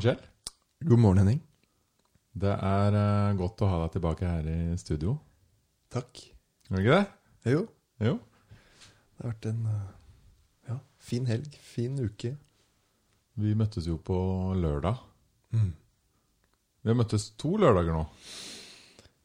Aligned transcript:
Morgen, 0.00 0.16
Kjell. 0.16 0.88
God 0.88 0.98
morgen, 1.02 1.18
Henning. 1.20 1.40
Det 2.40 2.52
er 2.56 2.94
uh, 2.96 3.34
godt 3.36 3.60
å 3.60 3.68
ha 3.68 3.80
deg 3.82 3.90
tilbake 3.98 4.28
her 4.30 4.46
i 4.48 4.76
studio. 4.80 5.12
Takk. 5.92 6.22
Er 6.70 6.78
det 6.78 6.80
ikke 6.86 6.94
det? 6.96 7.52
Jo, 7.52 7.60
Jo. 8.00 8.14
det 8.16 9.20
har 9.26 9.28
vært 9.34 9.48
en 9.50 9.60
eh, 9.68 9.90
ja, 10.70 10.78
fin 11.04 11.26
helg, 11.28 11.58
fin 11.60 11.98
uke. 12.00 12.30
Vi 13.44 13.52
møttes 13.60 13.90
jo 13.90 13.98
på 14.00 14.16
lørdag. 14.56 15.02
Mm. 15.52 15.68
Vi 16.80 16.88
har 16.94 16.96
møttes 16.96 17.28
to 17.36 17.52
lørdager 17.60 17.92
nå. 17.98 18.06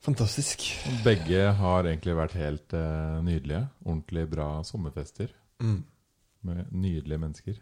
Fantastisk. 0.04 0.66
Begge 1.06 1.54
har 1.56 1.88
egentlig 1.88 2.18
vært 2.20 2.36
helt 2.42 2.76
uh, 2.76 3.22
nydelige. 3.24 3.64
Ordentlig 3.88 4.28
bra 4.36 4.50
sommerfester 4.68 5.32
Mm. 5.64 5.86
med 6.44 6.66
nydelige 6.76 7.22
mennesker. 7.22 7.62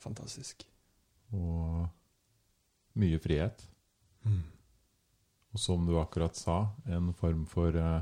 Fantastisk. 0.00 0.64
Og 1.36 1.90
mye 2.98 3.18
frihet. 3.22 3.62
Mm. 4.24 4.42
Og 5.52 5.60
som 5.60 5.84
du 5.86 5.96
akkurat 6.00 6.36
sa, 6.36 6.58
en 6.88 7.12
form 7.16 7.44
for 7.48 7.76
eh, 7.76 8.00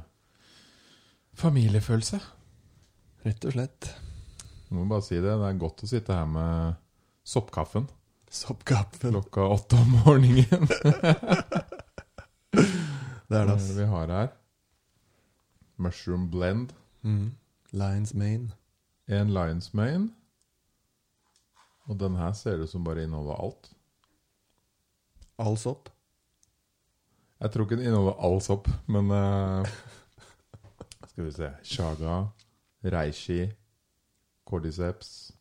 familiefølelse. 1.40 2.20
Rett 3.26 3.44
og 3.48 3.52
slett. 3.56 3.90
Jeg 4.68 4.76
må 4.78 4.84
bare 4.90 5.02
si 5.04 5.18
det. 5.18 5.32
Det 5.34 5.48
er 5.50 5.58
godt 5.60 5.82
å 5.84 5.90
sitte 5.90 6.14
her 6.14 6.28
med 6.30 6.78
soppkaffen 7.26 7.88
Soppkaffen. 8.30 9.10
klokka 9.10 9.42
åtte 9.56 9.76
om 9.80 9.96
morgenen. 10.04 10.68
Det 13.30 13.38
er 13.38 13.46
det, 13.46 13.54
ass. 13.54 13.68
vi 13.76 13.84
har 13.86 14.10
her? 14.10 14.30
Mushroom 15.78 16.24
blend. 16.32 16.72
Mm. 17.06 17.28
Lions 17.70 18.10
Mane. 18.14 18.50
En 19.06 19.30
Lions 19.34 19.68
Mane. 19.74 20.08
Og 21.86 21.98
den 22.00 22.16
her 22.18 22.32
ser 22.34 22.58
ut 22.62 22.70
som 22.70 22.82
bare 22.86 23.04
inneholder 23.06 23.38
alt. 23.38 23.70
All 25.40 25.56
sopp. 25.60 25.88
Jeg 27.40 27.52
tror 27.52 27.64
ikke 27.64 27.78
den 27.80 27.88
inneholder 27.88 28.18
all 28.20 28.40
sopp, 28.44 28.68
men 28.90 29.08
uh, 29.08 29.64
Skal 31.08 31.24
vi 31.24 31.32
se 31.32 31.48
Shaga, 31.64 32.18
reishi, 32.84 33.46
cordyceps, 34.44 35.32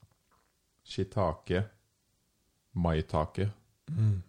shiitake, 0.88 1.66
maitake. 2.80 3.50
Mm. 3.92 4.22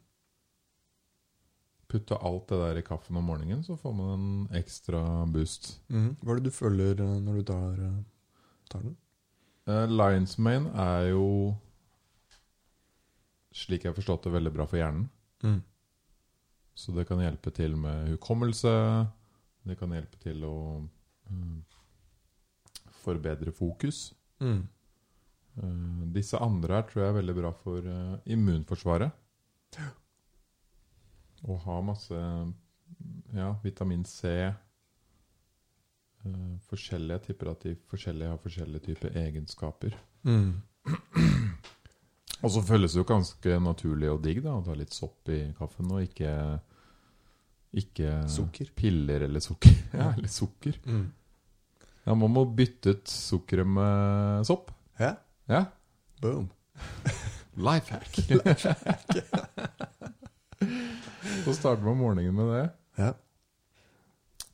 Putte 1.90 2.18
alt 2.18 2.48
det 2.50 2.58
der 2.60 2.80
i 2.80 2.84
kaffen 2.86 3.18
om 3.18 3.30
morgenen, 3.30 3.62
så 3.66 3.76
får 3.78 3.94
man 3.94 4.10
en 4.14 4.58
ekstra 4.60 5.00
boost. 5.30 5.72
Mm. 5.88 6.16
Hva 6.20 6.34
er 6.34 6.40
det 6.40 6.50
du 6.50 6.54
føler 6.54 7.02
eh, 7.02 7.16
når 7.22 7.40
du 7.40 7.46
tar, 7.50 7.80
eh, 7.86 7.96
tar 8.70 8.84
den? 8.86 8.98
Uh, 9.70 9.86
Lions 9.90 10.36
Mane 10.38 10.70
er 10.74 11.10
jo, 11.12 11.24
slik 13.54 13.84
jeg 13.84 13.92
har 13.92 13.98
forstått 13.98 14.26
det, 14.26 14.34
veldig 14.38 14.54
bra 14.58 14.66
for 14.70 14.80
hjernen. 14.80 15.08
Mm. 15.44 15.60
Så 16.74 16.92
det 16.96 17.04
kan 17.08 17.20
hjelpe 17.20 17.50
til 17.54 17.76
med 17.76 18.14
hukommelse. 18.14 18.72
Det 19.68 19.76
kan 19.78 19.92
hjelpe 19.92 20.16
til 20.22 20.44
å 20.48 20.56
mm, 21.28 21.58
forbedre 23.02 23.52
fokus. 23.52 24.14
Mm. 24.40 24.62
Uh, 25.60 26.02
disse 26.14 26.38
andre 26.40 26.78
her 26.78 26.86
tror 26.88 27.02
jeg 27.02 27.12
er 27.12 27.18
veldig 27.18 27.36
bra 27.36 27.52
for 27.60 27.84
uh, 27.84 28.16
immunforsvaret. 28.24 29.12
Å 31.40 31.56
ha 31.64 31.76
masse 31.84 32.16
ja, 33.36 33.50
vitamin 33.62 34.04
C 34.08 34.32
uh, 34.48 34.54
Forskjellige. 36.70 37.18
Jeg 37.18 37.26
tipper 37.28 37.52
at 37.52 37.64
de 37.66 37.76
forskjellige 37.92 38.32
har 38.32 38.40
forskjellige 38.44 38.86
typer 38.88 39.08
egenskaper. 39.26 39.92
Mm. 40.24 40.52
Og 42.40 42.52
så 42.54 42.62
føles 42.64 42.94
det 42.94 43.00
jo 43.02 43.06
ganske 43.08 43.56
naturlig 43.60 44.08
og 44.12 44.22
digg 44.24 44.40
da, 44.44 44.54
å 44.56 44.64
ta 44.64 44.74
litt 44.76 44.94
sopp 44.96 45.28
i 45.32 45.40
kaffen, 45.58 45.90
og 45.92 46.00
ikke, 46.06 46.30
ikke 47.82 48.14
Sukker. 48.32 48.70
piller 48.76 49.26
eller 49.26 49.40
sukker. 49.44 49.74
ja, 50.00 50.12
eller 50.14 50.30
sukker. 50.32 50.78
Mm. 50.86 51.08
Ja, 52.06 52.16
man 52.16 52.32
må 52.32 52.46
bytte 52.56 52.94
ut 52.96 53.10
sukkeret 53.12 53.68
med 53.68 54.46
sopp. 54.48 54.70
Ja. 55.00 55.12
Ja. 55.52 55.66
Boom. 56.22 56.48
Life 57.68 57.92
hack. 57.92 58.14
så 61.44 61.54
starter 61.56 61.84
man 61.84 61.98
morgenen 62.00 62.34
med 62.38 62.48
det. 62.54 62.64
Ja. 63.00 63.10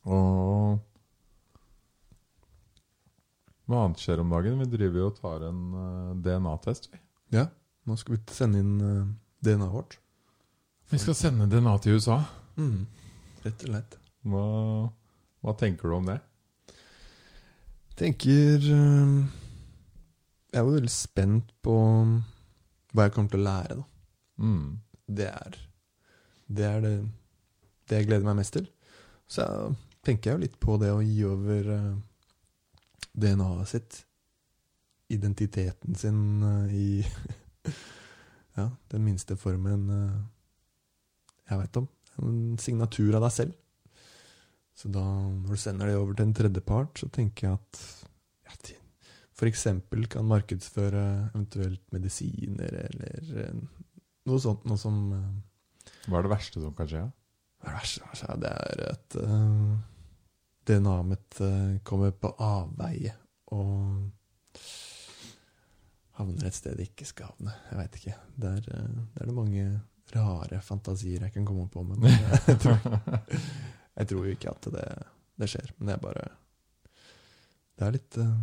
Og 0.07 0.83
hva 3.67 3.81
annet 3.83 3.99
skjer 3.99 4.21
om 4.23 4.29
dagen? 4.31 4.59
Vi 4.63 4.67
driver 4.75 5.01
jo 5.01 5.07
og 5.11 5.17
tar 5.19 5.43
en 5.49 5.63
eh, 5.75 6.11
DNA-test. 6.27 6.91
vi. 6.91 6.99
ja. 7.35 7.47
Nå 7.87 7.95
skal 7.99 8.17
vi 8.17 8.35
sende 8.35 8.61
inn 8.63 8.77
uh, 8.83 9.07
DNA-et 9.43 9.73
vårt. 9.73 9.97
Vi 10.91 10.99
skal 11.01 11.15
sende 11.17 11.47
DNA 11.51 11.77
til 11.83 11.97
USA. 11.97 12.21
Mm. 12.59 12.85
Rett 13.45 13.63
og 13.63 13.71
slett. 13.71 13.99
Hva, 14.27 14.47
hva 15.43 15.53
tenker 15.59 15.87
du 15.87 15.97
om 15.97 16.09
det? 16.09 16.19
tenker 17.97 18.61
uh, 18.61 19.25
Jeg 20.51 20.59
er 20.59 20.65
jo 20.65 20.75
veldig 20.75 20.93
spent 20.93 21.53
på 21.65 21.77
hva 22.93 23.07
jeg 23.07 23.13
kommer 23.15 23.33
til 23.33 23.41
å 23.41 23.47
lære, 23.47 23.77
da. 23.79 23.87
Mm. 24.37 24.67
Det 25.17 25.27
er 25.31 25.57
det, 26.47 26.65
er 26.65 26.81
det, 26.81 26.93
det 27.89 27.99
jeg 27.99 28.07
gleder 28.07 28.27
meg 28.27 28.39
mest 28.39 28.55
til. 28.55 28.67
Så 29.27 29.43
jeg, 29.43 29.75
tenker 30.07 30.31
jeg 30.31 30.37
jo 30.37 30.43
litt 30.45 30.59
på 30.63 30.77
det 30.81 30.91
å 30.93 31.03
gi 31.03 31.17
over 31.27 31.71
eh, 31.73 31.89
DNA-et 33.11 33.71
sitt, 33.71 33.99
identiteten 35.11 35.99
sin, 35.99 36.21
eh, 36.47 36.71
i 36.71 36.87
ja, 38.57 38.67
den 38.91 39.05
minste 39.05 39.37
formen 39.39 39.87
eh, 39.93 40.17
jeg 41.51 41.61
veit 41.61 41.79
om. 41.81 41.87
En 42.23 42.57
signatur 42.61 43.15
av 43.17 43.27
deg 43.27 43.35
selv. 43.35 43.55
Så 44.77 44.89
da, 44.93 45.03
når 45.03 45.57
du 45.57 45.61
sender 45.61 45.89
det 45.89 45.97
over 45.97 46.17
til 46.17 46.27
en 46.27 46.35
tredjepart, 46.37 46.99
så 47.01 47.09
tenker 47.13 47.47
jeg 47.47 47.57
at 47.57 47.79
ja, 48.47 48.77
f.eks. 49.37 49.67
kan 50.09 50.25
markedsføre 50.29 51.03
eventuelt 51.31 51.83
medisiner 51.93 52.79
eller 52.87 53.43
eh, 53.43 53.59
noe 54.27 54.41
sånt 54.41 54.65
noe 54.67 54.81
som 54.81 54.97
eh, 55.13 55.91
Hva 56.07 56.19
er 56.19 56.27
det 56.27 56.33
verste 56.33 56.63
som 56.63 56.75
kan 56.77 56.89
skje? 56.89 57.05
hva 57.57 57.69
er 57.69 57.73
det 57.73 57.79
verste 57.79 58.01
som 58.01 58.17
skjer? 58.17 58.41
Det 58.41 58.49
er 58.53 58.81
at 58.91 59.15
uh, 59.17 59.77
DNA-et 60.67 61.07
mitt 61.09 61.39
kommer 61.87 62.11
på 62.13 62.33
avveie 62.43 63.13
og 63.55 64.11
havner 66.17 66.47
et 66.49 66.57
sted 66.57 66.77
de 66.77 66.87
ikke 66.87 67.07
skal 67.07 67.31
havne. 67.31 67.53
Jeg 67.69 67.79
veit 67.81 67.97
ikke. 67.99 68.17
Det 68.41 68.51
er, 68.57 68.67
eh, 68.75 68.99
er 69.21 69.29
det 69.29 69.37
mange 69.37 69.65
rare 70.15 70.61
fantasier 70.63 71.25
jeg 71.25 71.33
kan 71.35 71.45
komme 71.45 71.67
på, 71.69 71.83
men 71.83 72.05
jeg 72.49 72.59
tror, 72.63 72.79
jeg 73.97 74.09
tror 74.11 74.21
jo 74.25 74.35
ikke 74.37 74.53
at 74.53 74.69
det, 74.77 74.85
det 75.41 75.49
skjer. 75.51 75.73
Men 75.77 75.95
er 75.95 76.05
bare 76.05 76.29
Det 77.77 77.85
er 77.85 77.93
litt 77.93 78.17
eh, 78.23 78.37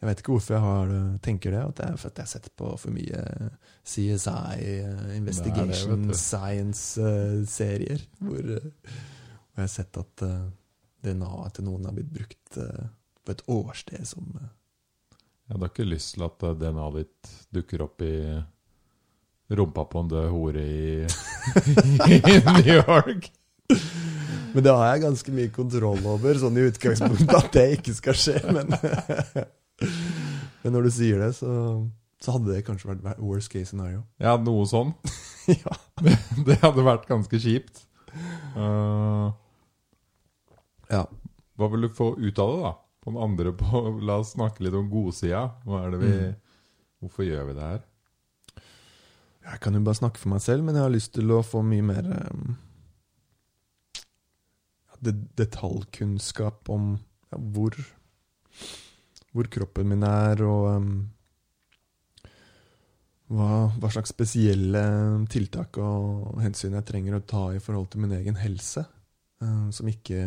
Jeg 0.00 0.08
vet 0.08 0.22
ikke 0.22 0.32
hvorfor 0.36 0.56
jeg 0.56 0.64
har, 0.64 0.94
tenker 1.24 1.56
det. 1.56 1.64
At 1.64 1.80
det 1.80 1.88
er 1.88 1.98
for 1.98 2.12
at 2.12 2.20
jeg 2.20 2.28
har 2.28 2.32
sett 2.36 2.52
på 2.56 2.70
for 2.80 2.94
mye 2.94 3.24
CSI, 3.84 4.60
eh, 4.60 5.16
Investigation. 5.16 6.06
Science-serier. 6.14 8.06
Hvor, 8.20 8.54
hvor 8.54 9.58
jeg 9.58 9.66
har 9.66 9.74
sett 9.74 10.00
at 10.00 10.24
DNA-et 11.00 11.54
til 11.56 11.66
noen 11.66 11.84
har 11.88 11.96
blitt 11.96 12.14
brukt 12.14 12.56
på 12.60 13.34
et 13.34 13.44
årsted 13.48 14.08
som 14.08 14.32
eh, 15.50 15.52
Jeg 15.52 15.58
hadde 15.58 15.70
ikke 15.72 15.90
lyst 15.90 16.14
til 16.14 16.24
at 16.26 16.46
eh, 16.46 16.56
DNA-et 16.60 16.96
ditt 16.96 17.36
dukker 17.50 17.82
opp 17.82 18.02
i 18.06 18.14
rumpa 19.50 19.84
på 19.90 20.00
en 20.00 20.10
død 20.10 20.28
hore 20.30 20.62
i, 20.62 21.06
i 22.14 22.36
New 22.46 22.74
York. 22.76 23.30
Men 24.54 24.64
det 24.64 24.74
har 24.74 24.92
jeg 24.92 25.02
ganske 25.04 25.34
mye 25.34 25.50
kontroll 25.54 26.04
over, 26.06 26.38
sånn 26.38 26.58
i 26.58 26.66
utgangspunktet, 26.68 27.34
at 27.34 27.50
det 27.54 27.66
ikke 27.78 27.94
skal 27.96 28.18
skje. 28.18 28.36
Men, 28.54 28.70
men 30.62 30.74
når 30.74 30.86
du 30.86 30.90
sier 30.94 31.22
det, 31.22 31.32
så, 31.38 31.50
så 32.22 32.36
hadde 32.36 32.54
det 32.54 32.64
kanskje 32.66 32.92
vært 32.92 33.22
worst 33.22 33.50
case 33.52 33.72
scenario. 33.72 34.02
Ja, 34.22 34.36
noe 34.38 34.66
sånn. 34.70 34.94
ja. 35.62 35.76
Det 36.46 36.58
hadde 36.62 36.86
vært 36.86 37.06
ganske 37.10 37.42
kjipt. 37.42 37.84
Uh, 38.56 39.30
ja. 40.90 41.04
hva 41.58 41.68
vil 41.70 41.86
du 41.86 41.92
få 41.94 42.12
ut 42.18 42.42
av 42.42 42.54
det, 42.54 42.62
da? 42.66 42.72
Den 43.10 43.20
andre 43.20 43.52
på, 43.56 43.82
La 44.06 44.20
oss 44.22 44.34
snakke 44.36 44.64
litt 44.64 44.76
om 44.78 44.88
godsida. 44.92 45.48
Hva 45.66 45.84
er 45.84 45.96
det 45.96 46.04
vi 46.04 46.14
Mm. 46.20 46.38
Hvorfor 47.00 47.24
gjør 47.24 47.46
vi 47.48 47.54
det 47.56 47.64
her? 47.64 47.84
Jeg 49.40 49.60
kan 49.64 49.74
jo 49.74 49.80
bare 49.80 49.96
snakke 49.96 50.20
for 50.20 50.28
meg 50.34 50.42
selv, 50.44 50.66
men 50.66 50.76
jeg 50.76 50.84
har 50.84 50.92
lyst 50.92 51.14
til 51.16 51.32
å 51.32 51.40
få 51.40 51.62
mye 51.64 51.84
mer 51.86 52.08
um, 52.12 52.50
det, 55.00 55.14
detaljkunnskap 55.40 56.68
om 56.74 56.92
ja, 57.32 57.38
hvor, 57.54 57.78
hvor 59.32 59.48
kroppen 59.56 59.88
min 59.88 60.04
er, 60.04 60.44
og 60.44 60.68
um, 60.76 60.92
hva, 63.32 63.50
hva 63.80 63.92
slags 63.94 64.12
spesielle 64.12 64.84
tiltak 65.32 65.80
og 65.80 66.36
hensyn 66.44 66.76
jeg 66.76 66.88
trenger 66.92 67.16
å 67.16 67.24
ta 67.24 67.44
i 67.56 67.62
forhold 67.64 67.88
til 67.92 68.04
min 68.04 68.16
egen 68.20 68.36
helse, 68.42 68.84
um, 69.40 69.70
som 69.72 69.88
ikke 69.88 70.26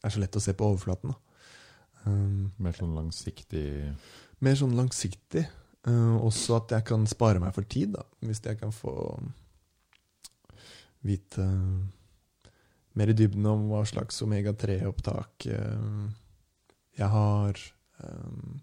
er 0.00 0.14
så 0.14 0.22
lett 0.22 0.38
å 0.38 0.42
se 0.42 0.56
på 0.56 0.72
overflaten. 0.72 1.12
Da. 1.12 1.29
Um, 2.08 2.50
Mer 2.60 2.76
sånn 2.76 2.96
langsiktig 2.96 3.68
mer 4.40 4.56
sånn 4.56 4.76
langsiktig. 4.76 5.46
Uh, 5.86 6.16
også 6.20 6.58
at 6.58 6.74
jeg 6.76 6.86
kan 6.90 7.06
spare 7.08 7.40
meg 7.40 7.54
for 7.56 7.68
tid, 7.68 7.94
da. 7.96 8.04
Hvis 8.24 8.42
jeg 8.44 8.60
kan 8.60 8.72
få 8.74 8.94
vite 11.04 11.46
mer 12.98 13.12
i 13.12 13.16
dybden 13.16 13.46
om 13.48 13.68
hva 13.70 13.84
slags 13.88 14.20
omega-3-opptak 14.24 15.46
uh, 15.52 16.08
jeg 16.98 17.08
har. 17.14 17.62
Um, 18.02 18.60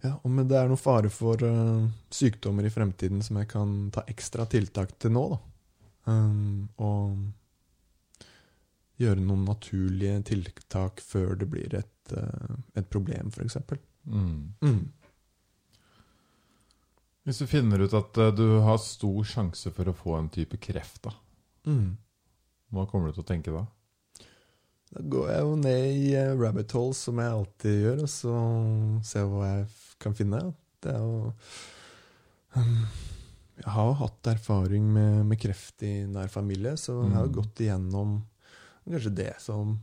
ja, 0.00 0.14
om 0.24 0.38
det 0.40 0.56
er 0.56 0.70
noen 0.70 0.80
fare 0.80 1.10
for 1.12 1.42
eh, 1.44 1.88
sykdommer 2.08 2.64
i 2.64 2.70
fremtiden 2.72 3.20
som 3.20 3.36
jeg 3.36 3.50
kan 3.50 3.90
ta 3.92 4.00
ekstra 4.08 4.46
tiltak 4.48 4.94
til 4.96 5.12
nå, 5.12 5.24
da. 5.34 5.38
Um, 6.08 6.70
og 6.80 7.18
gjøre 9.00 9.20
noen 9.20 9.44
naturlige 9.44 10.22
tiltak 10.30 11.04
før 11.04 11.36
det 11.42 11.50
blir 11.52 11.76
et, 11.76 11.99
eh, 12.12 12.56
et 12.80 12.88
problem, 12.90 13.30
f.eks. 13.34 13.56
Mm. 14.06 14.52
Mm. 14.62 14.80
Hvis 17.28 17.38
du 17.42 17.46
finner 17.50 17.82
ut 17.84 17.94
at 17.94 18.16
eh, 18.18 18.30
du 18.34 18.46
har 18.64 18.78
stor 18.82 19.20
sjanse 19.28 19.70
for 19.76 19.90
å 19.90 19.96
få 19.96 20.16
en 20.18 20.30
type 20.32 20.58
kreft, 20.62 21.02
da, 21.08 21.14
Mm. 21.68 21.96
hva 22.72 22.86
kommer 22.88 23.10
du 23.10 23.18
til 23.18 23.24
å 23.24 23.28
tenke 23.28 23.52
da? 23.52 23.66
Da 24.90 25.02
går 25.12 25.26
jeg 25.30 25.42
jo 25.44 25.56
ned 25.60 25.84
i 26.00 26.14
eh, 26.16 26.32
rabbit 26.40 26.72
hole, 26.72 26.94
som 26.96 27.18
jeg 27.20 27.30
alltid 27.36 27.76
gjør, 27.84 28.00
og 28.06 28.08
så 28.10 28.32
ser 29.04 29.20
jeg 29.20 29.28
hva 29.34 29.50
jeg 29.50 29.66
kan 30.00 30.16
finne. 30.16 30.40
Det 30.80 30.94
er 30.94 30.98
jo 31.04 31.34
um, 32.56 32.86
Jeg 33.60 33.68
har 33.76 33.90
jo 33.90 33.98
hatt 34.00 34.30
erfaring 34.32 34.88
med, 34.96 35.26
med 35.28 35.38
kreft 35.38 35.84
i 35.84 35.92
nær 36.08 36.32
familie, 36.32 36.72
så 36.80 37.02
jeg 37.04 37.12
har 37.18 37.28
Mm. 37.28 37.34
gått 37.36 37.60
igjennom 37.60 38.16
kanskje 38.88 39.12
det 39.14 39.34
som 39.44 39.76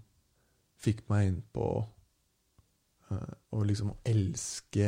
fikk 0.82 1.06
meg 1.14 1.28
inn 1.28 1.44
på 1.54 1.68
å 3.08 3.64
liksom 3.64 3.94
elske 4.08 4.88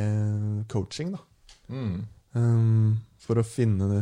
coaching, 0.70 1.14
da. 1.16 1.22
Mm. 1.70 2.06
Um, 2.34 2.98
for 3.18 3.40
å 3.40 3.46
finne 3.46 3.86
det 3.90 4.00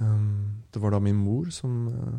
um, 0.00 0.60
Det 0.72 0.80
var 0.80 0.92
da 0.92 0.98
min 1.00 1.16
mor 1.16 1.48
som 1.52 1.86
uh, 1.88 2.18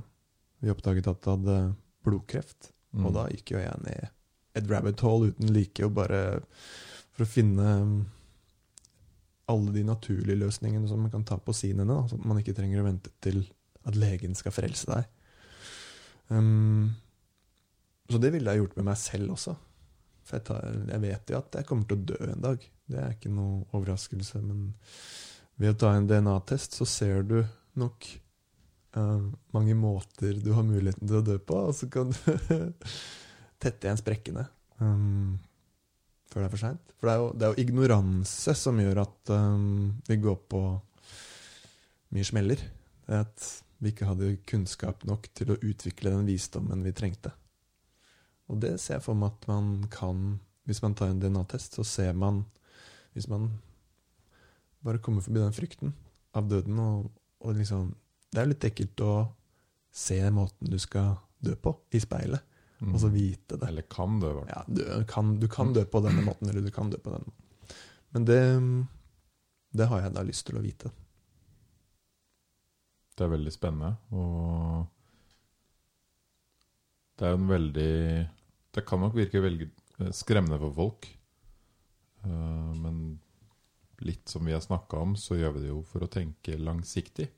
vi 0.63 0.71
oppdaget 0.73 1.09
at 1.11 1.29
hadde 1.29 1.57
blodkreft. 2.05 2.71
Mm. 2.93 3.05
Og 3.05 3.15
da 3.17 3.27
gikk 3.33 3.53
jo 3.55 3.61
jeg 3.61 3.83
ned 3.85 4.09
et 4.53 4.69
rabbit 4.69 5.01
hole 5.01 5.31
uten 5.31 5.49
like, 5.49 5.81
og 5.85 5.95
bare 5.97 6.21
for 7.13 7.25
å 7.25 7.29
finne 7.29 7.69
um, 7.81 7.95
alle 9.49 9.73
de 9.75 9.83
naturlige 9.85 10.39
løsningene 10.39 10.87
som 10.89 11.01
man 11.03 11.11
kan 11.13 11.25
ta 11.27 11.39
på 11.41 11.55
sin 11.57 11.81
ende, 11.81 11.93
da, 11.93 12.05
så 12.07 12.19
at 12.19 12.27
man 12.29 12.39
ikke 12.39 12.53
trenger 12.57 12.81
å 12.81 12.85
vente 12.85 13.11
til 13.25 13.41
at 13.83 13.97
legen 13.99 14.37
skal 14.37 14.53
frelse 14.55 14.87
deg. 14.87 15.09
Så 18.07 18.21
det 18.21 18.31
ville 18.33 18.53
jeg 18.53 18.61
gjort 18.61 18.77
med 18.77 18.87
meg 18.87 18.99
selv 19.01 19.33
også. 19.35 19.57
For 20.23 20.39
jeg, 20.39 20.45
tar, 20.47 20.67
jeg 20.89 21.03
vet 21.03 21.31
jo 21.33 21.39
at 21.39 21.59
jeg 21.59 21.67
kommer 21.67 21.87
til 21.89 21.99
å 21.99 22.07
dø 22.13 22.19
en 22.31 22.43
dag. 22.43 22.65
Det 22.89 22.99
er 22.99 23.15
ikke 23.15 23.31
noe 23.33 23.63
overraskelse. 23.75 24.41
Men 24.43 24.67
ved 25.59 25.73
å 25.73 25.79
ta 25.83 25.93
en 25.95 26.07
DNA-test, 26.09 26.77
så 26.79 26.87
ser 26.89 27.25
du 27.27 27.39
nok 27.79 28.07
uh, 28.97 29.25
mange 29.55 29.75
måter 29.77 30.37
du 30.41 30.51
har 30.55 30.67
muligheten 30.67 31.09
til 31.09 31.19
å 31.19 31.25
dø 31.25 31.39
på, 31.41 31.59
og 31.69 31.75
så 31.77 31.89
kan 31.91 32.13
du 32.13 32.19
tette 33.63 33.87
igjen 33.87 33.99
sprekkene 33.99 34.45
um, 34.79 35.35
før 36.31 36.43
det 36.43 36.47
er 36.47 36.55
for 36.55 36.63
seint. 36.63 36.95
For 36.97 37.09
det 37.09 37.13
er, 37.13 37.21
jo, 37.21 37.29
det 37.35 37.45
er 37.45 37.53
jo 37.53 37.65
ignoranse 37.67 38.55
som 38.57 38.79
gjør 38.81 39.03
at 39.03 39.35
um, 39.35 39.91
vi 40.07 40.19
går 40.23 40.39
på 40.49 40.63
mye 42.13 42.27
smeller. 42.27 42.63
Det 43.03 43.17
er 43.19 43.25
at 43.25 43.47
vi 43.83 43.91
ikke 43.91 44.07
hadde 44.07 44.35
kunnskap 44.47 45.03
nok 45.09 45.27
til 45.35 45.51
å 45.53 45.59
utvikle 45.59 46.13
den 46.13 46.29
visdommen 46.29 46.85
vi 46.85 46.93
trengte. 46.95 47.33
Og 48.51 48.59
det 48.59 48.73
ser 48.81 48.97
jeg 48.97 49.05
for 49.05 49.15
meg 49.17 49.31
at 49.31 49.47
man 49.47 49.69
kan 49.91 50.39
Hvis 50.67 50.81
man 50.83 50.93
tar 50.95 51.09
en 51.11 51.19
DNA-test, 51.19 51.75
så 51.75 51.83
ser 51.87 52.13
man 52.13 52.45
Hvis 53.13 53.27
man 53.31 53.49
bare 54.83 54.99
kommer 54.99 55.21
forbi 55.23 55.39
den 55.39 55.55
frykten 55.55 55.93
av 56.35 56.47
døden, 56.49 56.79
og, 56.79 57.11
og 57.39 57.55
liksom 57.55 57.93
Det 58.33 58.41
er 58.41 58.49
litt 58.49 58.65
ekkelt 58.67 58.99
å 59.05 59.13
se 59.93 60.17
måten 60.33 60.71
du 60.71 60.79
skal 60.81 61.15
dø 61.43 61.53
på, 61.55 61.75
i 61.93 61.99
speilet, 62.01 62.41
Mm. 62.83 62.95
og 62.95 62.99
så 62.99 63.07
vite 63.13 63.55
det. 63.55 63.67
Eller 63.69 63.85
kan 63.87 64.17
dø. 64.19 64.31
Ja, 64.49 64.63
du 64.67 64.81
kan, 65.07 65.37
du 65.39 65.45
kan 65.47 65.69
dø 65.71 65.85
på 65.87 66.01
denne 66.03 66.19
måten, 66.25 66.49
eller 66.49 66.59
du 66.65 66.71
kan 66.73 66.89
dø 66.91 66.97
på 66.99 67.13
denne 67.13 67.29
måten. 67.29 67.77
Men 68.11 68.25
det, 68.27 68.39
det 69.71 69.87
har 69.87 70.01
jeg 70.03 70.11
da 70.17 70.23
lyst 70.27 70.43
til 70.49 70.57
å 70.59 70.63
vite. 70.65 70.91
Det 73.15 73.23
er 73.23 73.31
veldig 73.31 73.53
spennende. 73.53 73.93
Og 74.11 74.83
det 77.17 77.27
er 77.27 77.35
jo 77.35 77.41
en 77.41 77.51
veldig 77.51 77.93
Det 78.73 78.85
kan 78.87 79.01
nok 79.03 79.13
virke 79.17 79.41
veldig 79.43 79.67
eh, 79.69 80.11
skremmende 80.15 80.57
for 80.61 80.73
folk. 80.73 81.07
Eh, 82.25 82.71
Men 82.81 83.19
litt 84.03 84.27
som 84.29 84.45
vi 84.45 84.55
har 84.55 84.63
snakka 84.63 84.97
om, 84.97 85.15
så 85.15 85.37
gjør 85.37 85.53
vi 85.55 85.65
det 85.65 85.71
jo 85.71 85.83
for 85.87 86.03
å 86.03 86.11
tenke 86.11 86.57
langsiktig. 86.59 87.29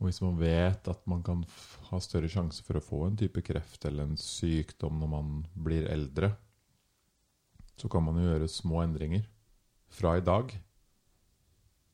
Og 0.00 0.08
hvis 0.08 0.18
man 0.24 0.40
vet 0.40 0.88
at 0.90 1.04
man 1.06 1.20
kan 1.22 1.44
ha 1.90 2.00
større 2.02 2.30
sjanse 2.32 2.64
for 2.66 2.80
å 2.80 2.82
få 2.82 3.04
en 3.06 3.18
type 3.20 3.44
kreft 3.46 3.84
eller 3.86 4.08
en 4.08 4.18
sykdom 4.18 4.98
når 4.98 5.12
man 5.12 5.28
blir 5.54 5.86
eldre, 5.92 6.32
så 7.78 7.86
kan 7.92 8.02
man 8.08 8.18
jo 8.18 8.26
gjøre 8.26 8.50
små 8.50 8.82
endringer 8.82 9.28
fra 9.92 10.16
i 10.18 10.24
dag 10.24 10.50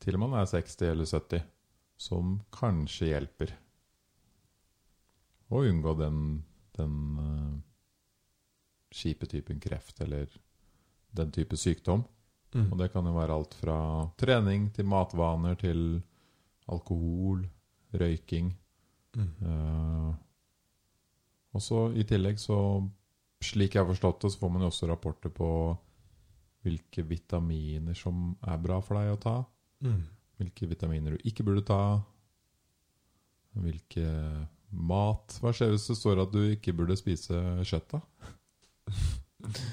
til 0.00 0.18
man 0.22 0.38
er 0.38 0.48
60 0.48 0.88
eller 0.88 1.08
70 1.10 1.44
som 2.00 2.38
kanskje 2.54 3.10
hjelper. 3.10 3.52
Å 5.48 5.64
unngå 5.64 5.94
den, 5.96 6.20
den 6.76 6.94
uh, 7.16 7.56
kjipe 8.92 9.28
typen 9.30 9.60
kreft 9.60 10.00
eller 10.04 10.28
den 11.16 11.32
type 11.32 11.56
sykdom. 11.56 12.04
Mm. 12.54 12.70
Og 12.72 12.78
det 12.80 12.90
kan 12.92 13.06
jo 13.06 13.16
være 13.16 13.36
alt 13.36 13.56
fra 13.60 13.78
trening 14.20 14.70
til 14.76 14.88
matvaner 14.88 15.56
til 15.60 15.82
alkohol, 16.68 17.44
røyking. 17.96 18.52
Mm. 19.16 19.30
Uh, 19.42 20.12
og 21.56 21.64
så 21.64 21.88
i 21.96 22.04
tillegg 22.08 22.40
så, 22.40 22.58
slik 23.42 23.74
jeg 23.74 23.82
har 23.82 23.90
forstått 23.90 24.24
det, 24.24 24.32
så 24.32 24.42
får 24.42 24.52
man 24.54 24.64
jo 24.64 24.72
også 24.72 24.88
rapporter 24.90 25.32
på 25.32 25.50
hvilke 26.66 27.04
vitaminer 27.06 27.96
som 27.96 28.32
er 28.44 28.60
bra 28.60 28.80
for 28.84 28.98
deg 28.98 29.14
å 29.14 29.20
ta. 29.22 29.36
Mm. 29.84 30.02
Hvilke 30.38 30.68
vitaminer 30.70 31.16
du 31.16 31.28
ikke 31.28 31.46
burde 31.46 31.64
ta. 31.66 31.80
Hvilke 33.58 34.06
mat 34.70 35.38
Hva 35.42 35.52
skjer 35.54 35.72
hvis 35.72 35.86
det 35.90 35.96
står 35.98 36.22
at 36.24 36.32
du 36.34 36.42
ikke 36.52 36.74
burde 36.76 36.96
spise 36.98 37.40
kjøtt, 37.66 37.96
da? 37.96 38.02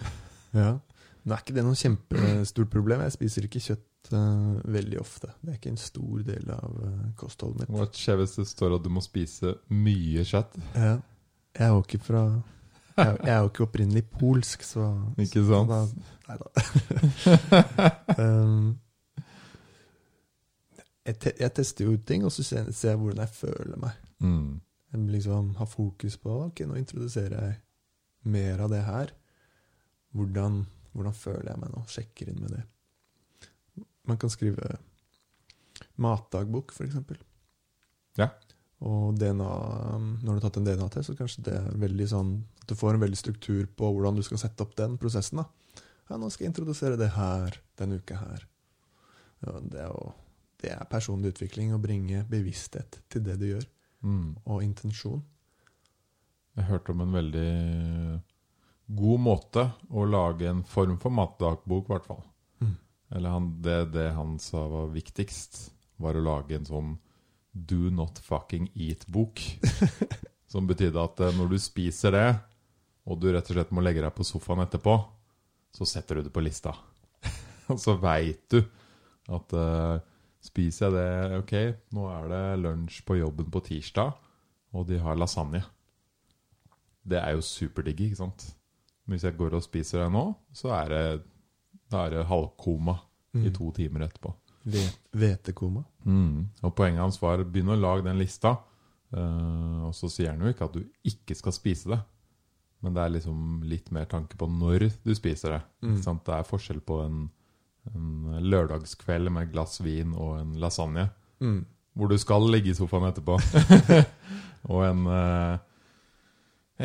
Ja. 0.55 0.77
Nå 1.25 1.33
er 1.33 1.41
ikke 1.41 1.55
det 1.57 1.65
noe 1.65 1.75
kjempestort 1.75 2.69
problem. 2.71 3.01
Jeg 3.03 3.15
spiser 3.15 3.47
ikke 3.47 3.59
kjøtt 3.65 4.11
uh, 4.13 4.61
veldig 4.71 4.99
ofte. 5.01 5.31
Det 5.41 5.51
er 5.51 5.57
ikke 5.57 5.73
en 5.73 5.81
stor 5.81 6.21
del 6.27 6.51
av 6.53 6.75
uh, 6.79 6.99
kostholdet 7.19 7.65
mitt. 7.65 7.73
Hva 7.75 7.87
skjer 7.91 8.19
hvis 8.21 8.37
det 8.37 8.45
står 8.47 8.77
at 8.77 8.85
du 8.85 8.91
må 8.93 9.03
spise 9.03 9.55
mye 9.73 10.23
kjøtt? 10.27 10.55
Ja. 10.77 10.93
Jeg 11.55 11.65
er 11.65 11.73
jo 11.73 11.81
ikke 11.85 12.01
fra 12.03 12.21
Jeg 12.95 13.11
jeg 13.25 13.31
er 13.31 13.37
jo 13.41 13.49
ikke 13.49 13.63
opprinnelig 13.65 14.03
polsk, 14.11 14.63
så 14.63 14.85
Ikke 15.19 15.43
sant? 15.47 15.95
Nei 16.29 16.37
da. 16.39 16.47
um, 18.23 18.69
jeg, 21.05 21.17
te, 21.19 21.33
jeg 21.39 21.53
tester 21.57 21.85
jo 21.85 21.97
ut 21.97 22.05
ting, 22.07 22.23
og 22.25 22.31
så 22.31 22.45
ser 22.45 22.69
jeg 22.71 23.01
hvordan 23.01 23.25
jeg 23.25 23.33
føler 23.35 23.81
meg. 23.81 23.97
Mm. 24.23 24.61
Liksom 24.95 25.55
har 25.59 25.69
fokus 25.69 26.17
på 26.17 26.33
Ok, 26.47 26.63
nå 26.67 26.77
introduserer 26.79 27.35
jeg 27.35 27.61
mer 28.31 28.63
av 28.65 28.71
det 28.71 28.81
her. 28.85 29.13
Hvordan, 30.15 30.63
hvordan 30.93 31.15
føler 31.17 31.51
jeg 31.51 31.61
meg 31.61 31.73
nå? 31.73 31.83
Sjekker 31.91 32.31
inn 32.31 32.41
med 32.41 32.55
det. 32.55 32.63
Man 34.07 34.19
kan 34.21 34.31
skrive 34.31 34.77
matdagbok, 35.99 36.73
eksempel. 36.85 37.19
Ja. 38.19 38.29
Og 38.85 39.15
DNA, 39.19 39.51
når 40.21 40.25
du 40.25 40.33
har 40.35 40.43
tatt 40.45 40.59
en 40.59 40.67
DNA-test, 40.67 41.09
så 41.09 41.17
kanskje 41.17 41.45
det 41.47 41.55
er 41.57 41.77
veldig 41.79 42.07
sånn 42.11 42.33
at 42.61 42.69
du 42.69 42.75
får 42.77 42.95
en 42.95 43.03
veldig 43.05 43.19
struktur 43.19 43.67
på 43.77 43.91
hvordan 43.91 44.17
du 44.17 44.23
skal 44.25 44.41
sette 44.41 44.65
opp 44.65 44.75
den 44.77 44.97
prosessen. 45.01 45.41
da. 45.41 45.81
Ja, 46.09 46.19
nå 46.21 46.29
skal 46.29 46.45
jeg 46.45 46.53
introdusere 46.53 46.99
det 46.99 47.11
her 47.15 47.57
denne 47.79 47.99
uka 48.01 48.19
her. 48.19 48.45
Ja, 49.45 49.55
det, 49.59 49.79
er 49.79 49.89
jo, 49.89 50.11
det 50.61 50.73
er 50.75 50.89
personlig 50.89 51.33
utvikling 51.33 51.73
å 51.73 51.81
bringe 51.81 52.23
bevissthet 52.29 52.99
til 53.11 53.25
det 53.25 53.39
du 53.41 53.47
gjør, 53.49 53.65
Mm. 54.05 54.35
og 54.45 54.61
intensjon. 54.61 55.23
Jeg 56.55 56.69
hørte 56.69 56.93
om 56.93 57.01
en 57.03 57.15
veldig 57.17 57.51
god 58.95 59.23
måte 59.25 59.63
å 59.89 60.05
lage 60.05 60.47
en 60.47 60.61
form 60.69 60.99
for 61.01 61.13
matdagbok, 61.13 61.87
i 61.87 61.93
hvert 61.95 62.05
fall. 62.05 62.21
Mm. 62.61 62.75
Eller 63.17 63.33
han, 63.33 63.49
det, 63.65 63.79
det 63.95 64.11
han 64.15 64.37
sa 64.39 64.61
var 64.71 64.93
viktigst, 64.93 65.57
var 65.97 66.15
å 66.15 66.23
lage 66.23 66.55
en 66.59 66.69
sånn 66.69 66.95
Do 67.55 67.89
not 67.91 68.19
fucking 68.19 68.69
eat-bok. 68.75 69.41
som 70.51 70.67
betydde 70.67 71.01
at 71.01 71.21
eh, 71.23 71.35
når 71.35 71.55
du 71.55 71.59
spiser 71.59 72.15
det, 72.15 72.27
og 73.05 73.19
du 73.21 73.29
rett 73.33 73.49
og 73.49 73.57
slett 73.57 73.73
må 73.75 73.83
legge 73.83 74.03
deg 74.03 74.13
på 74.15 74.25
sofaen 74.27 74.63
etterpå, 74.63 74.95
så 75.75 75.87
setter 75.87 76.19
du 76.19 76.27
det 76.27 76.33
på 76.35 76.43
lista. 76.43 76.71
og 77.71 77.79
så 77.81 77.97
veit 77.99 78.45
du 78.53 78.61
at 79.35 79.55
eh, 79.57 79.97
spiser 80.45 80.87
jeg 80.89 80.95
det 80.95 81.39
Ok, 81.41 81.53
nå 81.97 82.05
er 82.13 82.27
det 82.31 82.43
lunsj 82.63 83.01
på 83.07 83.17
jobben 83.19 83.49
på 83.53 83.61
tirsdag, 83.65 84.13
og 84.75 84.87
de 84.89 84.99
har 85.01 85.17
lasagne. 85.19 85.63
Det 87.05 87.19
er 87.21 87.35
jo 87.37 87.43
superdigg, 87.45 87.99
ikke 88.07 88.19
sant? 88.23 88.45
Men 89.05 89.15
hvis 89.15 89.27
jeg 89.27 89.37
går 89.37 89.53
og 89.59 89.63
spiser 89.65 90.01
det 90.03 90.11
nå, 90.15 90.23
så 90.57 90.71
er 90.79 90.89
det, 90.89 91.03
da 91.93 92.05
er 92.07 92.15
det 92.15 92.23
halvkoma 92.29 92.97
i 93.35 93.49
Mm. 93.49 93.53
to 93.53 93.71
timer 93.71 94.05
etterpå. 94.07 94.33
Ve- 94.65 94.95
Hvetekoma. 95.13 95.83
Mm. 96.05 96.47
Og 96.63 96.75
poenget 96.75 97.01
hans 97.03 97.21
var 97.21 97.43
begynn 97.43 97.69
å 97.69 97.79
lage 97.79 98.03
den 98.03 98.17
lista. 98.17 98.55
Uh, 99.13 99.85
og 99.87 99.93
så 99.93 100.09
sier 100.09 100.31
han 100.31 100.39
jo 100.41 100.47
ikke 100.51 100.65
at 100.65 100.73
du 100.73 100.83
ikke 101.05 101.35
skal 101.35 101.51
spise 101.53 101.89
det. 101.91 101.99
Men 102.81 102.93
det 102.95 103.03
er 103.03 103.09
liksom 103.13 103.61
litt 103.63 103.91
mer 103.91 104.05
tanke 104.05 104.35
på 104.37 104.47
når 104.49 104.89
du 105.05 105.13
spiser 105.15 105.49
det. 105.51 105.61
Mm. 105.83 106.01
Det 106.25 106.33
er 106.33 106.43
forskjell 106.49 106.81
på 106.81 106.97
en, 107.05 107.29
en 107.93 108.39
lørdagskveld 108.41 109.29
med 109.29 109.47
et 109.47 109.53
glass 109.53 109.79
vin 109.83 110.13
og 110.13 110.39
en 110.39 110.55
lasagne. 110.61 111.09
Mm. 111.43 111.65
Hvor 111.95 112.11
du 112.11 112.17
skal 112.19 112.47
ligge 112.51 112.73
i 112.73 112.77
sofaen 112.77 113.07
etterpå. 113.09 113.37
og 114.73 114.81
en, 114.87 115.05
eh, 115.07 115.57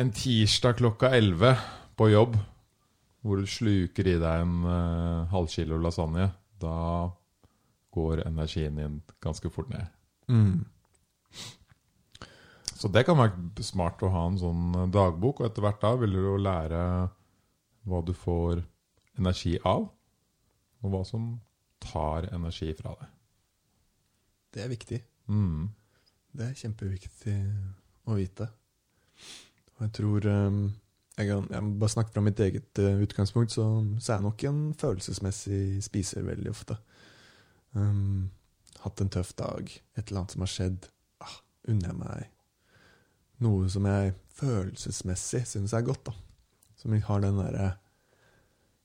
en 0.01 0.11
tirsdag 0.15 0.77
klokka 0.79 1.11
11 1.17 1.55
på 1.99 2.11
jobb, 2.11 2.37
hvor 3.21 3.41
du 3.41 3.49
sluker 3.49 4.07
i 4.07 4.17
deg 4.17 4.43
en 4.43 4.61
uh, 4.65 5.29
halvkilo 5.29 5.77
lasagne. 5.81 6.31
Da 6.61 7.09
går 7.93 8.23
energien 8.25 8.79
din 8.79 9.01
ganske 9.21 9.51
fort 9.53 9.69
ned. 9.69 9.85
Mm. 10.31 10.63
Så 12.81 12.89
det 12.89 13.03
kan 13.05 13.19
være 13.19 13.65
smart 13.65 14.01
å 14.01 14.09
ha 14.09 14.25
en 14.25 14.39
sånn 14.41 14.69
eh, 14.73 14.91
dagbok, 14.93 15.41
og 15.41 15.49
etter 15.49 15.65
hvert 15.65 15.81
da 15.83 15.91
vil 16.01 16.15
du 16.15 16.21
jo 16.23 16.37
lære 16.41 16.81
hva 17.89 17.99
du 18.05 18.13
får 18.17 18.63
energi 19.19 19.57
av, 19.67 19.85
og 20.81 20.93
hva 20.93 21.01
som 21.07 21.33
tar 21.81 22.29
energi 22.33 22.71
fra 22.77 22.93
deg. 22.99 23.13
Det 24.51 24.63
er 24.63 24.71
viktig. 24.71 24.99
Mm. 25.31 25.69
Det 26.35 26.47
er 26.47 26.59
kjempeviktig 26.59 27.37
å 28.09 28.17
vite. 28.17 28.47
Og 29.77 29.85
jeg 29.85 29.93
tror 29.97 30.27
um, 30.27 30.59
jeg, 31.17 31.29
kan, 31.29 31.47
jeg 31.51 31.65
må 31.65 31.71
bare 31.81 31.93
snakke 31.95 32.13
fra 32.15 32.25
mitt 32.25 32.41
eget 32.43 32.81
uh, 32.81 33.01
utgangspunkt, 33.05 33.53
så, 33.55 33.67
så 33.99 34.13
er 34.13 34.19
jeg 34.19 34.27
nok 34.27 34.45
en 34.49 34.61
følelsesmessig 34.81 35.63
spiser 35.85 36.27
veldig 36.27 36.51
ofte. 36.51 36.77
Um, 37.77 38.29
hatt 38.83 39.01
en 39.01 39.13
tøff 39.13 39.33
dag, 39.39 39.71
et 39.95 40.05
eller 40.07 40.23
annet 40.23 40.35
som 40.35 40.45
har 40.45 40.53
skjedd. 40.57 40.91
Ah, 41.23 41.39
unner 41.69 41.91
jeg 41.91 41.99
meg 42.01 42.29
noe 43.41 43.69
som 43.71 43.87
jeg 43.89 44.13
følelsesmessig 44.37 45.43
syns 45.49 45.73
er 45.75 45.85
godt, 45.85 46.09
da. 46.09 46.15
Som 46.79 46.95
har 46.95 47.23
den 47.23 47.39
derre 47.41 47.71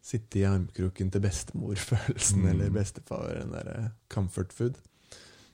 sitte 0.06 0.38
i 0.38 0.44
armkroken 0.46 1.08
til 1.10 1.22
bestemor-følelsen, 1.24 2.42
Mm. 2.44 2.48
eller 2.52 2.70
bestefar, 2.70 3.32
den 3.40 3.50
derre 3.54 3.90
comfort 4.12 4.52
food. 4.54 4.76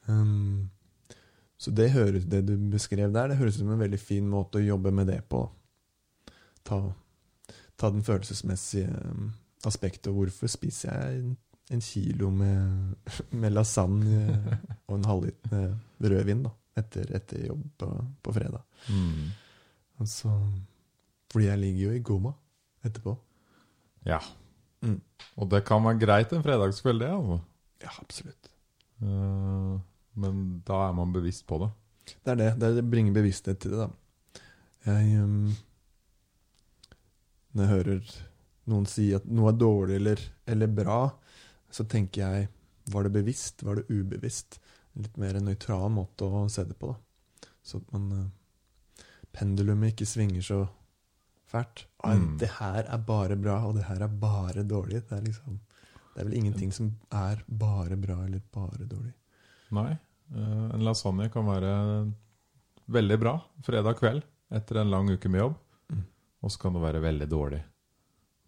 Um, 0.09 0.69
så 1.59 1.71
det, 1.71 1.93
høres, 1.95 2.25
det 2.29 2.43
du 2.49 2.57
beskrev 2.73 3.13
der, 3.15 3.29
det 3.31 3.37
høres 3.39 3.55
ut 3.57 3.63
som 3.63 3.71
en 3.73 3.81
veldig 3.81 4.01
fin 4.01 4.27
måte 4.29 4.59
å 4.59 4.65
jobbe 4.67 4.91
med 4.93 5.07
det 5.09 5.21
på. 5.31 5.45
Ta, 6.67 6.81
ta 7.79 7.91
den 7.95 8.03
følelsesmessige 8.05 8.91
um, 9.09 9.31
aspektet. 9.65 10.13
Hvorfor 10.13 10.51
spiser 10.51 10.91
jeg 10.93 11.21
en, 11.23 11.37
en 11.71 11.81
kilo 11.81 12.31
med, 12.35 12.97
med 13.45 13.55
lasagne 13.55 14.27
og 14.89 14.99
en 14.99 15.09
halvliter 15.09 15.79
rødvin 16.03 16.43
da, 16.45 16.53
etter, 16.83 17.09
etter 17.17 17.47
jobb 17.47 17.65
på, 17.79 17.89
på 18.23 18.37
fredag? 18.37 18.61
Mm. 18.91 19.31
Altså, 20.03 20.35
fordi 21.33 21.47
jeg 21.47 21.59
ligger 21.63 21.83
jo 21.87 21.97
i 21.97 22.05
goma 22.05 22.35
etterpå. 22.85 23.17
Ja. 24.05 24.19
Mm. 24.83 24.99
Og 25.39 25.49
det 25.51 25.62
kan 25.67 25.85
være 25.85 26.01
greit 26.03 26.33
en 26.35 26.45
fredagskveld, 26.45 27.03
det. 27.05 27.11
altså. 27.15 27.39
Ja, 27.83 27.93
absolutt. 28.03 28.51
Uh, 29.03 29.79
men 30.19 30.43
da 30.67 30.89
er 30.89 30.97
man 30.97 31.15
bevisst 31.15 31.47
på 31.49 31.59
det. 31.62 31.71
Det 32.12 32.35
er 32.35 32.39
det. 32.39 32.51
Det, 32.59 32.69
er 32.69 32.79
det 32.79 32.91
bringer 32.91 33.15
bevissthet 33.15 33.62
til 33.62 33.75
det, 33.75 33.87
da. 33.87 34.43
Jeg 34.83 35.23
um, 35.23 35.53
Når 37.55 37.62
jeg 37.62 37.73
hører 37.73 38.15
noen 38.73 38.87
si 38.91 39.05
at 39.15 39.27
noe 39.31 39.53
er 39.53 39.59
dårlig 39.59 39.99
eller, 40.01 40.23
eller 40.51 40.71
bra, 40.75 41.01
så 41.71 41.87
tenker 41.87 42.25
jeg 42.25 42.49
Var 42.91 43.07
det 43.07 43.12
bevisst? 43.15 43.62
Var 43.62 43.79
det 43.79 43.95
ubevisst? 43.95 44.59
Litt 44.99 45.17
mer 45.17 45.39
en 45.39 45.47
nøytral 45.47 45.87
måte 45.95 46.27
å 46.27 46.49
se 46.51 46.65
det 46.67 46.77
på, 46.79 46.91
da. 46.91 47.49
Så 47.62 47.79
at 47.79 47.95
man 47.95 48.09
uh, 48.11 49.05
Pendulumet 49.33 49.95
ikke 49.95 50.09
svinger 50.11 50.45
så 50.45 50.59
fælt. 51.49 51.87
Mm. 52.05 52.37
Det 52.39 52.49
her 52.59 52.83
er 52.91 52.99
bare 53.07 53.37
bra, 53.39 53.61
og 53.69 53.75
det 53.77 53.85
her 53.87 54.01
er 54.03 54.09
bare 54.09 54.63
dårlig. 54.67 55.03
Det 55.09 55.13
er 55.19 55.23
liksom 55.23 55.61
Det 56.15 56.21
er 56.21 56.25
vel 56.29 56.35
ingenting 56.37 56.73
som 56.73 56.91
er 57.13 57.37
bare 57.49 57.97
bra 57.97 58.17
eller 58.25 58.41
bare 58.53 58.85
dårlig. 58.85 59.13
Nei. 59.73 59.97
eh, 60.35 60.71
en 60.75 60.85
lasagne 60.85 61.29
kan 61.33 61.47
være 61.47 62.13
veldig 62.93 63.19
bra 63.21 63.39
fredag 63.65 63.95
kveld 64.01 64.23
etter 64.53 64.77
en 64.83 64.91
lang 64.91 65.09
uke 65.11 65.29
med 65.31 65.41
jobb. 65.41 65.55
Mm. 65.93 66.03
Og 66.43 66.51
så 66.51 66.59
kan 66.61 66.73
det 66.75 66.83
være 66.83 67.01
veldig 67.01 67.29
dårlig 67.31 67.63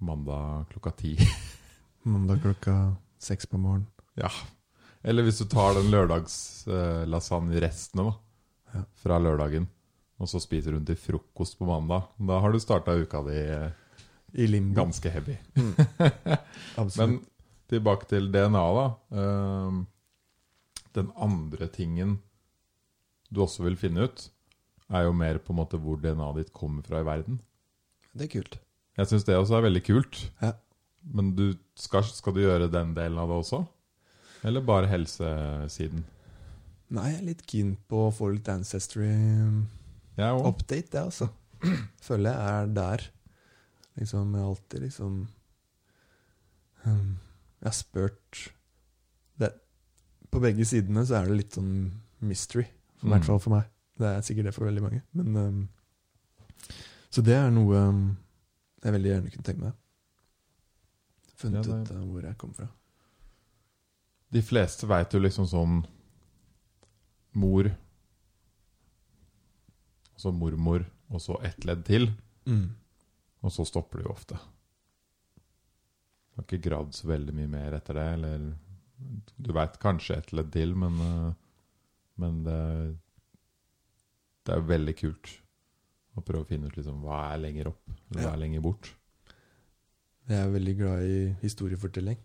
mandag 0.01 0.67
klokka 0.73 0.91
ti. 0.99 1.17
Mandag 2.05 2.43
klokka 2.43 2.97
seks 3.19 3.47
på 3.47 3.59
morgenen. 3.59 3.87
ja. 4.17 4.29
Eller 5.07 5.23
hvis 5.23 5.37
du 5.39 5.45
tar 5.45 5.75
den 5.77 5.91
lørdagslasagne-restene 5.93 8.05
da, 8.09 8.13
Ja. 8.75 8.81
fra 8.97 9.19
lørdagen, 9.21 9.67
og 10.25 10.31
så 10.31 10.41
spiser 10.41 10.77
hun 10.77 10.87
til 10.89 10.97
frokost 10.97 11.59
på 11.61 11.69
mandag. 11.69 12.09
Da 12.17 12.41
har 12.41 12.53
du 12.55 12.61
starta 12.63 12.97
uka 12.97 13.21
di 13.27 13.39
eh, 13.45 13.71
I 14.41 14.49
limbo. 14.49 14.79
ganske 14.81 15.13
heavy. 15.13 15.37
Mm. 15.55 15.75
Men 16.99 17.19
tilbake 17.71 18.09
til 18.09 18.31
DNA, 18.33 18.65
da. 18.79 18.87
Ehm, 19.21 19.85
den 20.97 21.11
andre 21.17 21.69
tingen 21.69 22.19
du 23.35 23.43
også 23.45 23.65
vil 23.67 23.77
finne 23.77 24.07
ut, 24.07 24.29
er 24.95 25.07
jo 25.09 25.15
mer 25.17 25.41
på 25.43 25.53
en 25.53 25.59
måte 25.59 25.81
hvor 25.81 25.99
DNA-et 26.01 26.45
ditt 26.45 26.53
kommer 26.55 26.85
fra 26.87 27.01
i 27.03 27.07
verden. 27.07 27.41
det 28.15 28.29
er 28.29 28.33
kult. 28.37 28.59
Jeg 28.97 29.11
syns 29.11 29.25
det 29.27 29.37
også 29.37 29.57
er 29.59 29.65
veldig 29.67 29.83
kult. 29.83 30.21
Ja. 30.41 30.53
Men 31.03 31.33
du, 31.35 31.57
skal, 31.77 32.05
skal 32.07 32.37
du 32.37 32.45
gjøre 32.45 32.71
den 32.71 32.95
delen 32.95 33.19
av 33.19 33.29
det 33.29 33.39
også? 33.43 33.65
Eller 34.47 34.63
bare 34.65 34.87
helsesiden? 34.89 36.05
Nei, 36.95 37.09
jeg 37.11 37.19
er 37.19 37.27
litt 37.27 37.43
keen 37.49 37.73
på 37.91 38.07
å 38.07 38.13
få 38.15 38.29
litt 38.37 38.49
ancestry 38.53 39.09
um, 39.11 39.65
Jeg 40.17 40.31
òg. 40.37 40.47
update, 40.47 40.95
jeg, 40.95 41.05
altså. 41.05 41.29
Føler 42.09 42.31
jeg 42.31 42.61
er 42.61 42.67
der. 42.77 43.05
Liksom, 43.99 44.35
jeg 44.35 44.43
har 44.43 44.49
alltid 44.51 44.81
liksom 44.83 45.13
um, 46.87 47.11
Jeg 47.61 47.69
har 47.69 47.77
spurt 47.77 48.41
det, 49.39 49.53
På 50.31 50.41
begge 50.43 50.65
sidene 50.67 51.05
så 51.07 51.21
er 51.21 51.29
det 51.31 51.37
litt 51.39 51.55
sånn 51.59 51.93
mystery. 52.21 52.65
I 52.65 53.07
Mm. 53.07 53.11
hvert 53.13 53.25
fall 53.29 53.39
for 53.41 53.53
meg. 53.53 53.65
Det 54.01 54.07
er 54.09 54.21
sikkert 54.25 54.45
det 54.49 54.55
for 54.57 54.65
veldig 54.67 54.83
mange. 54.83 55.03
Men 55.13 55.37
um, 55.37 55.69
Så 57.11 57.23
det 57.23 57.35
er 57.37 57.51
noe 57.53 57.77
um, 57.89 58.17
jeg 58.83 58.93
veldig 58.93 59.11
gjerne 59.11 59.31
kunne 59.35 59.45
tenke 59.47 59.63
meg. 59.67 59.73
Funnet 61.37 61.67
Ja, 61.67 61.73
det- 61.75 61.91
ut 61.91 61.91
uh, 61.97 62.05
hvor 62.11 62.23
jeg 62.25 62.39
kom 62.39 62.55
fra. 62.55 62.69
De 64.33 64.43
fleste 64.43 64.87
veit 64.91 65.13
jo 65.15 65.21
liksom 65.21 65.47
sånn 65.47 65.85
mor 67.35 67.69
så 70.25 70.33
mormor, 70.35 70.87
og 71.13 71.23
så 71.23 71.39
ett 71.45 71.65
ledd 71.69 71.85
til. 71.87 72.09
Mm. 72.49 72.73
Og 73.45 73.53
så 73.53 73.67
stopper 73.69 74.01
det 74.01 74.09
jo 74.09 74.15
ofte. 74.15 74.41
Du 76.35 76.41
har 76.41 76.47
ikke 76.49 76.65
gravd 76.65 76.97
så 76.97 77.09
veldig 77.13 77.37
mye 77.37 77.51
mer 77.53 77.77
etter 77.79 78.01
det, 78.01 78.11
eller 78.19 78.53
Du 79.37 79.51
veit 79.53 79.75
kanskje 79.83 80.17
ett 80.17 80.33
ledd 80.33 80.53
til, 80.55 80.73
men, 80.79 80.99
eh, 81.03 81.33
men 82.23 82.43
det, 82.47 82.61
det 84.47 84.55
er 84.55 84.69
veldig 84.69 84.95
kult 84.97 85.33
å 86.15 86.23
prøve 86.23 86.47
å 86.47 86.49
finne 86.49 86.71
ut 86.71 86.77
liksom, 86.79 87.03
hva 87.05 87.25
er 87.33 87.43
lenger 87.43 87.73
opp, 87.73 87.83
eller 87.91 88.23
hva 88.23 88.33
er 88.33 88.41
lenger 88.45 88.63
bort. 88.65 88.91
Jeg 90.31 90.41
er 90.41 90.53
veldig 90.55 90.75
glad 90.79 91.05
i 91.05 91.19
historiefortelling. 91.43 92.21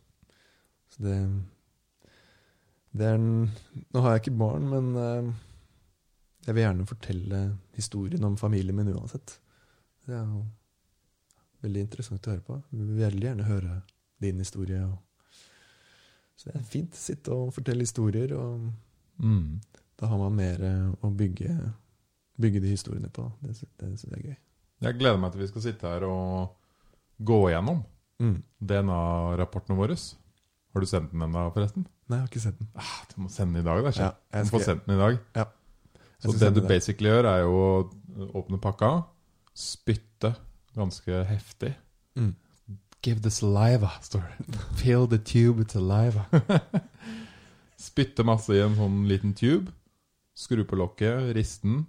Så 0.94 1.03
det 1.03 1.18
Det 2.91 3.06
er 3.06 3.20
en 3.20 3.51
Nå 3.94 4.01
har 4.01 4.15
jeg 4.15 4.24
ikke 4.24 4.39
barn, 4.39 4.70
men 4.72 4.96
eh, 4.98 5.34
jeg 6.50 6.56
vil 6.58 6.63
gjerne 6.65 6.86
fortelle 6.89 7.39
historien 7.77 8.24
om 8.25 8.36
familien 8.39 8.75
min 8.77 8.89
uansett. 8.96 9.36
Det 10.08 10.15
er 10.18 10.24
jo 10.25 10.44
veldig 11.63 11.84
interessant 11.86 12.25
å 12.25 12.32
høre 12.34 12.46
på. 12.48 12.58
Jeg 12.72 12.79
vil 12.79 13.01
veldig 13.03 13.27
gjerne 13.27 13.46
høre 13.50 13.75
din 14.24 14.39
historie. 14.41 14.82
Så 16.39 16.50
det 16.50 16.56
er 16.62 16.68
fint 16.72 16.96
å 16.96 17.01
sitte 17.03 17.36
og 17.36 17.53
fortelle 17.56 17.86
historier, 17.86 18.34
og 18.38 18.70
Mm. 19.20 19.60
da 20.00 20.08
har 20.08 20.18
man 20.18 20.36
mer 20.36 20.62
eh, 20.63 20.91
å 21.03 21.10
bygge, 21.12 21.51
bygge 22.39 22.62
de 22.63 22.70
historiene 22.72 23.10
på. 23.12 23.25
Det, 23.41 23.58
det 23.77 23.89
syns 24.00 24.03
jeg 24.08 24.13
er 24.13 24.27
gøy. 24.29 24.38
Jeg 24.88 24.98
gleder 25.01 25.20
meg 25.20 25.32
til 25.34 25.41
vi 25.41 25.48
skal 25.51 25.62
sitte 25.65 25.88
her 25.91 26.03
og 26.08 26.56
gå 27.20 27.39
igjennom 27.51 27.84
Mm. 28.20 28.41
DNA-rapportene 28.60 29.77
våre. 29.79 29.96
Har 30.74 30.82
du 30.82 30.86
sendt 30.88 31.12
den 31.12 31.22
ennå, 31.24 31.46
forresten? 31.53 31.86
Nei, 32.10 32.18
jeg 32.18 32.24
har 32.25 32.27
ikke 32.27 32.41
sendt 32.44 32.58
den. 32.60 32.68
Ah, 32.75 33.06
du 33.13 33.22
må 33.22 33.29
sende 33.32 33.53
den 33.56 33.62
i 33.62 33.68
dag, 33.70 33.84
da. 33.84 33.91
Ja, 33.96 34.10
jeg 34.34 34.46
skal... 34.46 34.46
Du 34.46 34.50
får 34.50 34.60
få 34.60 34.65
sendt 34.65 34.86
den 34.88 34.96
i 34.96 35.00
dag. 35.00 35.20
Jeg 35.36 35.48
Så 36.20 36.34
det 36.36 36.50
du 36.56 36.62
basically 36.68 37.10
gjør, 37.10 37.26
er 37.32 37.42
jo 37.46 37.60
å 37.64 38.32
åpne 38.42 38.60
pakka, 38.60 38.90
spytte 39.56 40.34
ganske 40.76 41.24
heftig. 41.30 41.74
Mm. 42.20 42.34
Give 43.02 43.22
the 43.24 43.32
saliva, 43.32 43.90
står 44.04 44.26
det. 44.28 44.58
Fill 44.82 45.08
the 45.08 45.18
tube 45.24 45.60
with 45.64 45.72
saliva. 45.72 46.26
spytte 47.80 48.26
masse 48.28 48.52
i 48.56 48.60
en 48.64 48.76
sånn 48.76 49.06
liten 49.08 49.32
tube, 49.40 49.72
skru 50.36 50.66
på 50.68 50.76
lokket, 50.80 51.32
riste 51.38 51.68
den, 51.68 51.86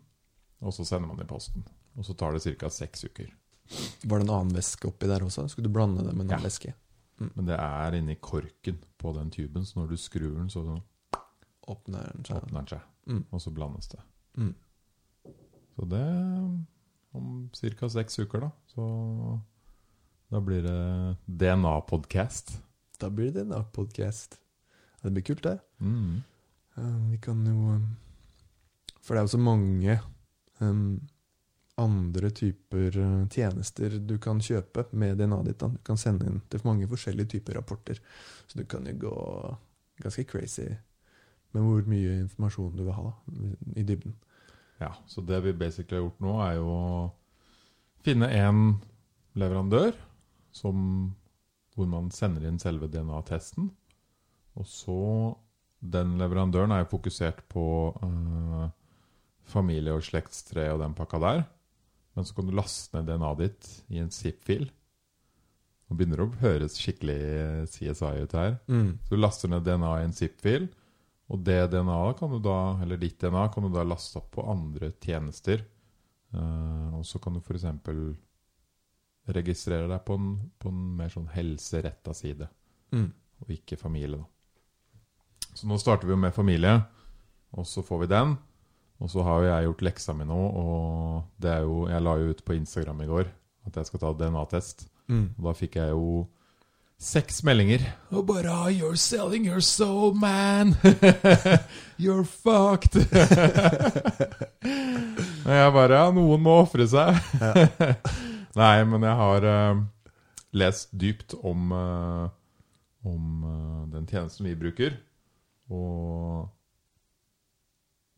og 0.63 0.75
så 0.77 0.87
sender 0.87 1.09
man 1.11 1.19
det 1.19 1.27
i 1.27 1.31
posten. 1.33 1.65
Og 1.99 2.07
så 2.07 2.15
tar 2.15 2.37
det 2.37 2.45
ca. 2.61 2.71
seks 2.71 3.05
uker. 3.09 3.33
Var 4.05 4.19
det 4.23 4.27
en 4.29 4.35
annen 4.35 4.55
væske 4.55 4.87
oppi 4.91 5.09
der 5.11 5.23
også? 5.27 5.49
Skulle 5.51 5.69
du 5.71 5.75
blande 5.75 6.05
det 6.07 6.15
med 6.15 6.27
en 6.27 6.31
annen 6.33 6.39
Ja. 6.43 6.47
væske? 6.47 6.75
Mm. 7.21 7.31
Men 7.35 7.47
det 7.51 7.57
er 7.59 7.95
inni 7.99 8.15
korken 8.17 8.79
på 8.99 9.13
den 9.15 9.31
tuben, 9.31 9.67
så 9.67 9.81
når 9.81 9.91
du 9.91 9.97
skrur 9.97 10.31
den, 10.39 10.49
så 10.51 10.63
Åpner 11.69 12.07
den 12.15 12.25
seg. 12.25 12.37
åpner 12.39 12.61
den 12.63 12.69
seg. 12.69 12.81
Mm. 13.07 13.25
Og 13.31 13.41
så 13.43 13.51
blandes 13.55 13.89
det. 13.93 14.01
Mm. 14.37 14.55
Så 15.77 15.87
det 15.91 16.05
om 17.11 17.51
ca. 17.79 17.89
seks 17.89 18.19
uker, 18.19 18.41
da. 18.41 18.51
Så 18.67 19.41
da 20.31 20.41
blir 20.41 20.63
det 20.63 21.17
DNA-podkast. 21.27 22.63
Da 23.01 23.11
blir 23.11 23.33
det 23.33 23.45
DNA-podcast 23.45 24.39
Det 25.03 25.11
blir 25.11 25.23
kult, 25.23 25.43
det. 25.43 25.59
Mm. 25.79 26.23
Vi 27.11 27.19
kan 27.19 27.47
jo 27.47 27.57
um, 27.75 27.97
For 29.01 29.15
det 29.15 29.21
er 29.21 29.25
jo 29.25 29.33
så 29.33 29.41
mange 29.41 29.97
um, 30.59 31.01
andre 31.81 32.31
typer 32.31 32.99
uh, 32.99 33.29
tjenester 33.29 33.97
du 33.99 34.19
kan 34.19 34.41
kjøpe 34.41 34.85
med 34.93 35.19
DNA-et 35.19 35.49
ditt. 35.49 35.59
da. 35.59 35.69
Du 35.73 35.81
kan 35.85 35.99
sende 35.99 36.29
inn 36.29 36.43
til 36.49 36.63
mange 36.65 36.89
forskjellige 36.89 37.35
typer 37.35 37.59
rapporter. 37.59 37.99
Så 38.47 38.61
du 38.61 38.65
kan 38.69 38.87
jo 38.87 38.95
gå 39.09 39.17
ganske 40.05 40.25
crazy 40.25 40.69
med 41.55 41.67
hvor 41.67 41.87
mye 41.91 42.19
informasjon 42.25 42.77
du 42.77 42.85
vil 42.85 42.95
ha 42.97 43.07
da, 43.09 43.15
i 43.77 43.85
dybden. 43.87 44.15
Ja, 44.81 44.95
så 45.11 45.21
det 45.27 45.43
vi 45.45 45.53
basically 45.53 45.99
har 45.99 46.07
gjort 46.07 46.23
nå, 46.25 46.37
er 46.45 46.55
jo 46.57 46.69
å 46.73 46.85
finne 48.05 48.31
en 48.33 48.63
leverandør 49.39 49.93
som, 50.57 51.13
hvor 51.77 51.89
man 51.91 52.09
sender 52.15 52.47
inn 52.49 52.59
selve 52.63 52.89
DNA-testen. 52.91 53.71
Og 54.59 54.67
så 54.69 55.01
Den 55.81 56.19
leverandøren 56.21 56.75
er 56.75 56.83
jo 56.83 56.91
fokusert 56.91 57.39
på 57.49 57.63
øh, 58.05 58.67
familie- 59.49 59.95
og 59.97 60.03
slektstre 60.05 60.67
og 60.75 60.83
den 60.83 60.93
pakka 60.93 61.17
der. 61.23 61.39
Men 62.13 62.27
så 62.29 62.35
kan 62.37 62.45
du 62.45 62.53
laste 62.53 62.99
ned 62.99 63.09
DNA-et 63.09 63.39
ditt 63.41 63.71
i 63.89 64.03
en 64.03 64.11
zip-fil. 64.13 64.67
Nå 65.89 65.97
begynner 65.97 66.21
det 66.21 66.27
å 66.27 66.43
høres 66.43 66.77
skikkelig 66.77 67.17
CSI 67.73 68.11
ut 68.27 68.37
her. 68.37 68.59
Så 69.07 69.17
du 69.17 69.23
laster 69.23 69.49
ned 69.49 69.65
DNA 69.65 69.95
i 70.03 70.05
en 70.05 70.13
zip-fil, 70.13 70.69
og 71.31 71.45
det 71.47 71.61
DNA 71.73 71.99
kan 72.19 72.33
du 72.33 72.39
da, 72.43 72.57
eller 72.83 72.99
ditt 72.99 73.21
DNA 73.23 73.45
kan 73.55 73.63
du 73.63 73.71
da 73.75 73.85
laste 73.87 74.19
opp 74.19 74.33
på 74.35 74.45
andre 74.51 74.91
tjenester. 74.99 75.63
Uh, 76.35 76.99
og 76.99 77.05
så 77.07 77.19
kan 77.23 77.35
du 77.35 77.41
f.eks. 77.41 77.65
registrere 79.31 79.87
deg 79.91 80.03
på 80.07 80.17
en, 80.19 80.31
på 80.59 80.71
en 80.73 80.81
mer 80.99 81.11
sånn 81.13 81.29
helseretta 81.35 82.15
side, 82.17 82.49
Mm. 82.91 83.13
og 83.45 83.51
ikke 83.55 83.77
familie. 83.79 84.19
da. 84.19 84.27
Så 85.55 85.69
nå 85.71 85.77
starter 85.79 86.09
vi 86.09 86.13
jo 86.17 86.17
med 86.19 86.35
familie, 86.35 86.73
og 87.55 87.67
så 87.67 87.83
får 87.87 88.01
vi 88.01 88.07
den. 88.11 88.33
Og 89.01 89.09
så 89.11 89.23
har 89.25 89.39
jo 89.41 89.47
jeg 89.49 89.65
gjort 89.69 89.83
leksa 89.87 90.15
mi 90.19 90.25
nå, 90.27 90.35
og 90.37 91.23
det 91.41 91.51
er 91.55 91.63
jo, 91.63 91.87
jeg 91.89 92.03
la 92.03 92.17
jo 92.19 92.31
ut 92.35 92.43
på 92.45 92.57
Instagram 92.59 93.01
i 93.03 93.07
går 93.07 93.31
at 93.67 93.77
jeg 93.79 93.87
skal 93.87 94.01
ta 94.03 94.11
DNA-test. 94.13 94.89
Mm. 95.09 95.29
Og 95.39 95.45
da 95.47 95.53
fikk 95.57 95.77
jeg 95.79 95.95
jo 95.95 96.27
seks 97.01 97.41
meldinger. 97.43 97.81
Oh, 98.13 98.23
but 98.23 98.45
ah, 98.47 98.69
'You're 98.69 98.97
selling 98.97 99.47
your 99.47 99.61
soul, 99.61 100.13
man! 100.15 100.77
You're 101.99 102.25
fucked!' 102.25 102.97
og 105.47 105.53
jeg 105.57 105.73
bare 105.73 105.95
Ja, 105.97 106.11
noen 106.13 106.43
må 106.45 106.61
ofre 106.61 106.87
seg. 106.87 107.17
Nei, 108.61 108.85
men 108.85 109.03
jeg 109.07 109.17
har 109.17 109.47
uh, 109.49 109.81
lest 110.53 110.93
dypt 110.93 111.35
om, 111.41 111.73
uh, 111.73 112.29
om 113.09 113.45
uh, 113.49 113.89
den 113.95 114.07
tjenesten 114.11 114.47
vi 114.51 114.55
bruker. 114.59 114.99
Og 115.73 116.49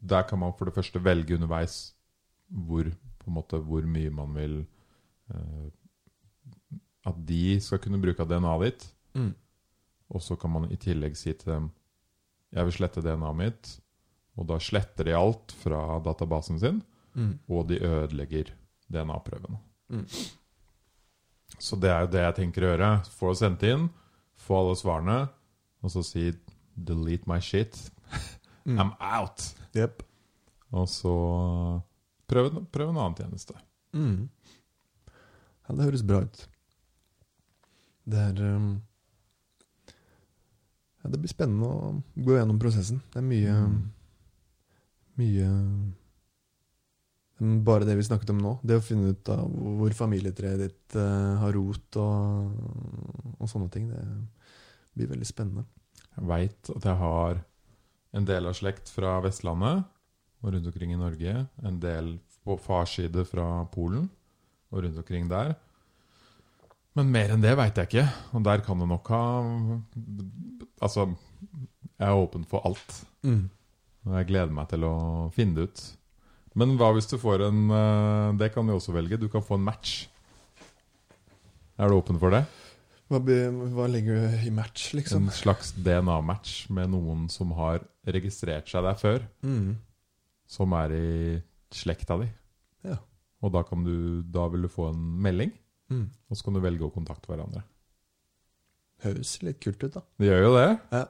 der 0.03 0.27
kan 0.27 0.39
man 0.43 0.57
for 0.59 0.67
det 0.67 0.75
første 0.75 1.05
velge 1.05 1.37
underveis 1.37 1.95
hvor, 2.51 2.89
måte, 3.31 3.57
hvor 3.63 3.87
mye 3.87 4.11
man 4.11 4.35
vil 4.35 4.67
At 7.07 7.17
de 7.27 7.57
skal 7.61 7.81
kunne 7.83 8.01
bruke 8.03 8.25
DNA-et 8.29 8.63
ditt. 8.69 8.85
Mm. 9.19 9.33
Og 10.13 10.23
så 10.23 10.37
kan 10.39 10.51
man 10.53 10.69
i 10.71 10.77
tillegg 10.77 11.17
si 11.17 11.33
til 11.33 11.53
dem 11.53 11.71
Jeg 12.53 12.65
vil 12.69 12.73
slette 12.77 13.03
DNA-et 13.03 13.37
mitt. 13.39 13.73
Og 14.37 14.47
da 14.49 14.59
sletter 14.61 15.05
de 15.09 15.13
alt 15.17 15.53
fra 15.63 15.99
databasen 16.05 16.59
sin, 16.61 16.83
Mm. 17.15 17.39
og 17.49 17.67
de 17.69 17.77
ødelegger 17.85 18.55
DNA-prøvene. 18.89 19.59
Mm. 19.93 20.07
Så 21.59 21.77
det 21.81 21.91
er 21.91 22.01
jo 22.07 22.11
det 22.15 22.23
jeg 22.23 22.35
tenker 22.39 22.65
å 22.65 22.71
gjøre. 22.73 22.89
Få 23.13 23.35
sendt 23.37 23.63
inn, 23.69 23.91
få 24.41 24.57
alle 24.63 24.77
svarene, 24.81 25.19
og 25.83 25.91
så 25.93 26.03
si 26.03 26.33
'delete 26.77 27.27
my 27.29 27.39
shit'. 27.41 27.91
Mm. 28.65 28.79
I'm 28.79 28.93
out! 29.01 29.43
Yep. 29.75 30.03
Og 30.71 30.87
så 30.89 31.13
prøv, 32.29 32.65
prøv 32.71 32.91
en 32.93 32.97
annen 32.97 33.17
tjeneste. 33.19 33.55
Mm. 33.93 34.29
Ja, 35.69 35.75
det 35.75 35.85
høres 35.85 36.05
bra 36.07 36.21
ut. 36.23 36.45
Det 38.05 38.19
er 38.19 38.41
um, 38.57 38.71
Ja, 41.03 41.11
det 41.11 41.19
blir 41.19 41.31
spennende 41.31 41.67
å 41.67 41.91
gå 42.15 42.37
gjennom 42.37 42.61
prosessen. 42.63 43.03
Det 43.13 43.21
er 43.23 43.27
mye 43.27 43.59
Mm. 43.63 43.83
Mye 45.21 45.49
Bare 47.67 47.85
det 47.85 47.97
vi 47.99 48.05
snakket 48.07 48.31
om 48.31 48.39
nå. 48.39 48.53
Det 48.63 48.77
å 48.79 48.85
finne 48.85 49.11
ut 49.11 49.29
av 49.33 49.49
hvor 49.51 49.95
familietreet 49.99 50.61
ditt 50.61 50.95
eh, 50.95 51.33
har 51.41 51.57
rot 51.57 51.97
og, 51.99 52.53
og 53.35 53.51
sånne 53.51 53.67
ting. 53.73 53.89
Det 53.91 54.05
blir 54.95 55.11
veldig 55.11 55.27
spennende. 55.27 55.65
Jeg 56.13 56.29
veit 56.31 56.71
at 56.77 56.87
jeg 56.87 57.01
har 57.01 57.41
en 58.15 58.29
del 58.29 58.47
av 58.47 58.55
slekt 58.55 58.93
fra 58.95 59.17
Vestlandet 59.25 59.83
og 60.43 60.55
rundt 60.55 60.69
omkring 60.71 60.95
i 60.95 61.01
Norge. 61.01 61.35
En 61.67 61.81
del 61.83 62.15
på 62.47 62.57
fars 62.63 62.95
side 63.01 63.27
fra 63.27 63.65
Polen 63.75 64.07
og 64.71 64.85
rundt 64.85 65.03
omkring 65.03 65.27
der. 65.33 65.57
Men 66.99 67.13
mer 67.13 67.33
enn 67.33 67.45
det 67.45 67.55
veit 67.57 67.79
jeg 67.79 67.89
ikke. 67.89 68.07
Og 68.37 68.45
der 68.45 68.63
kan 68.67 68.83
det 68.83 68.89
nok 68.91 69.09
ha 69.15 69.25
Altså, 70.83 71.07
jeg 71.97 72.09
er 72.09 72.19
åpen 72.19 72.45
for 72.49 72.67
alt. 72.69 72.97
Og 74.03 74.17
jeg 74.19 74.29
gleder 74.33 74.55
meg 74.55 74.71
til 74.73 74.87
å 74.89 74.95
finne 75.35 75.57
det 75.57 75.69
ut. 75.71 75.83
Men 76.59 76.75
hva 76.77 76.91
hvis 76.93 77.09
du 77.09 77.15
får 77.21 77.47
en 77.47 77.61
eh, 77.73 78.33
Det 78.41 78.51
kan 78.53 78.67
du 78.67 78.75
også 78.75 78.93
velge. 78.93 79.21
Du 79.21 79.29
kan 79.33 79.45
få 79.45 79.57
en 79.57 79.65
match. 79.65 80.09
Er 81.81 81.89
du 81.89 81.97
åpen 81.97 82.19
for 82.21 82.35
det? 82.35 82.43
Hva, 83.13 83.21
hva 83.21 83.87
legger 83.93 84.19
du 84.19 84.45
i 84.49 84.53
match, 84.55 84.93
liksom? 84.97 85.29
En 85.29 85.35
slags 85.35 85.73
DNA-match 85.77 86.67
med 86.73 86.93
noen 86.93 87.27
som 87.33 87.53
har 87.59 87.83
registrert 88.09 88.71
seg 88.71 88.85
der 88.87 88.99
før. 89.01 89.25
Mm. 89.45 89.75
Som 90.49 90.77
er 90.77 90.95
i 90.97 91.09
slekta 91.73 92.19
di. 92.21 92.29
Ja. 92.89 92.99
Og 93.43 93.53
da, 93.55 93.65
kan 93.67 93.85
du, 93.85 94.23
da 94.23 94.47
vil 94.53 94.65
du 94.65 94.71
få 94.73 94.91
en 94.93 95.03
melding, 95.25 95.53
Mm. 95.93 96.07
og 96.31 96.39
så 96.39 96.47
kan 96.47 96.57
du 96.57 96.63
velge 96.65 96.87
å 96.87 96.95
kontakte 96.95 97.29
hverandre. 97.29 97.65
Høres 99.03 99.35
litt 99.43 99.59
kult 99.61 99.83
ut, 99.83 99.99
da. 99.99 100.03
Det 100.23 100.31
gjør 100.31 100.47
jo 100.47 100.55
det. 100.57 100.71
Ja. 100.95 101.05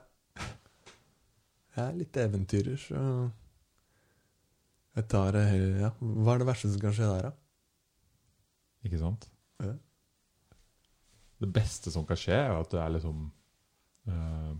Jeg 1.73 1.85
er 1.85 1.95
litt 1.97 2.19
eventyrer, 2.21 2.81
så 2.81 3.03
jeg 4.97 5.09
tar 5.09 5.33
det 5.33 5.47
heller 5.49 5.79
Ja. 5.87 5.91
Hva 6.01 6.35
er 6.35 6.43
det 6.43 6.49
verste 6.51 6.73
som 6.73 6.83
kan 6.83 6.93
skje 6.97 7.09
der, 7.09 7.31
da? 7.31 7.33
Ikke 8.85 9.01
sant? 9.01 9.29
Ja. 9.63 9.73
Det 11.43 11.49
beste 11.55 11.93
som 11.95 12.05
kan 12.07 12.19
skje, 12.21 12.37
er 12.37 12.53
at 12.59 12.71
det 12.71 12.81
er 12.83 12.93
liksom 12.97 13.25
uh, 14.09 14.53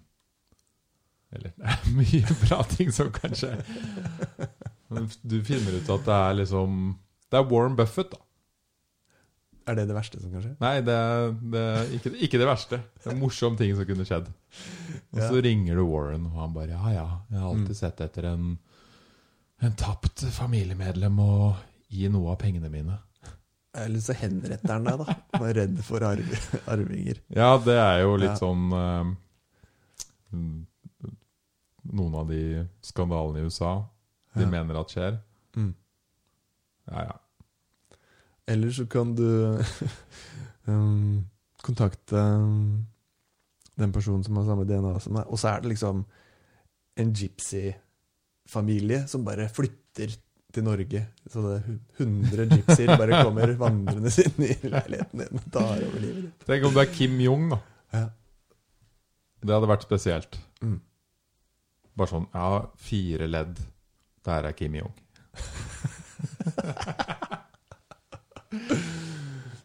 Eller 1.33 1.53
det 1.59 1.75
er 1.75 1.93
mye 1.99 2.37
bra 2.47 2.63
ting 2.71 2.93
som 2.95 3.13
kan 3.15 3.37
skje. 3.37 3.53
Men 4.93 5.09
du 5.35 5.39
finner 5.45 5.79
ut 5.79 5.93
at 5.97 6.09
det 6.09 6.19
er 6.19 6.39
liksom 6.41 6.81
Det 7.29 7.41
er 7.41 7.49
Warren 7.53 7.77
Buffett, 7.77 8.13
da. 8.13 8.21
Er 9.67 9.75
det 9.79 9.87
det 9.89 9.95
verste 9.95 10.19
som 10.21 10.33
kan 10.33 10.43
skje? 10.43 10.57
Nei, 10.61 10.81
det 10.83 10.95
er, 10.99 11.31
det 11.53 11.61
er 11.63 11.91
ikke, 11.99 12.11
ikke 12.27 12.39
det 12.41 12.47
verste. 12.49 12.79
Det 12.99 13.07
er 13.07 13.15
en 13.15 13.21
morsom 13.23 13.57
ting 13.57 13.75
som 13.79 13.87
kunne 13.87 14.05
skjedd. 14.09 14.27
Og 15.13 15.21
så 15.21 15.35
Ja. 15.37 15.43
ringer 15.47 15.77
du 15.79 15.85
Warren, 15.87 16.27
og 16.27 16.33
han 16.41 16.53
bare 16.57 16.69
Ja, 16.75 16.89
ja, 16.91 17.07
jeg 17.31 17.39
har 17.41 17.49
alltid 17.53 17.69
Mm. 17.69 17.75
sett 17.79 18.01
etter 18.01 18.25
en, 18.33 18.59
en 19.63 19.73
tapt 19.79 20.25
familiemedlem 20.35 21.19
og 21.23 21.57
gi 21.89 22.09
noe 22.09 22.33
av 22.33 22.39
pengene 22.39 22.69
mine. 22.71 22.99
Eller 23.75 24.01
så 24.01 24.13
henretter 24.15 24.69
han 24.73 24.85
deg, 24.85 24.99
da. 24.99 25.15
Og 25.39 25.47
er 25.49 25.55
redd 25.63 25.79
for 25.85 26.03
arv 26.05 26.27
arvinger. 26.69 27.23
Ja, 27.33 27.57
det 27.59 27.79
er 27.79 28.01
jo 28.03 28.17
litt 28.17 28.35
Ja. 28.35 28.37
sånn 28.37 29.17
mm, 30.33 30.67
Noen 31.93 32.15
av 32.15 32.29
de 32.29 32.67
skandalene 32.83 33.39
i 33.41 33.47
USA 33.49 33.85
de 34.35 34.43
Ja. 34.45 34.49
mener 34.51 34.79
at 34.81 34.89
skjer. 34.89 35.19
Mm. 35.57 35.75
Ja, 36.91 37.03
ja. 37.05 37.17
Eller 38.49 38.73
så 38.75 38.87
kan 38.91 39.15
du 39.15 39.29
um, 40.71 41.23
kontakte 41.63 42.17
um, 42.17 42.87
den 43.79 43.93
personen 43.95 44.25
som 44.25 44.37
har 44.37 44.49
samme 44.49 44.67
DNA 44.69 44.99
som 45.01 45.17
deg, 45.17 45.29
og 45.29 45.39
så 45.41 45.53
er 45.53 45.63
det 45.63 45.73
liksom 45.73 46.05
en 47.03 47.15
gypsy-familie 47.17 49.07
som 49.09 49.25
bare 49.25 49.49
flytter 49.53 50.13
til 50.53 50.67
Norge. 50.67 51.07
Så 51.31 51.43
det 51.47 51.53
er 51.57 51.63
100 52.03 52.57
gypsier 52.57 52.97
bare 53.01 53.23
kommer 53.25 53.55
vandrende 53.65 54.13
inn 54.25 54.45
i 54.45 54.57
leiligheten 54.67 55.23
din 55.23 55.41
og 55.41 55.47
tar 55.55 55.79
over 55.79 56.01
livet 56.03 56.27
ditt. 56.27 56.49
Tenk 56.49 56.69
om 56.69 56.75
det 56.77 56.85
er 56.85 56.93
Kim 56.93 57.21
Jong, 57.25 57.47
da. 57.55 57.61
Ja. 57.93 58.07
Det 59.43 59.57
hadde 59.57 59.71
vært 59.71 59.87
spesielt. 59.87 60.39
Mm. 60.63 60.81
Bare 61.99 62.13
sånn 62.13 62.29
Ja, 62.35 62.51
fire 62.81 63.27
ledd. 63.31 63.57
Der 64.27 64.51
er 64.51 64.55
Kim 64.57 64.77
Jong. 64.79 64.93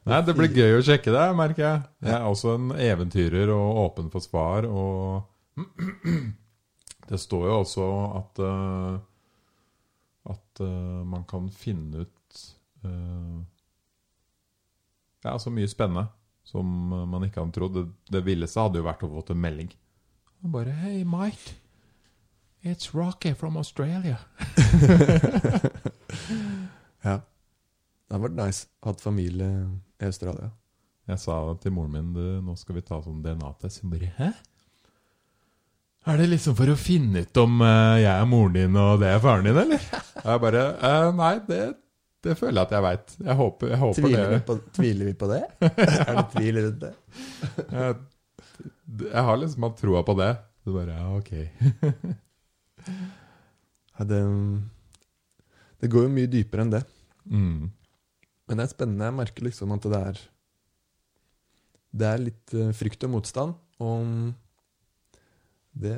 Nei, 0.08 0.21
det 0.23 0.36
blir 0.38 0.54
gøy 0.56 0.78
å 0.78 0.84
sjekke 0.86 1.12
det, 1.12 1.26
merker 1.36 1.63
jeg. 1.65 1.80
Jeg 2.06 2.15
er 2.15 2.28
også 2.30 2.54
en 2.56 2.69
eventyrer 2.80 3.52
og 3.52 3.80
åpen 3.84 4.12
for 4.13 4.23
svar. 4.23 4.67
Og 4.69 5.60
det 7.10 7.19
står 7.19 7.47
jo 7.50 7.58
også 7.63 7.88
at 8.21 8.41
uh, 8.45 8.97
At 10.32 10.62
uh, 10.62 11.04
man 11.08 11.23
kan 11.28 11.50
finne 11.50 12.06
ut 12.06 12.41
uh, 12.86 13.39
Ja, 15.26 15.36
så 15.39 15.52
mye 15.52 15.67
spennende 15.71 16.08
som 16.47 16.67
man 17.12 17.26
ikke 17.28 17.41
hadde 17.41 17.58
trodd. 17.58 17.76
Det, 17.76 17.88
det 18.13 18.23
villeste 18.23 18.63
hadde 18.63 18.80
jo 18.80 18.88
vært 18.88 19.04
å 19.04 19.12
få 19.12 19.26
til 19.28 19.39
melding. 19.43 19.73
Og 20.45 20.54
bare 20.54 20.71
Hei, 20.80 21.02
Mike. 21.04 21.58
It's 22.63 22.93
Rocky 22.95 23.34
from 23.36 23.58
Australia. 23.60 24.21
ja. 27.04 27.19
Det 28.08 28.15
hadde 28.15 28.24
vært 28.24 28.38
nice. 28.39 28.67
å 28.80 28.88
ha 28.88 29.00
familie 29.02 29.48
i 30.00 30.08
Australia. 30.08 30.48
Jeg 31.08 31.20
sa 31.20 31.36
til 31.60 31.74
moren 31.76 31.91
min 31.91 32.13
du, 32.15 32.24
nå 32.43 32.56
skal 32.60 32.78
vi 32.78 32.84
ta 32.88 33.02
sånn 33.04 33.20
DNA-test. 33.24 33.82
Hun 33.84 33.91
bare 33.91 34.12
Hæ? 34.15 34.30
Er 36.08 36.22
det 36.22 36.30
liksom 36.32 36.56
for 36.56 36.72
å 36.72 36.78
finne 36.80 37.26
ut 37.26 37.39
om 37.41 37.60
uh, 37.60 38.00
jeg 38.00 38.13
er 38.13 38.28
moren 38.32 38.56
din 38.56 38.80
og 38.80 39.02
det 39.02 39.10
er 39.12 39.20
faren 39.24 39.43
din, 39.50 39.60
eller? 39.60 39.84
Jeg 40.24 40.41
bare 40.43 40.63
uh, 40.80 41.10
Nei, 41.17 41.34
det, 41.50 41.62
det, 42.24 42.36
føler 42.39 42.62
jeg 42.62 42.63
at 42.63 42.76
jeg 42.78 42.86
veit. 42.86 43.15
Jeg 43.28 43.38
håper, 43.41 43.74
jeg 43.74 43.82
håper 43.82 44.06
tviler 44.06 44.24
det. 44.24 44.30
Vi 44.32 44.46
på, 44.48 44.58
tviler 44.78 45.10
vi 45.10 45.15
på 45.20 45.32
det? 45.34 45.41
er 45.67 46.13
det 46.13 46.26
tvil 46.32 46.62
rundt 46.62 46.86
det? 46.86 46.93
jeg, 47.76 47.98
jeg 49.04 49.26
har 49.30 49.41
liksom 49.43 49.67
hatt 49.67 49.80
troa 49.84 50.04
på 50.08 50.15
det. 50.22 50.32
Så 50.63 50.76
bare 50.76 50.96
ja, 50.96 51.10
ok. 51.15 51.34
ja, 53.98 54.08
det, 54.12 54.22
det 55.84 55.91
går 55.91 56.08
jo 56.08 56.15
mye 56.15 56.32
dypere 56.32 56.63
enn 56.63 56.74
det. 56.78 56.84
Mm. 57.28 57.67
Men 58.47 58.60
det 58.60 58.65
er 58.65 58.73
spennende. 58.73 59.07
Jeg 59.10 59.17
merker 59.19 59.47
liksom 59.47 59.75
at 59.75 59.88
det 59.88 60.01
er 60.01 60.19
Det 61.97 62.07
er 62.07 62.21
litt 62.21 62.53
uh, 62.55 62.71
frykt 62.75 63.03
og 63.07 63.13
motstand. 63.17 63.55
Og 63.83 64.33
det 65.77 65.97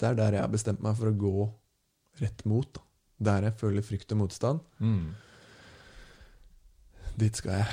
Det 0.00 0.08
er 0.08 0.14
der 0.16 0.32
jeg 0.38 0.42
har 0.42 0.52
bestemt 0.52 0.82
meg 0.82 0.96
for 0.96 1.10
å 1.10 1.16
gå 1.16 1.48
rett 2.20 2.44
mot. 2.48 2.68
Da. 2.74 2.86
Der 3.30 3.50
jeg 3.50 3.58
føler 3.60 3.84
frykt 3.84 4.12
og 4.12 4.22
motstand. 4.22 4.60
Mm. 4.78 5.12
Dit 7.20 7.36
skal 7.36 7.60
jeg. 7.60 7.66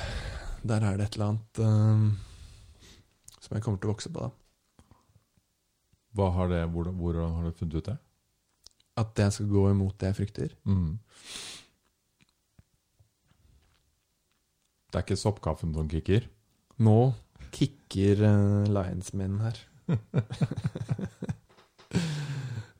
Der 0.68 0.84
er 0.84 0.98
det 0.98 1.06
et 1.06 1.16
eller 1.16 1.32
annet 1.32 1.62
uh, 1.64 2.12
som 3.40 3.56
jeg 3.56 3.64
kommer 3.64 3.80
til 3.80 3.88
å 3.88 3.94
vokse 3.94 4.12
på. 4.12 4.26
da. 4.26 4.30
Hva 6.18 6.30
har 6.34 6.50
det, 6.50 6.64
hvordan, 6.72 6.96
hvordan 6.98 7.34
har 7.36 7.46
du 7.46 7.56
funnet 7.56 7.78
ut 7.78 7.88
det? 7.88 7.96
At 8.98 9.20
jeg 9.22 9.32
skal 9.32 9.50
gå 9.52 9.68
imot 9.70 9.94
det 10.00 10.10
jeg 10.10 10.18
frykter. 10.18 10.54
Mm. 10.66 10.98
Det 14.87 14.87
er 14.98 15.06
ikke 15.06 15.18
soppkaffen 15.18 15.72
som 15.76 15.88
kicker? 15.90 16.26
Nå 16.82 16.98
kicker 17.54 18.22
uh, 18.24 18.68
Lions-menn 18.68 19.38
her. 19.42 19.62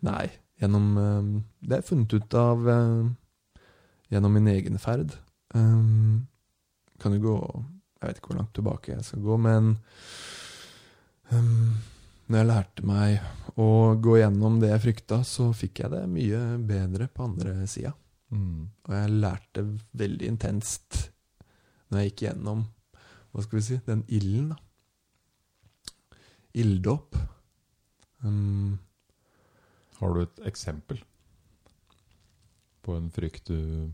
Nei. 0.08 0.26
Gjennom 0.58 0.86
uh, 0.98 1.28
Det 1.62 1.78
er 1.78 1.86
funnet 1.86 2.14
ut 2.14 2.34
av 2.38 2.66
uh, 2.66 3.08
gjennom 4.12 4.34
min 4.34 4.48
egen 4.50 4.78
ferd. 4.82 5.14
Um, 5.54 6.26
kan 7.00 7.14
jo 7.14 7.22
gå 7.22 7.36
Jeg 7.98 8.08
vet 8.08 8.18
ikke 8.18 8.32
hvor 8.32 8.40
langt 8.40 8.54
tilbake 8.54 8.92
jeg 8.92 9.04
skal 9.06 9.22
gå, 9.24 9.36
men 9.42 9.70
um, 11.32 11.78
når 12.28 12.38
jeg 12.38 12.48
lærte 12.50 12.84
meg 12.86 13.56
å 13.58 13.68
gå 13.98 14.18
gjennom 14.20 14.58
det 14.62 14.70
jeg 14.70 14.82
frykta, 14.84 15.22
så 15.26 15.48
fikk 15.56 15.82
jeg 15.82 15.94
det 15.96 16.02
mye 16.12 16.42
bedre 16.68 17.08
på 17.10 17.24
andre 17.26 17.54
sida. 17.70 17.90
Mm. 18.30 18.68
Og 18.86 18.94
jeg 18.94 19.16
lærte 19.24 19.64
veldig 19.98 20.28
intenst 20.30 21.00
når 21.88 22.00
jeg 22.00 22.10
gikk 22.10 22.24
gjennom 22.26 22.64
hva 23.32 23.44
skal 23.44 23.58
vi 23.58 23.64
si, 23.66 23.78
den 23.86 24.02
ilden. 24.08 24.52
Ilddåp. 26.58 27.16
Um, 28.24 28.78
Har 29.98 30.14
du 30.14 30.22
et 30.22 30.40
eksempel 30.48 31.02
på 32.82 32.96
en 32.96 33.10
frykt 33.12 33.50
du 33.50 33.90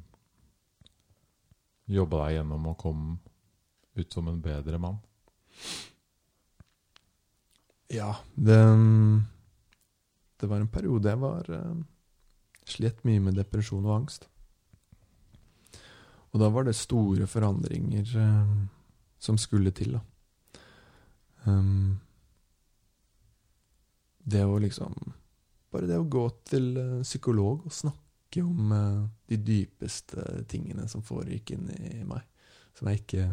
jobba 1.91 2.23
deg 2.25 2.39
gjennom 2.39 2.71
og 2.71 2.79
kom 2.81 3.03
ut 3.99 4.15
som 4.15 4.31
en 4.31 4.41
bedre 4.43 4.79
mann? 4.81 5.03
ja, 7.95 8.17
det 8.35 8.61
Det 10.41 10.49
var 10.49 10.61
en 10.61 10.69
periode 10.69 11.09
jeg 11.09 11.21
var 11.21 11.51
uh, 11.51 11.83
Slet 12.65 13.05
mye 13.05 13.21
med 13.21 13.37
depresjon 13.37 13.85
og 13.85 13.97
angst. 14.01 14.25
Og 16.35 16.41
da 16.43 16.51
var 16.51 16.67
det 16.67 16.75
store 16.75 17.29
forandringer 17.31 18.17
eh, 18.19 18.55
som 19.23 19.39
skulle 19.39 19.71
til, 19.75 19.95
da. 19.95 20.03
Um, 21.45 22.01
det 24.25 24.41
å 24.49 24.57
liksom 24.57 24.95
Bare 25.75 25.89
det 25.91 25.99
å 25.99 26.07
gå 26.07 26.23
til 26.47 26.69
uh, 26.79 27.01
psykolog 27.03 27.65
og 27.67 27.73
snakke 27.75 28.45
om 28.47 28.71
uh, 28.71 29.01
de 29.27 29.37
dypeste 29.43 30.23
tingene 30.47 30.87
som 30.89 31.03
foregikk 31.03 31.51
inni 31.57 32.05
meg, 32.07 32.23
som 32.79 32.87
jeg 32.87 33.01
ikke 33.03 33.25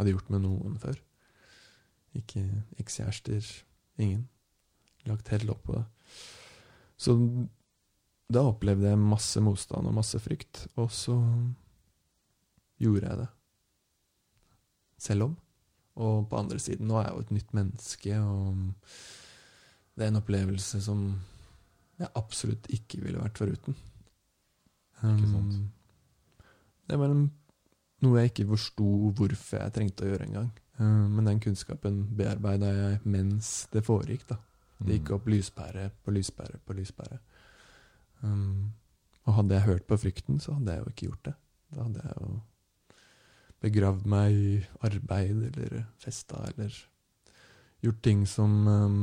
hadde 0.00 0.14
gjort 0.14 0.30
med 0.32 0.42
noen 0.46 0.78
før. 0.80 0.96
Ikke 2.16 2.46
ekskjærester, 2.80 3.44
ingen. 4.00 4.24
Lagt 5.04 5.28
helt 5.34 5.52
opp 5.52 5.66
på 5.68 5.76
det. 5.76 5.84
Så 6.96 7.18
da 8.32 8.46
opplevde 8.48 8.88
jeg 8.88 9.02
masse 9.12 9.44
motstand 9.44 9.86
og 9.86 9.98
masse 10.00 10.18
frykt, 10.24 10.64
og 10.80 10.88
så 10.96 11.18
gjorde 12.82 13.08
jeg 13.08 13.18
det. 13.22 13.28
Selv 14.98 15.22
om. 15.28 15.36
Og 15.96 16.26
på 16.28 16.36
andre 16.38 16.58
siden, 16.60 16.88
nå 16.90 16.98
er 17.00 17.06
jeg 17.08 17.14
jo 17.16 17.24
et 17.24 17.30
nytt 17.38 17.54
menneske, 17.56 18.18
og 18.20 18.56
det 19.96 20.04
er 20.04 20.10
en 20.12 20.20
opplevelse 20.20 20.80
som 20.84 21.06
jeg 21.98 22.10
absolutt 22.20 22.66
ikke 22.76 23.00
ville 23.00 23.20
vært 23.22 23.38
foruten. 23.40 23.76
Ikke 25.00 25.30
sant. 25.30 25.54
Um, 25.56 25.70
det 26.88 26.98
var 27.00 27.12
noe 27.16 28.18
jeg 28.20 28.30
ikke 28.32 28.48
forsto 28.52 28.86
hvorfor 29.16 29.62
jeg 29.62 29.72
trengte 29.76 30.04
å 30.04 30.10
gjøre 30.10 30.26
engang. 30.28 30.50
Um, 30.78 31.16
men 31.16 31.30
den 31.30 31.40
kunnskapen 31.40 32.02
bearbeida 32.16 32.68
jeg 32.76 33.00
mens 33.08 33.54
det 33.72 33.84
foregikk. 33.86 34.26
da. 34.28 34.36
Det 34.78 34.98
gikk 34.98 35.08
Mm. 35.10 35.14
opp 35.16 35.26
lyspære 35.32 35.90
på 36.04 36.12
lyspære 36.12 36.58
på 36.66 36.74
lyspære. 36.76 37.18
Um, 38.22 38.72
og 39.24 39.34
hadde 39.34 39.54
jeg 39.54 39.62
hørt 39.64 39.86
på 39.88 39.96
frykten, 39.96 40.40
så 40.40 40.52
hadde 40.52 40.72
jeg 40.74 40.82
jo 40.84 40.90
ikke 40.92 41.06
gjort 41.08 41.24
det. 41.24 41.34
Da 41.74 41.82
hadde 41.82 42.02
jeg 42.04 42.12
jo 42.20 42.40
begravd 43.64 44.06
meg 44.08 44.34
i 44.36 44.50
arbeid 44.86 45.48
eller 45.48 45.86
festa 46.02 46.42
eller 46.50 46.74
gjort 47.84 48.02
ting 48.04 48.26
som 48.28 48.52
um, 48.66 49.00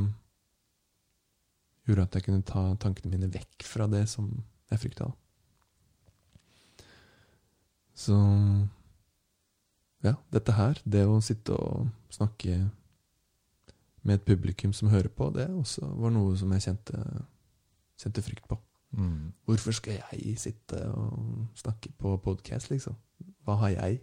gjorde 1.88 2.08
at 2.08 2.16
jeg 2.18 2.28
kunne 2.28 2.46
ta 2.48 2.64
tankene 2.82 3.12
mine 3.12 3.32
vekk 3.34 3.66
fra 3.68 3.88
det 3.92 4.06
som 4.12 4.30
jeg 4.72 4.82
frykta. 4.86 5.10
Så 7.94 8.16
ja, 10.04 10.16
dette 10.34 10.56
her, 10.58 10.80
det 10.84 11.06
å 11.08 11.20
sitte 11.24 11.56
og 11.56 11.88
snakke 12.12 12.58
med 14.04 14.18
et 14.18 14.26
publikum 14.28 14.74
som 14.76 14.92
hører 14.92 15.12
på, 15.14 15.30
det 15.36 15.48
også 15.48 15.88
var 16.02 16.12
noe 16.12 16.36
som 16.40 16.52
jeg 16.56 16.66
kjente, 16.66 17.04
kjente 18.02 18.24
frykt 18.26 18.50
på. 18.50 18.58
Mm. 18.94 19.32
Hvorfor 19.48 19.74
skal 19.74 20.02
jeg 20.02 20.36
sitte 20.42 20.82
og 20.92 21.48
snakke 21.58 21.94
på 21.98 22.18
podkast, 22.26 22.70
liksom? 22.74 22.98
Hva 23.46 23.56
har 23.64 23.72
jeg? 23.78 24.02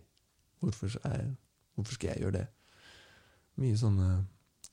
Hvorfor, 0.61 0.96
er, 1.09 1.31
hvorfor 1.75 1.96
skal 1.96 2.12
jeg 2.12 2.25
gjøre 2.25 2.38
det? 2.40 2.46
Mye 3.61 3.79
sånne 3.81 4.11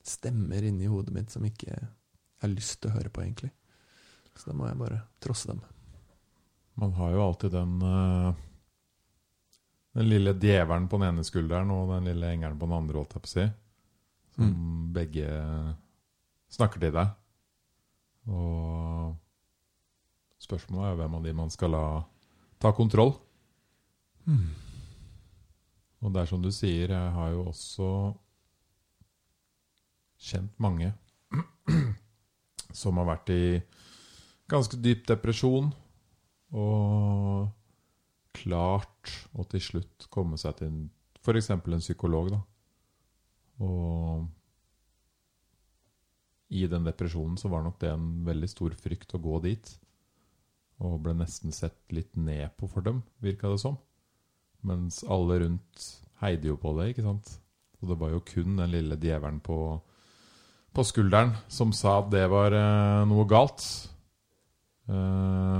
stemmer 0.08 0.64
inni 0.68 0.88
hodet 0.88 1.14
mitt 1.16 1.34
som 1.34 1.46
ikke 1.48 1.70
jeg 1.72 1.88
har 2.44 2.52
lyst 2.52 2.82
til 2.82 2.92
å 2.92 2.98
høre 2.98 3.12
på, 3.12 3.24
egentlig. 3.24 3.52
Så 4.38 4.52
da 4.52 4.56
må 4.58 4.68
jeg 4.68 4.80
bare 4.80 5.02
trosse 5.24 5.50
dem. 5.50 5.62
Man 6.78 6.94
har 7.00 7.16
jo 7.16 7.24
alltid 7.24 7.56
den 7.56 7.80
eh, 7.82 8.44
Den 9.98 10.10
lille 10.12 10.36
djevelen 10.38 10.86
på 10.88 11.00
den 11.00 11.08
ene 11.08 11.24
skulderen 11.26 11.72
og 11.74 11.90
den 11.96 12.12
lille 12.12 12.30
engelen 12.30 12.60
på 12.60 12.68
den 12.70 12.78
andre, 12.78 13.00
holdt 13.00 13.16
jeg 13.16 13.24
på 13.24 13.32
å 13.32 13.34
si. 13.34 13.46
Som 14.36 14.52
begge 14.94 15.30
snakker 16.54 16.84
til 16.84 16.94
deg. 16.94 17.16
Og 18.30 19.16
spørsmålet 20.44 20.92
er 20.92 21.00
hvem 21.00 21.18
av 21.18 21.26
de 21.26 21.34
man 21.40 21.50
skal 21.50 21.74
la 21.74 21.84
ta 22.62 22.70
kontroll. 22.78 23.16
Hmm. 24.28 24.52
Og 26.04 26.14
det 26.14 26.22
er 26.22 26.30
som 26.30 26.42
du 26.44 26.52
sier, 26.54 26.94
jeg 26.94 27.14
har 27.16 27.32
jo 27.34 27.48
også 27.50 27.90
kjent 30.28 30.54
mange 30.62 30.92
som 32.82 32.98
har 33.02 33.10
vært 33.12 33.32
i 33.34 33.42
ganske 34.50 34.80
dyp 34.82 35.06
depresjon 35.10 35.72
og 36.56 37.50
klart 38.38 39.14
å 39.36 39.46
til 39.50 39.64
slutt 39.64 40.08
komme 40.14 40.38
seg 40.40 40.62
til 40.62 40.78
f.eks. 41.20 41.50
en 41.52 41.84
psykolog. 41.84 42.32
da. 42.32 42.42
Og 43.66 44.28
i 46.54 46.64
den 46.72 46.86
depresjonen 46.88 47.36
så 47.40 47.52
var 47.52 47.66
nok 47.66 47.80
det 47.82 47.92
en 47.92 48.08
veldig 48.28 48.50
stor 48.52 48.76
frykt 48.80 49.18
å 49.18 49.22
gå 49.24 49.42
dit. 49.44 49.74
Og 50.78 51.02
ble 51.04 51.16
nesten 51.18 51.52
sett 51.52 51.80
litt 51.92 52.16
ned 52.16 52.54
på 52.56 52.70
for 52.72 52.86
dem, 52.86 53.02
virka 53.24 53.50
det 53.52 53.60
som. 53.64 53.80
Mens 54.66 55.04
alle 55.04 55.42
rundt 55.44 55.86
heide 56.22 56.50
jo 56.50 56.58
på 56.60 56.74
det, 56.80 56.92
ikke 56.92 57.06
sant? 57.06 57.38
Og 57.82 57.92
det 57.92 58.00
var 58.02 58.14
jo 58.14 58.26
kun 58.26 58.58
den 58.58 58.74
lille 58.74 58.98
djevelen 58.98 59.40
på, 59.44 59.58
på 60.74 60.86
skulderen 60.86 61.36
som 61.52 61.74
sa 61.76 62.00
at 62.02 62.12
det 62.14 62.26
var 62.32 62.56
eh, 62.58 63.02
noe 63.10 63.26
galt. 63.30 63.66
Eh, 64.90 65.60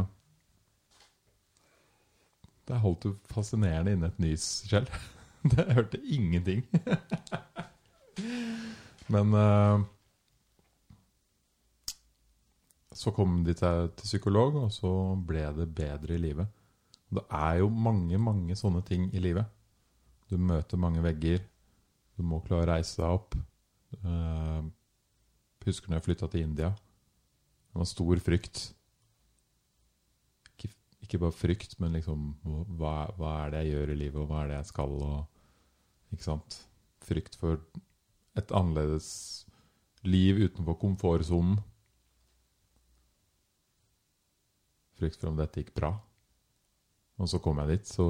der 2.68 2.82
holdt 2.84 3.06
du 3.06 3.14
fascinerende 3.32 3.94
inne 3.96 4.10
et 4.12 4.24
nys, 4.24 4.48
Kjell. 4.68 4.90
Det 5.48 5.64
hørte 5.72 6.00
ingenting. 6.04 6.66
Men 9.14 9.36
eh, 9.38 9.86
så 12.92 13.14
kom 13.16 13.44
de 13.46 13.54
til, 13.56 13.92
til 13.96 14.10
psykolog, 14.10 14.58
og 14.66 14.74
så 14.74 14.92
ble 15.30 15.46
det 15.56 15.70
bedre 15.78 16.18
i 16.18 16.22
livet. 16.22 16.50
Det 17.14 17.24
er 17.32 17.62
jo 17.62 17.70
mange, 17.72 18.18
mange 18.20 18.56
sånne 18.60 18.82
ting 18.88 19.08
i 19.16 19.22
livet. 19.24 19.48
Du 20.28 20.36
møter 20.40 20.80
mange 20.80 21.04
vegger. 21.06 21.40
Du 22.18 22.26
må 22.26 22.42
klare 22.44 22.66
å 22.66 22.72
reise 22.74 23.00
deg 23.00 23.14
opp. 23.14 23.38
Uh, 24.04 24.66
husker 25.68 25.92
når 25.92 26.00
jeg 26.00 26.08
flytta 26.08 26.30
til 26.32 26.46
India. 26.48 26.72
Det 27.72 27.82
var 27.82 27.90
stor 27.90 28.24
frykt. 28.24 28.64
Ikke, 30.54 30.72
ikke 31.04 31.22
bare 31.22 31.36
frykt, 31.36 31.78
men 31.84 31.98
liksom 31.98 32.30
hva, 32.80 33.10
hva, 33.20 33.34
er 33.44 33.54
det 33.54 33.64
jeg 33.64 33.76
gjør 33.76 33.94
i 33.94 34.00
livet, 34.04 34.22
og 34.24 34.32
hva 34.32 34.44
er 34.44 34.52
det 34.52 34.60
jeg 34.62 34.72
skal? 34.72 34.96
Og, 35.08 35.44
ikke 36.16 36.28
sant? 36.28 36.60
Frykt 37.08 37.38
for 37.40 37.62
et 38.38 38.54
annerledes 38.56 39.10
liv 40.08 40.40
utenfor 40.46 40.78
komfortsonen. 40.80 41.60
Frykt 44.98 45.20
for 45.22 45.32
om 45.32 45.40
dette 45.40 45.62
gikk 45.62 45.76
bra. 45.78 45.94
Og 47.18 47.30
så 47.30 47.40
kom 47.42 47.60
jeg 47.64 47.74
dit, 47.74 47.90
så 47.90 48.10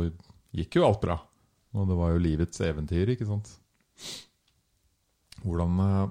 gikk 0.56 0.80
jo 0.80 0.86
alt 0.88 1.02
bra. 1.04 1.18
Og 1.78 1.88
det 1.90 1.98
var 2.00 2.14
jo 2.14 2.24
livets 2.24 2.62
eventyr, 2.66 3.14
ikke 3.14 3.28
sant? 3.28 3.52
Hvordan 5.44 5.80
eh, 5.84 6.08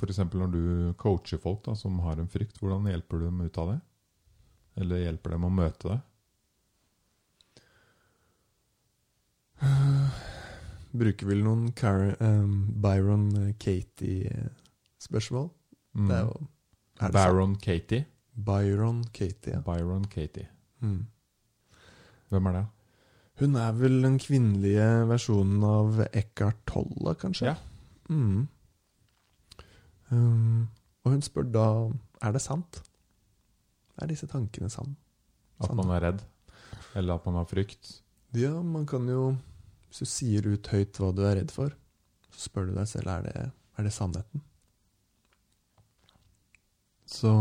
F.eks. 0.00 0.20
når 0.32 0.52
du 0.54 0.62
coacher 1.00 1.40
folk 1.40 1.64
da, 1.66 1.74
som 1.76 1.98
har 2.06 2.20
en 2.20 2.30
frykt, 2.30 2.60
hvordan 2.60 2.88
hjelper 2.88 3.20
du 3.20 3.26
dem 3.26 3.42
ut 3.44 3.58
av 3.60 3.74
det? 3.74 3.80
Eller 4.80 5.04
hjelper 5.04 5.34
dem 5.36 5.44
å 5.44 5.52
møte 5.52 5.90
det? 5.90 6.00
Bruker 11.00 11.28
vel 11.28 11.44
noen 11.44 11.68
Car 11.76 12.14
um, 12.22 12.64
Byron 12.80 13.54
Katie-spørsmål. 13.60 15.50
Mm. 15.92 16.08
Det 16.08 16.16
er 16.16 16.24
jo 16.24 16.48
er 17.00 17.06
det 17.08 17.12
Baron 17.14 17.54
Katie. 17.56 18.04
Byron 18.44 19.04
Katie, 19.12 19.54
ja. 19.54 19.60
Byron 19.64 20.04
Katie. 20.10 20.48
Mm. 20.80 21.06
Hvem 22.30 22.46
er 22.46 22.56
det? 22.58 22.66
Hun 23.40 23.56
er 23.56 23.72
vel 23.72 24.02
den 24.04 24.18
kvinnelige 24.20 24.88
versjonen 25.08 25.62
av 25.64 26.00
Eckhart 26.12 26.60
Tolle, 26.68 27.14
kanskje? 27.20 27.54
Ja. 27.54 27.56
Mm. 28.12 28.48
Um, 30.10 30.68
og 31.04 31.14
hun 31.14 31.22
spør 31.24 31.46
da 31.48 31.66
er 32.20 32.34
det 32.34 32.42
sant. 32.44 32.82
Er 34.00 34.10
disse 34.10 34.28
tankene 34.28 34.68
sann? 34.72 34.96
At 35.60 35.72
man 35.76 35.92
er 35.94 36.04
redd? 36.04 36.24
Eller 36.96 37.16
at 37.16 37.26
man 37.28 37.38
har 37.40 37.48
frykt? 37.48 38.00
Ja, 38.36 38.62
man 38.62 38.86
kan 38.86 39.08
jo 39.08 39.36
Hvis 39.88 40.04
du 40.04 40.06
sier 40.06 40.46
ut 40.46 40.68
høyt 40.70 40.98
hva 41.00 41.10
du 41.10 41.24
er 41.26 41.34
redd 41.40 41.50
for, 41.50 41.72
så 42.30 42.44
spør 42.46 42.68
du 42.68 42.76
deg 42.76 42.86
selv 42.86 43.10
er 43.10 43.24
det 43.26 43.32
er 43.40 43.82
det 43.82 43.92
sannheten. 43.92 44.42
Så 47.10 47.32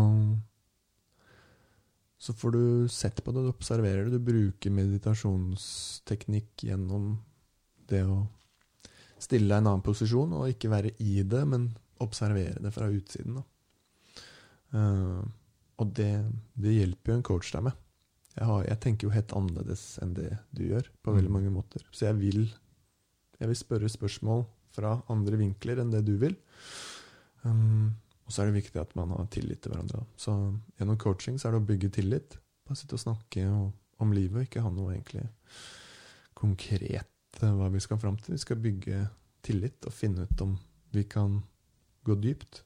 så 2.20 2.34
får 2.36 2.52
du 2.52 2.64
sett 2.92 3.24
på 3.24 3.32
det, 3.32 3.46
du 3.46 3.52
observerer 3.54 4.06
det. 4.06 4.18
Du 4.20 4.26
bruker 4.28 4.74
meditasjonsteknikk 4.76 6.66
gjennom 6.68 7.14
det 7.90 8.04
å 8.04 8.26
stille 9.20 9.48
deg 9.48 9.56
i 9.56 9.62
en 9.62 9.70
annen 9.72 9.86
posisjon 9.86 10.36
og 10.36 10.50
ikke 10.52 10.72
være 10.72 10.92
i 11.00 11.22
det, 11.24 11.44
men 11.48 11.70
observere 12.04 12.60
det 12.64 12.74
fra 12.76 12.90
utsiden. 12.92 13.40
Uh, 14.76 15.24
og 15.80 15.94
det, 15.96 16.12
det, 16.60 16.76
hjelper 16.76 17.14
jo 17.14 17.18
en 17.18 17.26
coach 17.32 17.54
deg 17.56 17.70
med. 17.70 17.80
Jeg, 18.36 18.46
har, 18.48 18.66
jeg, 18.68 18.80
tenker 18.84 19.08
jo 19.08 19.16
helt 19.16 19.34
annerledes 19.36 19.86
enn 20.04 20.12
det 20.16 20.30
du 20.56 20.66
gjør, 20.68 20.92
på 21.04 21.16
veldig 21.16 21.32
mange 21.34 21.54
måter. 21.54 21.88
Så 21.96 22.10
jeg 22.10 22.20
vil, 22.20 22.44
jeg 23.40 23.52
vil 23.52 23.60
spørre 23.64 23.92
spørsmål 23.92 24.44
fra 24.76 24.98
andre 25.12 25.40
vinkler 25.40 25.80
enn 25.82 25.96
det 25.96 26.04
du 26.08 26.18
vil. 26.20 26.36
Um, 27.48 27.96
og 28.30 28.34
så 28.34 28.44
er 28.44 28.52
det 28.52 28.60
viktig 28.60 28.78
at 28.78 28.92
man 28.94 29.10
har 29.10 29.26
tillit 29.34 29.64
til 29.64 29.74
hverandre. 29.74 30.04
Så 30.14 30.36
gjennom 30.78 30.98
coaching 31.02 31.40
så 31.42 31.50
er 31.50 31.56
det 31.56 31.64
å 31.64 31.70
bygge 31.72 31.88
tillit. 31.96 32.36
Bare 32.70 32.78
sitte 32.78 32.94
og 32.94 33.02
snakke 33.02 33.46
om 33.50 34.12
livet, 34.14 34.36
og 34.38 34.46
ikke 34.46 34.62
ha 34.62 34.70
noe 34.70 34.94
egentlig 34.94 35.24
konkret 36.38 37.40
eh, 37.42 37.56
hva 37.58 37.72
vi 37.74 37.82
skal 37.82 37.98
fram 37.98 38.20
til. 38.22 38.36
Vi 38.38 38.44
skal 38.44 38.62
bygge 38.62 39.00
tillit 39.42 39.88
og 39.90 39.96
finne 39.96 40.28
ut 40.30 40.44
om 40.46 40.54
vi 40.94 41.08
kan 41.10 41.40
gå 42.06 42.20
dypt. 42.22 42.62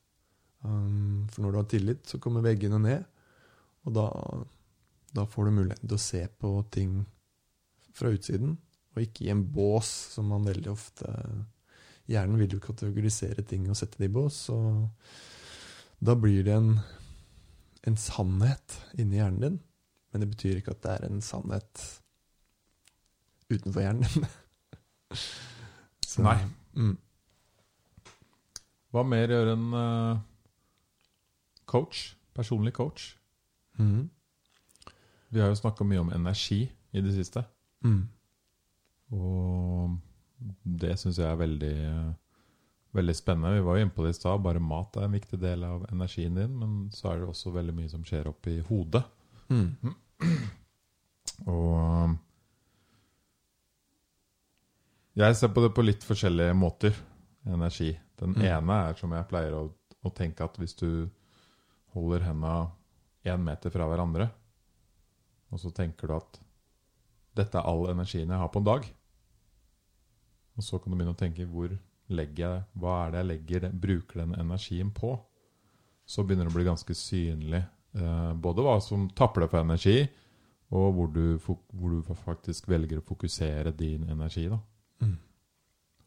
Um, 0.67 1.30
for 1.32 1.45
når 1.45 1.56
du 1.56 1.60
har 1.62 1.71
tillit, 1.71 2.04
så 2.12 2.19
kommer 2.19 2.43
veggene 2.43 2.82
ned, 2.84 3.08
og 3.88 3.95
da, 3.95 4.06
da 5.15 5.26
får 5.28 5.47
du 5.47 5.58
muligheten 5.62 5.88
til 5.88 5.95
å 5.95 6.04
se 6.04 6.21
på 6.28 6.52
ting 6.76 7.02
fra 7.95 8.12
utsiden, 8.12 8.58
og 8.93 9.04
ikke 9.04 9.30
i 9.30 9.32
en 9.32 9.47
bås, 9.47 9.89
som 10.12 10.28
man 10.32 10.47
veldig 10.47 10.76
ofte 10.76 11.15
Hjernen 12.12 12.36
vil 12.36 12.58
jo 12.58 12.60
kategorisere 12.60 13.45
ting 13.47 13.69
og 13.71 13.78
sette 13.80 13.95
det 13.95 14.10
i 14.10 14.12
bås. 14.12 14.49
så 14.49 14.58
da 16.04 16.16
blir 16.20 16.44
det 16.44 16.56
en, 16.56 16.74
en 17.88 17.98
sannhet 17.98 18.80
inni 19.00 19.20
hjernen 19.20 19.44
din. 19.46 19.60
Men 20.12 20.24
det 20.24 20.30
betyr 20.34 20.60
ikke 20.60 20.76
at 20.76 20.84
det 20.84 20.92
er 20.94 21.08
en 21.08 21.22
sannhet 21.26 21.84
utenfor 23.50 23.82
hjernen 23.86 24.08
din. 24.10 24.28
Så, 26.13 26.22
Nei. 26.26 26.38
Mm. 26.78 26.98
Hva 28.94 29.02
mer 29.08 29.32
gjør 29.34 29.54
en 29.56 29.70
uh, 29.74 30.18
coach? 31.70 32.12
Personlig 32.34 32.74
coach? 32.78 33.13
Mm. 33.80 34.10
Vi 35.34 35.42
har 35.42 35.50
jo 35.50 35.58
snakka 35.58 35.86
mye 35.88 36.04
om 36.04 36.12
energi 36.13 36.68
i 36.70 37.02
det 37.02 37.13
siste. 37.16 37.42
Mm. 37.82 38.04
Og 39.18 39.96
det 40.62 40.98
syns 41.02 41.18
jeg 41.18 41.30
er 41.30 41.42
veldig 41.42 41.74
uh, 41.89 42.12
Veldig 42.94 43.16
spennende. 43.18 43.56
Vi 43.58 43.66
var 43.66 43.78
jo 43.78 43.86
inne 43.86 43.94
på 43.96 44.04
det 44.06 44.14
i 44.14 44.18
stad. 44.20 44.42
Bare 44.46 44.62
mat 44.62 44.98
er 45.00 45.08
en 45.08 45.16
viktig 45.16 45.40
del 45.42 45.64
av 45.66 45.88
energien 45.90 46.36
din. 46.38 46.54
Men 46.60 46.76
så 46.94 47.10
er 47.10 47.22
det 47.22 47.32
også 47.32 47.54
veldig 47.56 47.74
mye 47.80 47.90
som 47.90 48.04
skjer 48.06 48.30
oppi 48.30 48.60
hodet. 48.68 49.02
Mm. 49.50 49.96
Og 51.54 52.14
jeg 55.18 55.38
ser 55.38 55.52
på 55.54 55.62
det 55.62 55.74
på 55.74 55.86
litt 55.86 56.06
forskjellige 56.06 56.54
måter. 56.58 56.96
Energi. 57.50 57.92
Den 58.22 58.38
mm. 58.38 58.46
ene 58.48 58.78
er 58.88 58.98
som 58.98 59.12
jeg 59.14 59.28
pleier 59.30 59.58
å, 59.58 59.66
å, 60.02 60.12
tenke 60.16 60.46
at 60.46 60.56
hvis 60.62 60.78
du 60.80 61.10
holder 61.94 62.24
henda 62.30 62.54
én 63.28 63.42
meter 63.44 63.74
fra 63.74 63.88
hverandre, 63.90 64.30
og 65.54 65.62
så 65.62 65.74
tenker 65.76 66.10
du 66.10 66.16
at 66.16 66.40
dette 67.38 67.60
er 67.60 67.68
all 67.68 67.90
energien 67.92 68.32
jeg 68.32 68.42
har 68.42 68.52
på 68.54 68.62
en 68.62 68.70
dag, 68.70 68.88
og 70.54 70.66
så 70.66 70.80
kan 70.80 70.94
du 70.94 70.98
begynne 70.98 71.16
å 71.16 71.20
tenke 71.20 71.46
hvor 71.50 71.74
legger 72.15 72.43
jeg, 72.43 72.63
hva 72.80 72.97
er 73.04 73.13
det 73.13 73.21
jeg 73.21 73.30
legger, 73.32 73.69
bruker 73.86 74.23
den 74.23 74.36
energien 74.39 74.91
på? 74.95 75.15
Så 76.06 76.23
begynner 76.23 76.47
det 76.47 76.54
å 76.54 76.58
bli 76.58 76.67
ganske 76.67 76.95
synlig 76.97 77.62
eh, 77.62 78.34
både 78.34 78.65
hva 78.65 78.78
som 78.84 79.08
tapper 79.15 79.45
deg 79.45 79.54
for 79.54 79.63
energi, 79.63 79.97
og 80.73 80.89
hvor 80.97 81.10
du, 81.13 81.23
hvor 81.71 81.93
du, 81.93 82.15
faktisk 82.23 82.67
velger 82.71 82.99
å 82.99 83.06
fokusere 83.06 83.76
din 83.78 84.08
energi. 84.10 84.47
da. 84.49 84.58
Mm. 85.06 85.17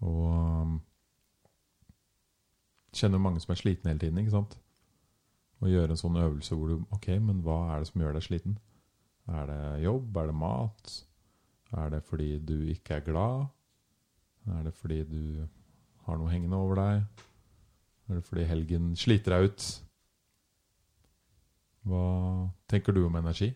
Og 0.07 0.23
um, 0.33 0.79
kjenner 2.97 3.23
mange 3.23 3.43
som 3.45 3.55
er 3.55 3.61
slitne 3.61 3.93
hele 3.93 4.03
tiden. 4.03 4.19
ikke 4.19 4.35
sant? 4.35 4.57
Å 5.63 5.71
gjøre 5.71 5.95
en 5.95 6.01
sånn 6.01 6.19
øvelse 6.21 6.57
hvor 6.57 6.73
du 6.73 6.97
Ok, 6.97 7.09
men 7.23 7.41
hva 7.45 7.61
er 7.73 7.81
det 7.81 7.91
som 7.91 8.03
gjør 8.03 8.19
deg 8.19 8.27
sliten? 8.27 8.57
Er 9.27 9.47
det 9.51 9.85
jobb? 9.87 10.19
Er 10.21 10.31
det 10.31 10.39
mat? 10.43 10.97
Er 11.77 11.95
det 11.95 12.03
fordi 12.07 12.31
du 12.39 12.57
ikke 12.75 12.99
er 12.99 13.07
glad? 13.07 13.47
Er 14.57 14.67
det 14.67 14.75
fordi 14.75 15.01
du 15.07 15.23
har 16.07 16.19
noe 16.19 16.31
hengende 16.31 16.59
over 16.59 16.79
deg? 16.79 17.25
Er 18.07 18.19
det 18.19 18.27
fordi 18.29 18.47
helgen 18.47 18.95
sliter 18.99 19.35
deg 19.35 19.51
ut? 19.51 19.67
Hva 21.87 22.07
tenker 22.71 22.95
du 22.95 23.05
om 23.07 23.19
energi? 23.19 23.51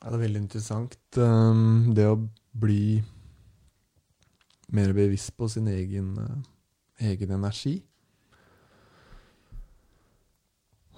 Ja, 0.00 0.10
det 0.10 0.18
er 0.18 0.24
veldig 0.26 0.42
interessant. 0.42 0.96
Um, 1.16 1.94
det 1.96 2.04
å 2.08 2.18
bli 2.60 3.00
mer 4.76 4.92
bevisst 4.96 5.32
på 5.36 5.48
sin 5.48 5.68
egen, 5.72 6.12
uh, 6.20 7.04
egen 7.08 7.32
energi. 7.36 7.78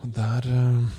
Og 0.03 0.11
der 0.14 0.51
uh, 0.51 0.99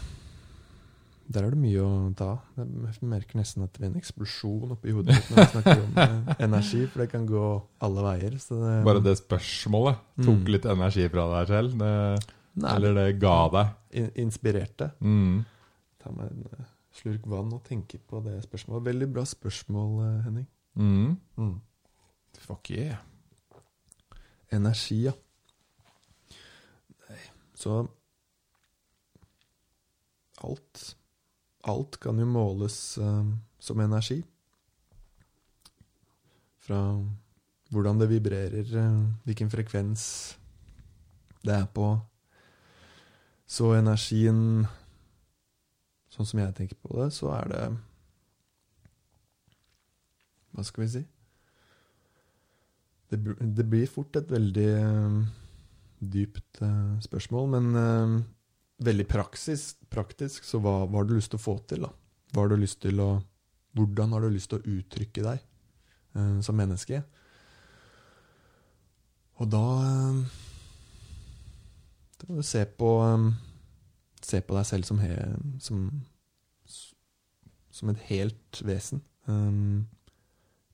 der 1.28 1.44
er 1.44 1.52
det 1.52 1.60
mye 1.60 1.84
å 1.84 1.90
ta. 2.16 2.30
Jeg 2.56 3.08
merker 3.12 3.40
nesten 3.40 3.66
at 3.66 3.74
det 3.74 3.82
blir 3.82 3.90
en 3.90 4.00
eksplosjon 4.00 4.72
oppi 4.78 4.94
hodet 4.96 5.18
mitt 5.18 5.32
når 5.32 5.42
vi 5.42 5.48
snakker 5.52 5.82
om 5.84 6.00
eh, 6.04 6.30
energi, 6.46 6.80
for 6.88 7.04
det 7.04 7.08
kan 7.12 7.26
gå 7.28 7.44
alle 7.84 8.06
veier. 8.06 8.38
Det, 8.38 8.72
Bare 8.88 9.04
det 9.04 9.18
spørsmålet 9.20 10.00
tok 10.22 10.40
mm. 10.40 10.50
litt 10.56 10.68
energi 10.72 11.08
fra 11.12 11.26
deg 11.34 11.52
selv? 11.52 11.84
Det, 11.84 12.36
eller 12.72 12.96
det 13.00 13.06
ga 13.20 13.36
deg? 13.58 13.74
In, 14.00 14.10
inspirerte. 14.24 14.90
Mm. 15.04 15.42
Ta 16.04 16.14
meg 16.16 16.32
en 16.32 16.48
uh, 16.48 16.70
slurk 16.96 17.28
vann 17.28 17.52
og 17.58 17.64
tenke 17.68 18.00
på 18.00 18.22
det 18.24 18.38
spørsmålet. 18.46 18.88
Veldig 18.88 19.10
bra 19.18 19.26
spørsmål, 19.28 19.92
Henning. 20.28 20.48
Henning. 20.80 21.18
Mm. 21.36 21.56
Fuck 22.48 22.72
yeah. 22.72 23.02
Energi, 24.56 25.02
ja. 25.10 25.12
Nei, 27.08 27.20
så 27.58 27.82
alt 30.46 30.97
Alt 31.68 32.00
kan 32.00 32.20
jo 32.20 32.26
måles 32.30 32.98
uh, 32.98 33.28
som 33.60 33.80
energi. 33.84 34.22
Fra 36.64 36.80
hvordan 37.72 38.00
det 38.00 38.10
vibrerer, 38.12 38.70
uh, 38.72 39.04
hvilken 39.28 39.52
frekvens 39.52 40.04
det 41.44 41.56
er 41.56 41.68
på. 41.72 41.94
Så 43.48 43.74
energien 43.78 44.68
Sånn 46.18 46.26
som 46.26 46.40
jeg 46.42 46.54
tenker 46.58 46.78
på 46.82 46.96
det, 46.98 47.12
så 47.14 47.28
er 47.36 47.50
det 47.52 47.66
Hva 50.56 50.64
skal 50.66 50.82
vi 50.82 50.88
si? 50.96 51.02
Det, 53.12 53.20
det 53.38 53.66
blir 53.70 53.92
fort 53.92 54.18
et 54.18 54.32
veldig 54.34 54.72
uh, 54.82 55.20
dypt 56.02 56.64
spørsmål, 57.06 57.54
men 57.54 58.26
veldig 58.84 59.08
praksis, 59.10 59.72
praktisk. 59.90 60.46
Så 60.46 60.62
hva, 60.64 60.80
hva 60.86 61.02
har 61.02 61.10
du 61.10 61.16
lyst 61.18 61.32
til 61.34 61.40
å 61.40 61.46
få 61.46 61.58
til, 61.70 61.86
da? 61.88 61.92
Hva 62.34 62.44
har 62.44 62.54
du 62.54 62.62
lyst 62.62 62.82
til 62.86 63.04
å 63.04 63.12
Hvordan 63.78 64.16
har 64.16 64.24
du 64.24 64.32
lyst 64.34 64.50
til 64.50 64.58
å 64.58 64.72
uttrykke 64.74 65.22
deg 65.22 65.42
eh, 66.18 66.38
som 66.42 66.56
menneske? 66.58 67.04
Og 69.38 69.52
da 69.54 69.66
eh, 69.86 70.22
da 72.18 72.30
må 72.30 72.42
du 72.42 72.48
se 72.48 72.64
på 72.66 72.92
eh, 73.06 73.28
Se 74.28 74.42
på 74.42 74.56
deg 74.58 74.66
selv 74.66 74.88
som, 74.88 74.98
he, 75.00 75.14
som, 75.62 75.84
som 77.72 77.92
et 77.94 78.00
helt 78.10 78.60
vesen. 78.66 79.04
Eh, 79.30 79.60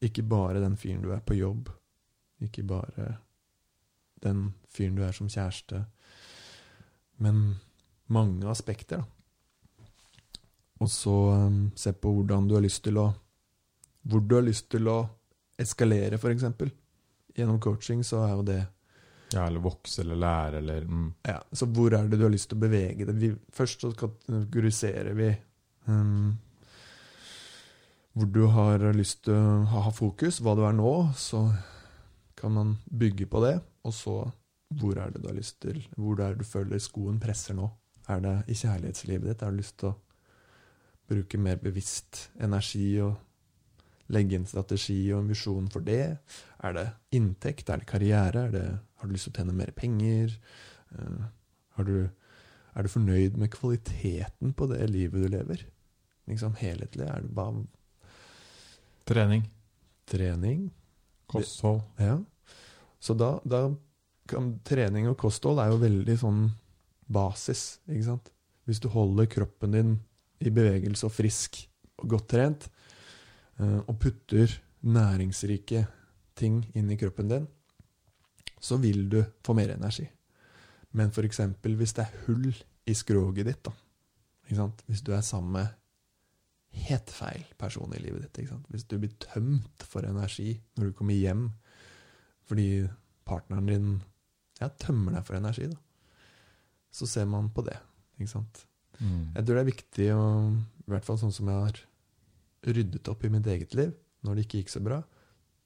ikke 0.07 0.23
bare 0.25 0.63
den 0.63 0.77
fyren 0.79 1.03
du 1.03 1.11
er 1.13 1.21
på 1.21 1.35
jobb. 1.37 1.67
Ikke 2.41 2.63
bare 2.65 3.17
den 4.23 4.47
fyren 4.71 4.95
du 4.97 5.03
er 5.05 5.13
som 5.13 5.29
kjæreste. 5.29 5.83
Men 7.21 7.43
mange 8.13 8.49
aspekter, 8.51 9.01
da. 9.01 9.09
Og 10.83 10.89
så 10.91 11.13
um, 11.47 11.71
se 11.79 11.93
på 11.95 12.11
hvordan 12.11 12.47
du 12.49 12.57
har 12.57 12.63
lyst 12.63 12.83
til 12.83 12.97
å 12.99 13.09
Hvor 14.03 14.19
du 14.19 14.35
har 14.35 14.43
lyst 14.43 14.65
til 14.73 14.87
å 14.91 14.97
eskalere, 15.59 16.17
f.eks. 16.17 16.43
Gjennom 17.37 17.59
coaching 17.63 18.01
så 18.03 18.23
er 18.25 18.33
jo 18.33 18.45
det 18.47 18.61
Ja, 19.33 19.45
eller 19.45 19.63
vokse 19.63 20.01
eller 20.03 20.19
lære 20.19 20.59
eller 20.59 20.83
mm. 20.83 21.05
Ja, 21.29 21.39
så 21.51 21.69
hvor 21.71 21.93
er 21.95 22.09
det 22.09 22.19
du 22.19 22.25
har 22.25 22.33
lyst 22.33 22.49
til 22.51 22.59
å 22.59 22.65
bevege 22.65 23.07
det? 23.07 23.15
Vi, 23.21 23.31
først 23.53 23.85
så 23.85 23.93
kategoriserer 23.97 25.15
vi 25.17 25.29
um, 25.87 26.33
hvor 28.13 28.29
du 28.29 28.43
har 28.53 28.83
lyst 28.93 29.23
til 29.25 29.33
å 29.33 29.63
ha, 29.71 29.87
ha 29.87 29.91
fokus, 29.93 30.37
hva 30.43 30.53
du 30.53 30.61
er 30.67 30.75
nå. 30.77 30.91
Så 31.17 31.47
kan 32.37 32.53
man 32.53 32.75
bygge 32.85 33.25
på 33.25 33.41
det. 33.41 33.55
Og 33.87 33.95
så 33.95 34.17
hvor 34.77 34.99
er 35.01 35.13
det 35.13 35.21
du 35.23 35.29
har 35.29 35.37
lyst 35.37 35.59
til 35.61 35.81
Hvor 35.95 36.19
er 36.21 36.33
det 36.33 36.43
du 36.43 36.49
føler 36.49 36.81
skoen 36.81 37.19
presser 37.21 37.57
nå? 37.57 37.69
Er 38.11 38.23
det 38.23 38.33
i 38.51 38.55
kjærlighetslivet 38.57 39.29
ditt? 39.29 39.43
Har 39.45 39.53
du 39.53 39.59
lyst 39.61 39.77
til 39.79 39.91
å 39.93 39.97
bruke 41.09 41.39
mer 41.39 41.59
bevisst 41.61 42.27
energi 42.41 42.97
og 43.03 43.15
legge 44.13 44.35
inn 44.37 44.47
strategi 44.47 44.97
og 45.13 45.21
en 45.23 45.31
visjon 45.31 45.69
for 45.71 45.85
det? 45.85 46.17
Er 46.63 46.75
det 46.75 46.87
inntekt? 47.15 47.69
Er 47.69 47.83
det 47.83 47.89
karriere? 47.89 48.47
Er 48.47 48.51
det, 48.51 48.65
har 48.99 49.07
du 49.07 49.15
lyst 49.15 49.29
til 49.29 49.35
å 49.35 49.39
tjene 49.39 49.55
mer 49.55 49.71
penger? 49.75 50.35
Eh, 50.95 51.23
har 51.77 51.87
du, 51.87 52.09
er 52.73 52.83
du 52.83 52.91
fornøyd 52.91 53.39
med 53.39 53.53
kvaliteten 53.55 54.53
på 54.57 54.67
det 54.71 54.83
livet 54.91 55.23
du 55.23 55.31
lever? 55.31 55.63
Liksom 56.29 56.55
helhetlig. 56.59 57.07
Er 57.07 57.23
det 57.23 57.33
bare 57.35 57.65
Trening. 59.07 59.43
trening? 60.07 60.69
Kosthold. 61.27 61.81
Ja. 61.99 62.17
Så 62.99 63.15
da, 63.19 63.39
da 63.43 63.65
kan 64.29 64.53
trening 64.63 65.09
og 65.09 65.17
kosthold 65.19 65.59
er 65.59 65.73
jo 65.73 65.81
veldig 65.81 66.15
sånn 66.21 66.43
basis, 67.07 67.79
ikke 67.87 68.07
sant? 68.07 68.29
Hvis 68.67 68.79
du 68.79 68.87
holder 68.91 69.27
kroppen 69.31 69.75
din 69.75 69.93
i 70.43 70.51
bevegelse 70.53 71.07
og 71.07 71.15
frisk 71.15 71.59
og 71.99 72.09
godt 72.15 72.29
trent, 72.35 72.69
eh, 73.59 73.79
og 73.87 73.97
putter 73.99 74.51
næringsrike 74.83 75.85
ting 76.35 76.63
inn 76.75 76.91
i 76.91 76.97
kroppen 76.99 77.29
din, 77.31 77.47
så 78.63 78.77
vil 78.79 79.07
du 79.11 79.21
få 79.43 79.55
mer 79.57 79.75
energi. 79.75 80.07
Men 80.93 81.11
eksempel 81.17 81.75
hvis 81.75 81.93
det 81.97 82.05
er 82.05 82.25
hull 82.25 82.51
i 82.85 82.93
skroget 82.93 83.47
ditt, 83.47 83.63
da, 83.65 83.71
ikke 84.45 84.59
sant? 84.59 84.83
hvis 84.87 85.01
du 85.01 85.13
er 85.13 85.21
sammen 85.21 85.51
med 85.57 85.67
helt 86.87 87.09
feil 87.13 87.43
person 87.57 87.93
i 87.93 88.01
livet 88.01 88.25
ditt, 88.25 88.43
ikke 88.43 88.53
sant? 88.53 88.67
hvis 88.69 88.85
du 88.85 88.97
blir 88.99 89.13
tømt 89.19 89.83
for 89.87 90.05
energi 90.05 90.55
når 90.77 90.89
du 90.89 90.97
kommer 90.97 91.17
hjem 91.17 91.47
fordi 92.49 92.85
partneren 93.25 93.69
din 93.69 93.89
ja, 94.59 94.67
tømmer 94.67 95.15
deg 95.15 95.25
for 95.27 95.39
energi, 95.39 95.69
da, 95.71 95.79
så 96.93 97.07
ser 97.09 97.25
man 97.29 97.49
på 97.53 97.65
det. 97.65 97.79
Ikke 98.19 98.31
sant? 98.35 98.63
Mm. 98.99 99.33
Jeg 99.33 99.45
tror 99.45 99.57
det 99.57 99.63
er 99.63 99.71
viktig 99.71 100.07
å, 100.13 100.23
i 100.85 100.93
hvert 100.93 101.07
fall 101.07 101.19
sånn 101.19 101.33
som 101.33 101.49
jeg 101.49 101.65
har 101.65 101.81
ryddet 102.73 103.09
opp 103.11 103.25
i 103.25 103.31
mitt 103.33 103.49
eget 103.49 103.73
liv, 103.77 103.91
når 104.23 104.37
det 104.37 104.45
ikke 104.45 104.61
gikk 104.61 104.71
så 104.71 104.83
bra, 104.83 105.01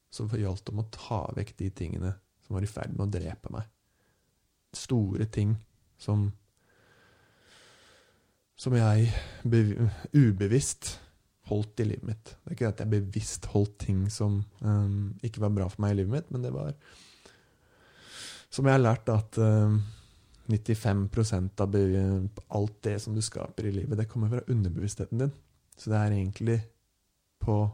så 0.10 0.26
gjaldt 0.32 0.66
det 0.66 0.74
om 0.74 0.82
å 0.82 0.90
ta 0.94 1.22
vekk 1.36 1.54
de 1.60 1.70
tingene 1.84 2.14
som 2.46 2.56
var 2.56 2.66
i 2.66 2.72
ferd 2.72 2.96
med 2.96 3.06
å 3.06 3.12
drepe 3.18 3.52
meg. 3.54 3.68
Store 4.76 5.28
ting 5.32 5.56
som 6.02 6.30
som 8.58 8.74
jeg 8.74 9.12
bev 9.46 9.76
ubevisst 10.18 10.96
holdt 11.52 11.84
i 11.84 11.86
livet 11.92 12.08
mitt. 12.08 12.32
Det 12.42 12.50
er 12.50 12.56
ikke 12.56 12.72
at 12.72 12.80
jeg 12.82 12.92
bevisst 12.96 13.46
holdt 13.54 13.76
ting 13.86 14.08
som 14.12 14.40
um, 14.66 15.14
ikke 15.24 15.44
var 15.44 15.54
bra 15.54 15.68
for 15.70 15.84
meg 15.84 15.94
i 15.94 16.00
livet 16.00 16.16
mitt, 16.16 16.32
men 16.34 16.44
det 16.44 16.54
var 16.56 16.74
Som 18.50 18.66
jeg 18.66 18.78
har 18.78 18.82
lært, 18.82 19.10
at 19.12 19.38
um, 19.38 19.82
95% 20.48 21.62
av 21.62 21.76
alt 22.48 22.78
det 22.82 23.00
som 23.04 23.16
du 23.16 23.22
skaper 23.22 23.66
i 23.68 23.72
livet, 23.72 23.98
det 23.98 24.08
kommer 24.10 24.30
fra 24.32 24.46
underbevisstheten 24.48 25.18
din. 25.20 25.34
Så 25.78 25.92
det 25.92 25.98
er 26.00 26.16
egentlig 26.16 26.62
på 27.44 27.72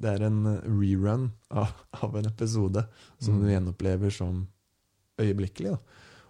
Det 0.00 0.10
er 0.10 0.24
en 0.26 0.42
rerun 0.66 1.28
av, 1.54 1.70
av 2.02 2.16
en 2.18 2.26
episode 2.26 2.82
som 3.22 3.36
Mm. 3.36 3.40
du 3.40 3.50
gjenopplever 3.52 4.10
som 4.10 4.48
øyeblikkelig. 5.20 5.70
Da. 5.70 5.78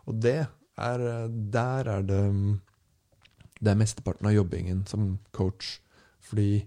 Og 0.06 0.20
det 0.20 0.46
er 0.76 1.28
Der 1.28 1.88
er 1.88 2.02
det 2.02 2.60
Det 3.62 3.70
er 3.70 3.74
mesteparten 3.74 4.26
av 4.26 4.34
jobbingen 4.34 4.86
som 4.86 5.18
coach. 5.32 5.80
Fordi 6.20 6.66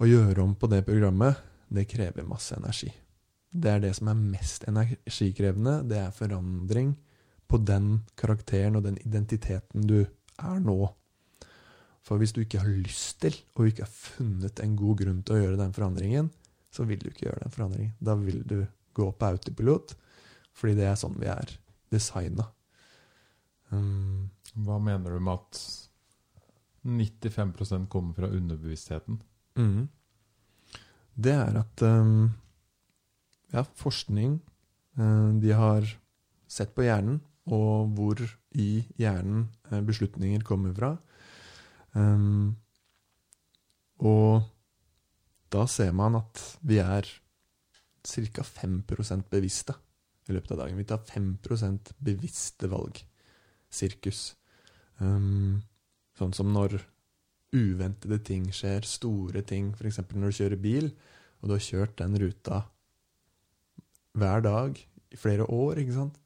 å 0.00 0.04
gjøre 0.04 0.42
om 0.42 0.54
på 0.56 0.66
det 0.68 0.84
programmet, 0.84 1.36
det 1.72 1.88
krever 1.88 2.26
masse 2.26 2.56
energi. 2.56 2.92
Det 3.52 3.70
er 3.70 3.78
det 3.80 3.94
som 3.94 4.08
er 4.08 4.14
mest 4.14 4.64
energikrevende. 4.66 5.88
Det 5.88 5.98
er 5.98 6.10
forandring 6.10 6.96
på 7.54 7.60
den 7.62 8.00
karakteren 8.18 8.74
og 8.74 8.82
den 8.82 8.96
identiteten 9.06 9.86
du 9.86 10.00
er 10.02 10.62
nå. 10.62 10.78
For 12.04 12.18
hvis 12.18 12.34
du 12.34 12.40
ikke 12.42 12.64
har 12.64 12.70
lyst 12.82 13.20
til, 13.22 13.36
og 13.54 13.68
ikke 13.70 13.84
har 13.86 13.92
funnet 13.94 14.58
en 14.60 14.72
god 14.76 14.96
grunn 14.98 15.20
til 15.22 15.36
å 15.36 15.42
gjøre 15.44 15.60
den 15.60 15.74
forandringen, 15.76 16.32
så 16.74 16.82
vil 16.88 16.98
du 16.98 17.12
ikke 17.12 17.28
gjøre 17.28 17.44
den 17.44 17.54
forandringen. 17.54 17.92
Da 18.02 18.16
vil 18.18 18.42
du 18.42 18.58
gå 18.94 19.06
på 19.06 19.28
autopilot, 19.30 19.94
fordi 20.54 20.74
det 20.80 20.88
er 20.90 20.98
sånn 20.98 21.14
vi 21.20 21.30
er 21.30 21.52
designa. 21.94 22.48
Um, 23.70 24.30
Hva 24.66 24.80
mener 24.82 25.14
du 25.14 25.22
med 25.22 25.38
at 25.38 25.60
95% 26.82 27.86
kommer 27.92 28.18
fra 28.18 28.32
underbevisstheten? 28.34 29.20
Mm. 29.54 29.86
Det 31.14 31.36
er 31.38 31.60
at 31.62 31.86
um, 31.86 32.32
ja, 33.54 33.62
forskning 33.78 34.40
uh, 34.98 35.30
De 35.38 35.54
har 35.54 35.86
sett 36.50 36.74
på 36.74 36.82
hjernen 36.82 37.22
og 37.52 37.90
hvor 37.96 38.20
i 38.56 38.84
hjernen 39.00 39.48
eh, 39.70 39.82
beslutninger 39.84 40.44
kommer 40.46 40.74
fra. 40.76 40.94
Um, 41.94 42.54
og 44.00 44.46
da 45.52 45.66
ser 45.70 45.92
man 45.94 46.16
at 46.18 46.40
vi 46.66 46.80
er 46.82 47.06
ca. 48.04 48.44
5% 48.44 49.28
bevisste 49.30 49.76
i 50.28 50.34
løpet 50.34 50.54
av 50.54 50.64
dagen. 50.64 50.80
Vi 50.80 50.88
tar 50.88 51.04
5% 51.04 51.92
bevisste 52.04 52.70
valg. 52.72 52.98
Sirkus. 53.70 54.32
Um, 54.98 55.62
sånn 56.16 56.34
som 56.36 56.52
når 56.54 56.78
uventede 57.54 58.18
ting 58.24 58.48
skjer, 58.54 58.86
store 58.88 59.44
ting, 59.46 59.70
f.eks. 59.76 60.00
når 60.10 60.32
du 60.32 60.38
kjører 60.40 60.60
bil, 60.60 60.90
og 61.40 61.50
du 61.50 61.54
har 61.54 61.62
kjørt 61.62 61.98
den 62.00 62.16
ruta 62.18 62.64
hver 64.18 64.42
dag 64.42 64.78
i 65.14 65.18
flere 65.18 65.46
år, 65.50 65.78
ikke 65.82 65.96
sant? 65.98 66.18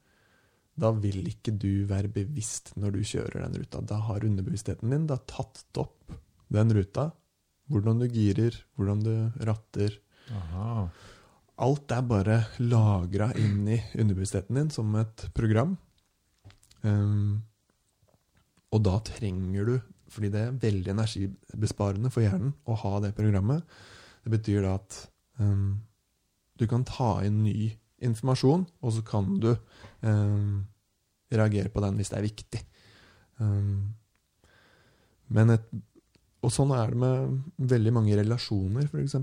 Da 0.79 0.91
vil 0.95 1.27
ikke 1.27 1.53
du 1.59 1.85
være 1.89 2.11
bevisst 2.13 2.73
når 2.79 2.95
du 2.95 2.99
kjører 3.03 3.43
den 3.43 3.57
ruta. 3.59 3.81
Da 3.83 3.99
har 4.07 4.25
underbevisstheten 4.25 4.93
din 4.93 5.07
da 5.09 5.19
tatt 5.29 5.81
opp 5.81 6.13
den 6.53 6.73
ruta. 6.75 7.09
Hvordan 7.69 8.01
du 8.01 8.07
girer, 8.09 8.55
hvordan 8.77 9.03
du 9.05 9.13
ratter. 9.45 9.99
Aha. 10.33 10.87
Alt 11.59 11.91
er 11.91 12.07
bare 12.07 12.39
lagra 12.63 13.29
inn 13.37 13.67
i 13.67 13.77
underbevisstheten 13.99 14.57
din 14.57 14.71
som 14.73 14.95
et 14.97 15.27
program. 15.35 15.75
Um, 16.81 17.41
og 18.71 18.83
da 18.85 18.99
trenger 19.03 19.65
du 19.67 19.73
Fordi 20.09 20.29
det 20.31 20.39
er 20.41 20.59
veldig 20.61 20.91
energibesparende 20.93 22.09
for 22.09 22.23
hjernen 22.23 22.53
å 22.65 22.77
ha 22.81 22.91
det 23.03 23.11
programmet. 23.17 23.61
Det 24.23 24.31
betyr 24.33 24.63
da 24.65 24.71
at 24.79 24.95
um, 25.37 25.75
du 26.57 26.65
kan 26.65 26.81
ta 26.87 27.19
inn 27.27 27.43
ny 27.43 27.67
informasjon, 28.05 28.65
og 28.81 28.95
så 28.95 29.03
kan 29.05 29.29
du 29.41 29.51
um, 30.01 30.65
reagere 31.31 31.71
på 31.73 31.83
den 31.83 31.99
hvis 31.99 32.11
det 32.13 32.19
er 32.19 32.27
viktig. 32.27 32.61
Um, 33.39 33.95
men 35.35 35.55
et, 35.55 35.67
og 36.43 36.53
sånn 36.53 36.73
er 36.75 36.93
det 36.93 36.99
med 37.01 37.39
veldig 37.71 37.95
mange 37.95 38.17
relasjoner, 38.19 38.87
f.eks. 38.89 39.17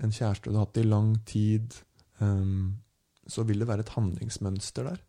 En 0.00 0.14
kjæreste 0.14 0.50
du 0.50 0.56
har 0.56 0.66
hatt 0.68 0.80
i 0.80 0.86
lang 0.86 1.14
tid. 1.28 1.74
Um, 2.20 2.80
så 3.30 3.44
vil 3.46 3.62
det 3.62 3.68
være 3.68 3.86
et 3.86 3.94
handlingsmønster 3.94 4.90
der. 4.90 5.00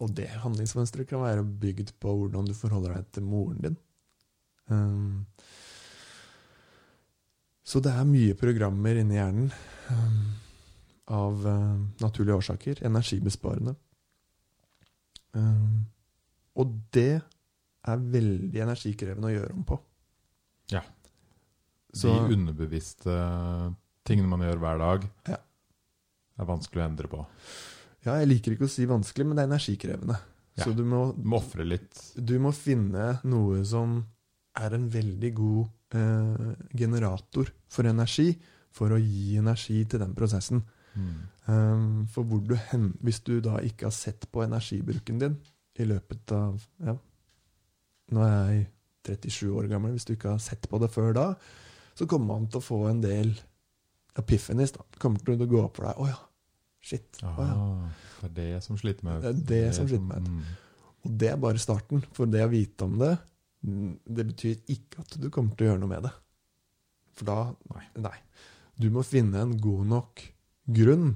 Og 0.00 0.14
det 0.16 0.28
handlingsmønsteret 0.42 1.10
kan 1.10 1.24
være 1.24 1.44
bygd 1.44 1.92
på 2.00 2.14
hvordan 2.16 2.48
du 2.48 2.54
forholder 2.56 2.96
deg 2.96 3.10
til 3.12 3.26
moren 3.28 3.60
din. 3.64 3.76
Um, 4.72 5.26
så 7.62 7.82
det 7.82 7.92
er 7.92 8.08
mye 8.08 8.36
programmer 8.38 8.98
inni 8.98 9.18
hjernen 9.18 9.50
um, 9.92 10.22
av 11.08 11.46
uh, 11.46 11.78
naturlige 12.00 12.36
årsaker. 12.38 12.82
Energibesparende. 12.86 13.74
Um, 15.32 15.86
og 16.60 16.74
det 16.94 17.22
er 17.88 18.02
veldig 18.12 18.60
energikrevende 18.62 19.30
å 19.30 19.32
gjøre 19.34 19.54
om 19.56 19.64
på. 19.66 19.78
Ja. 20.72 20.82
Så, 21.92 22.12
De 22.12 22.36
underbevisste 22.36 23.14
tingene 24.06 24.28
man 24.30 24.44
gjør 24.44 24.60
hver 24.62 24.78
dag, 24.80 25.06
Ja. 25.28 25.38
er 26.38 26.48
vanskelig 26.48 26.82
å 26.82 26.86
endre 26.88 27.08
på. 27.08 27.26
ja, 28.04 28.18
jeg 28.20 28.28
liker 28.28 28.52
ikke 28.54 28.64
å 28.68 28.70
si 28.70 28.86
vanskelig, 28.86 29.26
men 29.26 29.36
det 29.36 29.44
er 29.44 29.50
energikrevende. 29.50 30.18
Ja. 30.56 30.64
Så 30.64 30.74
du 30.76 30.84
må, 30.84 31.14
Du 31.16 31.24
må 31.24 31.38
ofre 31.38 31.64
litt. 31.64 32.12
du 32.16 32.38
må 32.38 32.52
finne 32.52 33.20
noe 33.24 33.64
som 33.64 34.04
er 34.56 34.74
en 34.74 34.88
veldig 34.90 35.34
god 35.34 35.68
eh, 35.96 36.54
generator 36.76 37.48
for 37.68 37.84
energi, 37.88 38.38
for 38.70 38.90
å 38.92 38.98
gi 39.00 39.36
energi 39.38 39.84
til 39.88 39.98
den 40.00 40.14
prosessen. 40.14 40.62
Mm. 40.94 41.14
Um, 41.48 41.86
for 42.12 42.28
hvor 42.28 42.42
du 42.44 42.54
hen, 42.70 42.92
hvis 43.00 43.20
du 43.26 43.38
da 43.44 43.56
ikke 43.64 43.88
har 43.88 43.94
sett 43.96 44.28
på 44.32 44.44
energibruken 44.44 45.18
din 45.22 45.38
i 45.80 45.86
løpet 45.88 46.34
av 46.36 46.60
ja, 46.84 46.94
Nå 48.12 48.24
er 48.26 48.34
jeg 48.52 48.66
37 49.08 49.48
år 49.56 49.70
gammel. 49.70 49.94
Hvis 49.96 50.04
du 50.04 50.12
ikke 50.12 50.34
har 50.34 50.42
sett 50.42 50.68
på 50.68 50.78
det 50.82 50.90
før 50.92 51.14
da, 51.16 51.26
så 51.96 52.06
kommer 52.10 52.34
man 52.34 52.50
til 52.50 52.60
å 52.60 52.64
få 52.64 52.82
en 52.90 53.00
del 53.02 53.32
epiphanies. 54.18 54.74
da. 54.76 54.84
Det 54.92 55.00
kommer 55.00 55.22
til 55.24 55.40
å 55.40 55.48
gå 55.48 55.62
opp 55.62 55.78
for 55.80 55.88
deg. 55.88 55.96
Å 56.02 56.10
ja, 56.10 56.18
shit. 56.84 57.22
Oh, 57.24 57.40
ja. 57.40 57.54
Ah, 57.56 58.04
det 58.22 58.28
er 58.28 58.36
det 58.36 58.64
som 58.66 58.76
sliter 58.80 59.08
med 59.08 59.24
Det 59.24 59.32
er 59.32 59.40
det 59.48 59.76
som 59.78 59.88
sliter 59.88 60.08
med 60.10 60.26
det. 60.26 60.34
mm. 60.34 60.60
Og 61.02 61.14
det 61.18 61.30
er 61.32 61.40
bare 61.40 61.62
starten. 61.62 62.04
For 62.14 62.30
det 62.30 62.44
å 62.44 62.50
vite 62.52 62.86
om 62.86 62.98
det, 63.00 63.14
mm, 63.66 63.94
det 64.18 64.26
betyr 64.28 64.74
ikke 64.76 65.02
at 65.02 65.16
du 65.18 65.30
kommer 65.34 65.56
til 65.56 65.66
å 65.66 65.72
gjøre 65.72 65.82
noe 65.82 65.94
med 65.94 66.06
det. 66.06 66.12
For 67.16 67.28
da 67.28 67.38
Nei. 67.72 67.86
Nei. 68.04 68.18
Du 68.78 68.88
må 68.92 69.02
finne 69.06 69.42
en 69.42 69.56
god 69.60 69.88
nok 69.90 70.22
grunn. 70.66 71.14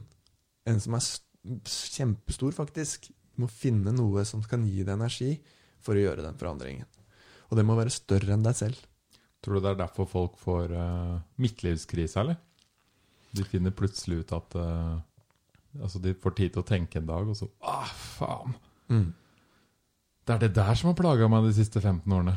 En 0.66 0.80
som 0.82 0.97
er 0.99 1.07
kjempestor, 1.66 2.55
faktisk. 2.57 3.11
Du 3.36 3.44
må 3.44 3.51
finne 3.53 3.92
noe 3.94 4.24
som 4.26 4.42
kan 4.49 4.64
gi 4.66 4.82
deg 4.82 4.97
energi 4.97 5.34
for 5.84 5.97
å 5.97 6.03
gjøre 6.03 6.24
den 6.24 6.38
forandringen. 6.40 6.88
Og 7.51 7.59
det 7.59 7.66
må 7.66 7.76
være 7.78 7.94
større 7.94 8.34
enn 8.34 8.47
deg 8.47 8.57
selv. 8.59 8.80
Tror 9.44 9.59
du 9.59 9.66
det 9.66 9.74
er 9.74 9.82
derfor 9.84 10.09
folk 10.11 10.40
får 10.42 10.72
uh, 10.74 11.18
midtlivskrise, 11.42 12.22
eller? 12.22 12.40
De 13.36 13.44
finner 13.47 13.74
plutselig 13.76 14.24
ut 14.24 14.34
at 14.36 14.59
uh, 14.59 14.97
Altså, 15.76 16.01
de 16.01 16.14
får 16.16 16.32
tid 16.32 16.55
til 16.55 16.62
å 16.62 16.64
tenke 16.64 16.97
en 16.97 17.09
dag, 17.09 17.26
og 17.28 17.36
så 17.36 17.51
Ah, 17.61 17.90
faen! 18.16 18.55
Det 20.24 20.32
er 20.32 20.38
det 20.47 20.55
der 20.57 20.78
som 20.78 20.88
har 20.88 20.97
plaga 20.97 21.28
meg 21.28 21.44
de 21.44 21.51
siste 21.53 21.82
15 21.82 22.14
årene. 22.16 22.32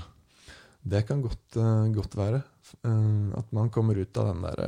Det 0.83 1.05
kan 1.07 1.23
godt, 1.23 1.55
uh, 1.55 1.87
godt 1.95 2.17
være. 2.19 2.41
at 3.39 3.53
man 3.55 3.71
kommer 3.73 3.97
ut 3.97 4.17
av 4.19 4.27
den 4.27 4.43
derre 4.43 4.67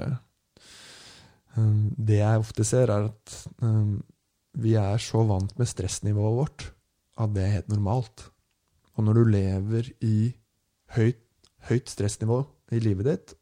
Det 1.56 2.20
jeg 2.22 2.42
ofte 2.42 2.64
ser, 2.68 2.92
er 2.94 3.10
at 3.10 3.36
eh, 3.64 3.96
vi 4.62 4.76
er 4.80 5.02
så 5.02 5.24
vant 5.28 5.52
med 5.60 5.70
stressnivået 5.70 6.38
vårt 6.38 6.68
at 7.22 7.34
det 7.36 7.44
er 7.44 7.56
helt 7.58 7.70
normalt. 7.72 8.26
Og 8.96 9.06
når 9.06 9.20
du 9.20 9.24
lever 9.36 9.92
i 10.04 10.32
høyt, 10.96 11.22
høyt 11.70 11.92
stressnivå 11.92 12.42
i 12.72 12.82
livet 12.84 13.08
ditt, 13.08 13.36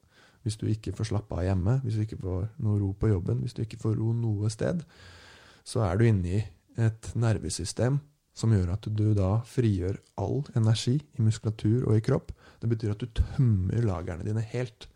hvis 0.43 0.57
du 0.59 0.67
ikke 0.71 0.93
får 0.95 1.11
slappe 1.11 1.35
av 1.35 1.45
hjemme, 1.45 1.79
hvis 1.83 1.97
du 1.97 2.03
ikke 2.05 2.19
får 2.21 2.45
noe 2.63 2.79
ro 2.81 2.91
på 2.97 3.11
jobben, 3.11 3.41
hvis 3.43 3.55
du 3.57 3.63
ikke 3.63 3.81
får 3.81 3.97
ro 3.99 4.13
noe 4.15 4.49
sted, 4.53 4.81
så 5.67 5.83
er 5.85 5.99
du 5.99 6.05
inne 6.07 6.39
i 6.39 6.43
et 6.79 7.11
nervesystem 7.19 7.99
som 8.39 8.53
gjør 8.55 8.71
at 8.73 8.87
du 8.95 9.09
da 9.17 9.39
frigjør 9.47 9.99
all 10.21 10.45
energi 10.57 10.95
i 10.95 11.25
muskulatur 11.25 11.89
og 11.89 11.97
i 11.97 12.03
kropp. 12.05 12.31
Det 12.61 12.69
betyr 12.71 12.93
at 12.93 13.03
du 13.03 13.09
tømmer 13.19 13.83
lagrene 13.83 14.25
dine 14.27 14.43
helt. 14.53 14.87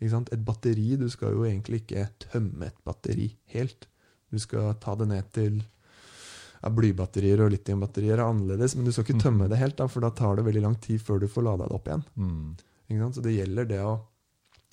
Et 0.00 0.44
batteri, 0.44 0.94
du 0.96 1.08
skal 1.12 1.36
jo 1.36 1.44
egentlig 1.44 1.82
ikke 1.82 2.06
tømme 2.30 2.70
et 2.70 2.78
batteri 2.86 3.28
helt. 3.52 3.88
Du 4.30 4.38
skal 4.40 4.74
ta 4.80 4.94
det 4.96 5.08
ned 5.10 5.28
til 5.34 5.58
ja, 5.60 6.70
Blybatterier 6.72 7.42
og 7.44 7.52
litiumbatterier 7.52 8.18
er 8.18 8.24
annerledes, 8.24 8.76
men 8.76 8.86
du 8.86 8.92
skal 8.92 9.06
ikke 9.06 9.24
tømme 9.26 9.48
det 9.50 9.60
helt, 9.60 9.76
da, 9.80 9.88
for 9.90 10.04
da 10.04 10.12
tar 10.16 10.38
det 10.38 10.46
veldig 10.46 10.64
lang 10.64 10.78
tid 10.80 11.02
før 11.04 11.20
du 11.20 11.28
får 11.28 11.46
lada 11.46 11.68
det 11.68 11.76
opp 11.76 11.90
igjen. 11.90 12.06
Mm. 12.16 13.12
Så 13.14 13.22
det 13.24 13.36
gjelder 13.36 13.68
det 13.70 13.82
å 13.86 13.98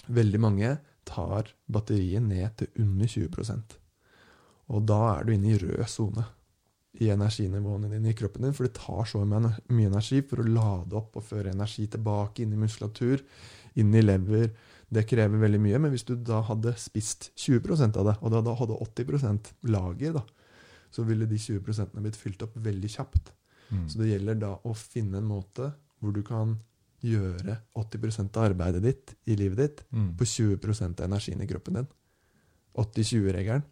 Veldig 0.08 0.40
mange 0.40 0.70
tar 1.04 1.50
batteriet 1.68 2.24
ned 2.24 2.54
til 2.56 2.70
under 2.80 3.10
20% 3.12 3.74
Og 4.72 4.86
da 4.88 5.00
er 5.10 5.26
du 5.28 5.34
inne 5.34 5.50
i 5.52 5.58
rød 5.60 5.84
sone 5.92 6.24
i 7.04 7.10
energinivåene 7.14 7.90
dine 7.92 8.10
i 8.10 8.16
kroppen 8.18 8.48
din, 8.48 8.56
for 8.58 8.66
det 8.66 8.80
tar 8.80 9.06
så 9.06 9.20
mye 9.28 9.90
energi 9.90 10.24
for 10.26 10.42
å 10.42 10.48
lade 10.50 10.98
opp 10.98 11.20
og 11.20 11.28
føre 11.28 11.52
energi 11.54 11.86
tilbake 11.94 12.42
inn 12.42 12.56
i 12.56 12.58
muskulatur, 12.58 13.22
inn 13.78 13.94
i 13.94 14.02
lever. 14.02 14.48
Det 14.88 15.04
krever 15.10 15.42
veldig 15.42 15.60
mye, 15.60 15.80
men 15.84 15.92
hvis 15.92 16.06
du 16.08 16.14
da 16.16 16.40
hadde 16.48 16.72
spist 16.80 17.32
20% 17.36 17.98
av 18.00 18.08
det, 18.08 18.16
og 18.24 18.32
da 18.32 18.54
hadde 18.56 18.78
80% 18.86 19.52
lager, 19.74 20.16
da, 20.16 20.24
så 20.92 21.04
ville 21.04 21.28
de 21.28 21.40
20 21.40 22.00
blitt 22.00 22.16
fylt 22.16 22.46
opp 22.46 22.56
veldig 22.56 22.92
kjapt. 22.94 23.34
Mm. 23.70 23.84
Så 23.92 24.00
det 24.00 24.14
gjelder 24.14 24.40
da 24.40 24.54
å 24.64 24.74
finne 24.80 25.20
en 25.20 25.28
måte 25.28 25.74
hvor 26.00 26.14
du 26.16 26.22
kan 26.24 26.56
gjøre 27.04 27.58
80% 27.78 28.38
av 28.40 28.48
arbeidet 28.48 28.84
ditt 28.84 29.16
i 29.28 29.36
livet 29.36 29.58
ditt 29.58 29.84
Mm. 29.92 30.16
på 30.18 30.26
20% 30.26 31.02
av 31.02 31.06
energien 31.06 31.42
i 31.42 31.48
kroppen 31.48 31.74
din. 31.74 31.88
80-20-regelen. 32.76 33.64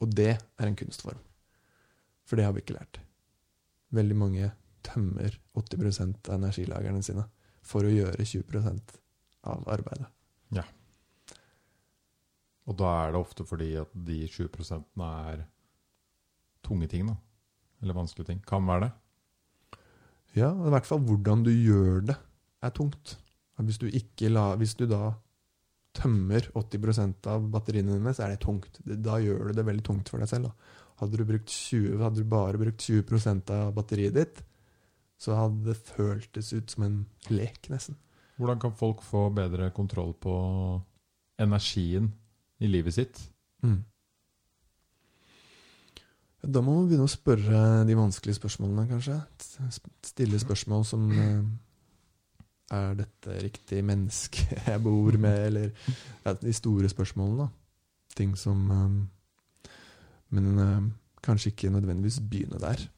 Og 0.00 0.14
det 0.14 0.38
er 0.38 0.66
en 0.66 0.76
kunstform. 0.76 1.18
For 2.24 2.36
det 2.36 2.44
har 2.44 2.52
vi 2.52 2.62
ikke 2.62 2.78
lært. 2.78 3.00
Veldig 3.92 4.16
mange 4.16 4.52
tømmer 4.82 5.38
80 5.54 6.28
av 6.28 6.34
energilagrene 6.38 7.02
sine 7.02 7.26
for 7.62 7.84
å 7.84 7.92
gjøre 7.92 8.24
20 8.24 8.99
av 9.48 9.66
arbeidet. 9.70 10.08
Og 12.70 12.76
da 12.78 12.90
er 13.02 13.14
det 13.14 13.20
ofte 13.20 13.46
fordi 13.46 13.72
at 13.80 13.90
de 14.06 14.22
7 14.30 14.44
er 14.46 15.46
tunge 16.66 16.86
ting, 16.90 17.08
da. 17.08 17.16
Eller 17.82 17.96
vanskelige 17.96 18.30
ting. 18.30 18.42
Kan 18.46 18.66
være 18.68 18.86
det. 18.86 18.92
Ja, 20.36 20.52
i 20.52 20.70
hvert 20.70 20.86
fall 20.86 21.00
hvordan 21.02 21.42
du 21.42 21.50
gjør 21.50 22.04
det, 22.12 22.16
er 22.62 22.70
tungt. 22.76 23.16
Hvis 23.60 23.80
du, 23.80 23.88
la, 24.30 24.54
hvis 24.56 24.76
du 24.78 24.86
da 24.88 25.14
tømmer 25.96 26.46
80% 26.54 27.26
av 27.28 27.48
batteriene 27.50 27.96
dine, 27.96 28.12
så 28.14 28.24
er 28.24 28.36
det 28.36 28.44
tungt. 28.44 28.78
Da 28.86 29.18
gjør 29.20 29.50
du 29.50 29.58
det 29.58 29.66
veldig 29.66 29.84
tungt 29.84 30.12
for 30.12 30.22
deg 30.22 30.30
selv. 30.30 30.48
Da. 30.48 30.76
Hadde, 31.00 31.18
du 31.18 31.26
brukt 31.26 31.50
20, 31.50 31.98
hadde 31.98 32.22
du 32.22 32.30
bare 32.30 32.60
brukt 32.60 32.86
20% 32.86 33.50
av 33.56 33.74
batteriet 33.76 34.14
ditt, 34.14 34.44
så 35.20 35.34
hadde 35.36 35.72
det 35.72 35.80
føltes 35.90 36.52
ut 36.54 36.70
som 36.72 36.86
en 36.86 37.00
lek, 37.32 37.66
nesten. 37.72 37.98
Hvordan 38.40 38.60
kan 38.60 38.72
folk 38.72 39.02
få 39.04 39.28
bedre 39.36 39.68
kontroll 39.76 40.14
på 40.16 40.34
energien 41.38 42.08
i 42.60 42.70
livet 42.72 42.94
sitt? 42.96 43.20
Mm. 43.60 43.82
Da 46.40 46.62
må 46.64 46.72
man 46.72 46.86
begynne 46.88 47.04
å 47.04 47.12
spørre 47.12 47.84
de 47.84 47.96
vanskelige 47.98 48.38
spørsmålene, 48.38 48.86
kanskje. 48.88 49.18
Stille 50.08 50.40
spørsmål 50.40 50.86
som 50.88 51.04
eh, 51.12 51.42
Er 52.80 52.94
dette 52.96 53.36
riktig 53.44 53.82
menneske 53.84 54.46
jeg 54.72 54.82
bor 54.88 55.20
med? 55.20 55.46
Eller 55.50 56.36
de 56.40 56.56
store 56.56 56.88
spørsmålene. 56.88 57.50
Ting 58.16 58.32
som 58.40 58.70
eh, 58.72 59.72
Men 60.32 60.52
eh, 60.64 60.92
kanskje 61.20 61.52
ikke 61.52 61.76
nødvendigvis 61.76 62.22
begynne 62.24 62.62
der. 62.62 62.88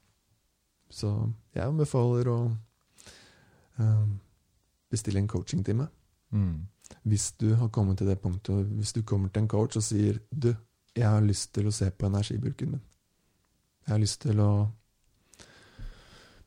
Så 0.93 1.11
jeg 1.55 1.66
anbefaler 1.66 2.30
å 2.30 2.43
bestille 4.93 5.18
en 5.22 5.28
coachingtime. 5.30 5.88
Mm. 6.32 6.66
Hvis 7.09 7.30
du 7.40 7.55
har 7.57 7.70
kommet 7.72 7.99
til 7.99 8.09
det 8.12 8.18
punktet, 8.22 8.66
hvis 8.78 8.93
du 8.93 9.03
kommer 9.09 9.32
til 9.32 9.43
en 9.47 9.49
coach 9.53 9.76
og 9.80 9.84
sier 9.86 10.18
du, 10.30 10.53
jeg 10.97 11.09
har 11.09 11.24
lyst 11.24 11.55
til 11.57 11.66
å 11.70 11.72
se 11.72 11.88
på 11.90 12.07
energibruken 12.11 12.74
min. 12.74 12.82
Jeg 13.86 13.95
har 13.95 14.03
lyst 14.03 14.20
til 14.22 14.40
å 14.45 14.51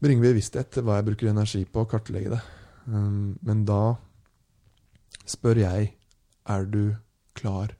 bringe 0.03 0.21
bevissthet 0.23 0.69
til 0.75 0.85
hva 0.85 0.99
jeg 0.99 1.07
bruker 1.09 1.31
energi 1.31 1.63
på, 1.65 1.81
og 1.85 1.89
kartlegge 1.91 2.33
det. 2.35 2.41
Um, 2.85 3.35
men 3.41 3.63
da 3.65 3.95
spør 5.25 5.57
jeg 5.63 5.93
er 6.53 6.65
du 6.69 6.81
klar 7.37 7.73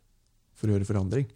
for 0.58 0.68
å 0.72 0.76
gjøre 0.76 0.88
forandring. 0.90 1.28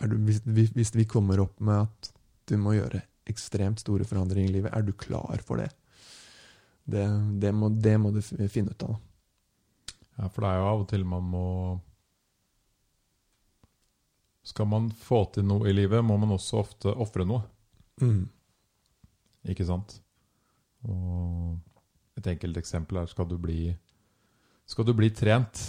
Er 0.00 0.08
du, 0.10 0.16
hvis, 0.26 0.40
vi- 0.46 0.70
hvis 0.74 0.94
vi 0.96 1.04
kommer 1.04 1.42
opp 1.44 1.60
med 1.60 1.82
at 1.84 2.12
du 2.48 2.56
må 2.58 2.72
gjøre 2.78 3.02
ekstremt 3.28 3.80
store 3.80 4.04
forandringer 4.08 4.48
i 4.50 4.52
livet, 4.58 4.72
er 4.74 4.82
du 4.82 4.92
klar 4.92 5.40
for 5.44 5.56
det? 5.60 5.70
Det, 6.84 7.04
det, 7.40 7.50
må, 7.56 7.68
det 7.68 7.96
må 8.00 8.12
du 8.12 8.20
finne 8.22 8.74
ut 8.74 8.84
av. 8.84 8.96
Ja, 10.18 10.28
for 10.28 10.44
det 10.44 10.50
er 10.50 10.60
jo 10.60 10.68
av 10.68 10.82
og 10.84 10.88
til 10.90 11.04
man 11.08 11.26
må 11.26 11.46
Skal 14.44 14.68
man 14.70 14.90
få 14.92 15.24
til 15.34 15.46
noe 15.48 15.70
i 15.70 15.72
livet, 15.72 16.04
må 16.04 16.18
man 16.20 16.34
også 16.36 16.58
ofte 16.60 16.92
ofre 17.00 17.24
noe. 17.24 17.40
Mm. 18.02 18.26
Ikke 19.48 19.64
sant? 19.64 19.96
Og 20.84 21.56
et 22.20 22.28
enkelt 22.34 22.60
eksempel 22.60 23.00
er 23.00 23.08
skal 23.08 23.28
du 23.30 23.38
bli 23.40 23.72
Skal 24.68 24.84
du 24.84 24.92
bli 24.96 25.08
trent, 25.12 25.62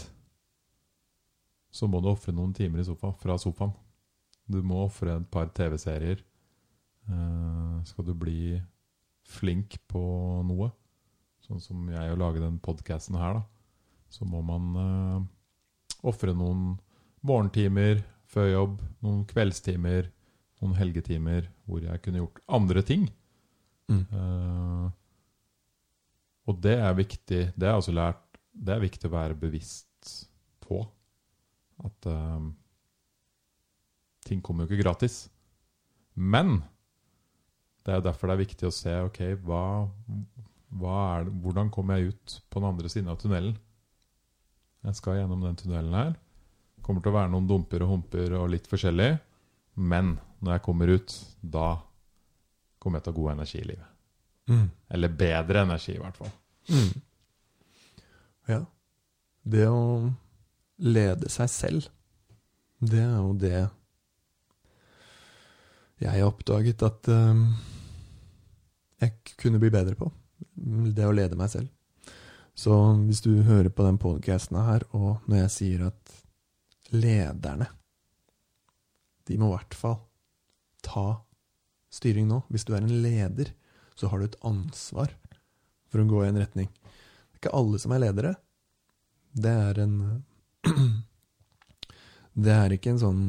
så 1.72 1.88
må 1.88 2.00
du 2.00 2.12
ofre 2.12 2.32
noen 2.36 2.54
timer 2.56 2.80
i 2.80 2.86
sofa, 2.88 3.12
fra 3.20 3.36
sofaen. 3.40 3.74
Du 4.48 4.62
må 4.64 4.86
ofre 4.86 5.18
et 5.18 5.26
par 5.32 5.50
TV-serier. 5.52 6.22
Uh, 7.10 7.82
skal 7.84 8.08
du 8.08 8.14
bli 8.16 8.56
flink 9.28 9.76
på 9.92 10.02
noe, 10.48 10.70
sånn 11.46 11.62
som 11.62 11.86
jeg 11.94 12.14
å 12.14 12.20
lage 12.20 12.42
den 12.42 12.58
podkasten 12.64 13.18
her, 13.20 13.40
da, 13.40 13.44
så 14.10 14.26
må 14.28 14.42
man 14.46 14.76
uh, 14.78 15.22
ofre 16.06 16.34
noen 16.38 16.76
morgentimer 17.26 18.04
før 18.30 18.52
jobb, 18.52 18.82
noen 19.06 19.24
kveldstimer, 19.30 20.10
noen 20.62 20.76
helgetimer 20.80 21.50
hvor 21.66 21.84
jeg 21.86 22.02
kunne 22.04 22.22
gjort 22.24 22.42
andre 22.58 22.84
ting. 22.86 23.08
Mm. 23.92 24.04
Uh, 24.10 24.88
og 26.50 26.58
det 26.62 26.74
er 26.82 26.96
viktig 26.98 27.42
Det 27.54 27.68
er 27.70 27.76
også 27.78 27.94
lært 27.94 28.40
Det 28.50 28.74
er 28.74 28.82
viktig 28.82 29.06
å 29.06 29.14
være 29.14 29.38
bevisst 29.38 30.10
på 30.66 30.80
at 31.86 32.08
uh, 32.10 32.42
ting 34.26 34.42
kommer 34.42 34.66
jo 34.66 34.74
ikke 34.74 34.88
gratis. 34.88 35.28
Men 36.16 36.64
det 37.86 37.94
er 37.94 38.06
derfor 38.06 38.32
det 38.32 38.38
er 38.38 38.46
viktig 38.46 38.70
å 38.70 38.74
se 38.74 38.94
ok, 39.06 39.20
hva, 39.46 39.62
det, 40.70 41.32
hvordan 41.44 41.72
kommer 41.72 41.98
jeg 42.00 42.14
ut 42.14 42.36
på 42.50 42.60
den 42.60 42.70
andre 42.70 42.90
siden 42.92 43.12
av 43.12 43.20
tunnelen. 43.22 43.56
Jeg 44.86 45.00
skal 45.00 45.20
gjennom 45.20 45.42
den 45.46 45.58
tunnelen 45.60 45.96
her. 45.98 46.14
Kommer 46.86 47.02
til 47.02 47.14
å 47.14 47.18
være 47.18 47.32
noen 47.34 47.48
dumper 47.50 47.86
og 47.86 47.94
humper 47.96 48.36
og 48.38 48.52
litt 48.54 48.68
forskjellig. 48.70 49.16
Men 49.76 50.16
når 50.44 50.58
jeg 50.58 50.66
kommer 50.68 50.92
ut, 50.94 51.16
da 51.42 51.70
kommer 52.80 53.00
jeg 53.00 53.08
til 53.08 53.14
å 53.14 53.16
ha 53.16 53.22
god 53.22 53.34
energi 53.34 53.62
i 53.62 53.70
livet. 53.72 53.92
Mm. 54.52 54.68
Eller 54.94 55.18
bedre 55.22 55.64
energi, 55.66 55.96
i 55.96 56.02
hvert 56.02 56.20
fall. 56.20 56.34
Mm. 56.70 56.92
Ja. 58.52 58.60
Det 59.46 59.66
å 59.70 59.82
lede 60.86 61.32
seg 61.34 61.50
selv, 61.50 61.90
det 62.82 63.02
er 63.02 63.18
jo 63.18 63.34
det 63.40 63.58
jeg 66.04 66.12
har 66.12 66.28
oppdaget 66.28 66.84
at 66.84 67.08
um, 67.08 67.48
jeg 69.02 69.14
kunne 69.40 69.62
bli 69.62 69.72
bedre 69.72 69.96
på. 69.98 70.10
Det 70.56 71.06
å 71.06 71.16
lede 71.16 71.38
meg 71.40 71.52
selv. 71.54 71.72
Så 72.56 72.74
hvis 73.04 73.22
du 73.26 73.44
hører 73.44 73.70
på 73.70 73.84
den 73.84 74.00
podcasten 74.00 74.58
her, 74.64 74.86
og 74.96 75.26
når 75.28 75.46
jeg 75.46 75.54
sier 75.56 75.88
at 75.90 76.16
lederne 76.96 77.68
De 79.26 79.38
må 79.42 79.50
i 79.50 79.56
hvert 79.56 79.74
fall 79.74 79.98
ta 80.86 81.26
styring 81.96 82.28
nå. 82.30 82.44
Hvis 82.54 82.66
du 82.68 82.76
er 82.76 82.84
en 82.84 83.02
leder, 83.02 83.50
så 83.98 84.12
har 84.12 84.22
du 84.22 84.28
et 84.28 84.42
ansvar 84.46 85.16
for 85.90 86.04
å 86.04 86.08
gå 86.10 86.22
i 86.24 86.30
en 86.30 86.38
retning. 86.40 86.70
Det 86.70 87.40
er 87.40 87.42
ikke 87.42 87.56
alle 87.58 87.80
som 87.82 87.96
er 87.96 88.04
ledere. 88.04 88.36
Det 89.34 89.56
er 89.70 89.82
en 89.86 89.98
Det 92.46 92.52
er 92.52 92.76
ikke 92.76 92.92
en 92.94 93.02
sånn 93.02 93.24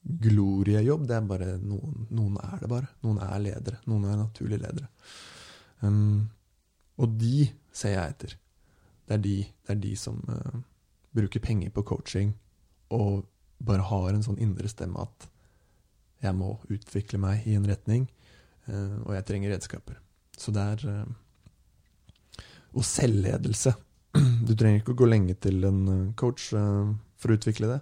gloriejobb. 0.00 1.06
Det 1.08 1.16
er 1.16 1.26
bare 1.28 1.56
noen, 1.58 2.06
noen 2.14 2.38
er 2.40 2.62
det 2.62 2.70
bare. 2.70 2.90
Noen 3.04 3.20
er 3.26 3.42
ledere. 3.42 3.80
Noen 3.90 4.06
er 4.08 4.20
naturlige 4.20 4.62
ledere. 4.62 4.88
Um, 5.80 6.28
og 7.00 7.16
de 7.20 7.48
ser 7.72 7.94
jeg 7.94 8.14
etter. 8.14 8.36
Det 9.08 9.16
er 9.16 9.24
de, 9.24 9.36
det 9.66 9.74
er 9.74 9.80
de 9.82 9.94
som 9.98 10.20
uh, 10.28 10.60
bruker 11.16 11.42
penger 11.42 11.72
på 11.74 11.84
coaching 11.86 12.34
og 12.94 13.24
bare 13.60 13.86
har 13.88 14.12
en 14.12 14.24
sånn 14.24 14.40
indre 14.42 14.70
stemme 14.70 15.02
at 15.02 15.26
jeg 16.20 16.36
må 16.36 16.52
utvikle 16.68 17.20
meg 17.20 17.46
i 17.48 17.56
en 17.56 17.66
retning, 17.68 18.06
uh, 18.68 19.00
og 19.06 19.14
jeg 19.16 19.26
trenger 19.28 19.54
redskaper. 19.54 19.98
Så 20.36 20.52
det 20.56 20.66
er 20.74 20.86
uh, 20.88 21.18
Og 22.76 22.84
selvledelse. 22.86 23.74
Du 24.46 24.54
trenger 24.54 24.80
ikke 24.80 24.94
å 24.94 25.00
gå 25.00 25.06
lenge 25.08 25.34
til 25.38 25.64
en 25.66 26.12
coach 26.18 26.48
for 26.50 27.30
å 27.30 27.36
utvikle 27.36 27.68
det. 27.70 27.78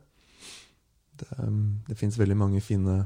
Det, 1.20 1.28
um, 1.40 1.80
det 1.88 1.96
fins 1.96 2.18
veldig 2.18 2.36
mange 2.36 2.60
fine 2.64 3.02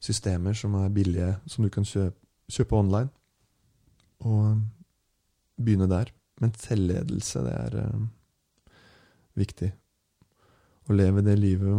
systemer 0.00 0.54
som 0.56 0.76
er 0.78 0.92
billige, 0.94 1.34
som 1.46 1.64
du 1.64 1.70
kan 1.72 1.84
kjøpe, 1.88 2.16
kjøpe 2.52 2.78
online. 2.78 3.10
Og 4.26 4.40
eh, 4.50 4.62
begynne 5.58 5.88
der. 5.90 6.10
Men 6.38 6.54
selvledelse, 6.54 7.42
det 7.42 7.54
er 7.54 7.76
uh, 7.82 8.74
viktig. 9.38 9.72
Å 10.88 10.94
leve 10.94 11.24
det 11.26 11.34
livet 11.36 11.72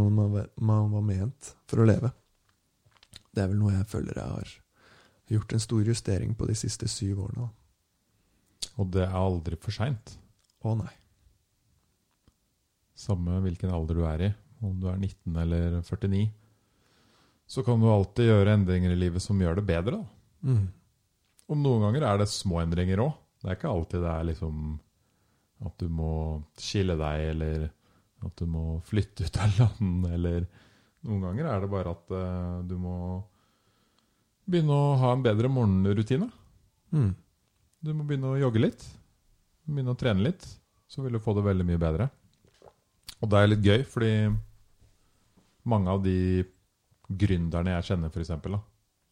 man 0.60 0.92
var 0.92 1.06
ment 1.06 1.54
for 1.70 1.82
å 1.82 1.88
leve. 1.88 2.12
Det 3.32 3.44
er 3.44 3.52
vel 3.54 3.62
noe 3.62 3.78
jeg 3.78 3.88
føler 3.88 4.20
jeg 4.20 4.36
har 4.36 4.52
gjort 5.30 5.54
en 5.56 5.64
stor 5.64 5.88
justering 5.88 6.34
på 6.36 6.50
de 6.50 6.58
siste 6.60 6.90
syv 6.92 7.24
årene. 7.28 7.48
Og 8.82 8.90
det 8.94 9.06
er 9.06 9.16
aldri 9.16 9.58
for 9.62 9.76
seint. 9.76 10.16
Å 10.60 10.76
nei. 10.76 10.92
Samme 13.00 13.40
hvilken 13.46 13.72
alder 13.72 13.96
du 13.96 14.04
er 14.10 14.26
i, 14.28 14.30
om 14.66 14.76
du 14.82 14.90
er 14.92 15.00
19 15.00 15.40
eller 15.40 15.80
49, 15.88 16.26
så 17.50 17.64
kan 17.66 17.80
du 17.80 17.88
alltid 17.90 18.28
gjøre 18.28 18.58
endringer 18.58 18.92
i 18.94 19.00
livet 19.00 19.24
som 19.24 19.40
gjør 19.40 19.62
det 19.62 19.66
bedre. 19.70 20.02
da. 20.02 20.50
Mm. 20.52 20.68
Og 21.50 21.58
noen 21.58 21.88
ganger 21.88 22.06
er 22.06 22.22
det 22.22 22.30
små 22.32 22.62
endringer 22.62 23.02
òg. 23.04 23.18
Det 23.40 23.50
er 23.50 23.58
ikke 23.58 23.72
alltid 23.72 24.04
det 24.04 24.14
er 24.14 24.30
liksom 24.30 24.64
at 25.66 25.76
du 25.82 25.92
må 25.92 26.12
skille 26.60 26.96
deg, 27.00 27.24
eller 27.34 27.68
at 28.24 28.36
du 28.40 28.46
må 28.48 28.64
flytte 28.88 29.28
ut 29.28 29.40
av 29.44 29.56
landet, 29.60 30.12
eller 30.16 30.50
Noen 31.08 31.22
ganger 31.24 31.48
er 31.48 31.62
det 31.64 31.72
bare 31.72 31.94
at 31.96 32.10
eh, 32.12 32.56
du 32.68 32.74
må 32.76 32.94
begynne 34.50 34.76
å 34.76 34.96
ha 35.00 35.14
en 35.16 35.24
bedre 35.24 35.48
morgenrutine. 35.52 36.28
Mm. 36.92 37.14
Du 37.80 37.94
må 37.96 38.04
begynne 38.08 38.34
å 38.34 38.40
jogge 38.42 38.64
litt. 38.66 38.84
Begynne 39.64 39.94
å 39.96 40.00
trene 40.00 40.26
litt. 40.26 40.44
Så 40.92 41.06
vil 41.06 41.16
du 41.16 41.22
få 41.24 41.38
det 41.38 41.46
veldig 41.46 41.68
mye 41.70 41.80
bedre. 41.80 42.10
Og 43.20 43.32
det 43.32 43.40
er 43.40 43.52
litt 43.52 43.64
gøy, 43.64 43.86
fordi 43.88 44.12
mange 45.70 45.94
av 45.94 46.04
de 46.04 46.44
gründerne 47.08 47.78
jeg 47.78 47.92
kjenner, 47.92 48.12
f.eks., 48.12 48.36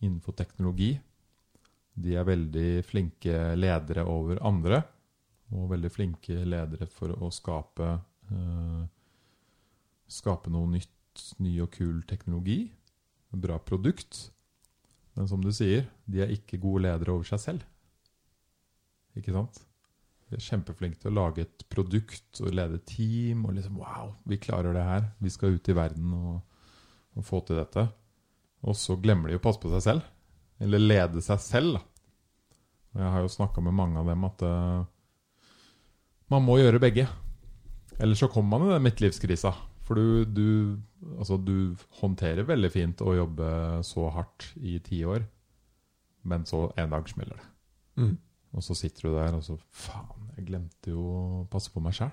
innenfor 0.03 0.35
teknologi, 0.37 0.91
de 1.97 2.13
er 2.17 2.27
veldig 2.27 2.69
flinke 2.85 3.55
ledere 3.57 4.05
over 4.05 4.41
andre. 4.45 4.81
Og 5.55 5.69
veldig 5.71 5.91
flinke 5.91 6.43
ledere 6.45 6.89
for 6.91 7.13
å 7.15 7.31
skape 7.33 7.89
eh, 8.33 8.85
Skape 10.07 10.47
noe 10.47 10.69
nytt, 10.71 11.33
ny 11.43 11.57
og 11.59 11.73
kul 11.73 11.97
teknologi. 12.07 12.61
Bra 13.35 13.57
produkt. 13.59 14.29
Men 15.19 15.27
som 15.27 15.41
du 15.43 15.49
sier, 15.51 15.89
de 16.07 16.21
er 16.23 16.31
ikke 16.31 16.61
gode 16.63 16.85
ledere 16.85 17.11
over 17.11 17.27
seg 17.27 17.41
selv. 17.43 17.65
Ikke 19.19 19.33
sant? 19.35 19.59
De 20.29 20.37
er 20.37 20.45
kjempeflinke 20.45 21.01
til 21.01 21.11
å 21.11 21.17
lage 21.17 21.43
et 21.43 21.65
produkt 21.67 22.39
og 22.39 22.55
lede 22.55 22.79
team. 22.87 23.43
Og 23.49 23.57
liksom 23.57 23.81
Wow, 23.81 24.13
vi 24.23 24.39
klarer 24.39 24.77
det 24.77 24.85
her. 24.87 25.09
Vi 25.19 25.33
skal 25.33 25.57
ut 25.57 25.67
i 25.67 25.75
verden 25.75 26.15
og, 26.15 26.39
og 27.19 27.27
få 27.27 27.41
til 27.43 27.59
dette. 27.59 27.89
Og 28.63 28.79
så 28.79 28.95
glemmer 28.95 29.27
de 29.27 29.41
å 29.41 29.43
passe 29.43 29.59
på 29.59 29.73
seg 29.75 29.83
selv. 29.89 30.07
Eller 30.63 30.81
lede 30.81 31.21
seg 31.21 31.41
selv. 31.43 31.77
Da. 31.77 31.83
Og 32.95 33.01
jeg 33.03 33.13
har 33.13 33.23
jo 33.23 33.31
snakka 33.31 33.61
med 33.61 33.75
mange 33.77 34.01
av 34.01 34.09
dem 34.09 34.25
at 34.25 34.43
uh, 34.47 34.85
man 36.33 36.45
må 36.45 36.57
gjøre 36.59 36.81
begge. 36.81 37.07
Ellers 37.97 38.21
så 38.21 38.29
kommer 38.31 38.57
man 38.57 38.69
i 38.69 38.75
den 38.75 38.85
midtlivskrisa. 38.85 39.53
For 39.87 39.95
du, 39.95 40.25
du, 40.25 40.47
altså 41.15 41.37
du 41.39 41.75
håndterer 42.01 42.47
veldig 42.47 42.71
fint 42.73 43.03
å 43.05 43.15
jobbe 43.15 43.49
så 43.87 44.09
hardt 44.11 44.49
i 44.59 44.75
ti 44.83 44.99
år, 45.07 45.23
men 46.27 46.43
så 46.49 46.65
en 46.75 46.91
dag 46.91 47.07
smeller 47.07 47.39
det. 47.39 47.47
Mm. 48.01 48.15
Og 48.57 48.65
så 48.65 48.75
sitter 48.77 49.07
du 49.07 49.15
der 49.15 49.37
og 49.37 49.45
så 49.45 49.55
Faen, 49.71 50.27
jeg 50.35 50.49
glemte 50.49 50.91
jo 50.91 51.05
å 51.07 51.45
passe 51.51 51.71
på 51.71 51.83
meg 51.83 51.95
sjæl. 51.95 52.11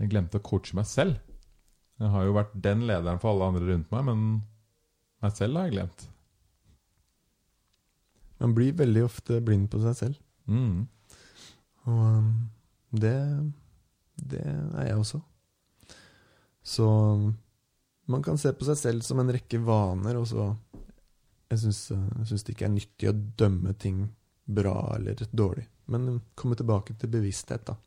Jeg 0.00 0.10
glemte 0.10 0.40
å 0.40 0.46
coache 0.46 0.74
meg 0.78 0.88
selv. 0.90 1.20
Jeg 2.00 2.10
har 2.10 2.24
jo 2.26 2.34
vært 2.34 2.56
den 2.64 2.86
lederen 2.88 3.20
for 3.22 3.34
alle 3.34 3.52
andre 3.52 3.68
rundt 3.68 3.92
meg, 3.94 4.08
men 4.08 4.24
meg 5.22 5.36
selv 5.36 5.60
har 5.60 5.68
jeg 5.68 5.76
glemt. 5.76 6.08
Man 8.44 8.52
blir 8.56 8.76
veldig 8.76 9.06
ofte 9.06 9.40
blind 9.44 9.70
på 9.72 9.80
seg 9.80 9.96
selv. 9.96 10.18
Mm. 10.44 10.84
Og 11.88 12.00
um, 12.00 12.32
det, 12.92 13.14
det 14.20 14.42
er 14.44 14.90
jeg 14.90 14.98
også. 15.00 15.20
Så 16.64 16.88
um, 16.88 17.30
man 18.12 18.24
kan 18.24 18.36
se 18.40 18.52
på 18.52 18.66
seg 18.68 18.76
selv 18.80 19.06
som 19.06 19.22
en 19.22 19.32
rekke 19.32 19.60
vaner, 19.64 20.20
og 20.20 20.28
så 20.28 20.52
Jeg 21.52 21.60
syns, 21.60 21.80
uh, 21.92 22.24
det 22.24 22.52
ikke 22.54 22.66
er 22.66 22.74
nyttig 22.74 23.08
å 23.08 23.16
dømme 23.38 23.74
ting 23.78 24.08
bra 24.44 24.96
eller 24.96 25.20
dårlig, 25.32 25.64
men 25.88 26.08
um, 26.08 26.20
komme 26.36 26.56
tilbake 26.58 26.96
til 27.00 27.12
bevissthet, 27.12 27.64
da. 27.68 27.78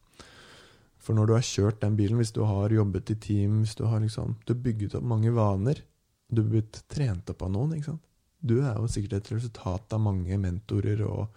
For 0.97 1.18
når 1.18 1.28
du 1.28 1.34
har 1.36 1.45
kjørt 1.45 1.82
den 1.84 1.97
bilen, 1.97 2.18
hvis 2.18 2.34
du 2.36 2.41
har 2.47 2.74
jobbet 2.74 3.14
i 3.14 3.18
team, 3.22 3.62
hvis 3.62 3.78
du 3.78 3.86
har 3.86 4.01
liksom 4.01 4.36
Du 4.43 4.53
har 4.53 4.64
bygget 4.64 4.97
opp 4.97 5.05
mange 5.05 5.32
vaner, 5.32 5.84
du 6.30 6.41
har 6.41 6.49
blitt 6.49 6.82
trent 6.89 7.30
opp 7.30 7.45
av 7.45 7.53
noen, 7.53 7.78
ikke 7.78 7.93
sant. 7.93 8.07
Du 8.40 8.60
er 8.62 8.78
jo 8.78 8.90
sikkert 8.92 9.18
et 9.18 9.32
resultat 9.34 9.94
av 9.96 10.02
mange 10.04 10.38
mentorer 10.42 11.02
og, 11.08 11.28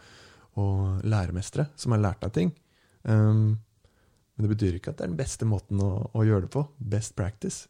og 0.61 1.05
læremestere 1.07 1.71
som 1.79 1.97
har 1.97 2.03
lært 2.05 2.25
deg 2.27 2.35
ting. 2.37 2.55
Um, 3.03 3.59
men 4.35 4.47
det 4.47 4.53
betyr 4.55 4.77
ikke 4.79 4.93
at 4.93 5.01
det 5.01 5.07
er 5.07 5.13
den 5.13 5.21
beste 5.21 5.49
måten 5.49 5.81
å, 5.85 5.91
å 6.17 6.25
gjøre 6.27 6.47
det 6.47 6.53
på. 6.55 6.65
Best 6.93 7.17
practice. 7.19 7.69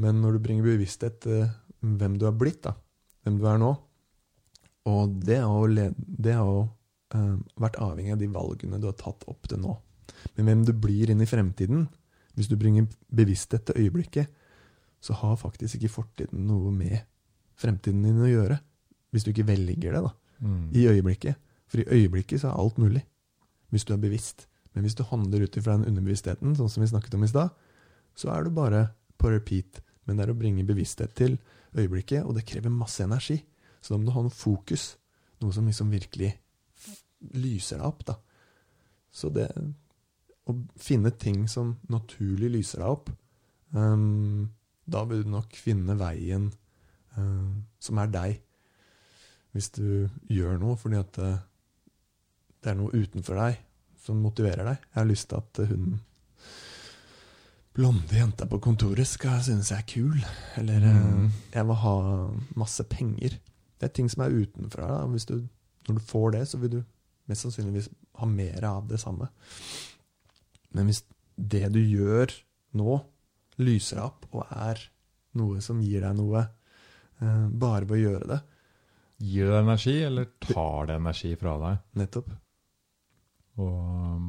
Men 0.00 0.20
når 0.22 0.36
du 0.36 0.44
bringer 0.44 0.68
bevissthet 0.68 1.20
til 1.24 1.48
hvem 1.80 2.16
du 2.18 2.26
har 2.28 2.36
blitt, 2.36 2.62
da, 2.66 2.74
hvem 3.24 3.38
du 3.38 3.46
er 3.50 3.58
nå 3.60 3.70
Og 4.90 5.18
det 5.22 5.38
har 5.42 6.48
jo 6.48 6.62
uh, 7.14 7.36
vært 7.60 7.78
avhengig 7.82 8.14
av 8.14 8.22
de 8.22 8.30
valgene 8.32 8.80
du 8.80 8.88
har 8.88 8.98
tatt 8.98 9.26
opp 9.30 9.48
til 9.50 9.60
nå. 9.62 9.76
Men 10.36 10.48
hvem 10.48 10.64
du 10.68 10.72
blir 10.74 11.12
inn 11.12 11.22
i 11.22 11.28
fremtiden, 11.28 11.86
hvis 12.38 12.48
du 12.50 12.56
bringer 12.58 12.86
bevissthet 13.14 13.66
til 13.68 13.84
øyeblikket, 13.84 14.30
så 15.00 15.14
har 15.20 15.38
faktisk 15.38 15.78
ikke 15.78 15.92
fortiden 15.92 16.46
noe 16.48 16.72
med 16.74 17.02
fremtiden 17.58 18.04
din 18.06 18.22
å 18.22 18.30
gjøre. 18.30 18.58
Hvis 19.12 19.24
du 19.24 19.32
ikke 19.32 19.48
velger 19.48 19.96
det, 19.96 20.02
da. 20.04 20.12
Mm. 20.44 20.68
I 20.76 20.86
øyeblikket. 20.92 21.40
For 21.68 21.82
i 21.82 21.88
øyeblikket 21.98 22.42
så 22.42 22.52
er 22.52 22.60
alt 22.60 22.78
mulig. 22.80 23.02
Hvis 23.72 23.84
du 23.88 23.92
er 23.94 24.02
bevisst. 24.02 24.46
Men 24.74 24.86
hvis 24.86 24.96
du 24.96 25.02
handler 25.08 25.44
ut 25.44 25.56
ifra 25.58 25.76
den 25.76 25.88
underbevisstheten, 25.90 26.54
sånn 26.56 26.70
som 26.70 26.84
vi 26.84 26.90
snakket 26.90 27.16
om 27.18 27.24
i 27.26 27.30
stad, 27.30 27.54
så 28.18 28.30
er 28.34 28.44
du 28.44 28.54
bare 28.54 28.84
på 29.18 29.32
repeat. 29.32 29.82
Men 30.06 30.18
det 30.18 30.26
er 30.26 30.32
å 30.32 30.38
bringe 30.38 30.66
bevissthet 30.68 31.14
til 31.18 31.36
øyeblikket, 31.76 32.24
og 32.24 32.36
det 32.36 32.46
krever 32.48 32.72
masse 32.72 33.02
energi. 33.04 33.40
Så 33.80 33.94
da 33.94 33.98
må 33.98 34.08
du 34.08 34.14
ha 34.14 34.24
noe 34.24 34.34
fokus. 34.34 34.92
Noe 35.42 35.54
som 35.54 35.66
liksom 35.68 35.90
virkelig 35.92 36.32
lyser 37.34 37.80
deg 37.80 37.88
opp, 37.88 38.06
da. 38.08 38.18
Så 39.10 39.32
det 39.34 39.50
Å 40.48 40.54
finne 40.80 41.10
ting 41.12 41.42
som 41.44 41.74
naturlig 41.92 42.48
lyser 42.54 42.80
deg 42.80 42.88
opp, 42.88 43.10
um, 43.76 44.46
da 44.88 45.02
vil 45.04 45.26
du 45.26 45.28
nok 45.28 45.52
finne 45.60 45.92
veien 46.00 46.46
som 47.80 47.98
er 48.02 48.10
deg. 48.12 48.40
Hvis 49.56 49.70
du 49.74 50.08
gjør 50.30 50.58
noe 50.60 50.76
fordi 50.76 50.98
at 51.00 51.12
det, 51.18 51.30
det 52.62 52.70
er 52.72 52.78
noe 52.78 52.92
utenfor 52.94 53.38
deg 53.40 53.58
som 54.04 54.20
motiverer 54.22 54.64
deg. 54.68 54.78
Jeg 54.92 55.00
har 55.00 55.08
lyst 55.08 55.28
til 55.30 55.40
at 55.40 55.62
hun 55.70 55.98
blonde 57.78 58.16
jenta 58.18 58.46
på 58.50 58.58
kontoret 58.62 59.06
skal 59.06 59.40
synes 59.46 59.70
jeg 59.70 59.78
er 59.78 59.88
kul. 59.92 60.18
Eller 60.58 60.80
Mm. 60.80 61.24
eh, 61.26 61.30
jeg 61.54 61.66
vil 61.66 61.74
ha 61.84 61.94
masse 62.56 62.84
penger. 62.90 63.38
Det 63.78 63.86
er 63.86 63.94
ting 63.94 64.08
som 64.10 64.22
er 64.24 64.30
utenfra. 64.34 64.86
Da. 64.88 65.06
Hvis 65.06 65.26
du, 65.26 65.48
når 65.88 65.94
du 65.94 66.00
får 66.00 66.30
det, 66.32 66.48
så 66.48 66.58
vil 66.58 66.70
du 66.70 66.84
mest 67.28 67.42
sannsynligvis 67.42 67.88
ha 68.18 68.26
mer 68.26 68.64
av 68.64 68.88
det 68.88 68.98
samme. 69.00 69.28
Men 70.74 70.86
hvis 70.86 71.02
det 71.38 71.72
du 71.72 71.78
gjør 71.78 72.32
nå, 72.74 73.00
lyser 73.58 74.00
opp 74.02 74.26
og 74.32 74.46
er 74.50 74.78
noe 75.34 75.60
som 75.60 75.80
gir 75.80 76.00
deg 76.02 76.16
noe, 76.16 76.40
eh, 76.40 76.46
bare 77.18 77.88
ved 77.88 77.98
å 77.98 78.02
gjøre 78.02 78.28
det, 78.30 78.38
Gir 79.18 79.48
det 79.50 79.58
energi, 79.58 79.96
eller 80.06 80.28
tar 80.38 80.86
det 80.86 80.94
energi 80.94 81.32
fra 81.38 81.56
deg? 81.58 81.78
nettopp 81.98 82.28
Og 83.58 84.28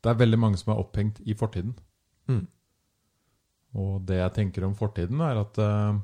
det 0.00 0.12
er 0.12 0.22
veldig 0.22 0.38
mange 0.40 0.60
som 0.60 0.72
er 0.72 0.80
opphengt 0.80 1.20
i 1.20 1.34
fortiden. 1.36 1.74
mm. 2.30 2.46
Og 3.78 4.06
det 4.08 4.16
jeg 4.16 4.32
tenker 4.32 4.64
om 4.64 4.74
fortiden, 4.74 5.20
er 5.20 5.36
at 5.36 5.58
uh, 5.60 5.98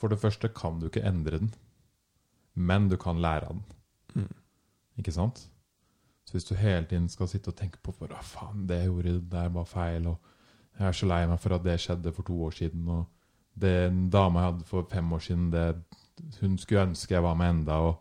for 0.00 0.08
det 0.08 0.18
første 0.22 0.48
kan 0.48 0.78
du 0.80 0.86
ikke 0.88 1.04
endre 1.04 1.42
den, 1.42 1.50
men 2.54 2.88
du 2.88 2.96
kan 2.96 3.20
lære 3.20 3.50
av 3.50 3.58
den. 3.58 3.64
Mm. 4.14 4.32
Ikke 5.02 5.12
sant? 5.12 5.42
Så 6.24 6.32
hvis 6.32 6.48
du 6.48 6.54
hele 6.56 6.86
tiden 6.88 7.10
skal 7.12 7.28
sitte 7.28 7.52
og 7.52 7.58
tenke 7.58 7.82
på 7.82 7.92
for, 7.92 8.08
«Å, 8.08 8.22
faen, 8.24 8.64
det 8.70 8.80
jeg 8.80 8.88
gjorde 8.88 9.18
der 9.34 9.52
var 9.52 9.68
feil, 9.68 10.08
og 10.14 10.32
jeg 10.78 10.88
er 10.88 10.96
så 10.96 11.10
lei 11.10 11.20
meg 11.28 11.42
for 11.42 11.58
at 11.58 11.66
det 11.66 11.76
skjedde 11.82 12.14
for 12.16 12.24
to 12.24 12.38
år 12.46 12.56
siden, 12.56 12.88
og 12.88 13.04
den 13.54 14.08
dama 14.10 14.40
jeg 14.40 14.52
hadde 14.52 14.68
for 14.68 14.88
fem 14.90 15.12
år 15.12 15.22
siden, 15.22 15.50
det, 15.52 15.66
hun 16.40 16.58
skulle 16.58 16.88
ønske 16.88 17.14
jeg 17.14 17.22
var 17.22 17.36
med 17.38 17.50
enda, 17.50 17.78
og, 17.90 18.00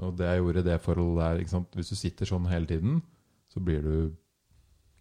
og 0.00 0.16
det 0.18 0.28
jeg 0.28 0.42
gjorde 0.42 0.62
i 0.62 0.68
det 0.68 0.80
forholdet 0.84 1.48
der? 1.50 1.66
Hvis 1.76 1.92
du 1.92 1.96
sitter 1.96 2.28
sånn 2.28 2.48
hele 2.50 2.68
tiden, 2.68 3.00
så 3.50 3.62
blir 3.64 3.84
du 3.84 3.94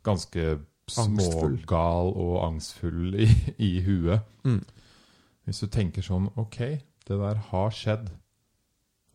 ganske 0.08 0.60
smågal 0.90 2.14
og 2.18 2.36
angstfull 2.48 3.14
i, 3.20 3.28
i 3.62 3.72
huet. 3.86 4.26
Mm. 4.48 4.64
Hvis 5.46 5.62
du 5.64 5.70
tenker 5.72 6.06
sånn 6.06 6.30
Ok, 6.40 6.58
det 7.10 7.18
der 7.18 7.40
har 7.52 7.72
skjedd. 7.74 8.10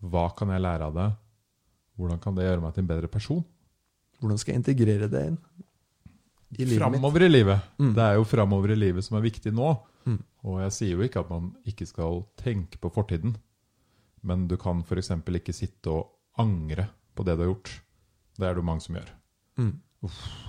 Hva 0.05 0.29
kan 0.37 0.51
jeg 0.53 0.63
lære 0.63 0.91
av 0.91 0.97
det? 0.97 1.11
Hvordan 1.99 2.21
kan 2.23 2.37
det 2.37 2.47
gjøre 2.47 2.63
meg 2.65 2.75
til 2.75 2.85
en 2.85 2.91
bedre 2.91 3.11
person? 3.11 3.45
Hvordan 4.21 4.41
skal 4.41 4.55
jeg 4.55 4.63
integrere 4.63 5.09
det 5.11 5.25
inn 5.31 5.39
i? 6.55 6.77
Framover 6.77 7.25
i 7.27 7.31
livet. 7.31 7.71
Mm. 7.83 7.93
Det 7.97 8.05
er 8.05 8.19
jo 8.19 8.27
framover 8.29 8.75
i 8.75 8.79
livet 8.79 9.07
som 9.07 9.17
er 9.19 9.25
viktig 9.25 9.51
nå. 9.55 9.73
Mm. 10.05 10.21
Og 10.45 10.61
jeg 10.65 10.77
sier 10.77 10.99
jo 10.99 11.07
ikke 11.07 11.23
at 11.25 11.33
man 11.33 11.53
ikke 11.69 11.87
skal 11.89 12.25
tenke 12.41 12.81
på 12.81 12.93
fortiden. 12.93 13.37
Men 14.25 14.47
du 14.49 14.57
kan 14.61 14.83
f.eks. 14.85 15.11
ikke 15.11 15.57
sitte 15.57 15.93
og 15.93 16.41
angre 16.41 16.89
på 17.15 17.25
det 17.27 17.37
du 17.37 17.45
har 17.45 17.53
gjort. 17.53 17.73
Det 18.35 18.47
er 18.47 18.55
det 18.55 18.63
jo 18.63 18.69
mange 18.69 18.85
som 18.85 18.99
gjør. 18.99 19.11
Mm. 19.61 19.75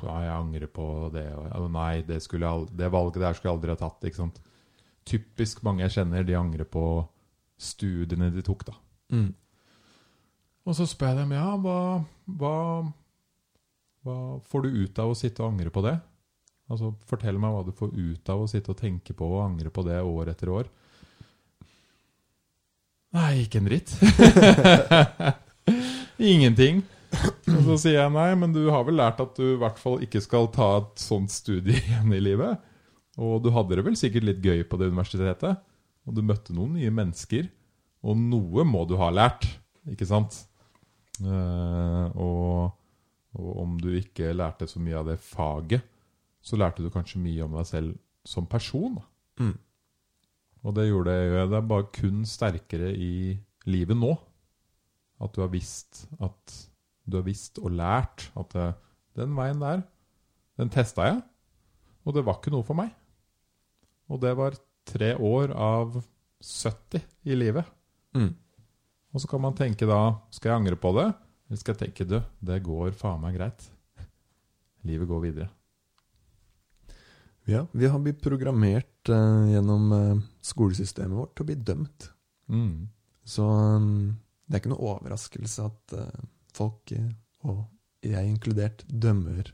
Ja, 0.04 0.16
jeg 0.26 0.36
angrer 0.36 0.72
på 0.72 0.86
det. 1.14 1.26
Nei, 1.72 2.02
det, 2.08 2.20
aldri, 2.20 2.76
det 2.76 2.92
valget 2.92 3.22
der 3.24 3.38
skulle 3.38 3.52
jeg 3.52 3.58
aldri 3.58 3.76
ha 3.76 3.80
tatt. 3.80 4.08
Ikke 4.08 4.22
sant? 4.24 4.42
Typisk 5.06 5.62
mange 5.64 5.86
jeg 5.86 5.96
kjenner, 6.00 6.26
de 6.26 6.38
angrer 6.40 6.68
på 6.68 6.86
studiene 7.62 8.32
de 8.34 8.44
tok, 8.44 8.66
da. 8.68 8.76
Mm. 9.14 9.32
Og 10.66 10.76
så 10.76 10.88
spør 10.90 11.14
jeg 11.14 11.22
dem 11.22 11.36
ja, 11.36 11.46
hva, 11.62 11.80
hva, 12.42 12.56
hva 14.04 14.18
får 14.50 14.66
du 14.66 14.80
ut 14.82 15.02
av 15.04 15.14
å 15.14 15.18
sitte 15.18 15.44
og 15.44 15.54
angre 15.54 15.72
på 15.72 15.84
det? 15.86 15.94
Altså, 16.72 16.92
Fortell 17.06 17.38
meg 17.42 17.54
hva 17.54 17.62
du 17.66 17.72
får 17.76 17.94
ut 17.94 18.32
av 18.34 18.42
å 18.42 18.50
sitte 18.50 18.74
og 18.74 18.80
tenke 18.80 19.14
på 19.18 19.28
og 19.28 19.44
angre 19.44 19.72
på 19.74 19.86
det 19.86 20.00
år 20.02 20.32
etter 20.34 20.52
år. 20.54 20.70
Nei, 23.16 23.46
ikke 23.46 23.62
en 23.62 23.70
dritt. 23.70 23.94
Ingenting. 26.34 26.82
Og 27.48 27.62
så 27.68 27.78
sier 27.86 28.00
jeg 28.02 28.12
nei, 28.12 28.30
men 28.40 28.52
du 28.56 28.66
har 28.74 28.84
vel 28.88 28.98
lært 29.00 29.22
at 29.24 29.38
du 29.38 29.54
i 29.54 29.60
hvert 29.62 29.78
fall 29.80 30.02
ikke 30.04 30.24
skal 30.24 30.50
ta 30.52 30.72
et 30.82 31.04
sånt 31.06 31.32
studie 31.32 31.78
igjen 31.80 32.12
i 32.16 32.24
livet? 32.24 32.60
Og 33.16 33.40
du 33.46 33.52
hadde 33.56 33.78
det 33.78 33.86
vel 33.86 33.96
sikkert 34.00 34.28
litt 34.28 34.44
gøy 34.44 34.66
på 34.68 34.80
det 34.82 34.90
universitetet? 34.92 35.62
Og 36.06 36.18
du 36.18 36.26
møtte 36.26 36.56
noen 36.56 36.76
nye 36.80 36.92
mennesker? 36.92 37.48
Og 38.06 38.18
noe 38.20 38.66
må 38.68 38.84
du 38.90 38.98
ha 39.00 39.08
lært, 39.14 39.48
ikke 39.90 40.08
sant? 40.10 40.42
Eh, 41.24 42.06
og, 42.20 42.74
og 43.40 43.52
om 43.64 43.78
du 43.82 43.94
ikke 43.96 44.36
lærte 44.36 44.68
så 44.70 44.82
mye 44.84 45.00
av 45.00 45.14
det 45.14 45.22
faget, 45.24 45.88
så 46.46 46.60
lærte 46.60 46.84
du 46.86 46.92
kanskje 46.94 47.22
mye 47.24 47.46
om 47.46 47.58
deg 47.58 47.68
selv 47.70 47.96
som 48.26 48.46
person. 48.50 49.00
Mm. 49.42 49.56
Og 50.66 50.78
det 50.78 50.88
gjorde 50.88 51.14
jeg 51.14 51.50
deg 51.52 51.68
bare 51.70 51.90
kun 51.94 52.24
sterkere 52.30 52.92
i 52.94 53.36
livet 53.70 53.98
nå. 53.98 54.14
At 55.22 55.34
du 55.36 55.42
har 55.42 55.52
visst 55.54 56.06
at 56.20 56.56
du 57.06 57.20
har 57.20 57.26
visst 57.28 57.60
og 57.62 57.74
lært 57.78 58.30
at 58.38 58.54
det, 58.56 58.70
den 59.20 59.36
veien 59.38 59.62
der, 59.62 59.84
den 60.58 60.72
testa 60.74 61.06
jeg, 61.06 61.20
og 62.06 62.16
det 62.16 62.24
var 62.26 62.40
ikke 62.40 62.54
noe 62.54 62.66
for 62.66 62.78
meg. 62.78 62.90
Og 64.10 64.22
det 64.22 64.34
var 64.38 64.58
tre 64.86 65.14
år 65.18 65.54
av 65.54 66.00
70 66.42 67.06
i 67.30 67.38
livet. 67.38 67.66
Mm. 68.18 68.34
Og 69.14 69.22
så 69.22 69.30
kan 69.30 69.42
man 69.44 69.56
tenke 69.58 69.88
da 69.88 70.18
Skal 70.34 70.52
jeg 70.52 70.60
angre 70.62 70.78
på 70.80 70.92
det? 70.98 71.08
Eller 71.48 71.60
skal 71.62 71.76
jeg 71.76 71.82
tenke 71.86 72.08
du, 72.10 72.18
det 72.42 72.64
går 72.66 72.94
faen 72.98 73.22
meg 73.22 73.38
greit. 73.38 73.70
Livet 74.86 75.10
går 75.10 75.24
videre. 75.24 75.50
Ja, 77.46 77.68
vi 77.72 77.88
har 77.88 78.00
blitt 78.00 78.22
programmert 78.22 79.10
uh, 79.10 79.52
gjennom 79.52 79.92
uh, 79.92 80.22
skolesystemet 80.42 81.14
vårt 81.14 81.36
til 81.38 81.46
å 81.46 81.50
bli 81.52 81.58
dømt. 81.62 82.08
Mm. 82.50 82.88
Så 83.26 83.46
um, 83.46 84.16
det 84.46 84.58
er 84.58 84.64
ikke 84.64 84.72
noe 84.74 84.94
overraskelse 84.96 85.68
at 85.70 85.94
uh, 85.94 86.24
folk, 86.58 86.94
og 87.46 87.62
jeg 88.06 88.30
inkludert, 88.30 88.82
dømmer, 88.88 89.50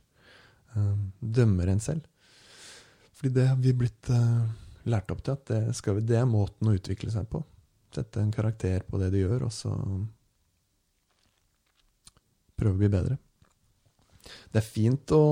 dømmer 1.19 1.71
en 1.71 1.79
selv. 1.83 2.03
Fordi 3.15 3.31
det 3.35 3.45
har 3.47 3.57
vi 3.59 3.71
blitt 3.75 4.09
lært 4.91 5.11
opp 5.13 5.21
til 5.23 5.33
at 5.33 5.45
det, 5.47 5.59
skal 5.77 5.97
vi, 5.97 6.03
det 6.07 6.17
er 6.19 6.27
måten 6.27 6.67
å 6.67 6.75
utvikle 6.75 7.11
seg 7.13 7.29
på. 7.31 7.41
Sette 7.95 8.21
en 8.21 8.33
karakter 8.33 8.83
på 8.87 8.99
det 8.99 9.09
du 9.13 9.17
gjør, 9.21 9.47
og 9.47 9.55
så 9.55 9.71
prøve 12.59 12.75
å 12.75 12.81
bli 12.83 12.91
bedre. 12.91 13.17
Det 14.51 14.61
er 14.61 14.67
fint 14.67 15.15
å 15.15 15.23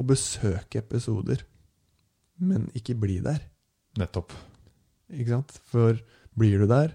å 0.00 0.06
besøke 0.06 0.80
episoder, 0.80 1.44
men 2.40 2.68
ikke 2.76 2.96
bli 2.96 3.18
der. 3.24 3.42
Nettopp. 4.00 4.32
Ikke 5.12 5.36
sant? 5.36 5.56
For 5.68 5.98
blir 6.38 6.62
du 6.62 6.66
der, 6.70 6.94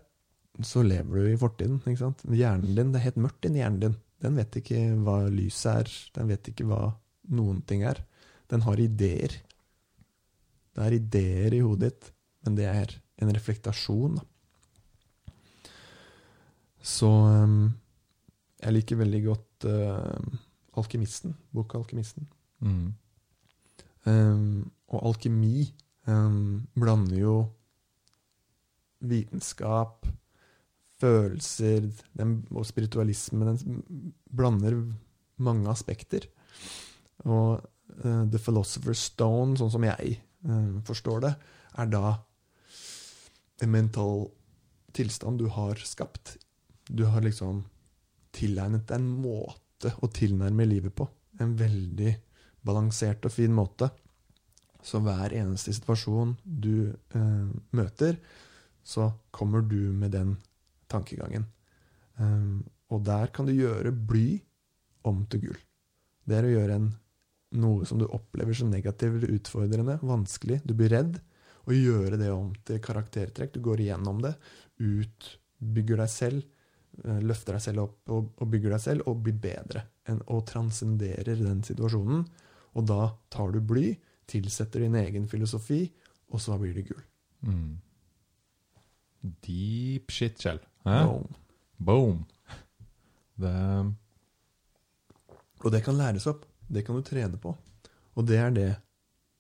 så 0.66 0.82
lever 0.86 1.20
du 1.20 1.32
i 1.34 1.40
fortiden. 1.40 1.82
Ikke 1.84 2.02
sant? 2.02 2.24
Hjernen 2.26 2.76
din, 2.76 2.92
Det 2.92 3.02
er 3.02 3.10
helt 3.10 3.24
mørkt 3.28 3.46
inni 3.46 3.62
hjernen 3.62 3.82
din. 3.84 3.98
Den 4.24 4.38
vet 4.40 4.56
ikke 4.58 4.82
hva 5.06 5.18
lyset 5.30 5.72
er. 5.74 5.92
Den 6.16 6.30
vet 6.32 6.50
ikke 6.50 6.68
hva 6.70 6.96
noen 7.36 7.62
ting 7.68 7.84
er. 7.86 8.00
Den 8.50 8.64
har 8.66 8.80
ideer. 8.80 9.36
Det 10.76 10.86
er 10.86 10.96
ideer 10.98 11.54
i 11.56 11.64
hodet 11.64 11.92
ditt, 11.92 12.10
men 12.46 12.58
det 12.58 12.70
er 12.72 12.96
en 13.22 13.32
reflektasjon. 13.36 14.18
Så 16.86 17.10
um, 17.10 17.74
jeg 18.62 18.76
liker 18.76 19.00
veldig 19.00 19.22
godt 19.26 19.68
uh, 19.70 20.36
Alkymisten, 20.78 21.36
boka 21.56 21.80
'Alkymisten'. 21.80 22.28
Mm. 22.66 22.94
Um, 24.06 24.72
og 24.94 25.08
alkemi 25.12 25.66
um, 26.10 26.66
blander 26.78 27.18
jo 27.20 27.36
vitenskap, 29.06 30.06
følelser 31.02 31.90
den, 32.18 32.38
og 32.56 32.66
spiritualisme 32.66 33.50
den 33.50 34.14
blander 34.32 34.78
mange 35.38 35.70
aspekter. 35.70 36.28
Og 37.26 37.62
uh, 37.62 38.24
The 38.30 38.40
Philosopher's 38.40 39.04
Stone, 39.12 39.58
sånn 39.60 39.74
som 39.74 39.86
jeg 39.86 40.18
eh, 40.18 40.72
forstår 40.88 41.22
det, 41.26 41.34
er 41.82 41.92
da 41.92 42.16
en 43.64 43.72
mental 43.72 44.28
tilstand 44.96 45.40
du 45.42 45.48
har 45.52 45.80
skapt. 45.84 46.38
Du 46.88 47.06
har 47.10 47.24
liksom 47.26 47.64
tilegnet 48.36 48.88
deg 48.88 49.00
en 49.00 49.10
måte 49.24 49.92
å 50.04 50.10
tilnærme 50.12 50.68
livet 50.68 50.96
på. 50.96 51.08
En 51.42 51.56
veldig 51.60 52.14
balansert 52.66 53.26
og 53.28 53.34
fin 53.34 53.54
måte. 53.56 53.90
Så 54.86 55.02
hver 55.02 55.34
eneste 55.34 55.74
situasjon 55.74 56.36
du 56.44 56.92
eh, 56.92 57.48
møter, 57.74 58.20
så 58.86 59.10
kommer 59.34 59.66
du 59.66 59.90
med 59.98 60.14
den 60.14 60.36
tankegangen. 60.92 61.48
Um, 62.22 62.64
og 62.94 63.02
der 63.08 63.32
kan 63.34 63.48
du 63.48 63.56
gjøre 63.56 63.92
bly 63.92 64.28
om 65.10 65.24
til 65.30 65.48
gull. 65.48 65.64
Det 66.26 66.38
er 66.38 66.48
å 66.48 66.54
gjøre 66.54 66.78
en, 66.80 66.92
noe 67.62 67.88
som 67.90 68.00
du 68.02 68.06
opplever 68.06 68.58
som 68.58 68.70
negativt 68.72 69.18
eller 69.18 69.34
utfordrende, 69.40 69.98
vanskelig, 70.06 70.62
du 70.66 70.76
blir 70.78 70.94
redd, 70.94 71.18
og 71.66 71.74
gjøre 71.74 72.20
det 72.22 72.30
om 72.30 72.52
til 72.66 72.82
karaktertrekk. 72.84 73.56
Du 73.56 73.64
går 73.66 73.82
igjennom 73.82 74.22
det, 74.22 74.36
utbygger 74.78 76.04
deg 76.04 76.12
selv, 76.14 76.44
eh, 77.02 77.22
løfter 77.26 77.58
deg 77.58 77.66
selv 77.66 77.86
opp 77.88 78.14
og, 78.14 78.34
og 78.38 78.52
bygger 78.54 78.76
deg 78.76 78.84
selv, 78.84 79.08
og 79.10 79.24
blir 79.26 79.38
bedre. 79.42 79.86
En, 80.12 80.22
og 80.30 80.46
transcenderer 80.50 81.42
den 81.42 81.64
situasjonen. 81.66 82.26
Og 82.76 82.86
da 82.90 83.10
tar 83.32 83.52
du 83.56 83.60
bly, 83.64 83.94
tilsetter 84.28 84.84
din 84.86 84.96
egen 85.00 85.28
filosofi, 85.32 85.84
og 86.34 86.42
så 86.42 86.58
blir 86.60 86.74
det 86.76 86.88
gull. 86.90 87.04
Mm. 87.46 87.76
Deep 89.46 90.12
shit, 90.12 90.38
Kjell. 90.42 90.60
Boom. 90.86 91.28
Boom. 91.78 92.26
Det 93.36 93.54
Og 95.66 95.72
det 95.74 95.82
kan 95.86 95.98
læres 95.98 96.28
opp. 96.30 96.46
Det 96.68 96.86
kan 96.86 96.96
du 96.96 97.02
trene 97.06 97.38
på. 97.42 97.56
Og 98.16 98.26
det 98.28 98.38
er 98.40 98.52
det 98.54 98.70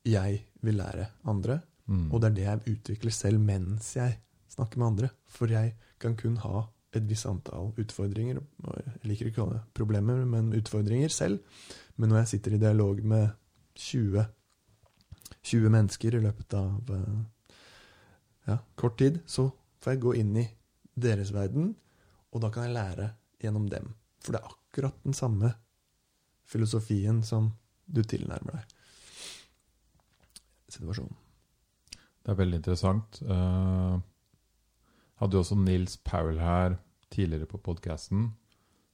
jeg 0.05 0.41
vil 0.61 0.77
lære 0.77 1.07
andre. 1.25 1.61
mm. 1.87 2.11
Og 2.11 2.21
det 2.21 2.27
er 2.29 2.35
det 2.35 2.45
jeg 2.45 2.75
utvikler 2.75 3.11
selv 3.11 3.39
mens 3.39 3.95
jeg 3.95 4.19
snakker 4.49 4.77
med 4.79 4.87
andre. 4.87 5.09
For 5.27 5.47
jeg 5.47 5.75
kan 5.99 6.15
kun 6.15 6.37
ha 6.37 6.65
et 6.99 7.07
visst 7.09 7.27
antall 7.29 7.71
utfordringer. 7.81 8.39
Jeg 8.65 9.09
liker 9.09 9.29
ikke 9.29 9.41
å 9.41 9.45
kalle 9.45 9.59
det 9.59 9.77
problemer, 9.77 10.23
men 10.29 10.53
utfordringer 10.57 11.13
selv. 11.13 11.63
Men 11.95 12.11
når 12.11 12.23
jeg 12.23 12.31
sitter 12.33 12.55
i 12.55 12.61
dialog 12.61 13.01
med 13.05 13.29
20, 13.79 14.25
20 15.51 15.73
mennesker 15.75 16.17
i 16.17 16.23
løpet 16.23 16.57
av 16.59 16.93
eh, 16.95 17.19
ja, 18.51 18.59
kort 18.79 18.97
tid, 19.01 19.19
så 19.25 19.49
får 19.83 19.95
jeg 19.95 20.03
gå 20.05 20.15
inn 20.21 20.33
i 20.41 20.47
deres 20.95 21.33
verden, 21.35 21.73
og 22.31 22.43
da 22.43 22.51
kan 22.53 22.67
jeg 22.67 22.75
lære 22.75 23.09
gjennom 23.43 23.67
dem. 23.71 23.91
For 24.23 24.35
det 24.35 24.41
er 24.41 24.53
akkurat 24.53 25.03
den 25.03 25.17
samme 25.17 25.51
filosofien 26.47 27.21
som 27.25 27.51
du 27.85 28.01
tilnærmer 28.03 28.59
deg 28.59 28.75
situasjonen. 30.75 31.15
Det 32.25 32.33
er 32.33 32.39
veldig 32.39 32.57
interessant. 32.57 33.19
Uh, 33.21 33.99
hadde 35.21 35.37
jo 35.37 35.43
også 35.43 35.57
Nils 35.59 35.97
Powell 36.03 36.39
her 36.41 36.77
tidligere 37.13 37.47
på 37.49 37.61
podkasten. 37.63 38.29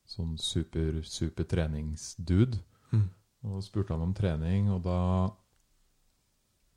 Sånn 0.10 0.36
super, 0.42 1.02
super 1.08 1.48
treningsdude. 1.48 2.60
Mm. 2.92 3.08
Og 3.48 3.64
spurte 3.66 3.96
han 3.96 4.04
om 4.06 4.14
trening, 4.14 4.70
og 4.74 4.84
da 4.86 5.32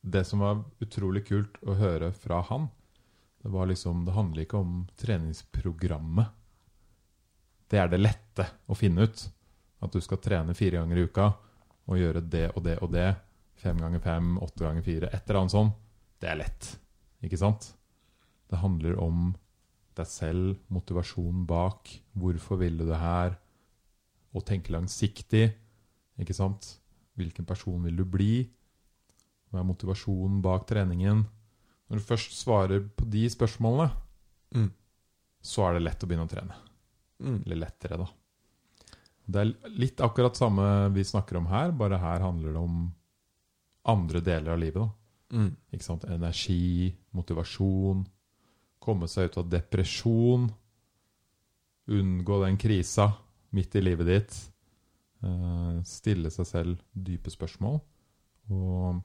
Det 0.05 0.21
som 0.29 0.43
var 0.45 0.59
utrolig 0.85 1.25
kult 1.25 1.57
å 1.65 1.75
høre 1.81 2.11
fra 2.13 2.43
han, 2.51 2.69
det 3.43 3.49
var 3.49 3.67
liksom 3.67 4.05
Det 4.05 4.13
handler 4.13 4.43
ikke 4.43 4.61
om 4.61 4.87
treningsprogrammet. 4.97 6.27
Det 7.69 7.79
er 7.81 7.89
det 7.89 8.01
lette 8.01 8.47
å 8.69 8.77
finne 8.77 9.05
ut. 9.05 9.25
At 9.81 9.93
du 9.93 10.01
skal 10.01 10.21
trene 10.21 10.55
fire 10.55 10.81
ganger 10.81 10.97
i 10.97 11.05
uka 11.09 11.33
og 11.85 11.99
gjøre 11.99 12.21
det 12.21 12.51
og 12.55 12.63
det 12.65 12.79
og 12.81 12.93
det. 12.93 13.15
Fem 13.61 13.81
ganger 13.81 14.01
fem, 14.01 14.37
åtte 14.39 14.65
ganger 14.65 14.85
fire, 14.85 15.09
et 15.13 15.29
eller 15.29 15.41
annet 15.41 15.53
sånt. 15.53 15.75
Det 16.21 16.31
er 16.31 16.39
lett, 16.41 16.69
ikke 17.25 17.41
sant? 17.41 17.75
Det 18.55 18.61
handler 18.63 18.95
om 19.03 19.33
deg 19.99 20.07
selv, 20.07 20.55
motivasjonen 20.75 21.43
bak. 21.49 21.91
Hvorfor 22.15 22.61
vil 22.63 22.79
du 22.79 22.85
det 22.87 23.01
her? 23.03 23.35
Å 24.35 24.43
tenke 24.47 24.71
langsiktig, 24.75 25.49
ikke 26.23 26.35
sant? 26.35 26.77
Hvilken 27.19 27.47
person 27.47 27.83
vil 27.87 27.99
du 27.99 28.05
bli? 28.07 28.45
Hva 29.51 29.61
er 29.63 29.67
motivasjonen 29.69 30.41
bak 30.43 30.67
treningen? 30.71 31.25
Når 31.91 31.99
du 32.01 32.07
først 32.07 32.35
svarer 32.39 32.87
på 32.95 33.07
de 33.11 33.27
spørsmålene, 33.31 33.91
Mm. 34.55 34.71
så 35.43 35.67
er 35.69 35.75
det 35.75 35.83
lett 35.83 36.05
å 36.05 36.07
begynne 36.07 36.27
å 36.27 36.31
trene. 36.31 36.55
Mm. 37.21 37.43
Eller 37.47 37.57
lettere, 37.57 37.99
da. 37.99 38.07
Det 39.27 39.41
er 39.41 39.71
litt 39.71 39.97
akkurat 40.05 40.37
samme 40.37 40.93
vi 40.95 41.03
snakker 41.03 41.37
om 41.41 41.47
her, 41.51 41.73
bare 41.73 41.99
her 41.99 42.21
handler 42.21 42.53
det 42.53 42.61
om 42.63 42.95
andre 43.85 44.21
deler 44.21 44.53
av 44.53 44.59
livet. 44.63 44.75
da. 44.83 44.91
Mm. 45.39 45.57
Ikke 45.73 45.83
sant? 45.83 46.05
Energi, 46.05 46.95
motivasjon, 47.13 48.07
komme 48.85 49.09
seg 49.11 49.31
ut 49.31 49.41
av 49.41 49.51
depresjon, 49.53 50.49
unngå 51.91 52.41
den 52.45 52.59
krisa 52.61 53.11
midt 53.55 53.75
i 53.77 53.83
livet 53.83 54.09
ditt, 54.09 54.39
eh, 55.25 55.83
stille 55.89 56.31
seg 56.33 56.49
selv 56.49 56.87
dype 56.93 57.33
spørsmål. 57.33 57.81
Og 58.53 59.03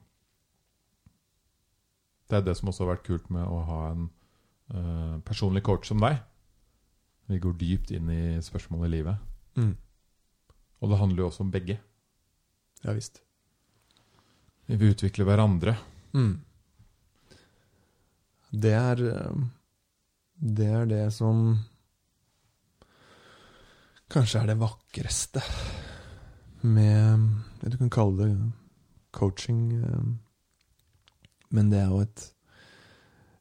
det 2.30 2.38
er 2.38 2.46
det 2.46 2.56
som 2.58 2.70
også 2.70 2.84
har 2.84 2.94
vært 2.94 3.06
kult 3.08 3.30
med 3.32 3.46
å 3.46 3.60
ha 3.66 3.80
en 3.90 4.08
eh, 4.74 5.16
personlig 5.26 5.64
coach 5.66 5.88
som 5.90 6.02
deg. 6.02 6.20
Vi 7.30 7.38
går 7.42 7.56
dypt 7.58 7.92
inn 7.94 8.10
i 8.10 8.22
spørsmål 8.42 8.86
i 8.88 8.92
livet. 8.96 9.16
Mm. 9.58 9.74
Og 10.80 10.90
det 10.90 10.98
handler 10.98 11.24
jo 11.24 11.30
også 11.30 11.44
om 11.46 11.52
begge. 11.52 11.78
Ja 12.84 12.94
visst. 12.96 13.20
Vi 14.70 14.78
vil 14.78 14.94
utvikle 14.94 15.26
hverandre. 15.26 15.76
Mm. 16.14 16.40
Det 18.50 18.72
er 18.74 19.02
eh, 19.10 19.42
Det 20.40 20.66
er 20.72 20.88
det 20.88 21.04
som 21.12 21.58
kanskje 24.10 24.40
er 24.40 24.50
det 24.50 24.60
vakreste 24.60 25.42
med 26.64 27.28
det 27.60 27.70
Du 27.74 27.76
kan 27.76 27.92
kalle 27.92 28.24
det 28.24 28.52
coaching, 29.12 29.72
eh, 29.84 30.04
men 31.50 31.70
det 31.70 31.80
er 31.82 31.90
jo 31.92 32.00
et 32.04 32.30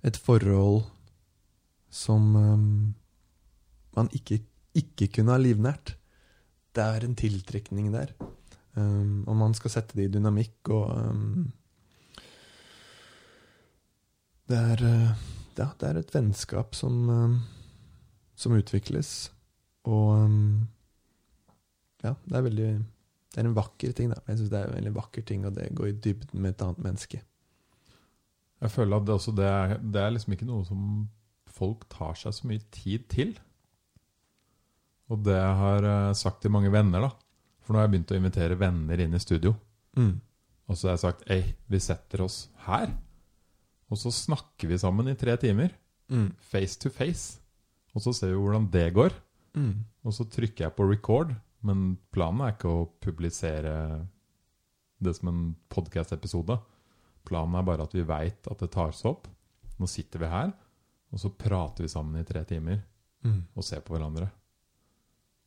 et 0.03 0.17
forhold 0.17 0.83
som 1.91 2.35
eh, 2.35 2.67
man 3.95 4.11
ikke, 4.15 4.41
ikke 4.75 5.09
kunne 5.15 5.33
ha 5.35 5.39
livnært. 5.39 5.95
Det 6.75 6.83
er 6.83 7.05
en 7.05 7.15
tiltrekning 7.15 7.91
der. 7.93 8.13
Um, 8.77 9.25
og 9.27 9.35
man 9.35 9.55
skal 9.57 9.73
sette 9.73 9.97
det 9.97 10.05
i 10.07 10.11
dynamikk 10.13 10.69
og 10.71 10.91
det 14.49 14.57
er, 14.57 14.83
eh, 14.85 15.38
ja, 15.59 15.69
det 15.79 15.89
er 15.89 15.99
et 15.99 16.13
vennskap 16.13 16.77
som, 16.77 16.99
um, 17.09 17.35
som 18.39 18.55
utvikles. 18.55 19.29
Og 19.89 20.25
um, 20.25 20.67
ja, 22.03 22.15
det 22.25 22.37
er 22.37 22.45
veldig 22.45 22.69
Det 23.29 23.41
er 23.41 23.45
en 23.45 23.57
vakker 23.57 23.91
ting, 23.93 24.09
da. 24.13 24.21
Jeg 24.27 24.39
syns 24.39 24.51
det 24.51 24.59
er 24.59 24.69
en 24.69 24.77
veldig 24.79 24.95
vakker 24.95 25.25
ting 25.27 25.43
og 25.45 25.53
det 25.53 25.67
går 25.77 25.91
i 25.91 25.97
dybden 26.01 26.41
med 26.41 26.55
et 26.55 26.63
annet 26.65 26.79
menneske. 26.81 27.21
Jeg 28.59 28.73
føler 28.73 28.97
at 28.97 29.05
det, 29.05 29.13
også, 29.15 29.33
det, 29.37 29.45
er, 29.45 29.75
det 29.79 30.01
er 30.01 30.15
liksom 30.15 30.33
ikke 30.35 30.47
noe 30.49 30.65
som 30.67 30.87
folk 31.59 31.85
tar 31.91 32.17
seg 32.19 32.35
så 32.35 32.49
mye 32.49 32.63
tid 32.73 33.05
til. 33.11 33.35
Og 35.09 35.21
det 35.25 35.37
jeg 35.37 35.59
har 35.61 35.85
jeg 35.85 36.17
sagt 36.19 36.41
til 36.43 36.53
mange 36.53 36.71
venner, 36.73 37.05
da 37.05 37.11
For 37.63 37.73
nå 37.73 37.79
har 37.79 37.87
jeg 37.87 37.93
begynt 37.95 38.15
å 38.15 38.17
invitere 38.19 38.59
venner 38.59 39.05
inn 39.05 39.15
i 39.15 39.21
studio. 39.21 39.53
Mm. 39.97 40.15
Og 40.69 40.77
så 40.77 40.89
har 40.89 40.97
jeg 40.97 41.05
sagt 41.05 41.29
Ei, 41.33 41.41
vi 41.69 41.81
setter 41.81 42.25
oss 42.25 42.43
her. 42.67 42.91
Og 43.89 43.97
så 43.97 44.11
snakker 44.13 44.69
vi 44.69 44.77
sammen 44.77 45.07
i 45.11 45.15
tre 45.17 45.35
timer. 45.41 45.71
Mm. 46.09 46.31
Face 46.51 46.77
to 46.81 46.89
face. 46.93 47.39
Og 47.95 48.01
så 48.05 48.13
ser 48.13 48.33
vi 48.33 48.37
hvordan 48.41 48.67
det 48.71 48.87
går. 48.93 49.13
Mm. 49.57 49.73
Og 50.05 50.13
så 50.13 50.25
trykker 50.29 50.67
jeg 50.67 50.75
på 50.77 50.85
record. 50.89 51.33
Men 51.65 51.97
planen 52.13 52.45
er 52.45 52.53
ikke 52.53 52.69
å 52.71 52.85
publisere 53.03 53.73
det 55.01 55.15
som 55.17 55.31
en 55.31 55.41
podcast-episode. 55.71 56.59
Planen 57.27 57.57
er 57.59 57.65
bare 57.67 57.85
at 57.87 57.93
vi 57.95 58.03
veit 58.07 58.47
at 58.51 58.61
det 58.63 58.71
tas 58.75 59.01
opp. 59.09 59.27
Nå 59.79 59.87
sitter 59.87 60.19
vi 60.23 60.27
her, 60.31 60.49
og 61.13 61.19
så 61.21 61.29
prater 61.31 61.85
vi 61.85 61.91
sammen 61.91 62.19
i 62.21 62.25
tre 62.27 62.43
timer 62.47 62.81
Mm. 63.19 63.41
og 63.53 63.63
ser 63.67 63.81
på 63.83 63.91
hverandre. 63.97 64.29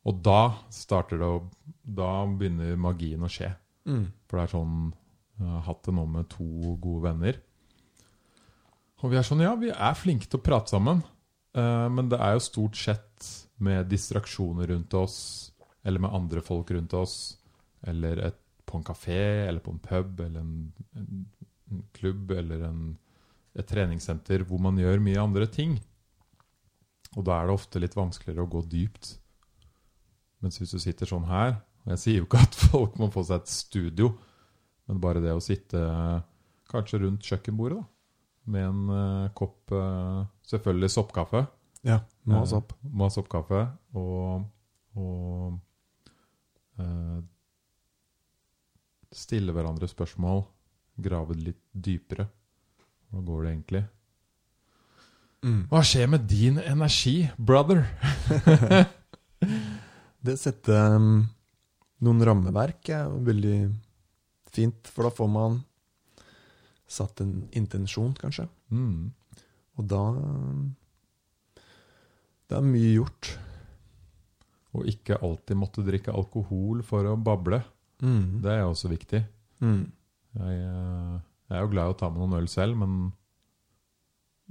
Og 0.05 0.19
da 0.21 0.59
starter 0.69 1.17
det 1.17 1.25
å 1.25 1.49
Da 1.83 2.25
begynner 2.27 2.75
magien 2.77 3.19
å 3.25 3.29
skje. 3.31 3.49
Mm. 3.87 4.11
For 4.27 4.37
det 4.37 4.43
er 4.43 4.51
sånn 4.57 4.93
Jeg 5.39 5.47
har 5.47 5.61
hatt 5.61 5.81
det 5.83 5.93
nå 5.95 6.05
med 6.07 6.29
to 6.29 6.75
gode 6.77 7.01
venner. 7.01 7.39
Og 9.03 9.11
vi 9.11 9.19
er 9.19 9.25
sånn 9.27 9.43
Ja, 9.43 9.53
vi 9.59 9.71
er 9.73 9.99
flinke 9.99 10.29
til 10.29 10.39
å 10.39 10.45
prate 10.45 10.71
sammen. 10.71 11.03
uh, 11.57 11.89
men 11.91 12.09
det 12.09 12.19
er 12.23 12.37
jo 12.37 12.47
stort 12.47 12.79
sett 12.79 13.29
med 13.63 13.87
distraksjoner 13.91 14.71
rundt 14.71 14.93
oss, 14.97 15.51
eller 15.83 15.99
med 15.99 16.15
andre 16.15 16.41
folk 16.41 16.71
rundt 16.71 16.93
oss, 16.97 17.37
eller 17.85 18.19
et, 18.29 18.39
på 18.65 18.79
en 18.79 18.83
kafé, 18.83 19.47
eller 19.47 19.59
på 19.63 19.71
en 19.71 19.79
pub, 19.79 20.19
eller 20.19 20.41
en, 20.41 20.73
en, 20.95 21.25
en 21.71 21.83
klubb, 21.95 22.31
eller 22.31 22.63
en, 22.67 22.81
et 23.55 23.67
treningssenter 23.67 24.43
hvor 24.47 24.59
man 24.63 24.79
gjør 24.79 25.03
mye 25.03 25.21
andre 25.21 25.47
ting. 25.47 25.77
Og 27.13 27.27
da 27.27 27.37
er 27.37 27.47
det 27.47 27.55
ofte 27.59 27.81
litt 27.83 27.95
vanskeligere 27.95 28.47
å 28.47 28.51
gå 28.51 28.63
dypt. 28.71 29.13
Mens 30.43 30.59
hvis 30.59 30.73
du 30.73 30.79
sitter 30.81 31.07
sånn 31.07 31.29
her 31.29 31.53
Og 31.85 31.93
jeg 31.93 31.99
sier 32.01 32.17
jo 32.17 32.25
ikke 32.25 32.41
at 32.43 32.57
folk 32.73 32.97
må 32.99 33.07
få 33.13 33.23
seg 33.27 33.43
et 33.43 33.51
studio, 33.51 34.13
men 34.89 34.99
bare 35.03 35.21
det 35.23 35.31
å 35.35 35.43
sitte 35.43 35.79
kanskje 36.71 37.03
rundt 37.03 37.27
kjøkkenbordet 37.27 37.77
da, 37.79 37.85
med 38.49 38.65
en 38.67 38.81
uh, 38.91 39.31
kopp 39.37 39.71
uh, 39.75 40.23
selvfølgelig 40.47 40.91
soppkaffe. 40.93 41.45
Ja, 41.83 41.99
må 42.27 42.41
ha 42.41 42.47
sopp. 42.49 42.73
Uh, 42.79 42.91
må 42.91 43.07
ha 43.07 43.13
soppkaffe. 43.13 43.63
Og, 43.99 44.43
og 44.99 45.59
eh, 46.79 47.19
stille 49.13 49.55
hverandre 49.55 49.89
spørsmål. 49.89 50.43
Grave 51.03 51.37
litt 51.37 51.61
dypere. 51.73 52.27
Hvordan 53.09 53.27
går 53.27 53.43
det 53.43 53.51
egentlig? 53.51 53.83
Mm. 55.43 55.61
Hva 55.71 55.81
skjer 55.85 56.11
med 56.13 56.27
din 56.29 56.59
energi, 56.61 57.17
brother? 57.37 57.83
Det 60.23 60.37
sette 60.39 60.71
um, 60.71 61.25
noen 62.03 62.23
rammeverk 62.23 62.87
er 62.95 63.09
veldig 63.27 63.57
fint, 64.55 64.87
for 64.87 65.09
da 65.09 65.11
får 65.11 65.27
man 65.27 65.57
satt 66.93 67.21
en 67.23 67.33
intensjon, 67.57 68.13
kanskje. 68.19 68.45
Mm. 68.71 69.11
Og 69.79 69.87
da 69.89 70.03
Det 72.49 72.57
er 72.59 72.65
mye 72.67 72.91
gjort. 72.93 73.31
Og 74.73 74.87
ikke 74.89 75.17
alltid 75.21 75.57
måtte 75.57 75.83
drikke 75.85 76.13
alkohol 76.13 76.81
for 76.85 77.05
å 77.09 77.15
bable. 77.17 77.61
Mm. 78.03 78.41
Det 78.43 78.51
er 78.51 78.63
også 78.67 78.89
viktig. 78.91 79.21
Mm. 79.63 79.83
Jeg, 80.37 80.57
eh, 80.65 81.19
jeg 81.49 81.57
er 81.57 81.61
jo 81.65 81.71
glad 81.71 81.89
i 81.89 81.93
å 81.93 81.97
ta 81.97 82.09
med 82.09 82.21
noen 82.23 82.39
øl 82.41 82.47
selv, 82.51 82.77
men 82.81 83.11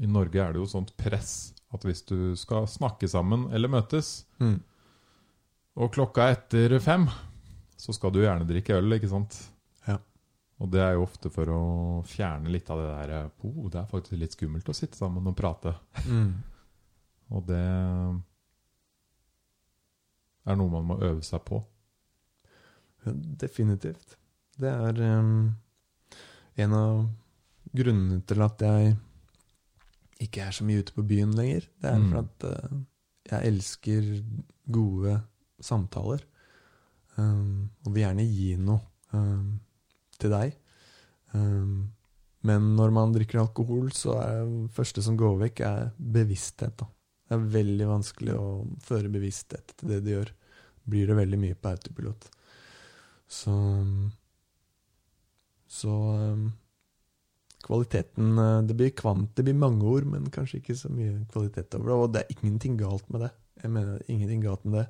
i 0.03 0.09
Norge 0.09 0.41
er 0.41 0.55
det 0.55 0.63
jo 0.63 0.69
sånt 0.71 0.95
press 0.99 1.53
at 1.75 1.85
hvis 1.87 2.03
du 2.09 2.35
skal 2.39 2.67
snakke 2.71 3.09
sammen 3.11 3.49
eller 3.53 3.69
møtes, 3.73 4.25
Mm. 4.41 4.61
og 5.77 5.93
klokka 5.93 6.29
er 6.29 6.37
etter 6.37 6.79
fem, 6.81 7.07
så 7.77 7.93
skal 7.95 8.11
du 8.13 8.21
gjerne 8.23 8.47
drikke 8.49 8.77
øl, 8.79 8.93
ikke 8.97 9.11
sant? 9.11 9.37
Og 10.61 10.69
det 10.71 10.81
er 10.85 10.93
jo 10.95 11.03
ofte 11.07 11.31
for 11.33 11.49
å 11.51 11.61
fjerne 12.07 12.51
litt 12.53 12.69
av 12.71 12.79
det 12.79 12.91
der 12.93 13.31
oh, 13.49 13.69
Det 13.73 13.81
er 13.81 13.89
faktisk 13.91 14.19
litt 14.21 14.33
skummelt 14.37 14.69
å 14.69 14.75
sitte 14.77 14.97
sammen 14.99 15.27
og 15.27 15.37
prate. 15.39 15.73
Mm. 16.07 16.33
Og 17.33 17.47
det 17.49 17.63
er 20.47 20.59
noe 20.59 20.71
man 20.73 20.87
må 20.91 20.99
øve 21.03 21.23
seg 21.27 21.43
på. 21.47 21.63
Definitivt. 23.43 24.17
Det 24.61 24.71
er 24.71 25.01
um, 25.19 25.49
en 26.61 26.75
av 26.77 27.07
grunnene 27.73 28.21
til 28.29 28.45
at 28.45 28.63
jeg 28.67 28.95
ikke 30.23 30.45
er 30.45 30.55
så 30.55 30.67
mye 30.67 30.83
ute 30.85 30.95
på 30.95 31.03
byen 31.09 31.33
lenger. 31.35 31.67
Det 31.83 31.89
er 31.91 31.99
Mm. 31.99 32.09
for 32.11 32.19
at 32.21 32.45
uh, 32.47 32.79
jeg 33.33 33.47
elsker 33.49 34.11
gode 34.71 35.17
samtaler. 35.63 36.23
Um, 37.17 37.71
og 37.87 37.95
vil 37.95 38.03
gjerne 38.05 38.25
gi 38.29 38.57
noe 38.57 38.81
um, 39.13 39.61
til 40.23 40.33
deg. 40.33 40.55
Um, 41.35 41.91
men 42.47 42.73
når 42.79 42.95
man 42.95 43.13
drikker 43.15 43.43
alkohol, 43.43 43.93
så 43.95 44.17
er 44.19 44.41
det 44.47 44.73
første 44.75 45.05
som 45.05 45.19
går 45.19 45.37
vekk, 45.45 45.63
er 45.67 45.93
bevissthet. 45.97 46.75
Da. 46.81 46.89
Det 47.29 47.37
er 47.37 47.53
veldig 47.55 47.91
vanskelig 47.91 48.35
å 48.37 48.47
føre 48.83 49.13
bevissthet 49.13 49.77
til 49.79 49.95
det 49.95 50.01
du 50.05 50.11
gjør. 50.13 50.33
Blir 50.91 51.13
det 51.13 51.21
veldig 51.21 51.39
mye 51.45 51.59
på 51.59 51.71
autopilot. 51.71 52.27
Så 53.31 53.55
Så 55.73 55.89
um, 55.89 56.51
kvaliteten 57.65 58.39
eh, 58.39 58.63
Det 58.69 58.75
blir 58.77 58.91
kvant, 58.91 59.31
det 59.37 59.47
blir 59.47 59.57
mange 59.57 59.87
ord, 59.89 60.05
men 60.05 60.29
kanskje 60.35 60.59
ikke 60.61 60.77
så 60.77 60.91
mye 60.93 61.23
kvalitet 61.33 61.79
over 61.79 61.89
det. 61.89 61.97
Og 61.97 62.13
det 62.13 62.23
er 62.23 62.37
ingenting 62.37 62.77
galt 62.77 63.09
med 63.09 63.25
det. 63.25 63.31
Jeg 63.63 63.71
mener 63.71 64.03
ingenting 64.09 64.43
galt 64.43 64.65
med 64.67 64.81
det. 64.81 64.87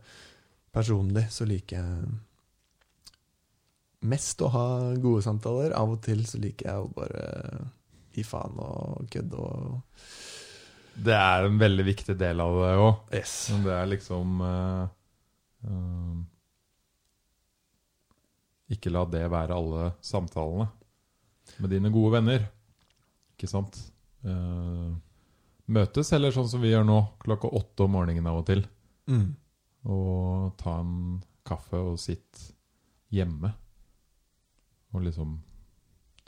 Personlig 0.72 1.26
så 1.30 1.44
liker 1.44 1.78
jeg 1.78 2.12
mest 4.08 4.42
å 4.42 4.50
ha 4.52 4.66
gode 5.00 5.22
samtaler. 5.24 5.74
Av 5.78 5.94
og 5.94 6.02
til 6.04 6.24
så 6.28 6.40
liker 6.42 6.68
jeg 6.68 6.82
å 6.82 6.90
bare 6.96 7.22
gi 8.12 8.24
faen 8.26 8.58
og 8.60 9.06
kødde 9.12 9.38
og 9.40 9.80
Det 11.06 11.14
er 11.16 11.46
en 11.46 11.56
veldig 11.60 11.84
viktig 11.86 12.16
del 12.20 12.42
av 12.44 12.58
det 12.60 12.72
òg. 12.76 12.92
Yes. 13.16 13.36
Det 13.64 13.72
er 13.72 13.88
liksom 13.88 14.42
uh, 14.44 14.84
Ikke 18.72 18.92
la 18.92 19.06
det 19.08 19.24
være 19.32 19.56
alle 19.56 19.92
samtalene 20.04 20.68
med 21.62 21.72
dine 21.72 21.90
gode 21.92 22.18
venner. 22.18 22.44
Ikke 23.34 23.48
sant? 23.50 23.78
Uh, 24.24 24.92
møtes, 25.72 26.12
eller 26.14 26.34
sånn 26.34 26.48
som 26.50 26.62
vi 26.62 26.70
gjør 26.72 26.86
nå, 26.86 26.98
klokka 27.24 27.50
åtte 27.50 27.86
om 27.86 27.96
morgenen 27.96 28.28
av 28.30 28.42
og 28.42 28.46
til. 28.48 28.62
Mm. 29.10 29.32
Og 29.90 30.52
ta 30.60 30.78
en 30.80 31.20
kaffe 31.46 31.80
og 31.80 31.98
sitte 32.00 32.52
hjemme. 33.12 33.52
Og 34.92 35.04
liksom 35.06 35.40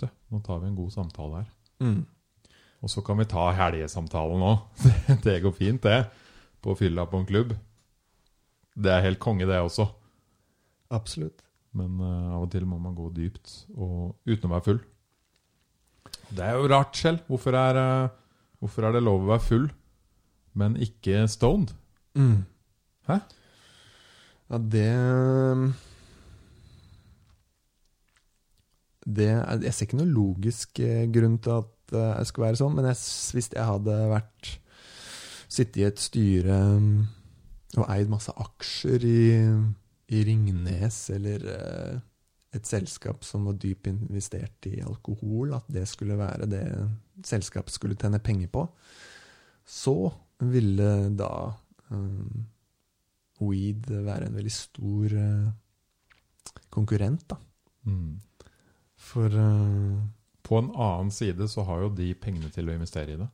Du, 0.00 0.08
nå 0.32 0.40
tar 0.42 0.58
vi 0.62 0.66
en 0.66 0.76
god 0.76 0.90
samtale 0.90 1.42
her. 1.42 1.50
Mm. 1.84 2.00
Og 2.82 2.90
så 2.90 3.00
kan 3.04 3.20
vi 3.20 3.28
ta 3.30 3.44
helgesamtalen 3.54 4.42
òg. 4.42 4.64
det 5.24 5.38
går 5.44 5.54
fint, 5.54 5.84
det. 5.86 6.08
På 6.60 6.74
fylla 6.76 7.06
på 7.06 7.20
en 7.20 7.28
klubb. 7.28 7.54
Det 8.74 8.90
er 8.90 9.04
helt 9.06 9.20
konge, 9.22 9.46
det 9.46 9.60
også. 9.62 9.86
Absolutt. 10.90 11.44
Men 11.74 12.00
uh, 12.02 12.34
av 12.34 12.44
og 12.46 12.50
til 12.52 12.66
må 12.66 12.80
man 12.82 12.96
gå 12.96 13.06
dypt 13.14 13.54
og 13.74 14.16
uten 14.26 14.50
å 14.50 14.52
være 14.56 14.66
full. 14.66 14.82
Det 16.34 16.44
er 16.44 16.58
jo 16.58 16.68
rart, 16.70 16.98
Kjell. 16.98 17.20
Hvorfor 17.28 17.56
er, 17.58 17.78
eh, 17.78 18.12
hvorfor 18.62 18.86
er 18.86 18.94
det 18.94 19.02
lov 19.04 19.24
å 19.24 19.30
være 19.32 19.44
full, 19.44 19.64
men 20.58 20.76
ikke 20.82 21.24
stoned? 21.30 21.74
Mm. 22.18 22.44
Hæ? 23.08 23.18
Ja, 24.50 24.58
det 24.58 24.88
Det 29.05 29.28
Jeg 29.28 29.72
ser 29.74 29.86
ikke 29.86 30.00
noe 30.00 30.11
logisk 30.11 30.80
eh, 30.80 31.07
grunn 31.12 31.38
til 31.44 31.61
at 31.61 31.70
det 31.94 32.26
skulle 32.26 32.48
være 32.48 32.59
sånn, 32.59 32.74
men 32.78 32.88
jeg, 32.88 32.96
hvis 33.36 33.50
jeg 33.52 33.66
hadde 33.68 33.96
vært 34.09 34.55
Sittet 35.55 35.76
i 35.78 35.84
et 35.86 36.00
styre 36.00 36.55
mm, 36.80 36.94
og 37.76 37.84
eid 37.92 38.09
masse 38.11 38.32
aksjer 38.42 39.05
i, 39.07 39.20
i 40.16 40.22
Ringnes 40.26 40.96
eller 41.14 41.44
eh, 41.52 41.98
et 42.55 42.68
selskap 42.70 43.24
som 43.26 43.46
var 43.48 43.59
dypt 43.61 43.90
investert 43.90 44.68
i 44.70 44.80
alkohol, 44.82 45.55
at 45.57 45.66
det 45.74 45.84
skulle 45.90 46.18
være 46.18 46.48
det 46.50 46.64
selskapet 47.26 47.74
skulle 47.74 47.98
tjene 47.98 48.22
penger 48.22 48.50
på, 48.55 48.64
så 49.66 49.96
ville 50.44 50.90
da 51.18 51.30
um, 51.90 52.44
weed 53.42 53.88
være 53.90 54.28
en 54.28 54.38
veldig 54.38 54.55
stor 54.55 55.16
uh, 55.18 56.55
konkurrent, 56.74 57.26
da. 57.30 57.38
Mm. 57.90 58.20
For 59.05 59.28
uh, 59.28 60.00
På 60.44 60.59
en 60.61 60.70
annen 60.72 61.12
side 61.14 61.48
så 61.52 61.64
har 61.68 61.84
jo 61.84 61.94
de 61.96 62.11
pengene 62.16 62.50
til 62.52 62.68
å 62.68 62.76
investere 62.76 63.14
i 63.14 63.20
det. 63.20 63.30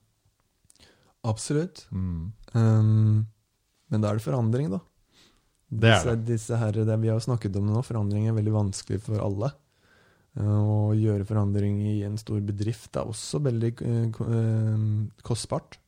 Absolutt. 1.27 1.85
Mm. 1.93 2.33
Um, 2.55 3.27
men 3.91 4.03
da 4.03 4.11
er 4.11 4.18
det 4.18 4.25
forandring, 4.25 4.71
da. 4.73 4.81
Det 5.71 5.91
er 5.91 5.99
Disse, 6.01 6.14
disse 6.27 6.59
her, 6.59 6.75
det, 6.75 6.97
vi 6.99 7.11
har 7.11 7.18
jo 7.18 7.27
snakket 7.29 7.59
om 7.59 7.68
det 7.68 7.75
nå, 7.77 7.83
forandring 7.87 8.27
er 8.27 8.35
veldig 8.35 8.55
vanskelig 8.55 9.03
for 9.05 9.23
alle. 9.23 9.53
Eh, 10.39 10.47
Å 10.47 10.91
gjøre 10.99 11.27
forandring 11.29 11.79
i 11.93 12.01
en 12.07 12.18
stor 12.18 12.41
bedrift 12.47 12.99
er 12.99 13.11
også 13.11 13.43
veldig 13.45 13.71
eh, 13.87 14.21
eh, 14.35 14.85
kostbart. 15.27 15.79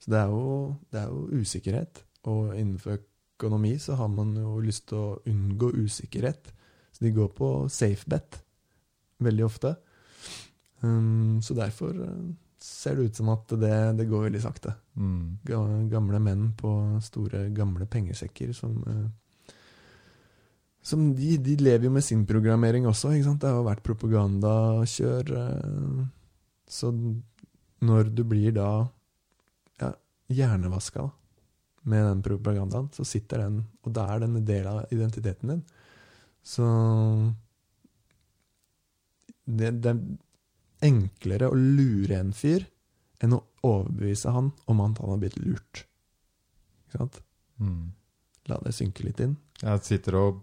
Så 0.00 0.12
det 0.12 0.20
er, 0.20 0.32
jo, 0.32 0.74
det 0.92 1.00
er 1.00 1.12
jo 1.12 1.40
usikkerhet. 1.40 2.02
Og 2.28 2.52
innenfor 2.52 2.98
økonomi 2.98 3.74
så 3.80 3.96
har 4.00 4.10
man 4.12 4.34
jo 4.36 4.58
lyst 4.64 4.90
til 4.90 5.00
å 5.00 5.18
unngå 5.28 5.72
usikkerhet. 5.84 6.52
Så 6.92 7.06
de 7.06 7.14
går 7.16 7.32
på 7.36 7.54
safe 7.72 8.08
bet 8.10 8.43
veldig 9.22 9.44
ofte. 9.46 9.76
Um, 10.82 11.40
så 11.42 11.54
derfor 11.54 11.94
eh, 12.04 12.24
ser 12.60 12.96
det 12.96 13.10
ut 13.10 13.16
som 13.16 13.28
at 13.32 13.48
det, 13.60 13.74
det 13.98 14.08
går 14.10 14.28
veldig 14.30 14.42
sakte 14.42 14.74
Mm. 14.94 15.40
gamle 15.90 16.20
menn 16.22 16.52
på 16.54 16.70
store, 17.02 17.48
gamle 17.50 17.82
pengesekker 17.90 18.52
som 18.54 18.76
eh, 18.86 19.08
som 20.84 21.14
de, 21.16 21.36
de 21.40 21.56
lever 21.56 21.88
jo 21.88 21.90
med 21.90 22.04
sin 22.04 22.26
programmering 22.28 22.86
også, 22.86 23.10
ikke 23.10 23.24
sant? 23.24 23.40
Det 23.40 23.48
har 23.48 23.56
jo 23.56 23.66
vært 23.66 23.82
propagandakjør. 23.82 25.32
eh, 25.40 26.04
Så 26.68 26.92
når 27.80 28.14
du 28.14 28.22
blir 28.24 28.52
da 28.52 28.86
ja, 29.80 29.90
hjernevaska 30.28 31.10
med 31.90 32.04
den 32.04 32.22
propagandaen, 32.22 32.90
så 32.92 33.04
sitter 33.04 33.38
den 33.44 33.64
Og 33.82 33.92
da 33.92 34.06
er 34.14 34.20
den 34.20 34.36
en 34.36 34.44
del 34.44 34.66
av 34.66 34.84
identiteten 34.92 35.48
din. 35.48 35.64
Så 36.44 36.64
det, 39.46 39.70
det 39.84 39.90
er 39.92 40.88
enklere 40.88 41.48
å 41.50 41.56
lure 41.56 42.18
en 42.20 42.32
fyr 42.36 42.64
enn 43.24 43.36
å 43.36 43.42
overbevise 43.64 44.32
han 44.34 44.52
om 44.68 44.80
at 44.84 44.98
han 45.00 45.12
har 45.14 45.20
blitt 45.22 45.38
lurt. 45.40 45.84
Ikke 46.88 46.98
sant? 47.00 47.20
Mm. 47.60 47.92
La 48.50 48.58
det 48.64 48.74
synke 48.76 49.04
litt 49.06 49.20
inn. 49.24 49.36
Jeg 49.62 49.84
sitter 49.86 50.18
og 50.20 50.42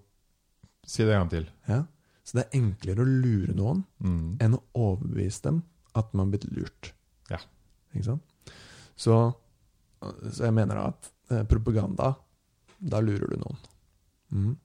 Si 0.87 1.03
det 1.05 1.13
en 1.13 1.19
gang 1.21 1.29
til. 1.29 1.43
Ja? 1.69 1.83
Så 2.25 2.39
det 2.39 2.43
er 2.47 2.55
enklere 2.57 3.03
å 3.03 3.05
lure 3.05 3.53
noen 3.53 3.83
Mm. 4.01 4.37
enn 4.41 4.55
å 4.57 4.63
overbevise 4.73 5.41
dem 5.43 5.59
at 5.95 6.13
man 6.13 6.25
har 6.25 6.31
blitt 6.39 6.47
lurt. 6.51 6.89
Ja. 7.29 7.37
Ikke 7.93 8.05
sant? 8.05 8.23
Så 8.97 9.35
Så 10.01 10.43
jeg 10.47 10.53
mener 10.57 10.75
da 10.75 10.87
at 10.87 11.11
eh, 11.29 11.43
propaganda, 11.45 12.15
da 12.81 12.99
lurer 12.99 13.29
du 13.29 13.37
noen. 13.37 13.57
Mm. 14.33 14.55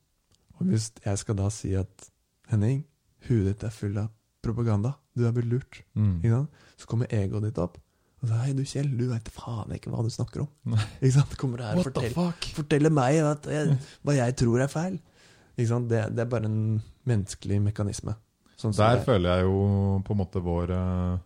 Og 0.57 0.66
hvis 0.70 0.91
jeg 1.05 1.18
skal 1.18 1.37
da 1.37 1.51
si 1.53 1.74
at 1.76 2.09
Henning, 2.49 2.87
huet 3.28 3.45
ditt 3.51 3.64
er 3.68 3.74
full 3.74 3.99
av 3.99 4.09
propaganda, 4.47 4.95
du 5.17 5.27
er 5.27 5.35
blitt 5.37 5.51
lurt, 5.51 5.83
Mm. 5.97 6.47
så 6.79 6.87
kommer 6.89 7.07
egoet 7.11 7.43
ditt 7.49 7.59
opp. 7.59 7.77
Og 8.23 8.29
så, 8.31 8.39
Hei, 8.41 8.53
du 8.57 8.63
Kjell, 8.65 8.89
du 8.97 9.09
veit 9.11 9.29
faen 9.29 9.75
ikke 9.77 9.91
hva 9.93 10.03
du 10.03 10.09
snakker 10.11 10.41
om. 10.47 10.49
Nei. 10.73 10.81
Ikke 11.03 11.13
sant? 11.19 11.37
Kommer 11.37 11.61
her 11.63 11.77
og 11.77 11.85
forteller, 11.85 12.33
forteller 12.57 12.91
meg 12.95 13.19
at 13.21 13.45
jeg, 13.53 13.77
hva 14.03 14.15
jeg 14.17 14.37
tror 14.41 14.63
er 14.65 14.73
feil. 14.73 14.97
Ikke 15.57 15.69
sant? 15.69 15.89
Det, 15.93 16.01
det 16.17 16.25
er 16.25 16.31
bare 16.33 16.49
en 16.49 16.81
menneskelig 17.09 17.61
mekanisme. 17.71 18.17
Sånn 18.57 18.73
Der 18.77 18.97
er. 18.97 19.05
føler 19.05 19.37
jeg 19.37 19.45
jo 19.45 20.01
på 20.05 20.15
en 20.15 20.21
måte 20.23 20.41
vår 20.41 20.71
eh, 20.73 21.19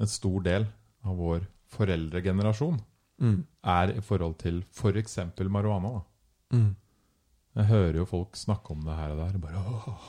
En 0.00 0.10
stor 0.10 0.40
del 0.42 0.64
av 1.04 1.16
vår 1.20 1.44
foreldregenerasjon 1.74 2.78
mm. 3.22 3.36
er 3.76 3.92
i 3.98 4.02
forhold 4.04 4.38
til 4.42 4.62
f.eks. 4.74 5.18
marihuana. 5.44 5.92
da. 5.98 6.56
Mm. 6.56 6.70
Jeg 7.54 7.68
hører 7.70 7.98
jo 8.00 8.06
folk 8.10 8.36
snakke 8.36 8.72
om 8.74 8.80
det 8.82 8.96
her 8.98 9.12
og 9.14 9.20
der. 9.22 9.38
Bare, 9.38 9.60
Åh, 9.60 10.00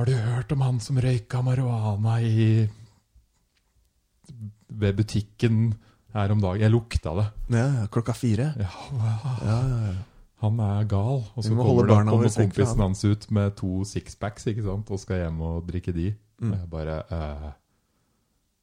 har 0.00 0.08
du 0.08 0.16
hørt 0.16 0.52
om 0.54 0.62
han 0.64 0.78
som 0.80 0.96
røyka 0.96 1.42
marihuana 1.44 2.14
i 2.24 2.68
ved 4.80 4.96
butikken 4.96 5.74
her 6.14 6.32
om 6.32 6.40
dagen? 6.40 6.62
Jeg 6.64 6.72
lukta 6.72 7.12
det. 7.18 7.26
Ja, 7.52 7.84
klokka 7.92 8.14
fire. 8.16 8.54
Ja, 8.56 8.70
wow. 8.94 9.26
Ja, 9.44 9.58
ja, 9.68 9.92
han 10.40 10.62
er 10.64 10.88
gal. 10.88 11.20
Og 11.34 11.44
så 11.44 11.52
kommer, 11.52 11.90
det, 11.90 11.98
kommer 12.08 12.32
kompisen 12.32 12.80
hans 12.80 13.04
ut 13.04 13.28
med 13.30 13.52
to 13.60 13.84
sixpacks 13.84 14.48
ikke 14.48 14.64
sant? 14.64 14.88
og 14.88 15.02
skal 15.02 15.26
hjem 15.26 15.40
og 15.44 15.68
drikke 15.68 15.92
de. 15.92 16.14
Mm. 16.40 16.54
Og 16.54 16.56
jeg 16.56 16.70
bare 16.72 16.98
eh, 17.12 17.48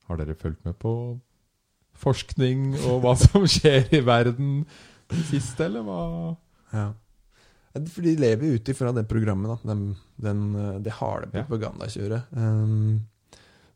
Har 0.08 0.18
dere 0.18 0.36
fulgt 0.40 0.66
med 0.66 0.74
på 0.82 0.92
forskning 1.98 2.72
og 2.88 3.04
hva 3.04 3.14
som 3.18 3.46
skjer 3.46 3.92
i 3.94 4.02
verden 4.06 4.64
sist, 5.30 5.60
eller 5.62 5.86
hva? 5.86 6.02
Ja. 6.74 6.88
For 7.92 8.06
de 8.06 8.16
lever 8.18 8.58
ut 8.58 8.70
ifra 8.72 8.92
det 8.96 9.06
programmet, 9.10 9.52
da. 9.52 9.74
Den, 9.74 9.84
den, 10.16 10.44
eh, 10.56 10.80
det 10.86 10.96
harde 11.00 11.30
propagandakjøret. 11.34 12.34
um, 12.34 13.06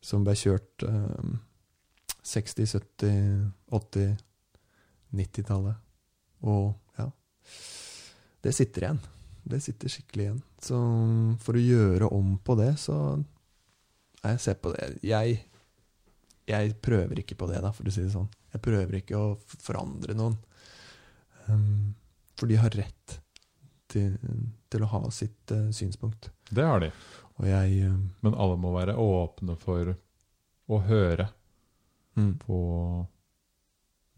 som 0.02 0.24
ble 0.26 0.34
kjørt 0.34 0.82
um, 0.82 1.36
60-, 2.26 2.66
70-, 2.98 3.50
80-, 3.70 4.16
90-tallet. 5.14 5.78
Og 6.42 6.72
ja 6.98 7.06
Det 8.42 8.54
sitter 8.56 8.86
igjen. 8.86 9.00
Det 9.42 9.60
sitter 9.62 9.92
skikkelig 9.92 10.24
igjen. 10.24 10.42
Så 10.62 10.78
for 11.42 11.58
å 11.58 11.62
gjøre 11.62 12.10
om 12.14 12.36
på 12.42 12.58
det, 12.58 12.74
så 12.82 12.96
Jeg 14.22 14.38
ser 14.38 14.54
på 14.62 14.70
det 14.70 14.98
Jeg, 15.02 15.38
jeg 16.46 16.74
prøver 16.82 17.22
ikke 17.22 17.38
på 17.38 17.50
det, 17.50 17.62
da, 17.62 17.72
for 17.74 17.86
å 17.86 17.94
si 17.94 18.02
det 18.02 18.14
sånn. 18.14 18.30
Jeg 18.52 18.62
prøver 18.62 18.98
ikke 18.98 19.18
å 19.18 19.36
forandre 19.62 20.14
noen. 20.18 20.38
Um, 21.46 21.94
for 22.38 22.50
de 22.50 22.58
har 22.58 22.74
rett 22.74 23.18
til, 23.92 24.16
til 24.72 24.84
å 24.84 24.90
ha 24.92 25.02
sitt 25.14 25.52
uh, 25.54 25.68
synspunkt. 25.74 26.30
Det 26.50 26.64
har 26.66 26.82
de. 26.82 26.90
Og 27.40 27.48
jeg 27.48 27.88
uh, 27.88 27.98
Men 28.24 28.36
alle 28.36 28.58
må 28.60 28.72
være 28.74 28.98
åpne 28.98 29.56
for 29.60 29.94
å 30.72 30.78
høre 30.86 31.28
mm, 32.16 32.32
på 32.42 32.60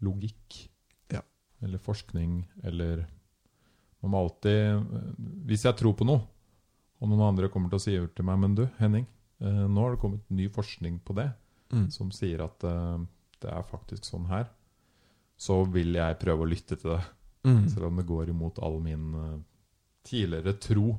logikk. 0.05 0.59
Ja. 1.13 1.23
Eller 1.63 1.81
forskning, 1.81 2.43
eller 2.63 3.05
Man 4.03 4.11
må 4.13 4.19
alltid 4.21 4.83
Hvis 5.49 5.63
jeg 5.65 5.77
tror 5.79 5.95
på 5.97 6.05
noe, 6.05 6.21
og 7.01 7.09
noen 7.09 7.23
andre 7.31 7.49
kommer 7.49 7.71
til 7.71 7.79
å 7.79 7.83
si 7.83 7.95
til 8.15 8.27
meg 8.27 8.37
Men 8.43 8.55
du, 8.57 8.67
Henning, 8.77 9.07
uh, 9.43 9.65
nå 9.65 9.81
har 9.81 9.95
det 9.95 10.03
kommet 10.03 10.29
ny 10.29 10.47
forskning 10.53 10.99
på 11.03 11.15
det, 11.17 11.31
mm, 11.73 11.89
som 11.91 12.13
sier 12.13 12.45
at 12.45 12.61
det 12.61 13.51
er 13.51 13.65
faktisk 13.67 14.05
sånn 14.07 14.29
her, 14.29 14.47
så 15.37 15.63
vil 15.67 15.97
jeg 15.97 16.19
prøve 16.21 16.45
å 16.45 16.49
lytte 16.49 16.77
til 16.79 16.93
det. 16.93 17.01
mm, 17.47 17.65
Selv 17.73 17.89
om 17.89 17.99
det 17.99 18.07
går 18.07 18.31
imot 18.31 18.61
all 18.63 18.79
min 18.81 19.11
tidligere 20.05 20.55
tro. 20.61 20.95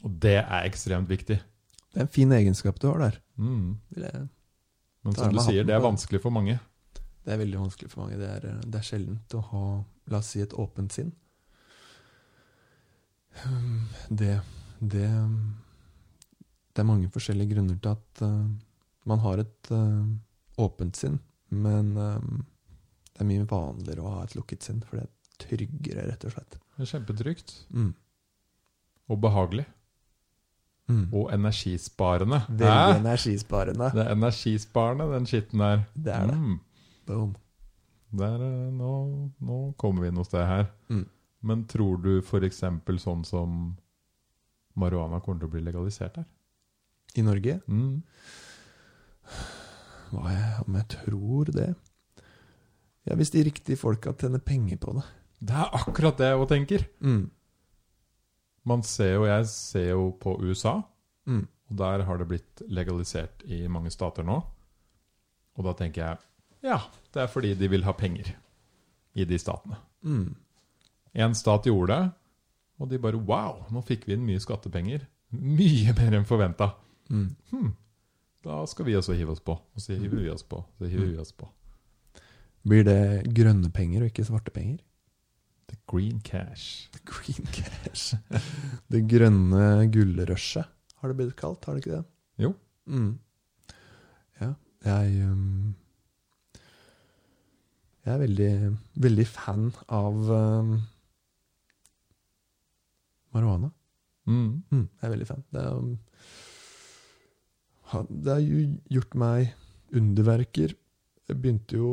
Og 0.00 0.18
det 0.22 0.38
er 0.40 0.66
ekstremt 0.66 1.10
viktig. 1.10 1.38
Det 1.90 1.98
er 1.98 2.06
en 2.06 2.12
fin 2.12 2.32
egenskap 2.32 2.78
du 2.80 2.88
har 2.90 3.00
der. 3.02 3.20
Mm. 3.36 3.78
Men 5.02 5.16
som 5.16 5.32
du 5.34 5.40
sier, 5.42 5.66
det 5.66 5.74
er 5.74 5.82
vanskelig 5.82 6.20
for 6.22 6.34
mange. 6.34 6.58
Det 7.24 7.34
er 7.34 7.40
veldig 7.40 7.60
vanskelig 7.60 7.90
for 7.92 8.04
mange. 8.04 8.18
Det 8.20 8.28
er, 8.30 8.46
det 8.64 8.80
er 8.80 8.86
sjeldent 8.86 9.36
å 9.36 9.42
ha, 9.50 9.64
la 10.12 10.20
oss 10.22 10.32
si, 10.34 10.42
et 10.44 10.56
åpent 10.56 10.92
sinn. 10.94 11.12
Um, 13.44 13.86
Det, 14.08 14.40
det 14.80 15.06
Det 16.70 16.82
er 16.82 16.88
mange 16.88 17.10
forskjellige 17.10 17.54
grunner 17.54 17.78
til 17.78 17.92
at 17.92 18.22
uh, 18.22 18.46
man 19.06 19.22
har 19.22 19.42
et 19.42 19.70
uh, 19.70 20.06
åpent 20.60 20.96
sinn, 20.96 21.18
men 21.48 21.96
eh, 21.96 22.26
det 23.14 23.22
er 23.22 23.28
mye 23.28 23.46
vanligere 23.48 24.04
å 24.04 24.10
ha 24.14 24.24
et 24.24 24.34
lukket 24.36 24.66
sinn, 24.66 24.82
for 24.84 25.00
det 25.00 25.06
tryggere, 25.42 26.06
rett 26.10 26.24
og 26.26 26.34
slett. 26.34 26.56
Det 26.76 26.86
er 26.86 26.90
kjempetrygt. 26.94 27.54
Mm. 27.74 27.92
Og 29.10 29.20
behagelig. 29.20 29.66
Mm. 30.90 31.04
Og 31.14 31.30
energisparende. 31.34 32.40
Veldig 32.48 32.98
energisparende. 33.00 33.92
Det 33.94 34.02
er 34.02 34.16
energisparende, 34.16 35.06
den 35.14 35.28
skitten 35.30 35.62
der. 35.62 35.84
Det 35.94 36.14
er 36.14 36.26
det. 36.32 36.38
Mm. 36.38 36.58
Boom. 37.06 37.36
Der, 38.10 38.42
eh, 38.42 38.72
nå, 38.74 38.92
nå 39.38 39.58
kommer 39.78 40.06
vi 40.06 40.14
noe 40.14 40.26
sted 40.26 40.46
her. 40.46 40.66
Mm. 40.90 41.04
Men 41.46 41.64
tror 41.70 42.00
du 42.02 42.18
f.eks. 42.20 42.64
sånn 43.04 43.22
som 43.24 43.60
marihuana 44.78 45.20
kommer 45.22 45.40
til 45.40 45.50
å 45.50 45.54
bli 45.54 45.62
legalisert 45.64 46.18
her? 46.20 46.26
I 47.18 47.24
Norge? 47.26 47.60
Mm. 47.66 48.02
Hva 50.10 50.34
jeg, 50.34 50.50
om 50.66 50.76
jeg 50.78 50.88
tror 50.96 51.54
det? 51.54 51.70
Ja, 53.06 53.16
hvis 53.16 53.32
de 53.34 53.44
riktige 53.46 53.78
folka 53.80 54.12
tjener 54.18 54.42
penger 54.42 54.78
på 54.82 54.94
det. 54.98 55.06
Det 55.40 55.56
er 55.56 55.70
akkurat 55.78 56.18
det 56.20 56.26
jeg 56.30 56.40
òg 56.40 56.48
tenker. 56.50 56.82
Mm. 57.00 57.30
Man 58.68 58.82
ser 58.84 59.14
jo, 59.14 59.24
Jeg 59.24 59.46
ser 59.48 59.88
jo 59.94 60.10
på 60.20 60.36
USA, 60.42 60.82
Mm. 61.26 61.46
og 61.70 61.76
der 61.76 62.02
har 62.04 62.18
det 62.18 62.26
blitt 62.28 62.62
legalisert 62.68 63.42
i 63.44 63.66
mange 63.68 63.90
stater 63.90 64.22
nå. 64.24 64.38
Og 65.56 65.64
da 65.64 65.72
tenker 65.74 66.02
jeg 66.02 66.18
ja, 66.62 66.78
det 67.12 67.22
er 67.22 67.26
fordi 67.32 67.54
de 67.54 67.68
vil 67.68 67.84
ha 67.84 67.92
penger 67.92 68.34
i 69.16 69.24
de 69.24 69.38
statene. 69.38 69.76
Mm. 70.04 70.34
En 71.14 71.34
stat 71.34 71.64
gjorde 71.64 71.88
det, 71.94 72.12
og 72.80 72.88
de 72.90 72.98
bare 72.98 73.16
wow, 73.16 73.64
nå 73.70 73.80
fikk 73.84 74.04
vi 74.06 74.12
inn 74.16 74.26
mye 74.26 74.40
skattepenger. 74.40 75.06
Mye 75.32 75.94
mer 75.96 76.18
enn 76.18 76.26
forventa. 76.28 76.74
Mm. 77.10 77.30
Hm, 77.50 77.72
da 78.44 78.64
skal 78.66 78.84
vi 78.86 78.96
også 78.98 79.14
hive 79.16 79.30
oss 79.32 79.40
på. 79.40 79.52
Og 79.56 79.80
så 79.80 79.96
hiver 79.96 80.20
vi 80.20 80.28
oss 80.30 80.42
på. 80.42 80.60
Så 80.78 80.88
hiver 80.90 81.06
vi 81.14 81.18
oss 81.18 81.32
på. 81.32 81.48
Blir 82.66 82.84
det 82.84 83.32
grønne 83.34 83.70
penger 83.72 84.02
og 84.04 84.10
ikke 84.12 84.24
svarte 84.28 84.50
penger? 84.52 84.78
The 85.70 85.78
green 85.86 86.18
cash. 86.26 86.88
The 86.92 87.00
Green 87.06 87.46
cash. 87.54 88.14
Det 88.90 89.04
grønne 89.08 89.86
gullrushet 89.94 90.76
har 91.00 91.08
det 91.08 91.16
blitt 91.16 91.36
kalt, 91.38 91.64
har 91.64 91.76
det 91.76 91.80
ikke 91.84 91.96
det? 91.96 92.04
Jo. 92.44 92.50
Mm. 92.90 93.12
Ja, 94.40 94.50
jeg 94.84 95.28
um, 95.30 95.74
Jeg 98.04 98.14
er 98.14 98.20
veldig, 98.20 98.52
veldig 99.04 99.26
fan 99.28 99.70
av 99.92 100.30
um, 100.32 100.74
marihuana. 103.36 103.70
Mm. 104.26 104.62
Mm, 104.72 104.86
jeg 104.86 105.06
er 105.06 105.14
veldig 105.14 105.28
fan. 105.28 105.44
Det, 105.52 105.64
er, 105.64 105.72
um, 105.76 105.98
det 108.10 108.32
har 108.34 108.44
jo 108.44 108.62
gjort 108.96 109.18
meg 109.20 109.54
underverker. 109.96 110.74
Jeg 111.30 111.38
begynte 111.38 111.78
jo 111.78 111.90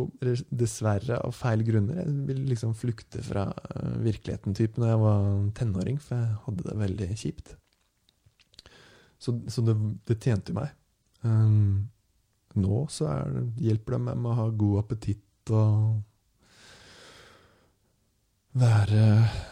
dessverre 0.49 1.19
av 1.21 1.35
feil 1.37 1.61
grunner. 1.67 2.01
Jeg 2.01 2.15
ville 2.29 2.47
liksom 2.49 2.73
flykte 2.77 3.21
fra 3.25 3.45
uh, 3.53 3.93
virkeligheten 4.03 4.57
typ 4.57 4.79
når 4.81 4.91
jeg 4.91 5.01
var 5.03 5.29
tenåring, 5.59 6.01
for 6.01 6.17
jeg 6.17 6.39
hadde 6.47 6.65
det 6.67 6.77
veldig 6.81 7.09
kjipt. 7.21 7.53
Så, 9.21 9.35
så 9.49 9.63
det, 9.65 9.77
det 10.09 10.19
tjente 10.21 10.55
meg. 10.57 10.73
Um, 11.21 11.87
nå 12.57 12.83
så 12.93 13.09
det, 13.33 13.45
hjelper 13.61 13.97
det 13.97 14.03
meg 14.09 14.21
med 14.21 14.31
å 14.31 14.37
ha 14.41 14.47
god 14.65 14.83
appetitt 14.83 15.53
og 15.53 15.97
være 18.57 19.03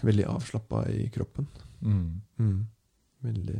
veldig 0.05 0.25
avslappa 0.31 0.85
i 0.93 1.09
kroppen. 1.13 1.47
Mm. 1.85 2.21
Mm. 2.41 2.61
Veldig 3.25 3.59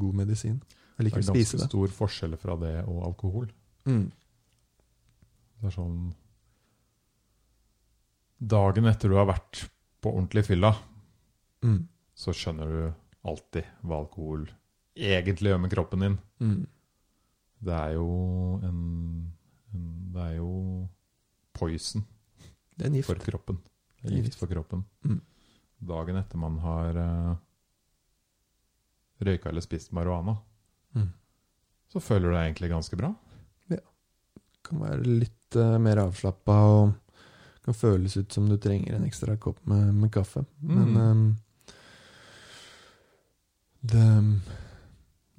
god 0.00 0.20
medisin. 0.22 0.60
Jeg 0.96 1.08
liker 1.08 1.20
er 1.20 1.26
å 1.26 1.28
spise 1.28 1.36
det. 1.36 1.36
det. 1.36 1.42
er 1.42 1.58
ganske 1.58 1.70
stor 1.70 1.94
forskjell 1.96 2.36
fra 2.40 2.56
det 2.60 2.74
og 2.86 3.04
alkohol. 3.10 3.48
Mm. 3.88 4.06
Det 5.62 5.70
er 5.70 5.76
sånn 5.76 5.98
Dagen 8.42 8.88
etter 8.90 9.12
du 9.12 9.14
har 9.20 9.28
vært 9.30 9.68
på 10.02 10.10
ordentlig 10.16 10.42
fylla, 10.48 10.72
Mm. 11.62 11.84
så 12.18 12.32
skjønner 12.34 12.66
du 12.66 12.94
alltid 13.30 13.64
hva 13.86 14.00
alkohol 14.02 14.48
egentlig 14.98 15.52
gjør 15.52 15.60
med 15.62 15.70
kroppen 15.70 16.00
din. 16.02 16.16
Mm. 16.40 16.66
Det 17.62 17.72
er 17.76 17.92
jo 17.94 18.08
en, 18.66 19.32
en 19.72 19.84
Det 20.12 20.20
er 20.24 20.34
jo 20.40 20.88
poison 21.54 22.02
Det 22.76 22.86
er 22.86 22.90
gift. 22.90 23.06
for 23.06 23.14
kroppen. 23.22 23.60
Det 24.02 24.10
er 24.10 24.22
gift 24.24 24.34
for 24.40 24.46
kroppen. 24.50 24.84
Mm. 25.06 25.20
Dagen 25.86 26.16
etter 26.16 26.36
man 26.36 26.58
har 26.58 26.96
uh, 26.98 27.36
røyka 29.22 29.48
eller 29.50 29.60
spist 29.62 29.92
marihuana, 29.92 30.36
Mm. 30.94 31.08
så 31.88 32.00
føler 32.02 32.28
du 32.28 32.34
deg 32.34 32.50
egentlig 32.56 32.70
ganske 32.74 32.96
bra. 32.98 33.14
Det 33.70 33.80
kan 34.64 34.80
være 34.80 35.06
litt 35.06 35.38
eh, 35.56 35.78
mer 35.82 36.00
avslappa 36.06 36.56
og 36.72 36.92
kan 37.62 37.74
føles 37.78 38.16
ut 38.18 38.32
som 38.34 38.48
du 38.50 38.56
trenger 38.58 38.96
en 38.96 39.04
ekstra 39.06 39.36
kopp 39.38 39.60
med, 39.70 39.92
med 39.94 40.10
kaffe. 40.14 40.44
Men 40.60 40.88
Mm. 40.92 40.96
ehm, 41.02 41.36
det, 43.82 44.06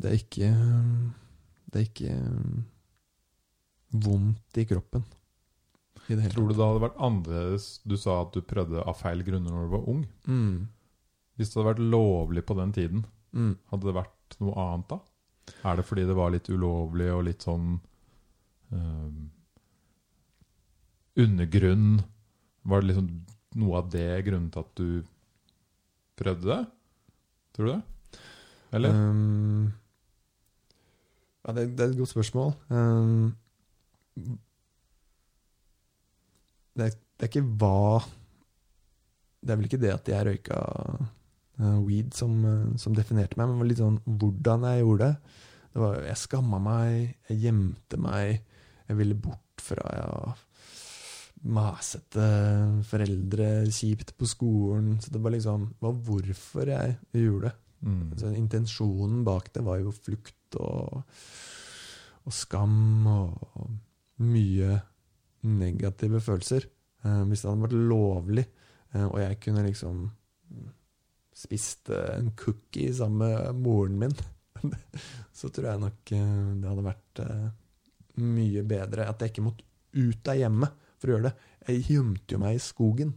det 0.02 0.10
er 0.12 0.18
ikke 0.20 0.50
Det 1.74 1.80
er 1.82 1.86
ikke 1.88 2.12
ehm, 2.14 2.64
vondt 4.04 4.58
i 4.60 4.66
kroppen. 4.70 5.04
I 6.12 6.18
Tror 6.34 6.50
du 6.50 6.54
det 6.58 6.66
hadde 6.66 6.82
vært 6.84 6.98
annerledes 7.00 7.68
Du 7.88 7.96
sa 7.98 8.18
at 8.26 8.34
du 8.36 8.42
prøvde 8.44 8.82
av 8.84 8.98
feil 9.00 9.22
grunner 9.24 9.54
når 9.54 9.68
du 9.70 9.72
var 9.78 9.86
ung. 9.90 10.02
Mm, 10.28 10.68
Hvis 11.38 11.50
det 11.54 11.60
hadde 11.62 11.70
vært 11.72 11.86
lovlig 11.94 12.44
på 12.46 12.58
den 12.60 12.74
tiden, 12.76 13.06
mm. 13.32 13.54
hadde 13.72 13.88
det 13.88 13.96
vært 13.96 14.36
noe 14.44 14.54
annet 14.60 14.90
da? 14.92 15.00
Er 15.64 15.76
det 15.80 15.86
fordi 15.88 16.04
det 16.08 16.16
var 16.18 16.32
litt 16.34 16.50
ulovlig 16.52 17.08
og 17.14 17.24
litt 17.28 17.42
sånn 17.48 17.80
eh, 18.72 19.08
Undergrunn? 21.20 22.02
Var 22.64 22.82
det 22.82 22.90
liksom 22.90 23.10
noe 23.60 23.82
av 23.82 23.90
det 23.94 24.08
grunnen 24.26 24.50
til 24.54 24.64
at 24.64 24.80
du 24.80 24.90
prøvde 26.20 26.50
det? 26.50 26.62
Tror 27.54 27.68
du 27.68 27.72
det? 27.74 27.82
Eller? 28.74 28.98
Um, 28.98 29.72
ja, 31.44 31.54
det, 31.54 31.66
det 31.78 31.86
er 31.86 31.92
et 31.92 32.00
godt 32.00 32.14
spørsmål. 32.14 32.54
Um, 32.74 33.36
det, 36.74 36.88
er, 36.88 36.96
det 36.96 37.28
er 37.28 37.32
ikke 37.32 37.48
hva 37.62 38.02
Det 39.42 39.52
er 39.52 39.60
vel 39.60 39.68
ikke 39.68 39.82
det 39.82 39.92
at 39.94 40.10
jeg 40.10 40.26
røyka 40.28 40.60
uh, 41.60 41.80
weed 41.84 42.14
som, 42.18 42.38
uh, 42.46 42.74
som 42.82 42.96
definerte 42.98 43.38
meg, 43.38 43.50
men 43.50 43.62
var 43.62 43.70
litt 43.70 43.84
sånn 43.84 44.00
hvordan 44.08 44.66
jeg 44.70 44.82
gjorde 44.86 45.12
det. 45.12 45.38
det 45.76 45.84
var, 45.84 46.00
jeg 46.08 46.22
skamma 46.24 46.62
meg, 46.64 47.14
jeg 47.30 47.42
gjemte 47.48 48.02
meg, 48.02 48.42
jeg 48.88 49.00
ville 49.02 49.20
bort 49.28 49.64
fra 49.64 49.94
ja, 50.00 50.10
masete 51.44 52.28
foreldre, 52.88 53.50
kjipt 53.72 54.14
på 54.18 54.28
skolen. 54.30 54.96
Så 55.04 55.12
det 55.12 55.22
var 55.24 55.36
liksom 55.36 55.68
var 55.84 55.98
hvorfor 56.08 56.72
jeg 56.72 56.98
gjorde 57.12 57.50
det. 57.50 57.56
Mm. 57.84 58.04
Altså, 58.14 58.32
intensjonen 58.40 59.24
bak 59.28 59.50
det 59.56 59.64
var 59.66 59.82
jo 59.82 59.92
flukt 59.92 60.58
og, 60.64 61.04
og 62.24 62.36
skam 62.36 63.08
og, 63.12 63.50
og 63.60 64.24
mye 64.24 64.78
negative 65.44 66.22
følelser. 66.24 66.70
Eh, 67.04 67.24
hvis 67.28 67.44
det 67.44 67.52
hadde 67.52 67.66
vært 67.66 67.82
lovlig, 67.92 68.46
eh, 68.94 69.08
og 69.10 69.20
jeg 69.20 69.42
kunne 69.44 69.66
liksom 69.68 70.06
spist 71.36 71.92
eh, 71.92 72.14
en 72.20 72.32
cookie 72.40 72.94
sammen 72.96 73.20
med 73.26 73.60
moren 73.66 74.00
min, 74.00 74.16
så 75.38 75.52
tror 75.52 75.74
jeg 75.74 75.84
nok 75.84 76.16
eh, 76.16 76.40
det 76.62 76.72
hadde 76.72 76.88
vært 76.88 77.24
eh, 77.26 77.52
mye 78.24 78.64
bedre 78.70 79.10
at 79.10 79.20
jeg 79.20 79.34
ikke 79.34 79.48
måtte 79.50 79.68
ut 79.94 80.32
av 80.32 80.40
hjemmet 80.40 80.80
for 81.04 81.12
å 81.12 81.18
gjøre 81.18 81.30
det. 81.30 81.52
Jeg 81.68 81.86
gjemte 81.92 82.36
jo 82.36 82.42
meg 82.42 82.58
i 82.58 82.64
skogen. 82.64 83.14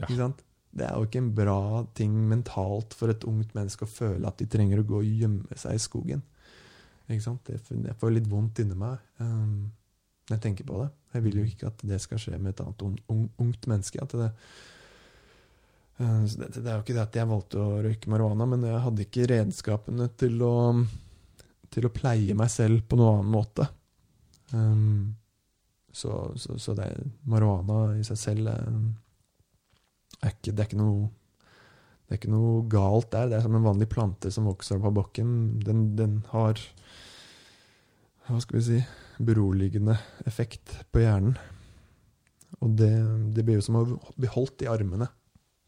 Ja. 0.00 0.30
Det 0.76 0.84
er 0.84 0.96
jo 0.96 1.06
ikke 1.06 1.22
en 1.22 1.32
bra 1.36 1.60
ting 1.96 2.16
mentalt 2.30 2.94
for 2.96 3.12
et 3.12 3.24
ungt 3.28 3.54
menneske 3.56 3.86
å 3.86 3.90
føle 3.90 4.28
at 4.28 4.38
de 4.40 4.48
trenger 4.50 4.82
å 4.82 4.86
gå 4.86 5.00
og 5.00 5.20
gjemme 5.22 5.58
seg 5.58 5.78
i 5.78 5.82
skogen. 5.82 6.22
Ikke 7.06 7.24
sant? 7.24 7.46
Det, 7.46 7.60
jeg 7.70 7.98
får 8.00 8.12
litt 8.12 8.28
vondt 8.28 8.60
inni 8.62 8.76
meg 8.78 8.98
um, 9.22 9.68
når 10.26 10.34
jeg 10.34 10.44
tenker 10.48 10.68
på 10.68 10.80
det. 10.82 10.88
Jeg 11.14 11.24
vil 11.24 11.38
jo 11.40 11.44
ikke 11.48 11.70
at 11.70 11.84
det 11.86 12.00
skal 12.02 12.20
skje 12.20 12.36
med 12.36 12.52
et 12.52 12.62
annet 12.64 12.84
un, 12.84 12.96
un, 13.14 13.26
ungt 13.46 13.68
menneske. 13.70 14.08
Det, 14.12 14.30
uh, 16.02 16.22
det, 16.26 16.50
det 16.58 16.64
er 16.66 16.74
jo 16.74 16.84
ikke 16.84 16.96
det 16.98 17.04
at 17.06 17.20
jeg 17.22 17.30
valgte 17.30 17.62
å 17.62 17.82
røyke 17.86 18.12
marihuana, 18.12 18.48
men 18.52 18.66
jeg 18.68 18.84
hadde 18.88 19.06
ikke 19.06 19.28
redskapene 19.32 20.10
til 20.20 20.42
å, 20.44 20.56
til 21.72 21.88
å 21.88 21.94
pleie 21.94 22.36
meg 22.36 22.52
selv 22.52 22.84
på 22.90 22.98
noen 23.00 23.22
annen 23.22 23.32
måte. 23.38 23.70
Um, 24.52 25.14
så, 25.96 26.12
så, 26.36 26.58
så 26.60 26.74
det 26.76 26.90
marihuana 27.24 27.96
i 27.96 28.04
seg 28.04 28.18
selv 28.20 28.50
er, 28.52 30.28
ikke, 30.28 30.52
det, 30.52 30.58
er 30.60 30.68
ikke 30.68 30.80
noe, 30.80 31.08
det 32.04 32.14
er 32.14 32.20
ikke 32.20 32.34
noe 32.34 32.60
galt 32.72 33.10
der. 33.14 33.30
Det 33.30 33.38
er 33.38 33.46
som 33.46 33.56
en 33.56 33.64
vanlig 33.64 33.88
plante 33.92 34.32
som 34.34 34.48
vokser 34.48 34.80
på 34.82 34.92
bakken. 34.96 35.30
Den, 35.64 35.88
den 35.96 36.20
har 36.34 36.60
Hva 38.26 38.40
skal 38.42 38.58
vi 38.58 38.64
si 38.66 38.80
beroligende 39.22 39.96
effekt 40.28 40.74
på 40.92 41.00
hjernen. 41.00 41.36
Og 42.64 42.72
det, 42.78 42.92
det 43.36 43.44
blir 43.44 43.58
jo 43.58 43.64
som 43.64 43.78
å 43.80 43.84
bli 44.16 44.28
holdt 44.32 44.64
i 44.64 44.70
armene 44.70 45.08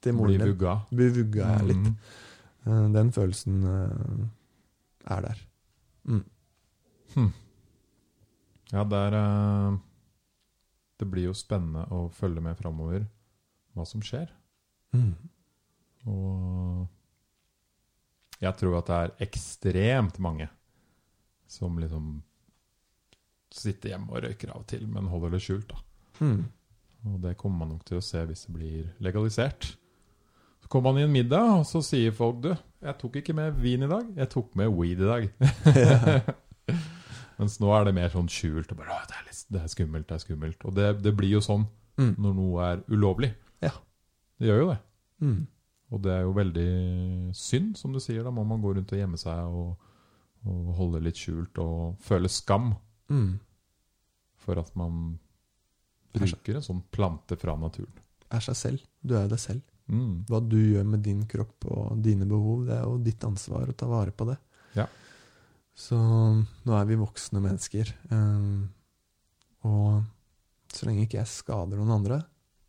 til 0.05 0.16
moren 0.16 0.35
din. 0.35 0.43
Bli 0.95 1.09
vugga 1.16 1.51
litt. 1.66 1.89
Mm. 1.89 1.97
Eh, 2.68 2.87
Den 2.95 3.12
følelsen 3.14 3.61
eh, 3.72 5.12
er 5.16 5.26
der. 5.29 5.43
Mm. 6.09 6.24
Ja, 8.72 8.85
det 8.85 9.03
er 9.09 9.16
eh, 9.18 9.79
Det 10.99 11.07
blir 11.07 11.28
jo 11.28 11.34
spennende 11.36 11.84
å 11.94 12.09
følge 12.14 12.42
med 12.42 12.59
framover 12.59 13.05
hva 13.76 13.84
som 13.86 14.03
skjer. 14.03 14.28
Mm. 14.96 15.14
Og 16.11 16.86
jeg 18.42 18.55
tror 18.59 18.78
at 18.78 18.88
det 18.90 18.99
er 18.99 19.26
ekstremt 19.28 20.18
mange 20.22 20.49
som 21.49 21.78
liksom 21.80 22.22
sitter 23.55 23.94
hjemme 23.94 24.12
og 24.12 24.22
røyker 24.26 24.53
av 24.53 24.62
og 24.62 24.68
til, 24.70 24.84
men 24.90 25.09
holder 25.11 25.36
det 25.36 25.42
skjult. 25.42 25.70
da. 25.72 25.78
Mm. 26.20 26.42
Og 27.09 27.20
det 27.22 27.36
kommer 27.38 27.64
man 27.64 27.76
nok 27.76 27.86
til 27.88 28.01
å 28.01 28.05
se 28.05 28.24
hvis 28.28 28.44
det 28.46 28.55
blir 28.55 28.90
legalisert. 29.05 29.70
Så 30.62 30.70
kommer 30.70 30.92
man 30.92 31.01
i 31.01 31.07
en 31.07 31.14
middag, 31.14 31.46
og 31.61 31.64
så 31.66 31.82
sier 31.84 32.14
folk 32.14 32.42
du, 32.44 32.53
jeg 32.82 32.99
tok 33.01 33.16
ikke 33.20 33.34
med 33.38 33.57
vin 33.62 33.86
i 33.86 33.90
dag, 33.90 34.11
jeg 34.18 34.30
tok 34.34 34.55
med 34.59 34.74
weed 34.74 35.03
i 35.03 35.09
dag. 35.09 35.22
Mens 37.39 37.59
nå 37.62 37.68
er 37.76 37.84
det 37.86 37.95
mer 37.95 38.09
sånn 38.11 38.28
skjult. 38.28 38.72
Og 38.74 38.78
bare, 38.80 38.97
det, 39.09 39.14
er 39.18 39.26
litt, 39.28 39.45
det 39.55 39.61
er 39.62 39.68
skummelt, 39.72 40.07
det 40.09 40.14
er 40.16 40.22
skummelt. 40.24 40.64
Og 40.66 40.74
det, 40.74 40.89
det 41.05 41.12
blir 41.16 41.36
jo 41.39 41.45
sånn 41.45 41.66
Mm. 41.99 42.12
når 42.22 42.34
noe 42.39 42.62
er 42.72 42.82
ulovlig. 42.95 43.32
Ja. 43.61 43.72
Det 44.39 44.47
gjør 44.47 44.61
jo 44.61 44.66
det. 44.70 44.78
Mm. 45.20 45.39
Og 45.91 46.03
det 46.05 46.12
er 46.14 46.20
jo 46.22 46.32
veldig 46.36 46.66
synd, 47.34 47.72
som 47.76 47.91
du 47.93 47.99
sier. 47.99 48.22
Da 48.22 48.30
må 48.30 48.45
man 48.47 48.61
gå 48.62 48.70
rundt 48.76 48.93
og 48.95 48.99
gjemme 49.01 49.18
seg 49.18 49.51
og, 49.51 49.72
og 50.47 50.68
holde 50.78 51.01
litt 51.02 51.19
skjult 51.19 51.59
og 51.59 51.97
føle 52.06 52.31
skam 52.31 52.74
Mm. 53.10 53.39
for 54.36 54.59
at 54.62 54.70
man 54.77 55.19
bruker 56.15 56.56
en 56.59 56.62
sånn 56.65 56.82
plante 56.93 57.36
fra 57.40 57.55
naturen. 57.59 57.98
Er 58.31 58.40
seg 58.44 58.56
selv. 58.56 58.82
Du 59.02 59.15
er 59.16 59.24
jo 59.27 59.32
deg 59.35 59.40
selv. 59.43 59.62
Mm. 59.89 60.24
Hva 60.28 60.40
du 60.44 60.56
gjør 60.60 60.85
med 60.85 61.02
din 61.02 61.23
kropp 61.27 61.65
og 61.73 62.02
dine 62.05 62.27
behov, 62.28 62.66
det 62.69 62.77
er 62.77 62.85
jo 62.85 62.98
ditt 63.02 63.24
ansvar 63.24 63.70
å 63.73 63.74
ta 63.77 63.86
vare 63.89 64.12
på 64.12 64.27
det. 64.28 64.36
Så 65.78 65.96
nå 65.98 66.74
er 66.74 66.88
vi 66.88 66.96
voksne 66.98 67.40
mennesker. 67.44 67.92
eh, 68.10 68.59
og 69.68 70.02
så 70.74 70.86
lenge 70.88 71.05
ikke 71.06 71.18
jeg 71.20 71.30
skader 71.30 71.78
noen 71.78 71.94
andre, 72.00 72.18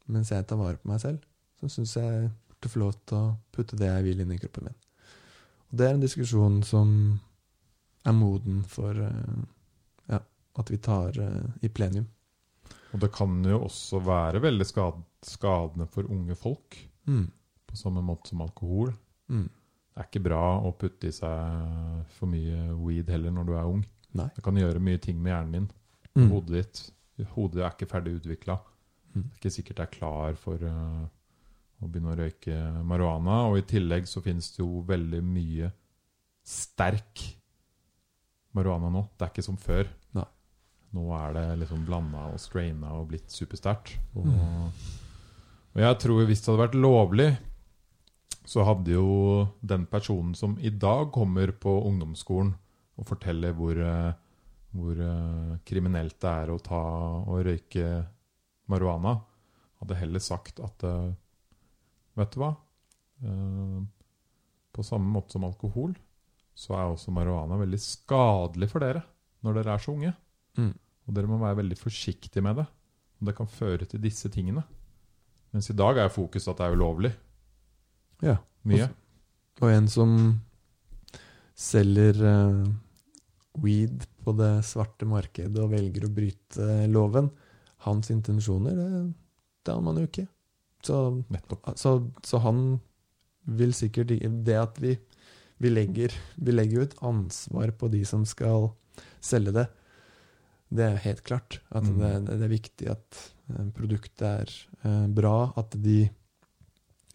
mens 0.10 0.30
jeg 0.32 0.46
tar 0.48 0.58
vare 0.60 0.78
på 0.82 0.90
meg 0.90 1.02
selv, 1.02 1.20
så 1.60 1.70
syns 1.70 1.96
jeg 2.00 2.30
burde 2.50 2.70
få 2.72 2.80
lov 2.82 2.94
til 3.10 3.18
å 3.18 3.34
putte 3.56 3.78
det 3.80 3.90
jeg 3.90 4.06
vil 4.08 4.22
inn 4.24 4.32
i 4.34 4.38
kroppen 4.42 4.70
min. 4.70 4.78
Og 5.70 5.78
det 5.78 5.88
er 5.88 5.94
en 5.98 6.02
diskusjon 6.06 6.62
som 6.66 6.94
er 8.08 8.16
moden 8.16 8.64
for 8.70 8.98
eh, 8.98 9.42
ja, 10.10 10.22
at 10.58 10.72
vi 10.74 10.78
tar 10.82 11.18
eh, 11.20 11.50
i 11.66 11.70
plenum. 11.70 12.08
Og 12.94 13.04
det 13.04 13.12
kan 13.14 13.36
jo 13.46 13.60
også 13.68 14.00
være 14.02 14.42
veldig 14.42 14.66
skad 14.66 15.04
skadende 15.26 15.86
for 15.92 16.08
unge 16.10 16.36
folk, 16.40 16.78
Mm. 17.10 17.26
på 17.68 17.76
samme 17.78 18.02
måte 18.06 18.30
som 18.30 18.42
alkohol. 18.42 18.92
Mm. 19.34 19.48
Det 20.00 20.06
er 20.06 20.08
ikke 20.14 20.24
bra 20.30 20.44
å 20.64 20.70
putte 20.80 21.10
i 21.10 21.12
seg 21.12 22.04
for 22.16 22.32
mye 22.32 22.70
weed 22.80 23.10
heller 23.12 23.34
når 23.36 23.48
du 23.50 23.52
er 23.60 23.66
ung. 23.68 23.82
Nei. 24.16 24.30
Det 24.32 24.44
kan 24.46 24.56
gjøre 24.56 24.80
mye 24.80 25.00
ting 25.04 25.18
med 25.20 25.34
hjernen 25.34 25.56
din. 25.58 25.66
Mm. 26.16 26.30
Hodet 26.32 26.54
ditt 26.56 26.80
Hodet 27.34 27.66
er 27.66 27.74
ikke 27.74 27.90
ferdig 27.92 28.14
utvikla. 28.22 28.56
Mm. 29.12 29.26
Det 29.26 29.34
er 29.34 29.42
ikke 29.42 29.52
sikkert 29.58 29.82
det 29.82 29.84
er 29.84 29.92
klar 29.98 30.38
for 30.40 30.64
uh, 30.64 31.04
å 31.84 31.90
begynne 31.92 32.14
å 32.14 32.16
røyke 32.22 32.62
marihuana. 32.88 33.42
Og 33.50 33.60
i 33.60 33.66
tillegg 33.68 34.08
så 34.08 34.24
finnes 34.24 34.48
det 34.56 34.64
jo 34.64 34.80
veldig 34.88 35.20
mye 35.28 35.68
sterk 36.48 37.26
marihuana 38.56 38.94
nå. 38.96 39.04
Det 39.20 39.28
er 39.28 39.34
ikke 39.34 39.46
som 39.50 39.60
før. 39.60 39.92
Nei. 40.16 40.24
Nå 40.96 41.10
er 41.20 41.36
det 41.36 41.46
liksom 41.66 41.84
blanda 41.92 42.30
og 42.32 42.40
straina 42.40 42.96
og 43.02 43.12
blitt 43.12 43.28
supersterkt. 43.36 43.98
Og, 44.16 44.32
Mm. 44.32 44.72
og 45.76 45.84
jeg 45.84 46.00
tror 46.06 46.24
hvis 46.24 46.40
det 46.40 46.54
hadde 46.54 46.64
vært 46.64 46.80
lovlig, 46.88 47.30
så 48.50 48.64
hadde 48.66 48.96
jo 48.96 49.46
den 49.62 49.86
personen 49.90 50.34
som 50.38 50.56
i 50.58 50.72
dag 50.74 51.12
kommer 51.14 51.52
på 51.54 51.76
ungdomsskolen 51.86 52.56
og 53.00 53.08
forteller 53.08 53.54
hvor, 53.56 53.78
eh, 53.78 54.14
hvor 54.74 55.02
eh, 55.06 55.52
kriminelt 55.70 56.18
det 56.18 56.32
er 56.32 56.52
å 56.52 56.62
ta 56.64 56.82
og 57.22 57.44
røyke 57.46 57.92
marihuana, 58.70 59.20
hadde 59.84 60.00
heller 60.02 60.24
sagt 60.24 60.62
at 60.66 60.88
eh, 60.88 61.10
Vet 62.20 62.34
du 62.34 62.42
hva? 62.42 62.50
På 64.76 64.84
samme 64.84 65.08
måte 65.08 65.32
som 65.32 65.46
alkohol, 65.48 65.94
så 66.52 66.74
er 66.76 66.90
også 66.90 67.14
marihuana 67.16 67.56
veldig 67.62 67.80
skadelig 67.80 68.68
for 68.74 68.84
dere 68.84 69.06
når 69.46 69.56
dere 69.56 69.76
er 69.78 69.84
så 69.86 69.94
unge. 69.94 70.12
Mm. 70.60 70.74
Og 71.08 71.16
dere 71.16 71.30
må 71.32 71.38
være 71.40 71.62
veldig 71.62 71.78
forsiktige 71.80 72.44
med 72.44 72.60
det. 72.60 72.66
Og 73.22 73.30
det 73.30 73.36
kan 73.38 73.48
føre 73.48 73.88
til 73.88 74.04
disse 74.04 74.28
tingene. 74.34 74.66
Mens 75.56 75.72
i 75.72 75.78
dag 75.80 76.02
er 76.02 76.12
fokuset 76.12 76.52
at 76.52 76.60
det 76.60 76.68
er 76.68 76.76
ulovlig. 76.76 77.14
Ja. 78.26 78.38
Mye. 78.68 78.90
Og 79.64 79.72
en 79.72 79.88
som 79.92 80.12
selger 81.60 82.20
uh, 82.24 82.68
weed 83.60 84.06
på 84.24 84.34
det 84.38 84.52
svarte 84.68 85.08
markedet 85.10 85.60
og 85.60 85.72
velger 85.74 86.08
å 86.08 86.12
bryte 86.14 86.68
loven, 86.92 87.32
hans 87.88 88.12
intensjoner, 88.12 88.76
det, 88.76 88.90
det 89.66 89.76
har 89.76 89.84
man 89.84 90.00
jo 90.00 90.08
ikke. 90.08 90.28
Så, 90.84 91.00
så, 91.76 91.94
så 92.24 92.40
han 92.44 92.80
vil 93.50 93.74
sikkert 93.76 94.14
Det 94.46 94.56
at 94.56 94.78
vi, 94.80 94.94
vi, 95.60 95.72
legger, 95.72 96.14
vi 96.40 96.56
legger 96.56 96.78
jo 96.78 96.86
et 96.88 96.98
ansvar 97.04 97.74
på 97.76 97.90
de 97.92 98.06
som 98.08 98.24
skal 98.28 98.70
selge 99.24 99.56
det, 99.56 99.66
det 100.70 100.86
er 100.86 101.04
helt 101.04 101.24
klart. 101.26 101.60
At 101.72 101.84
Mm. 101.84 101.98
det, 102.00 102.38
det 102.40 102.46
er 102.46 102.54
viktig 102.54 102.90
at 102.94 103.20
eh, 103.50 103.70
produktet 103.76 104.22
er 104.28 104.52
eh, 104.86 105.08
bra, 105.08 105.52
at, 105.58 105.74
de 105.76 106.10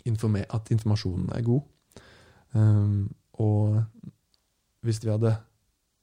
informer, 0.09 0.47
at 0.53 0.71
informasjonen 0.75 1.31
er 1.35 1.45
god. 1.47 1.63
Um, 2.55 3.09
og 3.43 3.81
hvis 4.85 5.01
vi 5.03 5.11
hadde 5.11 5.33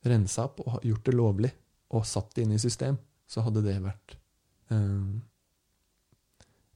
rensa 0.08 0.48
opp 0.50 0.62
og 0.66 0.80
gjort 0.84 1.06
det 1.06 1.14
lovlig, 1.16 1.52
og 1.92 2.06
satt 2.08 2.32
det 2.36 2.46
inn 2.46 2.56
i 2.56 2.62
system, 2.62 2.98
så 3.28 3.44
hadde 3.46 3.62
det 3.66 3.78
vært 3.84 4.16
um, 4.72 5.22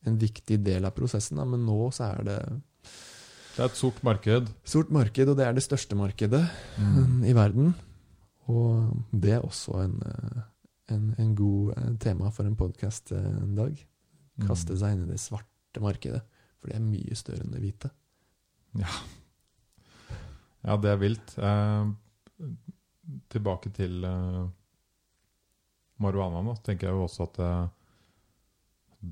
en 0.06 0.18
viktig 0.22 0.60
del 0.64 0.86
av 0.86 0.94
prosessen. 0.96 1.40
Da. 1.40 1.46
Men 1.50 1.66
nå 1.66 1.78
så 1.96 2.12
er 2.12 2.28
det 2.28 2.40
Det 3.56 3.64
er 3.64 3.70
et 3.70 3.80
sort 3.80 4.02
marked. 4.04 4.50
Sort 4.68 4.92
marked, 4.92 5.30
og 5.32 5.38
det 5.40 5.46
er 5.48 5.56
det 5.56 5.64
største 5.64 5.96
markedet 5.96 6.44
Mm. 6.78 7.24
i 7.24 7.34
verden. 7.34 7.74
Og 8.52 8.92
det 9.12 9.32
er 9.34 9.42
også 9.42 9.80
en, 9.86 9.96
eh, 10.06 10.42
en, 10.94 11.16
en 11.18 11.36
god 11.36 11.72
eh, 11.78 11.96
tema 11.98 12.30
for 12.30 12.46
en 12.46 12.56
podkast 12.56 13.12
en 13.16 13.56
dag. 13.56 13.80
Kaste 14.46 14.76
seg 14.78 14.92
inn 14.94 15.06
i 15.08 15.12
det 15.14 15.20
svarte 15.24 15.82
markedet. 15.82 16.22
For 16.66 16.72
det 16.72 16.80
er 16.80 16.86
mye 16.88 17.16
større 17.20 17.44
enn 17.46 17.52
det 17.54 17.62
hvite. 17.62 17.90
Ja, 20.66 20.78
det 20.82 20.90
er 20.90 20.98
vilt. 21.02 21.36
Eh, 21.38 21.92
tilbake 23.30 23.70
til 23.76 24.02
eh, 24.08 24.46
marihuana 26.02 26.42
nå, 26.44 26.56
tenker 26.66 26.90
jeg 26.90 26.98
jo 26.98 27.04
også 27.06 27.28
at 27.30 27.38
eh, 27.46 27.68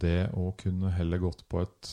det 0.03 0.15
å 0.33 0.47
kunne 0.57 0.89
heller 0.97 1.21
gått 1.21 1.43
på 1.51 1.61
et 1.65 1.91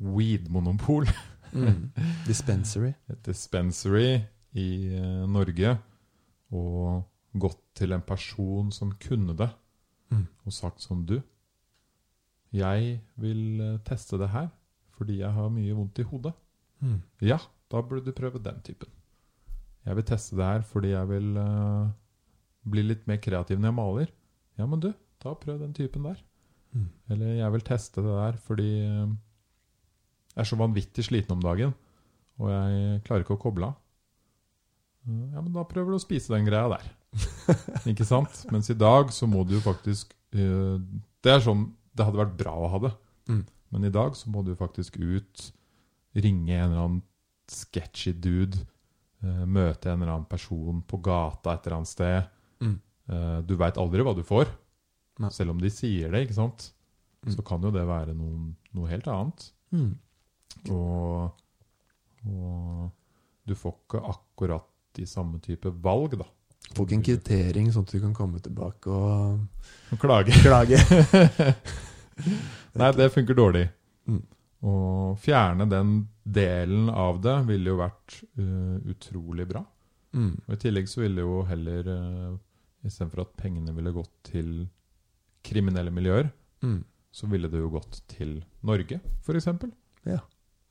weed-monopol, 0.00 1.10
Mm. 1.50 1.88
Dispensary. 2.28 2.92
et 3.10 3.24
dispensary 3.26 4.20
i 4.54 4.66
eh, 4.94 5.24
Norge, 5.26 5.72
og 6.54 7.08
gått 7.42 7.58
til 7.74 7.90
en 7.96 8.04
person 8.06 8.70
som 8.70 8.92
kunne 9.02 9.34
det, 9.34 9.48
Mm. 10.14 10.28
og 10.46 10.52
sagt 10.54 10.80
som 10.82 11.04
du 11.06 11.16
Jeg 12.54 13.00
vil 13.18 13.60
eh, 13.62 13.76
teste 13.86 14.18
det 14.18 14.28
her 14.30 14.48
fordi 15.00 15.22
jeg 15.22 15.32
har 15.32 15.52
mye 15.52 15.76
vondt 15.76 16.02
i 16.02 16.06
hodet. 16.06 16.34
Mm. 16.84 17.00
Ja, 17.24 17.38
da 17.72 17.80
burde 17.80 18.04
du 18.04 18.16
prøve 18.16 18.40
den 18.42 18.60
typen. 18.64 18.92
Jeg 19.88 19.96
vil 19.96 20.06
teste 20.10 20.36
det 20.36 20.44
her 20.44 20.64
fordi 20.68 20.92
jeg 20.92 21.08
vil 21.08 21.30
uh, 21.40 21.88
bli 22.68 22.84
litt 22.84 23.06
mer 23.08 23.20
kreativ 23.24 23.60
når 23.60 23.70
jeg 23.70 23.78
maler. 23.78 24.12
Ja, 24.60 24.68
men 24.68 24.82
du, 24.82 24.90
da 25.24 25.32
prøv 25.40 25.62
den 25.62 25.72
typen 25.76 26.04
der. 26.04 26.20
Mm. 26.76 26.88
Eller 27.10 27.38
jeg 27.40 27.54
vil 27.56 27.66
teste 27.66 28.04
det 28.04 28.16
der 28.18 28.40
fordi 28.44 28.70
uh, 28.84 29.08
jeg 30.34 30.44
er 30.44 30.50
så 30.52 30.60
vanvittig 30.60 31.04
sliten 31.08 31.34
om 31.34 31.42
dagen, 31.42 31.72
og 32.38 32.52
jeg 32.52 33.00
klarer 33.08 33.24
ikke 33.24 33.38
å 33.38 33.44
koble 33.48 33.72
av. 33.72 33.78
Uh, 35.08 35.30
Ja, 35.32 35.40
men 35.40 35.54
da 35.54 35.64
prøver 35.64 35.94
du 35.94 35.96
å 35.96 36.02
spise 36.02 36.34
den 36.34 36.44
greia 36.44 36.68
der. 36.76 36.84
ikke 37.90 38.04
sant? 38.06 38.44
Mens 38.52 38.68
i 38.70 38.76
dag 38.78 39.08
så 39.16 39.26
må 39.26 39.42
du 39.48 39.56
jo 39.56 39.62
faktisk 39.64 40.12
Det 40.30 41.32
er 41.32 41.40
sånn 41.42 41.64
det 41.96 42.06
hadde 42.06 42.20
vært 42.20 42.36
bra 42.38 42.52
å 42.54 42.68
ha 42.70 42.80
det. 42.84 42.90
Mm. 43.30 43.40
Men 43.70 43.86
i 43.86 43.92
dag 43.94 44.16
så 44.18 44.30
må 44.32 44.42
du 44.46 44.52
faktisk 44.58 44.96
ut, 44.98 45.46
ringe 46.18 46.56
en 46.56 46.64
eller 46.72 46.84
annen 46.84 47.02
sketchy 47.50 48.12
dude, 48.18 48.58
eh, 49.22 49.44
møte 49.46 49.90
en 49.92 50.00
eller 50.02 50.14
annen 50.16 50.30
person 50.30 50.82
på 50.86 50.98
gata 51.06 51.54
et 51.54 51.66
eller 51.66 51.76
annet 51.80 51.90
sted. 51.92 52.28
Mm. 52.62 52.76
Eh, 53.10 53.38
du 53.46 53.54
veit 53.60 53.78
aldri 53.78 54.02
hva 54.06 54.14
du 54.18 54.24
får, 54.26 54.50
Nei. 55.22 55.30
selv 55.34 55.54
om 55.54 55.60
de 55.62 55.70
sier 55.70 56.10
det, 56.14 56.24
ikke 56.26 56.38
sant? 56.40 56.70
Mm. 57.26 57.34
Så 57.36 57.44
kan 57.46 57.62
jo 57.62 57.70
det 57.74 57.84
være 57.86 58.14
noen, 58.16 58.54
noe 58.74 58.90
helt 58.90 59.06
annet. 59.12 59.50
Mm. 59.74 59.92
Og, 60.74 61.30
og 62.26 62.90
du 63.46 63.54
får 63.58 63.76
ikke 63.76 64.02
akkurat 64.14 64.66
de 64.98 65.06
samme 65.06 65.38
type 65.44 65.70
valg, 65.84 66.16
da. 66.18 66.26
Du 66.70 66.74
får 66.78 66.86
ikke 66.86 66.96
en 66.98 67.04
kvittering, 67.06 67.70
sånn 67.74 67.86
at 67.86 67.94
du 67.94 68.00
kan 68.02 68.14
komme 68.14 68.40
tilbake 68.42 68.90
og 68.94 69.98
Klage. 70.02 70.34
klage. 70.42 70.78
Nei, 72.80 72.90
det 72.96 73.10
funker 73.14 73.34
dårlig. 73.38 73.66
Mm. 74.08 74.22
Å 74.62 74.72
fjerne 75.20 75.66
den 75.70 75.92
delen 76.24 76.90
av 76.92 77.20
det 77.24 77.36
ville 77.48 77.70
jo 77.72 77.78
vært 77.80 78.18
uh, 78.38 78.76
utrolig 78.92 79.46
bra. 79.48 79.62
Mm. 80.12 80.34
Og 80.46 80.54
I 80.54 80.58
tillegg 80.60 80.88
så 80.90 81.00
ville 81.04 81.22
jo 81.24 81.42
heller 81.48 81.86
uh, 81.88 82.36
Istedenfor 82.84 83.20
at 83.26 83.32
pengene 83.36 83.74
ville 83.76 83.92
gått 83.92 84.12
til 84.24 84.66
kriminelle 85.44 85.90
miljøer, 85.92 86.30
Mm. 86.62 86.82
så 87.12 87.26
ville 87.28 87.48
det 87.48 87.58
jo 87.60 87.68
gått 87.72 88.02
til 88.08 88.42
Norge, 88.64 89.00
f.eks. 89.24 89.46
Ja. 90.08 90.18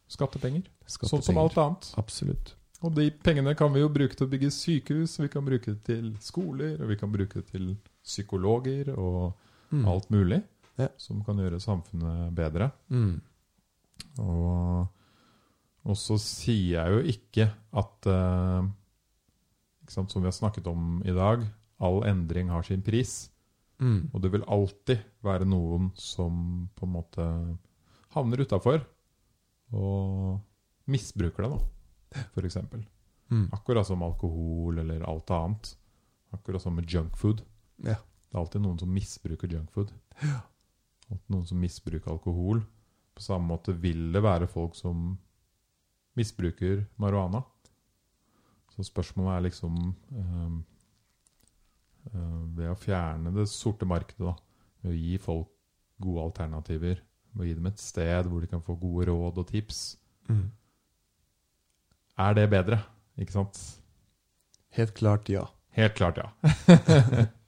Skattepenger. 0.10 0.64
Sånn 0.90 1.22
som 1.26 1.38
alt 1.38 1.58
annet. 1.58 1.92
Absolutt. 1.98 2.56
Og 2.82 2.94
de 2.96 3.10
pengene 3.12 3.56
kan 3.58 3.74
vi 3.74 3.82
jo 3.84 3.90
bruke 3.94 4.16
til 4.18 4.26
å 4.28 4.32
bygge 4.32 4.50
sykehus, 4.54 5.18
vi 5.20 5.28
kan 5.30 5.46
bruke 5.46 5.74
det 5.76 5.84
til 5.86 6.12
skoler, 6.24 6.78
og 6.82 6.90
vi 6.90 6.98
kan 6.98 7.12
bruke 7.14 7.42
det 7.42 7.48
til 7.52 7.76
psykologer 8.06 8.94
og 8.98 9.34
Mm. 9.72 9.86
alt 9.86 10.10
mulig 10.10 10.40
Ja. 10.80 10.88
som 10.98 11.24
kan 11.26 11.40
gjøre 11.42 11.60
samfunnet 11.60 12.32
bedre. 12.36 12.70
Mm. 12.88 13.20
Og, 14.24 14.88
og 15.84 15.98
så 16.00 16.16
sier 16.22 16.80
jeg 16.80 16.94
jo 16.96 17.16
ikke 17.16 17.50
at 17.82 18.08
uh, 18.08 18.68
ikke 19.84 19.96
sant, 19.96 20.12
Som 20.14 20.24
vi 20.24 20.30
har 20.30 20.38
snakket 20.38 20.68
om 20.70 21.02
i 21.04 21.16
dag, 21.16 21.44
all 21.82 22.04
endring 22.08 22.52
har 22.54 22.64
sin 22.64 22.84
pris. 22.86 23.32
Mm. 23.80 24.12
Og 24.14 24.22
det 24.22 24.32
vil 24.34 24.46
alltid 24.48 25.02
være 25.26 25.48
noen 25.48 25.90
som 25.98 26.70
på 26.76 26.86
en 26.86 26.94
måte 26.94 27.26
havner 28.14 28.44
utafor 28.44 28.84
og 29.74 30.40
misbruker 30.90 31.46
det, 31.46 31.50
da, 32.14 32.24
eksempel. 32.44 32.84
Mm. 33.30 33.48
Akkurat 33.54 33.88
som 33.88 34.04
alkohol 34.04 34.82
eller 34.82 35.04
alt 35.06 35.30
annet. 35.32 35.74
Akkurat 36.34 36.62
som 36.62 36.76
med 36.76 36.90
junkfood. 36.90 37.44
Ja. 37.86 37.98
Det 38.30 38.38
er 38.38 38.42
alltid 38.44 38.62
noen 38.62 38.80
som 38.82 38.94
misbruker 38.94 39.50
junkfood. 39.50 39.94
Alltid 40.22 40.59
noen 41.30 41.46
som 41.50 41.60
misbruker 41.62 42.12
alkohol. 42.14 42.62
På 43.16 43.22
samme 43.24 43.50
måte 43.52 43.74
vil 43.76 44.12
det 44.14 44.22
være 44.24 44.48
folk 44.48 44.76
som 44.78 45.18
misbruker 46.20 46.84
marihuana. 47.02 47.42
Så 48.76 48.86
spørsmålet 48.88 49.34
er 49.36 49.46
liksom 49.48 49.76
øh, 50.16 50.52
øh, 52.14 52.58
Ved 52.58 52.70
å 52.72 52.78
fjerne 52.80 53.34
det 53.36 53.48
sorte 53.52 53.86
markedet, 53.90 54.30
da, 54.30 54.36
ved 54.84 54.94
å 54.94 55.00
gi 55.00 55.18
folk 55.20 55.50
gode 56.00 56.24
alternativer, 56.30 57.02
ved 57.34 57.44
å 57.44 57.48
gi 57.50 57.58
dem 57.58 57.68
et 57.72 57.82
sted 57.82 58.30
hvor 58.30 58.40
de 58.46 58.48
kan 58.52 58.62
få 58.64 58.76
gode 58.80 59.10
råd 59.12 59.42
og 59.44 59.48
tips, 59.52 59.98
Mm. 60.30 60.52
er 62.22 62.34
det 62.38 62.44
bedre? 62.52 62.78
Ikke 63.18 63.34
sant? 63.34 63.58
Helt 64.78 64.94
klart 64.94 65.30
ja. 65.34 65.48
Helt 65.74 65.96
klart, 65.98 66.20
ja. 66.22 66.30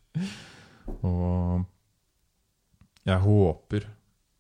og 1.06 1.62
jeg 3.06 3.20
håper 3.24 3.86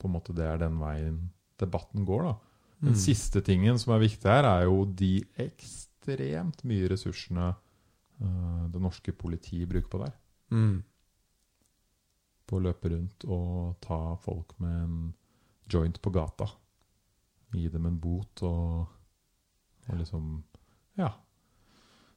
på 0.01 0.07
en 0.09 0.13
måte 0.15 0.33
det 0.35 0.45
er 0.45 0.57
den 0.61 0.79
veien 0.81 1.17
debatten 1.61 2.05
går, 2.05 2.23
da. 2.23 2.35
Den 2.81 2.93
Mm. 2.95 3.01
siste 3.03 3.41
tingen 3.45 3.77
som 3.77 3.93
er 3.93 3.99
viktig 4.01 4.25
her, 4.25 4.43
er 4.43 4.63
jo 4.65 4.85
de 4.85 5.23
ekstremt 5.38 6.63
mye 6.65 6.88
ressursene 6.89 7.51
uh, 8.21 8.67
det 8.73 8.81
norske 8.81 9.13
politiet 9.13 9.69
bruker 9.69 9.89
på 9.89 9.99
der. 10.01 10.13
Mm. 10.49 10.83
På 12.49 12.57
å 12.57 12.63
løpe 12.65 12.89
rundt 12.89 13.25
og 13.29 13.75
ta 13.85 14.15
folk 14.23 14.55
med 14.59 14.83
en 14.83 15.13
joint 15.69 16.01
på 16.01 16.11
gata. 16.11 16.49
Gi 17.53 17.67
dem 17.69 17.85
en 17.85 17.99
bot 17.99 18.41
og, 18.43 18.88
og 19.88 19.97
liksom 20.01 20.43
Ja. 20.97 21.13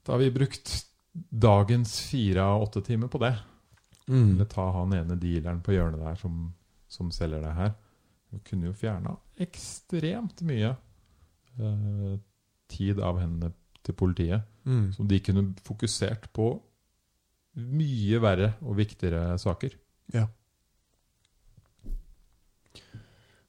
Da 0.04 0.12
har 0.12 0.18
vi 0.20 0.30
brukt 0.30 0.86
dagens 1.14 2.00
fire 2.10 2.42
av 2.42 2.62
åtte 2.66 2.82
timer 2.84 3.08
på 3.08 3.20
det. 3.20 3.34
Mm. 4.10 4.34
Eller 4.34 4.48
ta 4.50 4.66
han 4.74 4.92
ene 4.96 5.16
dealeren 5.20 5.62
på 5.64 5.72
hjørnet 5.72 6.02
der 6.02 6.20
som, 6.20 6.48
som 6.88 7.10
selger 7.14 7.44
det 7.44 7.54
her. 7.56 7.74
Du 8.32 8.40
kunne 8.44 8.68
jo 8.68 8.76
fjerna 8.76 9.14
ekstremt 9.40 10.42
mye 10.46 10.74
eh, 10.74 12.14
tid 12.72 13.00
av 13.00 13.20
hendene 13.22 13.52
til 13.84 13.96
politiet. 13.96 14.44
Mm. 14.64 14.92
Som 14.96 15.08
de 15.08 15.20
kunne 15.24 15.50
fokusert 15.64 16.30
på 16.36 16.52
mye 17.54 18.20
verre 18.22 18.54
og 18.64 18.78
viktigere 18.80 19.36
saker. 19.38 19.76
Ja. 20.14 20.26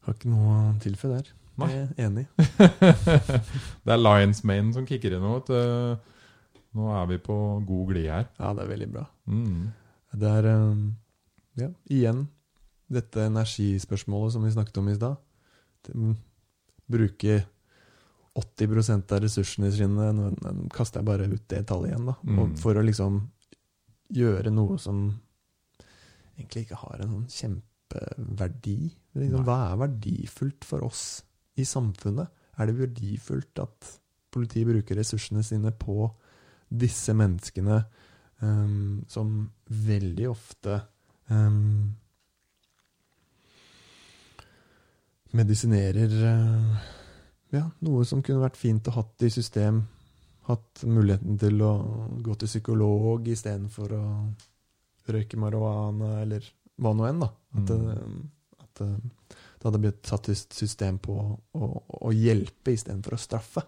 Har 0.05 0.13
ikke 0.13 0.29
noe 0.29 0.57
å 0.59 0.75
tilføye 0.83 1.15
der. 1.15 1.31
Nei. 1.55 1.69
Jeg 1.71 1.85
er 1.87 2.09
enig. 2.09 2.25
det 3.85 3.95
er 3.95 4.01
Lions 4.01 4.43
Mane 4.45 4.75
som 4.75 4.85
kicker 4.87 5.15
inn 5.15 5.23
nå. 5.23 5.39
Nå 6.75 6.91
er 6.91 7.07
vi 7.09 7.17
på 7.23 7.37
god 7.65 7.87
glid 7.93 8.09
her. 8.11 8.27
Ja, 8.37 8.51
det 8.53 8.65
er 8.65 8.71
veldig 8.73 8.89
bra. 8.91 9.05
Mm. 9.31 9.71
Det 10.19 10.31
er 10.39 10.49
um, 10.55 10.87
Ja, 11.59 11.69
igjen 11.91 12.25
dette 12.91 13.25
energispørsmålet 13.25 14.35
som 14.35 14.43
vi 14.45 14.53
snakket 14.53 14.77
om 14.81 14.89
i 14.91 14.95
stad. 14.97 15.15
Mm, 15.93 16.15
Bruke 16.91 17.37
80% 18.35 19.13
av 19.15 19.21
ressursene 19.23 19.71
sine 19.73 20.09
Nå 20.13 20.25
kaster 20.73 21.01
jeg 21.01 21.07
bare 21.07 21.29
ut 21.31 21.45
det 21.49 21.63
tallet 21.69 21.93
igjen, 21.93 22.09
da. 22.11 22.15
Mm. 22.27 22.55
For 22.61 22.77
å 22.77 22.83
liksom 22.85 23.21
gjøre 24.15 24.51
noe 24.53 24.77
som 24.81 25.07
egentlig 26.35 26.65
ikke 26.65 26.81
har 26.83 27.01
en 27.01 27.13
sånn 27.15 27.29
kjempeverdi. 27.31 28.79
Liksom, 29.15 29.45
hva 29.47 29.59
er 29.71 29.81
verdifullt 29.85 30.67
for 30.67 30.85
oss 30.85 31.05
i 31.57 31.65
samfunnet? 31.65 32.29
Er 32.59 32.69
det 32.69 32.77
verdifullt 32.77 33.63
at 33.63 33.95
politiet 34.35 34.67
bruker 34.67 34.99
ressursene 34.99 35.43
sine 35.47 35.71
på 35.71 36.09
disse 36.69 37.15
menneskene 37.15 37.79
ehm, 38.45 39.03
som 39.09 39.35
veldig 39.67 40.29
ofte 40.29 40.79
um, 41.29 41.95
medisinerer 45.35 46.13
eh, 46.31 46.91
ja, 47.55 47.65
noe 47.85 48.05
som 48.07 48.23
kunne 48.25 48.43
vært 48.43 48.59
fint 48.59 48.87
å 48.89 48.95
hatt 48.95 49.25
i 49.25 49.31
system. 49.33 49.83
Hatt 50.49 50.83
muligheten 50.85 51.39
til 51.41 51.61
å 51.65 51.71
gå 52.23 52.35
til 52.39 52.49
psykolog 52.51 53.27
istedenfor 53.31 53.95
å 53.97 54.03
røyke 55.09 55.37
marihuana, 55.41 56.19
eller 56.23 56.45
hva 56.81 56.91
nå 56.97 57.07
enn. 57.09 57.23
da. 57.23 57.29
At, 57.55 57.55
Mm. 57.55 57.65
det, 57.69 57.97
at 58.59 58.79
det, 58.81 58.87
det 59.31 59.63
hadde 59.63 59.79
blitt 59.79 60.05
satt 60.09 60.29
i 60.29 60.35
system 60.35 60.97
på 60.99 61.15
å, 61.15 61.69
å 62.09 62.11
hjelpe 62.13 62.73
istedenfor 62.75 63.15
å 63.15 63.21
straffe. 63.21 63.63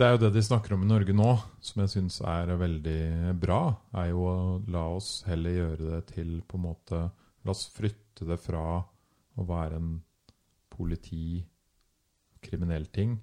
Det 0.00 0.06
er 0.06 0.14
jo 0.14 0.20
det 0.22 0.30
de 0.32 0.40
snakker 0.40 0.72
om 0.72 0.84
i 0.86 0.88
Norge 0.88 1.12
nå, 1.12 1.32
som 1.60 1.82
jeg 1.82 1.90
syns 1.92 2.14
er 2.24 2.48
veldig 2.56 3.34
bra. 3.36 3.58
Er 4.00 4.06
jo 4.14 4.22
å 4.24 4.36
la 4.72 4.86
oss 4.94 5.26
heller 5.28 5.52
gjøre 5.52 5.88
det 5.90 5.98
til 6.14 6.38
på 6.48 6.56
en 6.56 6.64
måte 6.70 7.00
La 7.44 7.52
oss 7.52 7.66
flytte 7.72 8.24
det 8.28 8.38
fra 8.40 8.62
å 8.80 9.44
være 9.48 9.76
en 9.76 9.90
politi, 10.72 11.42
kriminell 12.40 12.88
ting, 12.92 13.18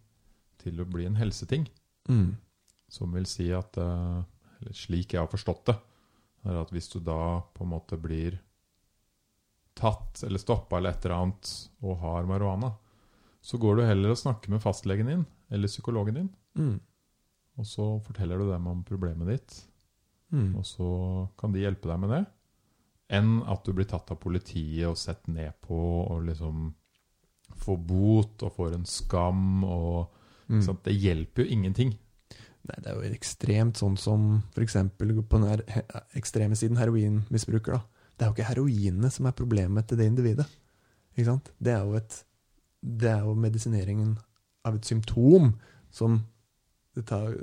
til 0.61 0.81
å 0.81 0.87
bli 0.89 1.09
en 1.09 1.17
helseting. 1.17 1.65
Mm. 2.13 2.37
Som 2.93 3.17
vil 3.17 3.25
si 3.29 3.49
at 3.53 3.77
eh, 3.81 4.21
Eller 4.61 4.77
slik 4.77 5.17
jeg 5.17 5.23
har 5.23 5.33
forstått 5.33 5.65
det, 5.71 5.77
er 6.45 6.61
at 6.61 6.73
hvis 6.73 6.93
du 6.93 6.99
da 7.01 7.41
på 7.57 7.65
en 7.65 7.73
måte 7.73 7.97
blir 7.97 8.37
tatt 9.77 10.21
eller 10.25 10.41
stoppa 10.41 10.77
eller 10.77 10.93
et 10.93 11.05
eller 11.05 11.23
annet 11.23 11.55
og 11.81 12.01
har 12.05 12.29
marihuana, 12.29 12.75
så 13.41 13.57
går 13.61 13.77
du 13.77 13.87
heller 13.89 14.13
og 14.13 14.21
snakker 14.21 14.53
med 14.53 14.61
fastlegen 14.61 15.09
din 15.09 15.25
eller 15.49 15.69
psykologen 15.69 16.21
din. 16.21 16.35
Mm. 16.57 16.79
Og 17.57 17.65
så 17.65 17.85
forteller 18.05 18.37
du 18.41 18.51
dem 18.51 18.67
om 18.67 18.83
problemet 18.85 19.27
ditt, 19.35 19.63
Mm. 20.33 20.57
og 20.59 20.65
så 20.67 21.29
kan 21.39 21.53
de 21.53 21.61
hjelpe 21.61 21.87
deg 21.87 21.99
med 22.01 22.09
det. 22.11 22.25
Enn 23.15 23.37
at 23.47 23.63
du 23.63 23.71
blir 23.71 23.85
tatt 23.87 24.09
av 24.11 24.17
politiet 24.19 24.85
og 24.89 24.97
sett 24.99 25.25
ned 25.31 25.53
på 25.63 25.77
og 26.11 26.25
liksom 26.27 26.73
får 27.55 27.77
bot 27.87 28.43
og 28.43 28.51
får 28.57 28.73
en 28.75 28.85
skam 28.85 29.63
og 29.63 30.09
Mm. 30.49 30.61
sant? 30.63 30.83
Det 30.83 30.93
hjelper 30.99 31.43
jo 31.45 31.51
ingenting. 31.55 31.89
Nei, 32.67 32.75
det 32.83 32.87
er 32.87 32.95
jo 32.95 33.13
ekstremt 33.15 33.75
sånn 33.79 33.97
som 33.97 34.43
f.eks. 34.53 34.73
på 34.97 35.39
den 35.39 35.61
ekstreme 36.15 36.55
siden 36.55 36.77
heroinmisbruker. 36.77 37.71
da. 37.73 37.81
Det 38.17 38.25
er 38.25 38.29
jo 38.29 38.33
ikke 38.35 38.55
heroinene 38.55 39.09
som 39.11 39.25
er 39.27 39.31
problemet 39.31 39.87
til 39.87 39.97
det 39.97 40.05
individet. 40.07 40.47
Ikke 41.17 41.25
sant? 41.25 41.51
Det 41.61 41.71
er 41.73 41.85
jo, 41.85 41.93
et, 41.95 42.23
det 42.83 43.09
er 43.09 43.19
jo 43.23 43.33
medisineringen 43.35 44.17
av 44.65 44.75
et 44.75 44.81
symptom 44.85 45.53
som 45.91 46.25
det 46.97 47.05
tar 47.09 47.33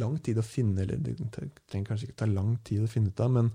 lang 0.00 0.16
tid 0.24 0.40
å 0.40 0.46
finne, 0.46 0.82
eller 0.84 1.00
det 1.00 1.16
trenger 1.30 1.86
kanskje 1.88 2.08
ikke 2.08 2.20
ta 2.24 2.28
lang 2.30 2.56
tid 2.64 2.84
å 2.84 2.90
finne 2.90 3.12
ut 3.12 3.20
av, 3.22 3.32
men 3.34 3.50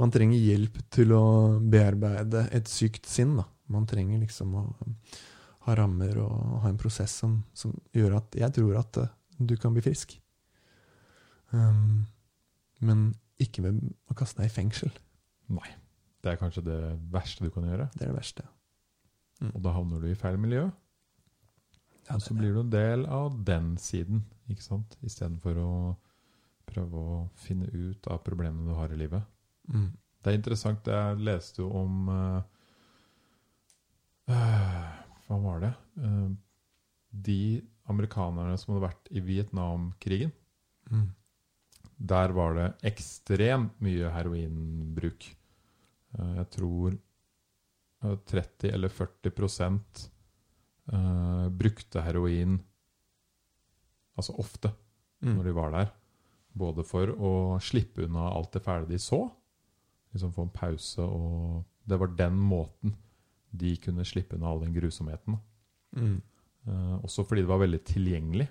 man 0.00 0.12
trenger 0.12 0.40
hjelp 0.40 0.78
til 0.92 1.12
å 1.16 1.24
bearbeide 1.60 2.46
et 2.56 2.68
sykt 2.68 3.08
sinn. 3.08 3.36
da. 3.38 3.46
Man 3.72 3.86
trenger 3.88 4.20
liksom 4.22 4.54
å 4.56 4.64
ha 5.66 5.76
rammer 5.76 6.20
og 6.22 6.60
ha 6.62 6.70
en 6.70 6.80
prosess 6.80 7.16
som, 7.22 7.40
som 7.56 7.72
gjør 7.96 8.20
at 8.20 8.36
jeg 8.38 8.54
tror 8.54 8.76
at 8.80 9.00
eh, 9.02 9.14
du 9.38 9.56
kan 9.60 9.74
bli 9.74 9.82
frisk. 9.84 10.14
Um, 11.50 12.06
men 12.84 13.08
ikke 13.42 13.64
ved 13.64 13.80
å 14.10 14.16
kaste 14.16 14.42
deg 14.42 14.50
i 14.50 14.54
fengsel. 14.54 14.92
Nei. 15.52 15.68
Det 16.22 16.32
er 16.32 16.40
kanskje 16.40 16.64
det 16.66 16.80
verste 17.12 17.44
du 17.44 17.52
kan 17.54 17.66
gjøre. 17.68 17.88
Det 17.94 18.04
er 18.04 18.12
det 18.12 18.18
verste. 18.18 18.46
Og 19.52 19.60
da 19.62 19.74
havner 19.76 20.02
du 20.02 20.08
i 20.10 20.18
feil 20.18 20.38
miljø. 20.40 20.64
Ja, 22.06 22.16
Og 22.16 22.22
så 22.22 22.34
blir 22.36 22.54
du 22.54 22.62
en 22.62 22.72
del 22.72 23.04
av 23.10 23.36
den 23.46 23.74
siden, 23.82 24.24
ikke 24.52 24.64
sant? 24.64 24.96
Istedenfor 25.06 25.60
å 25.62 25.70
prøve 26.66 26.98
å 26.98 27.16
finne 27.38 27.68
ut 27.70 28.06
av 28.10 28.22
problemene 28.26 28.66
du 28.66 28.74
har 28.78 28.92
i 28.92 28.98
livet. 28.98 29.22
mm. 29.72 29.92
Det 30.26 30.32
er 30.32 30.38
interessant. 30.40 30.88
Jeg 30.90 31.18
leste 31.22 31.60
jo 31.62 31.68
om 31.78 32.08
eh, 32.10 32.40
Hva 35.28 35.36
var 35.38 35.60
det? 35.62 35.70
Uh, 36.02 36.32
de 37.14 37.62
amerikanerne 37.86 38.56
som 38.58 38.72
hadde 38.74 38.88
vært 38.88 39.10
i 39.14 39.22
Vietnamkrigen. 39.22 40.32
Mm. 40.90 41.06
Der 42.10 42.34
var 42.34 42.58
det 42.58 42.66
ekstremt 42.90 43.78
mye 43.78 44.10
heroinbruk. 44.16 45.28
Uh, 46.18 46.32
Jeg 46.40 46.50
tror 46.58 46.98
eh, 46.98 48.18
30 48.34 48.74
eller 48.74 48.90
40 48.98 49.36
prosent 49.36 50.08
eh, 50.92 51.46
brukte 51.50 52.02
heroin 52.02 52.58
altså 54.16 54.36
ofte 54.38 54.72
Mm. 55.22 55.36
når 55.38 55.44
de 55.44 55.52
var 55.56 55.70
der. 55.72 55.90
Både 56.56 56.84
for 56.84 57.06
å 57.08 57.30
slippe 57.60 58.04
unna 58.04 58.26
alt 58.36 58.52
det 58.52 58.60
fæle 58.62 58.86
de 58.88 58.98
så, 59.00 59.30
liksom 60.12 60.32
få 60.34 60.42
en 60.44 60.50
pause, 60.52 60.98
og 61.00 61.64
det 61.88 61.98
var 61.98 62.08
den 62.18 62.36
måten 62.36 62.94
de 63.56 63.76
kunne 63.80 64.04
slippe 64.04 64.36
unna 64.36 64.50
all 64.50 64.60
den 64.60 64.74
grusomheten. 64.74 65.38
Mm. 65.96 66.20
Eh, 66.68 66.98
også 67.02 67.24
fordi 67.26 67.40
det 67.46 67.48
var 67.48 67.62
veldig 67.64 67.80
tilgjengelig. 67.84 68.48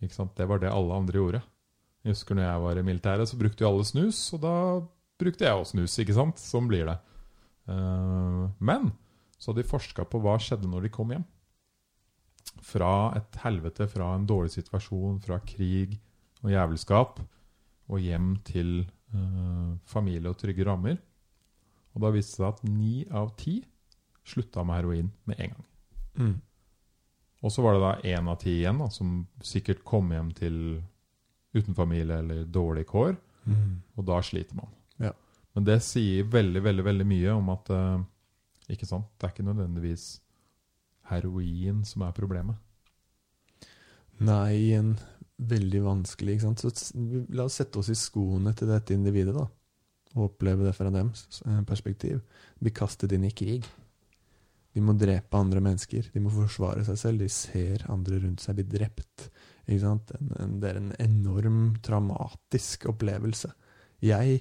Det 0.00 0.48
var 0.48 0.58
det 0.58 0.70
alle 0.72 0.94
andre 0.94 1.18
gjorde. 1.20 1.42
Jeg 2.04 2.12
husker 2.14 2.34
når 2.34 2.42
jeg 2.48 2.62
var 2.62 2.78
i 2.78 2.82
militæret, 2.82 3.28
så 3.28 3.36
brukte 3.38 3.64
jo 3.64 3.68
alle 3.68 3.84
snus, 3.84 4.32
og 4.32 4.40
da 4.40 4.54
brukte 5.18 5.44
jeg 5.44 5.52
også 5.60 5.72
snus. 5.76 5.98
ikke 5.98 6.14
sant? 6.14 6.36
Sånn 6.40 6.68
blir 6.68 6.86
det. 6.86 6.98
Eh, 7.68 8.48
men 8.60 8.92
så 9.38 9.52
hadde 9.52 9.62
de 9.62 9.68
forska 9.68 10.04
på 10.08 10.20
hva 10.22 10.38
skjedde 10.40 10.68
når 10.70 10.82
de 10.82 10.88
kom 10.88 11.10
hjem. 11.12 11.24
Fra 12.64 13.12
et 13.18 13.36
helvete, 13.42 13.86
fra 13.88 14.14
en 14.16 14.26
dårlig 14.26 14.54
situasjon, 14.54 15.20
fra 15.24 15.38
krig 15.44 15.98
og 16.42 16.50
jævelskap, 16.52 17.20
og 17.88 18.00
hjem 18.02 18.36
til 18.46 18.80
eh, 19.14 19.76
familie 19.86 20.30
og 20.30 20.38
trygge 20.40 20.64
rammer. 20.66 20.96
Og 21.94 22.02
da 22.02 22.10
viste 22.12 22.36
det 22.36 22.42
seg 22.42 22.52
at 22.52 22.64
ni 22.68 23.06
av 23.10 23.30
ti 23.38 23.60
slutta 24.26 24.64
med 24.66 24.80
heroin 24.80 25.12
med 25.24 25.40
en 25.40 25.54
gang. 25.54 25.66
Mm. 26.16 26.34
Og 27.44 27.52
så 27.52 27.62
var 27.62 27.76
det 27.76 27.82
da 27.84 28.16
én 28.16 28.28
av 28.32 28.38
ti 28.42 28.56
igjen 28.58 28.80
da, 28.82 28.88
som 28.90 29.20
sikkert 29.44 29.84
kom 29.86 30.10
hjem 30.10 30.32
til 30.34 30.56
uten 31.56 31.76
familie 31.76 32.18
eller 32.22 32.44
dårlige 32.44 32.90
kår, 32.90 33.16
Mm. 33.46 33.82
og 33.94 34.04
da 34.08 34.16
sliter 34.26 34.56
man. 34.58 34.72
Ja. 34.98 35.12
Men 35.54 35.64
det 35.64 35.76
sier 35.86 36.24
veldig, 36.26 36.64
veldig 36.64 36.84
veldig 36.84 37.04
mye 37.06 37.30
om 37.30 37.50
at 37.52 37.68
eh, 37.70 38.00
ikke 38.74 38.88
sant? 38.90 39.06
det 39.14 39.28
er 39.28 39.30
ikke 39.36 39.46
nødvendigvis 39.46 40.06
heroin 41.10 41.82
som 41.86 42.04
er 42.06 42.16
problemet. 42.16 42.58
Nei, 44.24 44.72
en 44.76 44.94
veldig 45.36 45.82
vanskelig, 45.84 46.36
ikke 46.36 46.46
sant. 46.46 46.62
Så 46.62 46.72
la 47.36 47.46
oss 47.46 47.58
sette 47.60 47.80
oss 47.80 47.90
i 47.92 47.98
skoene 47.98 48.54
til 48.56 48.70
dette 48.72 48.96
individet, 48.96 49.34
da. 49.36 49.46
Og 50.16 50.30
oppleve 50.30 50.64
det 50.64 50.72
fra 50.76 50.88
deres 50.92 51.42
eh, 51.44 51.60
perspektiv. 51.68 52.22
Bli 52.62 52.72
kastet 52.72 53.12
inn 53.12 53.26
i 53.28 53.34
krig. 53.36 53.66
De 54.76 54.82
må 54.84 54.94
drepe 54.96 55.36
andre 55.36 55.60
mennesker. 55.64 56.08
De 56.12 56.22
må 56.24 56.32
forsvare 56.32 56.84
seg 56.88 56.98
selv. 57.00 57.24
De 57.24 57.28
ser 57.32 57.84
andre 57.92 58.22
rundt 58.24 58.44
seg 58.44 58.58
bli 58.58 58.66
drept. 58.68 59.28
Ikke 59.66 59.82
sant? 59.82 60.12
En, 60.16 60.32
en, 60.40 60.58
det 60.62 60.70
er 60.70 60.80
en 60.80 60.92
enorm 61.04 61.60
traumatisk 61.84 62.88
opplevelse. 62.92 63.52
Jeg 64.04 64.40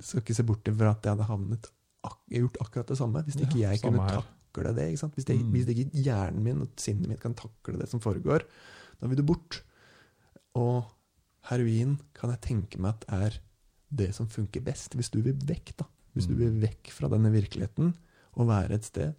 skal 0.00 0.22
ikke 0.22 0.36
se 0.36 0.46
bort 0.48 0.68
fra 0.72 0.94
at 0.94 1.04
jeg 1.04 1.14
hadde 1.14 1.28
havnet 1.28 1.68
gjort 2.32 2.56
akkurat 2.64 2.88
det 2.88 2.96
samme 2.96 3.20
hvis 3.26 3.36
ikke 3.36 3.58
Ja, 3.60 3.74
jeg 3.74 3.82
kunne 3.84 4.06
her. 4.06 4.24
Takle 4.52 4.74
det. 4.74 4.88
Hvis, 5.14 5.24
det, 5.24 5.36
Mm. 5.40 5.50
hvis 5.52 5.68
ikke 5.68 5.90
hjernen 6.02 6.42
min 6.42 6.62
og 6.62 6.68
sinnet 6.76 7.08
mitt 7.08 7.20
kan 7.20 7.34
takle 7.34 7.78
det 7.78 7.88
som 7.88 8.00
foregår, 8.00 8.44
da 9.00 9.06
vil 9.06 9.16
du 9.16 9.22
bort. 9.22 9.62
Og 10.54 10.84
heroin 11.48 11.98
kan 12.14 12.30
jeg 12.30 12.40
tenke 12.40 12.78
meg 12.78 12.94
at 12.94 13.04
er 13.08 13.38
det 13.92 14.14
som 14.14 14.28
funker 14.28 14.60
best, 14.62 14.94
hvis 14.94 15.10
du 15.10 15.20
vil 15.22 15.34
vekk, 15.34 15.76
da. 15.76 15.84
Hvis 16.14 16.26
du 16.26 16.34
Mm. 16.34 16.38
vil 16.38 16.60
vekk 16.68 16.90
fra 16.90 17.08
denne 17.08 17.30
virkeligheten 17.32 17.94
og 18.34 18.46
være 18.48 18.72
et 18.74 18.84
sted 18.84 19.14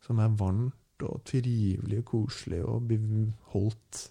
som 0.00 0.18
er 0.18 0.28
varmt 0.28 0.72
og 1.02 1.22
trivelig 1.24 1.98
og 1.98 2.04
koselig 2.04 2.64
og 2.64 2.88
beholdt, 2.88 3.34
holdt, 3.52 4.10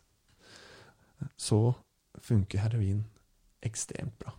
så 1.38 1.76
funker 2.22 2.60
heroin 2.60 3.06
ekstremt 3.64 4.18
bra. 4.20 4.34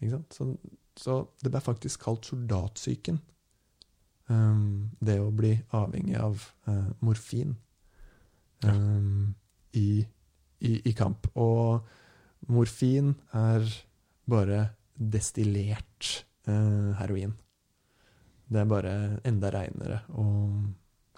Ikke 0.00 0.10
sant? 0.10 0.34
Så, 0.34 0.58
så 0.96 1.28
det 1.42 1.50
ble 1.52 1.60
faktisk 1.60 2.00
kalt 2.00 2.26
soldatsyken. 2.26 3.20
Um, 4.28 4.90
det 5.00 5.16
å 5.22 5.30
bli 5.32 5.54
avhengig 5.72 6.18
av 6.20 6.42
uh, 6.68 6.90
morfin 7.00 7.54
Ja. 8.60 8.74
um, 8.74 9.34
i, 9.72 10.02
i, 10.60 10.72
i 10.90 10.92
kamp. 10.92 11.30
Og 11.38 11.86
morfin 12.52 13.14
er 13.32 13.64
bare 14.28 14.64
destillert 14.98 16.24
uh, 16.48 16.92
heroin. 16.98 17.32
Det 18.48 18.60
er 18.60 18.68
bare 18.68 18.92
enda 19.28 19.52
reinere 19.52 20.02
og 20.16 20.74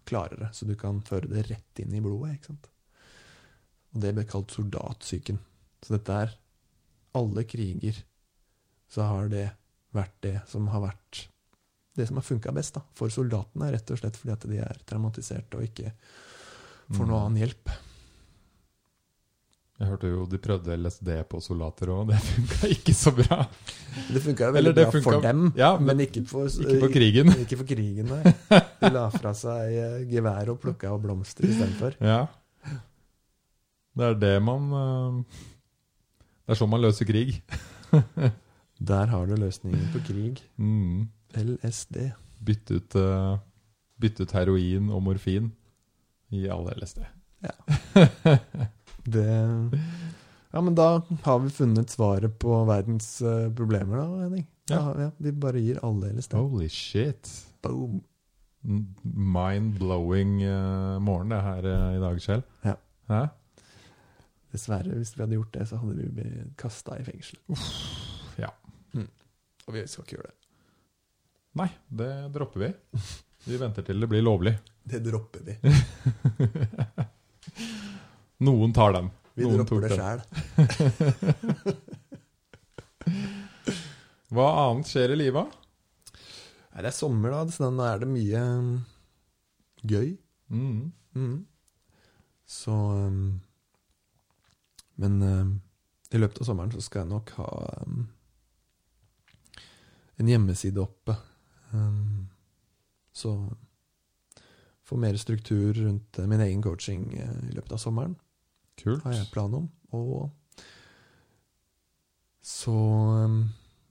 klarere, 0.07 0.51
så 0.53 0.67
du 0.67 0.75
kan 0.79 1.01
føre 1.07 1.31
det 1.31 1.47
rett 1.51 1.83
inn 1.83 1.95
i 1.95 2.03
blodet. 2.03 2.37
ikke 2.37 2.53
sant? 2.53 2.71
Og 3.95 4.05
det 4.05 4.15
ble 4.15 4.27
kalt 4.29 4.55
soldatsyken. 4.55 5.39
Så 5.83 5.97
dette 5.97 6.21
er 6.27 6.37
alle 7.19 7.43
kriger 7.49 8.05
så 8.91 9.07
har 9.07 9.31
det 9.31 9.49
vært 9.95 10.17
det 10.23 10.37
som 10.51 10.69
har 10.71 10.83
vært 10.85 11.25
det 11.97 12.07
som 12.09 12.17
har 12.21 12.25
funka 12.27 12.53
best 12.55 12.75
da, 12.79 12.83
for 12.95 13.11
soldatene, 13.13 13.71
rett 13.75 13.91
og 13.91 13.99
slett 14.01 14.17
fordi 14.21 14.33
at 14.37 14.47
de 14.51 14.59
er 14.63 14.83
traumatiserte 14.87 15.59
og 15.59 15.67
ikke 15.67 15.93
får 16.91 17.07
noe 17.07 17.17
Mm. 17.17 17.25
annen 17.25 17.41
hjelp. 17.43 17.71
Jeg 19.81 19.89
hørte 19.89 20.09
jo 20.13 20.25
de 20.29 20.39
prøvde 20.45 20.75
LSD 20.77 21.09
på 21.31 21.39
soldater 21.41 21.89
òg, 21.89 22.11
det 22.11 22.19
funka 22.21 22.69
ikke 22.75 22.93
så 22.95 23.13
bra. 23.17 23.39
Det 24.13 24.21
funka 24.21 24.51
veldig 24.53 24.75
det 24.77 24.85
bra 24.91 25.01
for 25.07 25.21
dem, 25.25 25.47
ja, 25.57 25.71
men, 25.79 25.87
men 25.97 26.03
ikke 26.05 26.21
for, 26.29 26.51
Ikke 26.53 26.81
for, 26.83 26.93
krigen. 26.93 27.33
Ikke 27.47 27.57
for 27.63 27.71
krigen, 27.71 28.11
nei. 28.13 28.35
De 28.83 28.91
la 28.93 29.07
fra 29.15 29.33
seg 29.39 29.73
eh, 29.73 29.97
gevær 30.11 30.53
og 30.53 30.61
plukka 30.61 30.93
opp 30.93 31.07
blomster 31.07 31.49
istedenfor. 31.49 31.97
Ja. 32.05 32.27
Det 33.97 34.05
er 34.13 34.21
det 34.21 34.35
man 34.45 34.69
eh, 34.77 35.41
Det 36.45 36.53
er 36.55 36.61
sånn 36.61 36.71
man 36.77 36.85
løser 36.85 37.09
krig. 37.09 37.41
Der 38.81 39.07
har 39.13 39.27
du 39.29 39.35
løsningen 39.37 39.91
på 39.93 40.01
krig. 40.07 40.41
Mm. 40.57 41.09
LSD. 41.37 41.97
Bytte 42.41 42.79
ut, 42.81 42.95
uh, 42.97 43.37
bytte 44.01 44.25
ut 44.25 44.33
heroin 44.33 44.89
og 44.91 45.03
morfin 45.05 45.51
i 46.33 46.47
alle 46.49 46.73
LSD. 46.81 47.03
Det 49.05 49.27
Ja, 50.53 50.61
men 50.61 50.75
da 50.75 50.87
har 51.23 51.39
vi 51.45 51.51
funnet 51.55 51.93
svaret 51.93 52.33
på 52.43 52.57
verdens 52.67 53.21
uh, 53.23 53.47
problemer, 53.55 54.01
da, 54.01 54.07
Henning. 54.25 54.47
Da, 54.67 54.75
Ja. 54.75 54.81
har- 54.83 55.01
ja, 55.01 55.11
vi 55.19 55.31
bare 55.33 55.61
gir 55.63 55.79
alle 55.85 56.11
LSD. 56.17 56.33
Holy 56.35 56.69
shit. 56.69 57.31
Boom. 57.63 58.01
Mind-blowing 59.05 60.41
uh, 60.43 60.99
morgen 61.01 61.29
det 61.31 61.41
her 61.43 61.65
uh, 61.69 61.97
i 61.97 62.01
dag, 62.03 62.19
Kjell. 62.21 62.43
Ja. 62.65 62.75
Hæ? 63.09 63.27
Dessverre, 64.53 64.97
hvis 64.97 65.15
vi 65.17 65.23
hadde 65.23 65.37
gjort 65.39 65.55
det, 65.55 65.69
så 65.69 65.77
hadde 65.79 65.97
vi 65.97 66.09
blitt 66.19 66.57
kasta 66.59 66.99
i 66.99 67.05
fengsel. 67.07 67.39
Ja. 68.97 69.05
Og 69.67 69.75
vi 69.77 69.81
skal 69.87 70.05
ikke 70.05 70.17
gjøre 70.17 70.31
det. 70.31 70.37
Nei, 71.61 71.71
det 72.01 72.13
dropper 72.35 72.59
vi. 72.65 72.71
Vi 73.41 73.57
venter 73.57 73.81
til 73.81 73.97
det 74.03 74.09
blir 74.11 74.21
lovlig. 74.21 74.53
Det 74.85 74.99
dropper 75.01 75.41
vi. 75.47 75.55
Noen 78.45 78.69
tar 78.77 78.93
den. 78.93 79.09
Vi 79.33 79.47
Noen 79.47 79.63
dropper 79.63 79.81
det 79.87 79.97
sjæl. 79.97 80.21
Hva 84.35 84.47
annet 84.67 84.91
skjer 84.93 85.09
i 85.15 85.17
livet? 85.23 85.49
Det 86.71 86.87
er 86.93 86.95
sommer, 86.95 87.33
da, 87.33 87.41
så 87.49 87.73
da 87.73 87.89
er 87.95 87.99
det 88.05 88.11
mye 88.13 88.43
mm, 88.61 88.77
gøy. 89.89 90.13
Mm. 90.53 90.93
Mm. 91.17 91.41
Så 92.47 92.77
um, 92.77 93.41
Men 95.01 95.13
um, 95.23 95.61
i 96.13 96.19
løpet 96.21 96.41
av 96.43 96.47
sommeren 96.51 96.73
så 96.77 96.81
skal 96.85 97.01
jeg 97.05 97.13
nok 97.15 97.27
ha 97.41 97.49
um, 97.87 98.05
en 100.21 100.29
hjemmeside 100.29 100.83
oppe. 100.83 101.17
Um, 101.73 102.29
så 103.13 103.35
få 104.91 104.99
mer 104.99 105.17
struktur 105.17 105.75
rundt 105.75 106.19
eh, 106.19 106.27
min 106.27 106.43
egen 106.43 106.63
coaching 106.63 107.13
eh, 107.15 107.39
i 107.51 107.55
løpet 107.55 107.77
av 107.77 107.83
sommeren, 107.83 108.17
Kult. 108.81 109.05
har 109.05 109.15
jeg 109.15 109.31
plan 109.31 109.55
om. 109.55 109.69
Og 109.95 110.31
så 112.43 112.75
um, 112.75 113.43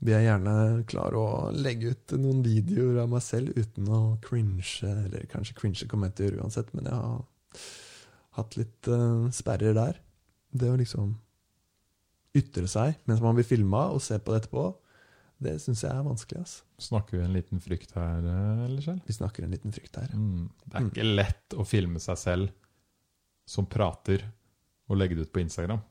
vil 0.03 0.15
jeg 0.17 0.27
gjerne 0.27 0.55
klare 0.89 1.21
å 1.21 1.29
legge 1.55 1.93
ut 1.93 2.15
noen 2.19 2.43
videoer 2.43 3.03
av 3.03 3.13
meg 3.13 3.23
selv 3.23 3.55
uten 3.55 3.87
å 3.95 4.01
cringe, 4.25 4.65
eller 4.83 5.27
kanskje 5.31 5.55
cringe 5.59 5.87
kommer 5.91 6.09
jeg 6.09 6.17
til 6.17 6.25
å 6.25 6.29
gjøre 6.29 6.43
uansett, 6.43 6.75
men 6.75 6.91
jeg 6.91 6.99
har 6.99 7.63
hatt 8.39 8.59
litt 8.59 8.91
uh, 8.91 9.27
sperrer 9.35 9.75
der. 9.77 10.03
Det 10.51 10.71
å 10.71 10.77
liksom 10.79 11.15
ytre 12.35 12.67
seg 12.69 12.99
mens 13.09 13.21
man 13.23 13.37
blir 13.37 13.47
filma 13.47 13.87
og 13.93 14.03
se 14.03 14.19
på 14.19 14.33
det 14.33 14.43
etterpå, 14.43 14.67
det 15.41 15.55
syns 15.63 15.83
jeg 15.83 15.91
er 15.91 16.03
vanskelig. 16.03 16.41
ass. 16.41 16.63
Snakker 16.79 17.17
vi 17.17 17.23
en 17.25 17.33
liten 17.33 17.59
frykt 17.63 17.93
her, 17.95 18.19
eh, 18.19 18.65
eller 18.65 18.81
selv? 18.81 19.01
Vi 19.07 19.13
snakker 19.13 19.43
en 19.45 19.51
liten 19.51 19.71
frykt 19.71 19.95
her. 19.95 20.09
Mm. 20.13 20.49
Det 20.65 20.75
er 20.75 20.79
Mm. 20.81 20.89
ikke 20.91 21.15
lett 21.15 21.49
å 21.55 21.65
filme 21.67 21.99
seg 21.99 22.17
selv 22.17 22.49
som 23.47 23.65
prater, 23.65 24.23
og 24.89 24.97
legge 24.97 25.15
det 25.15 25.27
ut 25.27 25.33
på 25.33 25.41
Instagram. 25.41 25.81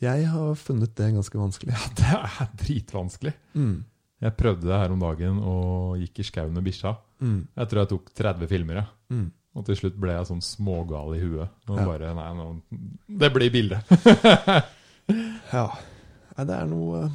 Jeg 0.00 0.26
har 0.26 0.54
funnet 0.54 0.94
det 0.94 1.12
ganske 1.14 1.38
vanskelig. 1.38 1.72
Ja, 1.72 1.88
det 1.96 2.10
er 2.12 2.48
dritvanskelig. 2.64 3.32
Mm. 3.54 3.84
Jeg 4.20 4.36
prøvde 4.36 4.62
det 4.68 4.78
her 4.80 4.92
om 4.92 5.00
dagen 5.00 5.38
og 5.44 5.96
gikk 6.00 6.18
i 6.20 6.22
skauen 6.24 6.52
med 6.52 6.64
bikkja. 6.64 6.96
Mm. 7.20 7.46
Jeg 7.56 7.68
tror 7.68 7.80
jeg 7.82 7.88
tok 7.88 8.14
30 8.14 8.46
filmer, 8.48 8.74
Ja. 8.82 8.86
Mm. 9.10 9.32
Og 9.56 9.64
til 9.64 9.74
slutt 9.76 9.94
ble 9.98 10.12
jeg 10.12 10.26
sånn 10.28 10.42
smågal 10.44 11.14
i 11.16 11.20
huet. 11.20 11.48
Og 11.68 11.78
Ja. 11.78 11.84
bare 11.86 12.14
Nei, 12.14 12.34
nå 12.34 12.62
Det 13.08 13.32
blir 13.32 13.50
bilde. 13.50 13.82
Ja. 15.52 15.70
Nei, 16.36 16.44
det 16.44 16.56
er 16.56 16.66
noe 16.66 17.10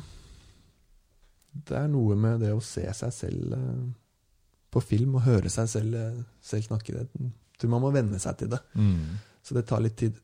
Det 1.51 1.77
er 1.77 1.87
noe 1.91 2.15
med 2.15 2.41
det 2.43 2.53
å 2.55 2.63
se 2.63 2.83
seg 2.95 3.13
selv 3.15 3.55
eh, 3.57 3.85
på 4.71 4.83
film 4.83 5.17
og 5.19 5.25
høre 5.27 5.51
seg 5.51 5.69
selv, 5.71 5.95
eh, 5.99 6.19
selv 6.43 6.67
snakke. 6.69 6.95
Det. 6.95 7.07
Jeg 7.21 7.61
tror 7.61 7.73
man 7.73 7.83
må 7.85 7.91
venne 7.93 8.19
seg 8.23 8.37
til 8.39 8.51
det. 8.53 8.61
Mm. 8.79 9.17
Så 9.43 9.57
det 9.57 9.65
tar 9.69 9.83
litt 9.83 9.97
tid. 9.99 10.19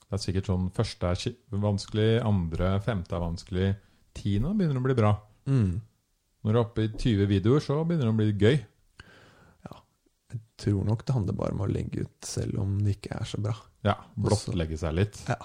Det 0.00 0.18
er 0.18 0.22
sikkert 0.22 0.50
sånn 0.50 0.66
første 0.74 1.12
er 1.14 1.62
vanskelig, 1.62 2.10
andre, 2.26 2.74
femte 2.84 3.16
er 3.16 3.22
vanskelig. 3.22 3.70
Tiende 4.16 4.52
begynner 4.58 4.80
å 4.82 4.84
bli 4.84 4.98
bra. 4.98 5.14
Mm. 5.46 5.78
Når 6.40 6.52
du 6.52 6.58
er 6.58 6.64
oppe 6.64 6.86
i 6.86 6.90
20 6.92 7.28
videoer, 7.30 7.62
så 7.64 7.78
begynner 7.84 8.08
det 8.08 8.14
å 8.14 8.18
bli 8.18 8.32
gøy. 8.34 8.58
Ja. 9.68 9.76
Jeg 10.34 10.42
tror 10.64 10.88
nok 10.88 11.04
det 11.06 11.16
handler 11.16 11.38
bare 11.38 11.56
om 11.56 11.64
å 11.64 11.70
legge 11.70 12.06
ut 12.06 12.26
selv 12.26 12.60
om 12.62 12.78
det 12.84 12.98
ikke 12.98 13.20
er 13.20 13.28
så 13.28 13.40
bra. 13.44 13.54
Ja, 13.86 13.96
Blottlegge 14.16 14.78
seg 14.80 14.96
litt. 14.98 15.20
Ja. 15.30 15.38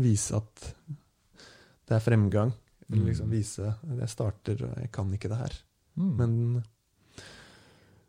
Vise 0.00 0.38
at 0.38 0.70
det 1.86 1.96
er 1.98 2.04
fremgang. 2.04 2.52
Eller 2.90 3.02
Mm. 3.02 3.06
liksom 3.08 3.30
vise 3.30 3.74
jeg 3.98 4.08
starter, 4.08 4.64
og 4.64 4.76
jeg 4.78 4.92
kan 4.92 5.12
ikke 5.12 5.28
det 5.28 5.36
her. 5.38 5.52
Mm. 5.96 6.16
Men 6.16 6.62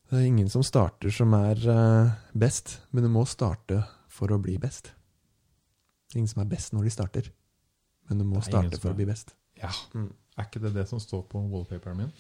det 0.10 0.20
er 0.20 0.26
ingen 0.28 0.50
som 0.50 0.62
starter 0.64 1.10
som 1.12 1.34
er 1.34 1.56
eh, 1.58 2.12
best, 2.38 2.80
men 2.92 3.04
du 3.04 3.10
må 3.10 3.26
starte 3.28 3.84
for 4.08 4.28
å 4.28 4.42
bli 4.42 4.58
best. 4.58 4.94
Ingen 6.16 6.28
som 6.28 6.42
er 6.42 6.46
best 6.50 6.74
når 6.74 6.84
de 6.84 6.90
starter, 6.90 7.32
men 8.10 8.18
du 8.20 8.24
må 8.24 8.36
Det 8.36 8.48
er 8.48 8.52
starte 8.52 8.80
for 8.80 8.90
er- 8.90 8.94
å 8.94 8.98
bli 8.98 9.06
best. 9.06 9.34
Ja. 9.58 9.70
Mm. 9.94 10.14
Er 10.38 10.44
ikke 10.46 10.62
det 10.62 10.74
det 10.74 10.88
som 10.88 11.00
står 11.00 11.24
på 11.28 11.42
wallpaperen 11.50 11.98
min? 11.98 12.12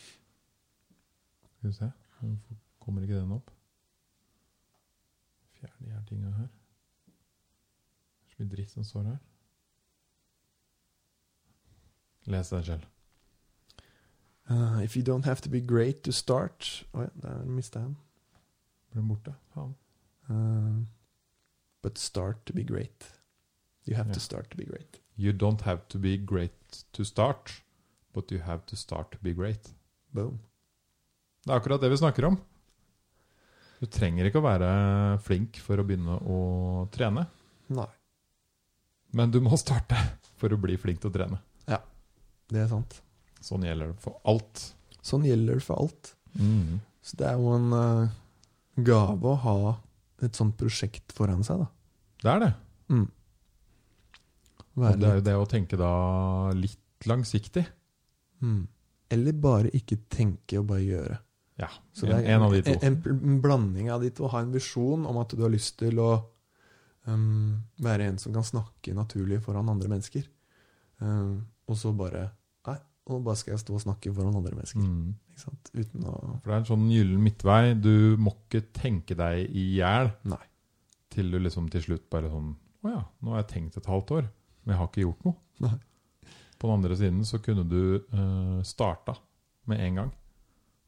Skal 1.59 1.69
vi 1.69 1.73
se. 1.73 1.91
Hvorfor 2.21 2.57
kommer 2.81 3.01
ikke 3.03 3.19
den 3.21 3.31
opp? 3.31 3.51
Fjern 5.59 5.85
de 5.85 5.91
her 5.91 6.01
tinga 6.09 6.31
her. 6.31 6.47
Det 7.07 8.25
er 8.25 8.35
så 8.35 8.39
mye 8.43 8.49
dritt 8.55 8.69
som 8.71 8.83
står 8.83 9.05
her. 9.11 9.19
Les 12.27 12.49
den, 12.51 12.63
selv. 12.63 12.85
Uh, 14.49 14.79
if 14.83 14.95
you 14.95 15.03
don't 15.03 15.25
have 15.25 15.41
to 15.41 15.49
be 15.49 15.59
great 15.59 16.03
to 16.03 16.11
start 16.11 16.85
Å 16.95 17.03
ja, 17.03 17.09
der 17.19 17.41
mista 17.51 17.81
jeg 17.81 17.89
den. 17.89 17.97
Ble 18.93 19.03
borte? 19.09 19.33
Faen. 19.53 19.73
Uh, 20.29 20.85
but 21.83 21.99
start 21.99 22.45
to 22.47 22.55
be 22.55 22.63
great. 22.63 23.09
You 23.85 23.95
have 23.95 24.07
yeah. 24.07 24.13
to 24.15 24.19
start 24.19 24.49
to 24.51 24.57
be 24.57 24.65
great. 24.65 24.99
You 25.15 25.33
don't 25.33 25.61
have 25.61 25.87
to 25.89 25.99
be 25.99 26.17
great 26.17 26.83
to 26.93 27.03
start, 27.03 27.61
but 28.13 28.31
you 28.31 28.39
have 28.39 28.65
to 28.67 28.75
start 28.75 29.11
to 29.11 29.17
be 29.23 29.33
great. 29.33 29.71
Boom. 30.15 30.39
Det 31.43 31.51
er 31.51 31.59
akkurat 31.59 31.81
det 31.81 31.91
vi 31.91 31.99
snakker 31.99 32.27
om. 32.27 32.37
Du 33.79 33.85
trenger 33.91 34.27
ikke 34.27 34.41
å 34.41 34.47
være 34.47 34.69
flink 35.23 35.59
for 35.63 35.79
å 35.79 35.85
begynne 35.87 36.17
å 36.25 36.39
trene, 36.91 37.27
Nei, 37.67 37.89
men 39.11 39.31
du 39.31 39.41
må 39.43 39.57
starte 39.59 39.97
for 40.39 40.53
å 40.53 40.59
bli 40.59 40.77
flink 40.79 41.01
til 41.03 41.11
å 41.11 41.15
trene. 41.15 41.39
Det 42.53 42.63
er 42.63 42.69
sant. 42.71 43.01
Sånn 43.43 43.65
gjelder 43.67 43.91
det 43.91 44.01
for 44.03 44.19
alt. 44.27 44.63
Sånn 45.05 45.25
gjelder 45.27 45.59
det 45.59 45.65
for 45.65 45.83
alt. 45.83 46.13
Mm. 46.37 46.79
Så 47.05 47.19
det 47.19 47.27
er 47.29 47.37
jo 47.39 47.53
en 47.55 47.67
uh, 47.75 48.15
gave 48.87 49.31
å 49.31 49.37
ha 49.43 49.57
et 50.25 50.37
sånt 50.37 50.57
prosjekt 50.59 51.13
foran 51.15 51.45
seg, 51.45 51.61
da. 51.61 51.69
Det 52.23 52.31
er 52.33 52.43
det. 52.43 52.53
Mm. 52.89 53.05
Og 54.77 54.99
det 55.01 55.09
er 55.09 55.19
jo 55.19 55.25
det 55.25 55.35
å 55.37 55.45
tenke 55.49 55.79
da 55.79 55.93
litt 56.57 57.07
langsiktig. 57.09 57.65
mm. 58.43 58.65
Eller 59.09 59.37
bare 59.39 59.69
ikke 59.71 59.95
tenke 60.11 60.57
og 60.59 60.65
bare 60.67 60.83
gjøre. 60.83 61.17
Ja, 61.57 61.69
Så 61.95 62.05
en, 62.05 62.11
det 62.11 62.17
er 62.17 62.35
en 62.35 62.43
av 62.43 62.51
de 62.51 62.59
to. 62.65 62.73
En, 62.75 62.97
en, 62.99 63.21
en 63.31 63.37
blanding 63.41 63.87
av 63.93 64.01
de 64.03 64.09
to. 64.11 64.27
Ha 64.29 64.41
en 64.43 64.51
visjon 64.51 65.05
om 65.07 65.19
at 65.21 65.31
du 65.31 65.45
har 65.45 65.53
lyst 65.53 65.77
til 65.79 66.01
å 66.03 66.09
um, 67.07 67.55
være 67.81 68.09
en 68.11 68.19
som 68.19 68.35
kan 68.35 68.45
snakke 68.45 68.93
naturlig 68.97 69.39
foran 69.45 69.71
andre 69.71 69.89
mennesker. 69.93 70.27
Um, 70.99 71.47
og 71.71 71.79
så 71.79 71.93
bare 71.95 72.27
Nå 73.07 73.21
bare 73.23 73.39
skal 73.39 73.53
jeg 73.53 73.61
stå 73.63 73.75
og 73.77 73.83
snakke 73.85 74.11
foran 74.11 74.35
andre 74.35 74.57
mennesker. 74.57 74.83
Mm. 74.83 75.15
Uten 75.77 76.07
å 76.09 76.13
For 76.41 76.49
det 76.49 76.53
er 76.55 76.59
en 76.59 76.67
sånn 76.67 76.87
gyllen 76.91 77.21
midtvei. 77.23 77.61
Du 77.79 78.17
må 78.19 78.33
ikke 78.35 78.65
tenke 78.75 79.15
deg 79.15 79.47
i 79.55 79.63
hjel 79.77 80.11
til 81.13 81.31
du 81.31 81.37
liksom 81.39 81.69
til 81.73 81.85
slutt 81.85 82.09
bare 82.13 82.29
sånn 82.31 82.51
Å 82.83 82.91
ja, 82.91 83.03
nå 83.23 83.33
har 83.33 83.41
jeg 83.41 83.49
tenkt 83.53 83.77
et 83.79 83.87
halvt 83.89 84.11
år, 84.17 84.27
men 84.63 84.73
jeg 84.75 84.79
har 84.81 84.89
ikke 84.91 85.05
gjort 85.05 85.23
noe. 85.25 85.37
Nei. 85.65 85.77
På 86.57 86.67
den 86.69 86.75
andre 86.77 86.97
siden 86.99 87.23
så 87.25 87.39
kunne 87.43 87.63
du 87.69 87.81
uh, 88.13 88.59
starta 88.65 89.15
med 89.69 89.81
en 89.83 89.99
gang, 90.01 90.11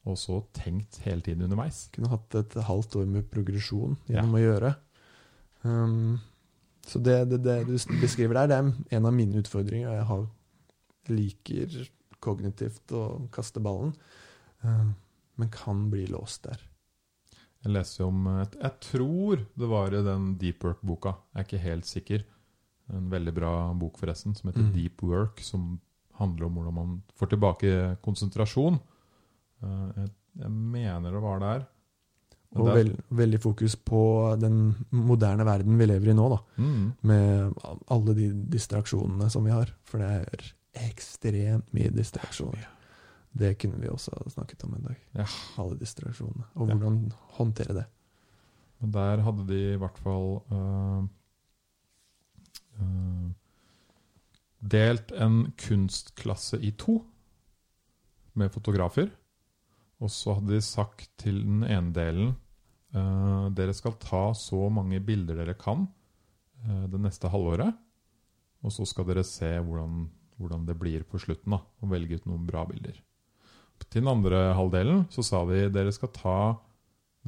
og 0.07 0.17
så 0.19 0.39
tenkt 0.55 0.99
hele 1.05 1.23
tiden 1.25 1.43
underveis. 1.47 1.87
Kunne 1.93 2.11
hatt 2.13 2.37
et 2.39 2.55
halvt 2.67 2.99
år 3.01 3.07
med 3.09 3.27
progresjon 3.33 3.97
Ja. 4.07 4.19
gjennom 4.19 4.37
å 4.37 4.43
gjøre. 4.43 4.73
Um, 5.65 6.19
så 6.87 7.01
det, 7.03 7.17
det, 7.33 7.41
det 7.45 7.57
du 7.67 7.75
beskriver 8.01 8.39
der, 8.39 8.47
det 8.51 8.59
er 8.59 8.97
en 8.99 9.09
av 9.09 9.13
mine 9.13 9.41
utfordringer. 9.41 9.91
Jeg 9.97 10.07
har, 10.09 10.27
liker 11.09 11.79
kognitivt 12.21 12.91
å 12.95 13.29
kaste 13.31 13.59
ballen, 13.63 13.93
eh, 14.63 14.89
men 15.37 15.49
kan 15.49 15.89
bli 15.89 16.05
låst 16.07 16.43
der. 16.43 16.59
Jeg 17.63 17.73
leser 17.73 18.05
om 18.05 18.27
et, 18.39 18.53
Jeg 18.61 18.79
tror 18.79 19.45
det 19.57 19.67
var 19.67 19.87
i 19.93 20.01
den 20.03 20.37
Deep 20.37 20.63
Work-boka. 20.63 21.15
Jeg 21.35 21.39
er 21.41 21.47
ikke 21.47 21.63
helt 21.63 21.85
sikker. 21.85 22.23
En 22.93 23.09
veldig 23.09 23.33
bra 23.35 23.73
bok, 23.73 23.97
forresten, 23.99 24.33
som 24.35 24.49
heter 24.49 24.63
Mm. 24.63 24.73
Deep 24.73 25.01
Work. 25.03 25.39
Som 25.41 25.79
handler 26.15 26.45
om 26.45 26.55
hvordan 26.55 26.73
man 26.73 27.03
får 27.19 27.29
tilbake 27.29 27.97
konsentrasjon. 28.01 28.79
Eh, 29.61 29.91
Jeg, 29.97 30.09
jeg 30.39 30.49
mener 30.51 31.11
det 31.11 31.21
var 31.21 31.39
der. 31.39 31.67
Men 32.53 32.61
Og 32.61 32.65
der- 32.67 32.75
vel, 32.75 32.97
veldig 33.11 33.41
fokus 33.41 33.75
på 33.75 34.39
den 34.39 34.73
moderne 34.91 35.43
verden 35.45 35.77
vi 35.77 35.85
lever 35.85 36.09
i 36.09 36.13
nå, 36.13 36.29
da. 36.29 36.37
Mm. 36.57 36.93
Med 37.03 37.53
alle 37.89 38.13
de 38.15 38.31
distraksjonene 38.49 39.29
som 39.29 39.43
vi 39.43 39.51
har. 39.51 39.67
For 39.83 39.97
det 39.99 40.07
er 40.31 40.53
ekstremt 40.73 41.71
mye 41.73 41.89
distraksjoner. 41.93 42.67
Det 43.39 43.53
kunne 43.61 43.79
vi 43.81 43.89
også 43.91 44.11
ha 44.17 44.29
snakket 44.29 44.63
om 44.65 44.73
en 44.77 44.87
dag. 44.89 44.97
Ja. 45.15 45.25
Alle 45.61 45.77
distraksjonene. 45.79 46.45
Og 46.55 46.67
Ja. 46.69 46.75
hvordan 46.75 47.11
håndtere 47.37 47.73
det. 47.73 47.85
Men 48.79 48.91
der 48.93 49.21
hadde 49.21 49.47
de 49.47 49.73
i 49.73 49.77
hvert 49.77 49.97
fall 49.99 50.39
øh, 50.51 51.03
øh, 52.81 53.31
delt 54.71 55.11
en 55.11 55.51
kunstklasse 55.57 56.59
i 56.61 56.71
to 56.71 57.03
med 58.33 58.49
fotografer. 58.49 59.09
Og 59.99 60.09
så 60.11 60.33
hadde 60.33 60.53
de 60.55 60.61
sagt 60.61 61.09
til 61.17 61.41
den 61.43 61.63
ene 61.63 61.93
delen 61.93 62.35
øh, 62.95 63.49
dere 63.55 63.73
skal 63.73 63.97
ta 63.99 64.33
så 64.33 64.69
mange 64.69 64.99
bilder 64.99 65.35
dere 65.35 65.53
kan 65.53 65.87
det 66.91 66.99
neste 66.99 67.29
halvåret. 67.31 67.73
Og 68.63 68.71
så 68.71 68.83
skal 68.85 69.05
dere 69.07 69.23
se 69.23 69.59
hvordan, 69.63 70.09
hvordan 70.39 70.65
det 70.67 70.77
blir 70.79 71.03
på 71.07 71.19
slutten, 71.21 71.51
da, 71.55 71.59
og 71.83 71.91
velge 71.91 72.19
ut 72.19 72.25
noen 72.29 72.47
bra 72.47 72.63
bilder. 72.69 72.97
Til 73.89 74.01
den 74.03 74.11
andre 74.11 74.49
halvdelen 74.57 75.05
så 75.13 75.23
sa 75.23 75.43
de 75.47 75.65
dere 75.71 75.91
skal 75.95 76.11
ta 76.15 76.37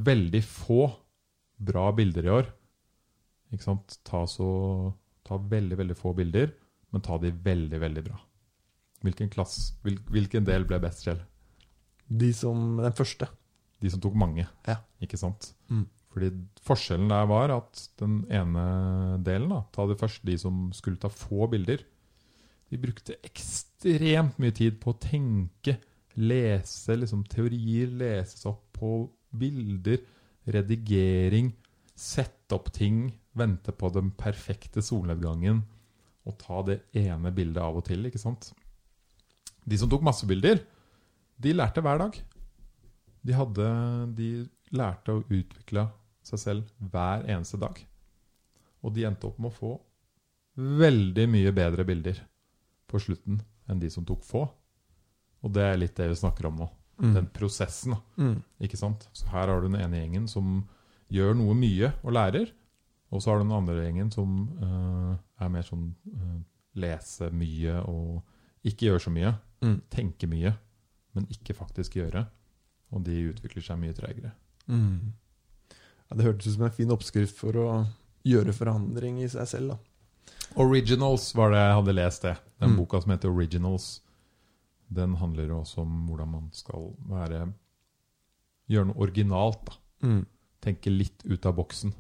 veldig 0.01 0.41
få 0.43 0.81
bra 1.61 1.89
bilder 1.95 2.27
i 2.27 2.33
år. 2.33 2.49
Ikke 3.51 3.67
sant? 3.67 3.97
Ta, 4.07 4.23
så, 4.29 4.47
ta 5.27 5.37
veldig, 5.37 5.77
veldig 5.79 5.97
få 5.99 6.13
bilder, 6.17 6.51
men 6.91 7.03
ta 7.03 7.17
de 7.21 7.31
veldig, 7.31 7.79
veldig 7.83 8.03
bra. 8.07 8.19
Hvilken, 9.05 9.31
klass, 9.33 9.73
hvil, 9.83 9.97
hvilken 10.11 10.45
del 10.47 10.65
ble 10.69 10.79
best, 10.83 11.05
Kjell? 11.07 11.21
De 12.11 12.31
som 12.35 12.77
Den 12.81 12.93
første. 12.95 13.27
De 13.81 13.89
som 13.89 14.01
tok 14.03 14.13
mange, 14.19 14.45
Ja. 14.67 14.75
ikke 15.01 15.17
sant? 15.17 15.53
Mm. 15.71 15.87
Fordi 16.11 16.27
forskjellen 16.67 17.07
der 17.09 17.25
var 17.25 17.49
at 17.55 17.79
den 17.97 18.25
ene 18.29 19.17
delen, 19.23 19.49
da, 19.49 19.61
ta 19.73 19.87
det 19.87 19.97
først 19.97 20.23
de 20.27 20.35
som 20.37 20.67
skulle 20.75 20.99
ta 21.01 21.07
få 21.09 21.47
bilder, 21.49 21.81
de 22.71 22.79
brukte 22.79 23.17
ekstremt 23.27 24.37
mye 24.39 24.53
tid 24.55 24.77
på 24.79 24.93
å 24.93 24.99
tenke, 25.03 25.75
lese 26.15 26.95
liksom 26.95 27.25
teorier, 27.27 27.91
lese 27.99 28.47
opp 28.47 28.63
på 28.77 28.91
bilder, 29.35 29.99
redigering, 30.55 31.51
sette 31.91 32.55
opp 32.55 32.71
ting, 32.73 33.09
vente 33.35 33.75
på 33.75 33.91
den 33.91 34.13
perfekte 34.15 34.83
solnedgangen, 34.83 35.61
og 36.23 36.37
ta 36.39 36.61
det 36.69 36.79
ene 36.95 37.33
bildet 37.35 37.59
av 37.63 37.81
og 37.81 37.85
til, 37.89 38.07
ikke 38.07 38.21
sant? 38.21 38.53
De 39.67 39.77
som 39.77 39.91
tok 39.91 40.07
masse 40.07 40.27
bilder, 40.29 40.63
de 41.41 41.55
lærte 41.57 41.83
hver 41.83 41.99
dag. 41.99 42.17
De, 43.21 43.35
hadde, 43.35 43.67
de 44.15 44.31
lærte 44.71 45.17
å 45.17 45.25
utvikle 45.27 45.89
seg 46.25 46.39
selv 46.39 46.89
hver 46.93 47.27
eneste 47.27 47.59
dag. 47.59 47.75
Og 48.81 48.95
de 48.95 49.05
endte 49.09 49.27
opp 49.27 49.41
med 49.41 49.51
å 49.51 49.57
få 49.59 49.77
veldig 50.55 51.27
mye 51.31 51.51
bedre 51.55 51.83
bilder 51.87 52.21
på 52.91 53.01
slutten 53.01 53.41
enn 53.69 53.81
de 53.81 53.89
som 53.91 54.05
tok 54.07 54.23
få. 54.27 54.45
Og 55.41 55.53
det 55.55 55.65
er 55.65 55.79
litt 55.79 55.97
det 55.97 56.11
vi 56.11 56.19
snakker 56.19 56.49
om 56.49 56.59
nå. 56.61 56.69
Mm. 57.01 57.13
Den 57.15 57.29
prosessen. 57.33 57.95
Mm. 58.17 58.41
ikke 58.61 58.77
sant? 58.77 59.07
Så 59.17 59.29
her 59.31 59.49
har 59.49 59.61
du 59.61 59.69
den 59.69 59.79
ene 59.81 60.03
gjengen 60.03 60.27
som 60.29 60.61
gjør 61.11 61.33
noe 61.39 61.55
mye 61.57 61.93
og 62.03 62.13
lærer. 62.15 62.51
Og 63.11 63.23
så 63.23 63.31
har 63.31 63.39
du 63.39 63.47
den 63.47 63.55
andre 63.55 63.79
gjengen 63.81 64.11
som 64.13 64.35
uh, 64.61 65.15
er 65.41 65.49
mer 65.51 65.65
sånn 65.67 65.89
uh, 66.13 66.37
lese 66.79 67.27
mye 67.35 67.81
og 67.89 68.21
ikke 68.67 68.91
gjør 68.91 69.07
så 69.07 69.13
mye. 69.13 69.33
Mm. 69.65 69.79
Tenke 69.91 70.29
mye, 70.31 70.53
men 71.17 71.27
ikke 71.33 71.57
faktisk 71.57 71.97
gjøre. 71.99 72.23
Og 72.91 73.03
de 73.07 73.17
utvikler 73.31 73.65
seg 73.65 73.81
mye 73.81 73.95
tregere. 73.97 74.31
Mm. 74.71 75.11
Ja, 75.71 76.17
det 76.17 76.27
hørtes 76.27 76.51
ut 76.51 76.57
som 76.57 76.67
en 76.67 76.75
fin 76.75 76.93
oppskrift 76.93 77.37
for 77.39 77.57
å 77.59 77.67
gjøre 78.27 78.53
forandring 78.55 79.21
i 79.23 79.29
seg 79.31 79.49
selv. 79.49 79.73
da. 79.73 79.90
Originals 80.59 81.29
var 81.35 81.51
det 81.53 81.59
jeg 81.63 81.75
hadde 81.79 81.93
lest 81.95 82.21
det. 82.27 82.37
Den 82.59 82.69
Mm. 82.71 82.77
boka 82.77 83.01
som 83.01 83.11
heter 83.11 83.29
Originals. 83.31 84.01
Den 84.93 85.15
handler 85.15 85.49
også 85.55 85.81
om 85.81 86.07
hvordan 86.09 86.27
man 86.31 86.49
skal 86.51 86.93
være 87.07 87.53
Gjøre 88.69 88.85
noe 88.87 88.95
originalt. 89.03 89.65
da. 89.65 89.73
Mm. 90.07 90.25
Tenke 90.61 90.89
litt 90.91 91.23
ut 91.25 91.45
av 91.45 91.55
boksen. 91.55 91.93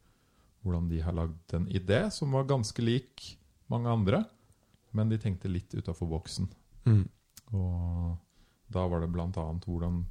Hvordan 0.63 0.89
de 0.89 0.99
har 1.05 1.13
lagd 1.15 1.53
en 1.55 1.67
idé 1.71 2.01
som 2.11 2.31
var 2.35 2.43
ganske 2.49 2.83
lik 2.83 3.37
mange 3.71 3.87
andre, 3.87 4.25
men 4.91 5.09
de 5.09 5.17
tenkte 5.21 5.47
litt 5.51 5.71
utafor 5.77 6.09
boksen. 6.09 6.49
Mm. 6.85 7.05
Og 7.53 8.17
da 8.73 8.87
var 8.87 8.99
det 9.05 9.11
blant 9.13 9.37
annet 9.39 9.63
hvordan, 9.69 10.01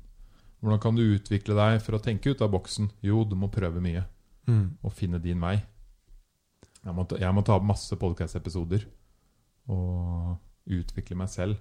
hvordan 0.60 0.80
kan 0.82 0.96
du 0.98 1.02
utvikle 1.14 1.54
deg 1.54 1.80
for 1.84 1.94
å 1.98 2.02
tenke 2.02 2.30
ut 2.32 2.42
av 2.42 2.50
boksen? 2.52 2.90
Jo, 3.02 3.24
du 3.24 3.36
må 3.36 3.50
prøve 3.50 3.80
mye 3.84 4.04
Mm. 4.48 4.78
og 4.82 4.92
finne 4.96 5.18
din 5.20 5.40
vei. 5.40 5.56
Jeg 6.84 6.94
må, 6.94 7.04
ta- 7.06 7.18
jeg 7.20 7.34
må 7.34 7.42
ta 7.44 7.58
masse 7.60 7.92
podcast-episoder 8.00 8.86
og 9.68 10.38
utvikle 10.72 11.16
meg 11.16 11.28
selv. 11.28 11.58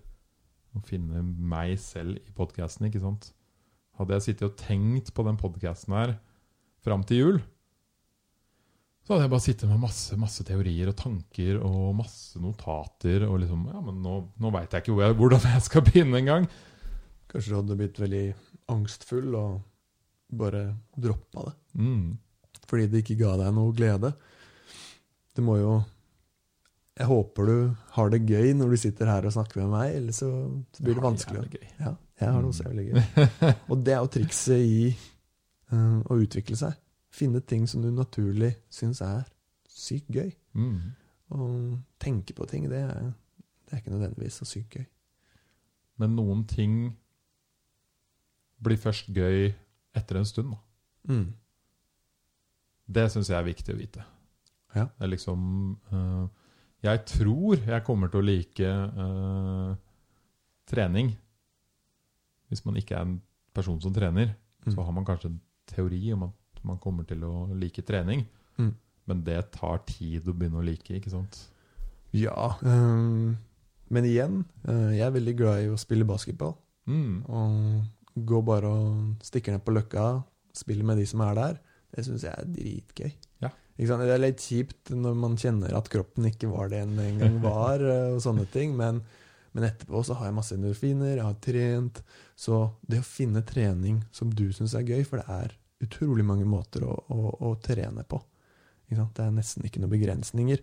Og 0.76 0.84
finne 0.86 1.22
meg 1.24 1.78
selv 1.82 2.18
i 2.22 2.32
podcasten, 2.38 2.88
ikke 2.88 3.02
sant? 3.02 3.32
Hadde 3.98 4.14
jeg 4.14 4.22
sittet 4.28 4.52
og 4.52 4.58
tenkt 4.62 5.12
på 5.14 5.26
den 5.26 5.38
podcasten 5.42 5.94
her 5.98 6.18
fram 6.86 7.04
til 7.04 7.18
jul, 7.18 7.40
så 9.08 9.14
hadde 9.16 9.24
jeg 9.26 9.32
bare 9.32 9.46
sittet 9.46 9.70
med 9.72 9.80
masse 9.80 10.18
masse 10.20 10.44
teorier 10.44 10.90
og 10.92 10.98
tanker 11.00 11.62
og 11.64 11.96
masse 11.96 12.36
notater. 12.44 13.24
Og 13.28 13.40
liksom 13.42 13.66
Ja, 13.72 13.80
men 13.82 14.02
nå, 14.04 14.16
nå 14.40 14.52
veit 14.52 14.70
jeg 14.76 14.84
ikke 14.84 14.94
hvor 14.94 15.06
jeg, 15.08 15.16
hvordan 15.16 15.42
jeg 15.54 15.62
skal 15.64 15.82
begynne 15.88 16.20
engang. 16.20 16.48
Kanskje 17.32 17.50
du 17.50 17.56
hadde 17.62 17.78
blitt 17.80 18.00
veldig 18.00 18.26
angstfull 18.72 19.36
og 19.38 19.60
bare 20.28 20.64
droppa 20.96 21.48
det. 21.48 21.54
Mm. 21.82 22.18
Fordi 22.68 22.88
det 22.92 23.04
ikke 23.04 23.20
ga 23.22 23.36
deg 23.42 23.54
noe 23.56 23.76
glede. 23.76 24.12
Det 25.36 25.46
må 25.46 25.60
jo 25.60 25.78
Jeg 26.98 27.06
håper 27.06 27.46
du 27.46 27.58
har 27.94 28.10
det 28.10 28.24
gøy 28.26 28.56
når 28.58 28.72
du 28.74 28.78
sitter 28.82 29.10
her 29.12 29.26
og 29.30 29.34
snakker 29.36 29.62
med 29.62 29.70
meg, 29.70 29.96
ellers 30.00 30.24
så, 30.24 30.32
blir 30.82 30.98
det 30.98 31.04
vanskelig. 31.04 31.44
Ja, 31.78 31.92
jeg 32.18 32.32
har 32.34 32.42
det 32.42 32.50
også 32.50 32.64
jævlig 32.66 32.86
gøy. 32.88 33.28
Og 33.70 33.84
det 33.86 33.94
er 33.94 34.00
jo 34.02 34.10
trikset 34.16 34.64
i 34.66 34.80
eh, 34.90 36.00
å 36.02 36.18
utvikle 36.18 36.58
seg. 36.58 36.74
Finne 37.14 37.44
ting 37.46 37.68
som 37.70 37.86
du 37.86 37.92
naturlig 37.94 38.56
syns 38.74 39.04
er 39.06 39.28
sykt 39.70 40.10
gøy. 40.10 40.32
Mm. 40.58 40.98
Og 41.38 41.78
tenke 42.02 42.34
på 42.34 42.50
ting, 42.50 42.66
det 42.72 42.82
er, 42.82 43.12
det 43.68 43.76
er 43.76 43.84
ikke 43.84 43.94
nødvendigvis 43.94 44.42
så 44.42 44.50
sykt 44.50 44.80
gøy. 44.80 44.88
Men 46.02 46.18
noen 46.18 46.44
ting 46.50 46.80
blir 48.64 48.78
først 48.82 49.10
gøy 49.14 49.52
etter 49.98 50.18
en 50.20 50.26
stund. 50.26 50.56
Mm. 51.08 51.34
Det 52.88 53.08
syns 53.12 53.30
jeg 53.30 53.38
er 53.40 53.48
viktig 53.48 53.74
å 53.76 53.78
vite. 53.80 54.04
Ja. 54.76 54.86
Det 54.98 55.06
er 55.08 55.12
liksom 55.12 55.40
uh, 55.92 56.28
Jeg 56.86 57.02
tror 57.10 57.58
jeg 57.66 57.84
kommer 57.88 58.12
til 58.12 58.22
å 58.22 58.28
like 58.28 58.72
uh, 58.98 59.76
trening. 60.70 61.14
Hvis 62.52 62.64
man 62.68 62.78
ikke 62.80 62.96
er 62.96 63.08
en 63.08 63.18
person 63.56 63.80
som 63.84 63.94
trener, 63.96 64.36
Mm. 64.68 64.74
så 64.76 64.84
har 64.84 64.92
man 64.92 65.06
kanskje 65.08 65.30
en 65.30 65.36
teori 65.70 66.12
om 66.12 66.24
at 66.26 66.64
man 66.68 66.78
kommer 66.84 67.06
til 67.08 67.22
å 67.24 67.54
like 67.56 67.82
trening. 67.88 68.26
Mm. 68.58 68.74
Men 69.08 69.22
det 69.24 69.38
tar 69.56 69.78
tid 69.88 70.28
å 70.28 70.34
begynne 70.36 70.60
å 70.60 70.66
like, 70.66 70.92
ikke 70.98 71.12
sant? 71.14 71.38
Ja. 72.12 72.50
Um, 72.62 73.38
men 73.88 74.04
igjen, 74.10 74.42
uh, 74.68 74.92
jeg 74.92 75.06
er 75.06 75.14
veldig 75.16 75.36
glad 75.40 75.62
i 75.64 75.70
å 75.72 75.78
spille 75.80 76.04
basketball. 76.10 76.58
Mm. 76.86 77.24
Og 77.32 77.86
gå 78.26 78.42
bare 78.46 78.72
og 78.72 79.26
stikke 79.26 79.54
ned 79.54 79.64
på 79.66 79.76
løkka, 79.76 80.08
spille 80.58 80.86
med 80.88 81.00
de 81.02 81.06
som 81.10 81.22
er 81.26 81.38
der. 81.38 81.60
Det 81.94 82.06
syns 82.06 82.26
jeg 82.26 82.34
er 82.34 82.50
dritgøy. 82.56 83.12
Ja. 83.46 83.52
Det 83.78 84.10
er 84.10 84.22
litt 84.22 84.44
kjipt 84.44 84.92
når 84.96 85.16
man 85.22 85.38
kjenner 85.40 85.76
at 85.78 85.90
kroppen 85.94 86.28
ikke 86.30 86.50
var 86.52 86.72
det 86.74 86.82
den 86.84 87.00
en 87.04 87.22
gang 87.22 87.38
var, 87.44 87.84
eh, 87.84 88.16
og 88.16 88.24
sånne 88.24 88.48
ting, 88.54 88.74
men, 88.78 89.04
men 89.54 89.68
etterpå 89.70 90.02
så 90.06 90.18
har 90.18 90.30
jeg 90.30 90.38
masse 90.40 90.58
endorfiner, 90.58 91.16
jeg 91.16 91.28
har 91.28 91.38
trent. 91.44 92.02
Så 92.38 92.64
det 92.90 93.04
å 93.04 93.08
finne 93.08 93.46
trening 93.46 94.02
som 94.12 94.34
du 94.34 94.50
syns 94.56 94.76
er 94.78 94.88
gøy, 94.88 95.06
for 95.08 95.22
det 95.22 95.28
er 95.38 95.56
utrolig 95.86 96.26
mange 96.26 96.48
måter 96.50 96.84
å, 96.88 96.96
å, 97.14 97.32
å 97.50 97.54
trene 97.62 98.04
på. 98.08 98.20
Det 98.88 99.24
er 99.24 99.34
nesten 99.36 99.66
ikke 99.68 99.82
noen 99.84 99.94
begrensninger. 99.94 100.62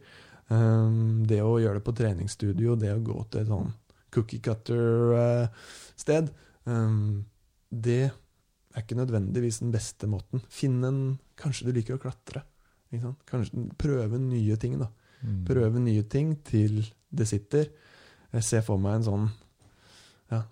Um, 0.49 1.25
det 1.29 1.41
å 1.45 1.59
gjøre 1.61 1.81
det 1.81 1.87
på 1.87 1.95
treningsstudio, 1.97 2.75
det 2.77 2.93
å 2.93 3.05
gå 3.05 3.17
til 3.31 3.45
et 3.45 3.51
sånn 3.51 3.71
cookie 4.15 4.43
cutter-sted, 4.45 6.29
um, 6.69 7.25
det 7.83 8.03
er 8.75 8.83
ikke 8.83 8.99
nødvendigvis 8.99 9.61
den 9.63 9.73
beste 9.75 10.07
måten. 10.11 10.43
Finn 10.51 10.83
en 10.87 11.01
Kanskje 11.39 11.67
du 11.67 11.73
liker 11.75 11.97
å 11.97 12.03
klatre. 12.03 12.45
Kanskje 13.27 13.65
prøve 13.81 14.21
nye 14.23 14.55
ting, 14.63 14.77
da. 14.79 14.87
Mm. 15.25 15.41
Prøve 15.49 15.81
nye 15.83 16.05
ting 16.07 16.37
til 16.47 16.85
det 17.11 17.27
sitter. 17.27 17.67
Jeg 18.35 18.47
ser 18.47 18.63
for 18.67 18.79
meg 18.79 19.01
en 19.01 19.07
sånn 19.09 19.25
ja, 20.31 20.45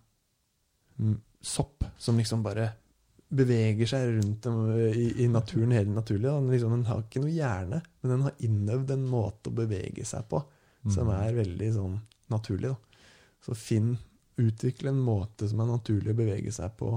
sopp 1.42 1.84
som 1.98 2.18
liksom 2.18 2.42
bare 2.42 2.68
beveger 3.32 3.88
seg 3.88 4.10
rundt 4.18 4.48
i, 4.92 5.06
i 5.24 5.28
naturen 5.32 5.72
helt 5.72 5.92
naturlig. 5.94 6.28
Den, 6.28 6.50
liksom, 6.52 6.74
den 6.76 6.84
har 6.90 7.04
ikke 7.04 7.22
noe 7.22 7.32
hjerne, 7.32 7.78
men 8.02 8.12
den 8.12 8.26
har 8.26 8.42
innøvd 8.44 8.90
en 8.96 9.06
måte 9.08 9.48
å 9.52 9.56
bevege 9.62 10.04
seg 10.08 10.26
på 10.30 10.42
som 10.90 11.06
Mm. 11.06 11.14
er 11.14 11.34
veldig 11.38 11.70
sånn 11.76 12.00
naturlig. 12.34 12.72
Da. 12.74 13.04
Så 13.46 13.54
finn, 13.54 13.92
utvikle 14.42 14.90
en 14.90 14.98
måte 14.98 15.46
som 15.48 15.60
er 15.62 15.70
naturlig 15.70 16.10
å 16.10 16.18
bevege 16.18 16.52
seg 16.52 16.74
på 16.76 16.90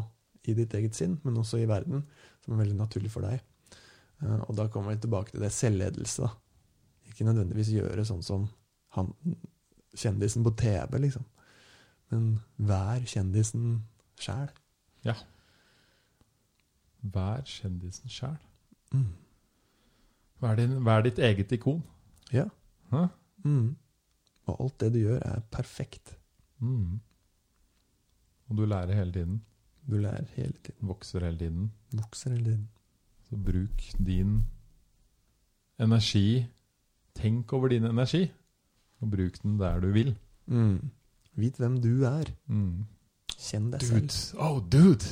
i 0.51 0.57
ditt 0.57 0.73
eget 0.77 0.97
sinn, 0.97 1.19
men 1.23 1.37
også 1.41 1.59
i 1.61 1.67
verden, 1.69 2.03
som 2.43 2.53
er 2.53 2.63
veldig 2.63 2.77
naturlig 2.77 3.11
for 3.13 3.25
deg. 3.25 3.41
Eh, 4.23 4.41
og 4.47 4.55
da 4.57 4.67
kommer 4.71 4.93
vi 4.95 5.03
tilbake 5.05 5.33
til 5.33 5.45
det 5.45 5.51
selvledelse. 5.55 6.25
da. 6.25 6.31
Ikke 7.09 7.27
nødvendigvis 7.27 7.73
gjøre 7.75 8.05
sånn 8.07 8.23
som 8.25 8.47
han, 8.97 9.13
kjendisen 9.95 10.45
på 10.45 10.53
TV, 10.59 10.99
liksom. 11.05 11.25
Men 12.13 12.27
vær 12.57 13.03
kjendisen 13.09 13.83
sjæl. 14.21 14.51
Vær 17.15 17.45
kjendisen 17.45 18.09
sjæl. 18.09 18.37
Mm. 18.93 19.09
Vær, 20.41 20.61
vær 20.85 21.03
ditt 21.05 21.19
eget 21.21 21.51
ikon. 21.53 21.83
Ja. 22.33 22.47
Mm. 23.45 23.75
Og 24.45 24.61
alt 24.61 24.79
det 24.81 24.93
du 24.95 24.99
gjør, 25.03 25.19
er 25.21 25.43
perfekt. 25.53 26.15
Mm. 26.59 26.99
Og 28.49 28.57
du 28.57 28.65
lærer 28.65 28.97
hele 28.97 29.13
tiden. 29.13 29.41
Du 29.85 29.97
lærer 30.01 30.25
hele 30.35 30.53
tiden. 30.63 30.87
Vokser 30.87 31.25
hele 31.25 31.37
tiden. 31.37 31.71
Vokser 31.93 32.33
hele 32.33 32.45
tiden. 32.45 32.69
Så 33.29 33.37
bruk 33.37 33.85
din 33.97 34.43
energi. 35.79 36.45
Tenk 37.15 37.53
over 37.53 37.67
din 37.67 37.85
energi, 37.85 38.31
og 38.99 39.11
bruk 39.11 39.41
den 39.43 39.59
der 39.59 39.79
du 39.79 39.91
vil. 39.91 40.17
Mm. 40.45 40.89
Vit 41.35 41.57
hvem 41.57 41.81
du 41.81 42.03
er. 42.03 42.31
Mm. 42.47 42.85
Kjenn 43.37 43.71
deg 43.71 43.81
Dude. 43.81 44.09
selv. 44.09 44.39
Oh, 44.39 44.61
dude! 44.71 45.05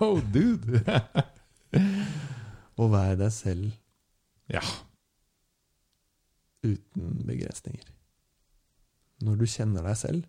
oh, 0.00 0.20
dude! 0.34 0.80
Og 2.80 2.90
vær 2.92 3.14
deg 3.18 3.32
selv 3.32 3.70
ja. 4.50 4.62
uten 6.64 7.22
begrensninger. 7.26 7.90
Når 9.24 9.38
du 9.40 9.46
kjenner 9.46 9.86
deg 9.86 9.96
selv, 9.96 10.24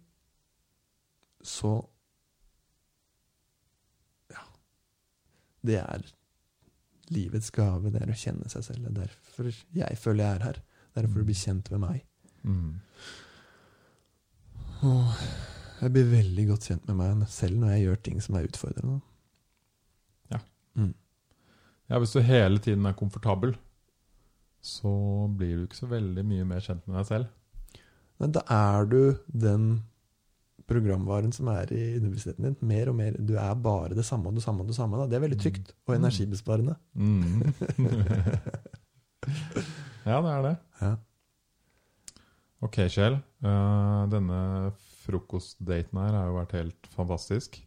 så 1.45 1.77
Det 5.65 5.79
er 5.81 6.05
livets 7.13 7.51
gave, 7.53 7.91
det 7.93 8.01
er 8.01 8.11
å 8.11 8.17
kjenne 8.17 8.49
seg 8.51 8.65
selv. 8.65 8.85
Det 8.85 8.93
er 8.93 9.09
derfor 9.09 9.51
jeg 9.77 9.99
føler 10.01 10.23
jeg 10.23 10.39
er 10.39 10.47
her. 10.49 10.61
Det 10.95 11.03
er 11.03 11.11
blir 11.11 11.37
kjent 11.37 11.71
med 11.73 11.81
meg. 11.83 12.05
Mm. 12.45 12.77
Og 14.85 15.17
jeg 15.81 15.91
blir 15.91 16.11
veldig 16.11 16.45
godt 16.51 16.69
kjent 16.69 16.87
med 16.89 16.97
meg 17.01 17.27
selv 17.31 17.59
når 17.59 17.73
jeg 17.73 17.85
gjør 17.85 18.01
ting 18.07 18.21
som 18.23 18.37
er 18.37 18.47
utfordrende. 18.47 18.99
Ja. 20.31 20.39
Mm. 20.79 20.93
ja, 21.89 21.99
hvis 21.99 22.15
du 22.15 22.21
hele 22.23 22.61
tiden 22.63 22.85
er 22.87 22.97
komfortabel, 22.97 23.55
så 24.65 24.93
blir 25.37 25.57
du 25.57 25.65
ikke 25.65 25.81
så 25.83 25.89
veldig 25.91 26.23
mye 26.25 26.47
mer 26.47 26.63
kjent 26.63 26.87
med 26.87 26.97
deg 27.01 27.09
selv. 27.11 27.81
Men 28.21 28.31
da 28.37 28.45
er 28.49 28.87
du 28.89 29.01
den 29.27 29.67
programvaren 30.69 31.31
som 31.35 31.47
er 31.53 31.65
i 31.75 31.81
underbevisstheten 31.99 32.43
din. 32.47 32.55
Mer 32.65 32.89
og 32.89 32.95
mer. 32.97 33.11
Du 33.19 33.33
er 33.37 33.53
bare 33.61 33.93
det 33.97 34.05
samme 34.07 34.27
og 34.31 34.35
det 34.37 34.43
samme 34.45 34.61
og 34.63 34.67
det 34.71 34.77
samme. 34.77 34.97
Da. 34.97 35.05
Det 35.11 35.17
er 35.19 35.25
veldig 35.27 35.41
trygt 35.43 35.67
og 35.85 35.89
Mm. 35.93 35.97
energibesparende. 36.03 36.75
Mm. 36.95 37.43
ja, 40.05 40.21
det 40.21 40.31
er 40.31 40.41
det. 40.45 40.55
Ja. 40.81 40.91
Ok, 42.65 42.75
Kjell. 42.89 43.19
Uh, 43.45 44.05
denne 44.09 44.39
frokostdaten 45.05 45.99
her 46.01 46.15
har 46.17 46.25
jo 46.31 46.37
vært 46.39 46.55
helt 46.57 46.87
fantastisk. 46.95 47.59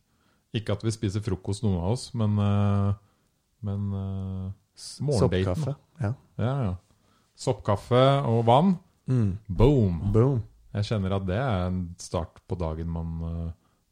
Ikke 0.57 0.73
at 0.75 0.83
vi 0.83 0.91
spiser 0.95 1.23
frokost, 1.23 1.63
noen 1.63 1.79
av 1.79 1.93
oss, 1.95 2.09
men, 2.19 2.35
uh, 2.41 2.93
men 3.63 3.81
uh. 3.95 4.49
Soppkaffe. 4.79 5.75
Ja. 6.01 6.13
Ja, 6.39 6.53
ja. 6.69 6.75
Soppkaffe 7.39 8.03
og 8.31 8.45
vann. 8.47 8.77
Mm. 9.11 9.33
Boom! 9.51 9.97
Boom. 10.15 10.41
Jeg 10.79 10.87
kjenner 10.93 11.17
at 11.17 11.27
det 11.27 11.39
er 11.41 11.65
en 11.67 11.81
start 11.99 12.39
på 12.47 12.57
dagen 12.59 12.91
man, 12.93 13.15
eh, 13.27 13.47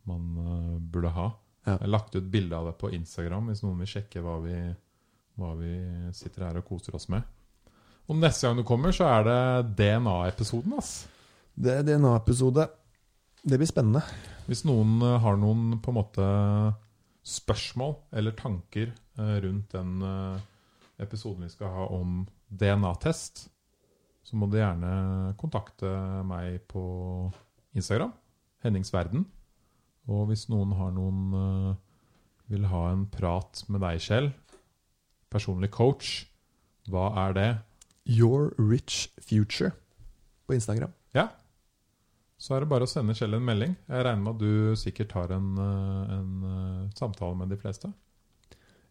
man 0.06 0.26
eh, 0.42 0.74
burde 0.78 1.10
ha. 1.16 1.30
Ja. 1.66 1.72
Jeg 1.74 1.82
har 1.82 1.92
lagt 1.96 2.14
ut 2.14 2.28
bilde 2.30 2.58
av 2.58 2.68
det 2.70 2.76
på 2.78 2.92
Instagram 2.94 3.50
hvis 3.50 3.64
noen 3.64 3.80
vil 3.82 3.90
sjekke 3.90 4.22
hva 4.22 4.36
vi, 4.44 4.58
hva 5.40 5.50
vi 5.58 5.72
sitter 6.14 6.46
her 6.46 6.60
og 6.60 6.68
koser 6.68 6.94
oss 6.98 7.08
med. 7.10 7.26
Og 8.06 8.20
neste 8.20 8.46
gang 8.46 8.60
du 8.60 8.66
kommer, 8.66 8.94
så 8.94 9.08
er 9.10 9.26
det 9.26 9.40
DNA-episoden. 9.80 10.76
ass. 10.78 11.08
Det 11.58 11.80
er 11.80 11.86
DNA-episode. 11.88 12.68
Det 13.42 13.58
blir 13.58 13.70
spennende. 13.70 14.04
Hvis 14.46 14.62
noen 14.68 15.00
eh, 15.02 15.18
har 15.24 15.40
noen 15.42 15.80
på 15.82 15.90
en 15.90 15.98
måte 15.98 16.28
spørsmål 17.26 17.96
eller 18.14 18.36
tanker 18.38 18.92
rundt 19.16 19.72
den 19.72 20.04
episoden 21.02 21.46
vi 21.46 21.48
skal 21.50 21.72
ha 21.72 21.86
om 21.96 22.20
DNA-test, 22.52 23.46
så 24.26 24.38
må 24.38 24.48
du 24.50 24.58
gjerne 24.58 25.34
kontakte 25.38 25.90
meg 26.26 26.58
på 26.70 26.82
Instagram. 27.76 28.10
Henningsverden. 28.64 29.22
Og 30.10 30.26
hvis 30.30 30.46
noen 30.50 30.72
har 30.78 30.90
noen 30.94 31.36
eh, 31.38 31.76
vil 32.50 32.66
ha 32.70 32.82
en 32.90 33.06
prat 33.10 33.62
med 33.70 33.82
deg, 33.82 34.02
Kjell, 34.02 34.30
personlig 35.30 35.70
coach, 35.74 36.24
hva 36.90 37.10
er 37.26 37.36
det? 37.36 37.48
Your 38.06 38.52
Rich 38.58 39.08
Future 39.22 39.72
på 40.46 40.54
Instagram. 40.54 40.92
Ja. 41.14 41.28
Så 42.38 42.54
er 42.54 42.62
det 42.62 42.70
bare 42.70 42.86
å 42.86 42.90
sende 42.90 43.16
Kjell 43.18 43.38
en 43.38 43.46
melding. 43.46 43.74
Jeg 43.88 44.06
regner 44.06 44.22
med 44.22 44.34
at 44.34 44.42
du 44.42 44.78
sikkert 44.78 45.14
har 45.18 45.34
en, 45.38 45.52
eh, 45.62 46.16
en 46.18 46.50
eh, 46.50 46.90
samtale 46.98 47.38
med 47.38 47.54
de 47.54 47.58
fleste. 47.62 47.90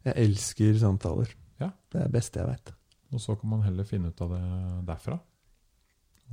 Jeg 0.06 0.16
elsker 0.22 0.80
samtaler. 0.80 1.32
Ja. 1.60 1.72
Det 1.92 2.02
er 2.02 2.10
det 2.10 2.16
beste 2.16 2.42
jeg 2.42 2.52
veit. 2.52 2.76
Og 3.16 3.22
så 3.24 3.38
kan 3.40 3.50
man 3.54 3.64
heller 3.64 3.88
finne 3.88 4.12
ut 4.12 4.22
av 4.26 4.34
det 4.36 4.44
derfra. 4.90 5.16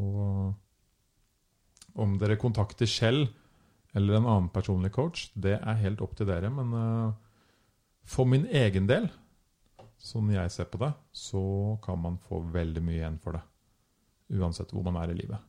Og 0.02 0.52
om 2.02 2.16
dere 2.18 2.40
kontakter 2.40 2.88
selv 2.90 3.28
eller 3.92 4.16
en 4.16 4.26
annen 4.26 4.48
personlig 4.52 4.92
coach, 4.94 5.26
det 5.34 5.58
er 5.58 5.82
helt 5.82 6.00
opp 6.04 6.16
til 6.16 6.28
dere. 6.30 6.48
Men 6.50 6.72
eh, 6.74 7.12
for 8.08 8.28
min 8.28 8.46
egen 8.48 8.88
del, 8.88 9.08
sånn 10.02 10.32
jeg 10.32 10.50
ser 10.50 10.70
på 10.72 10.80
det, 10.82 10.90
så 11.12 11.42
kan 11.84 12.00
man 12.02 12.18
få 12.26 12.40
veldig 12.54 12.82
mye 12.84 12.98
igjen 13.02 13.20
for 13.22 13.36
det. 13.36 13.44
Uansett 14.32 14.72
hvor 14.72 14.84
man 14.86 14.96
er 15.02 15.12
i 15.12 15.18
livet. 15.18 15.48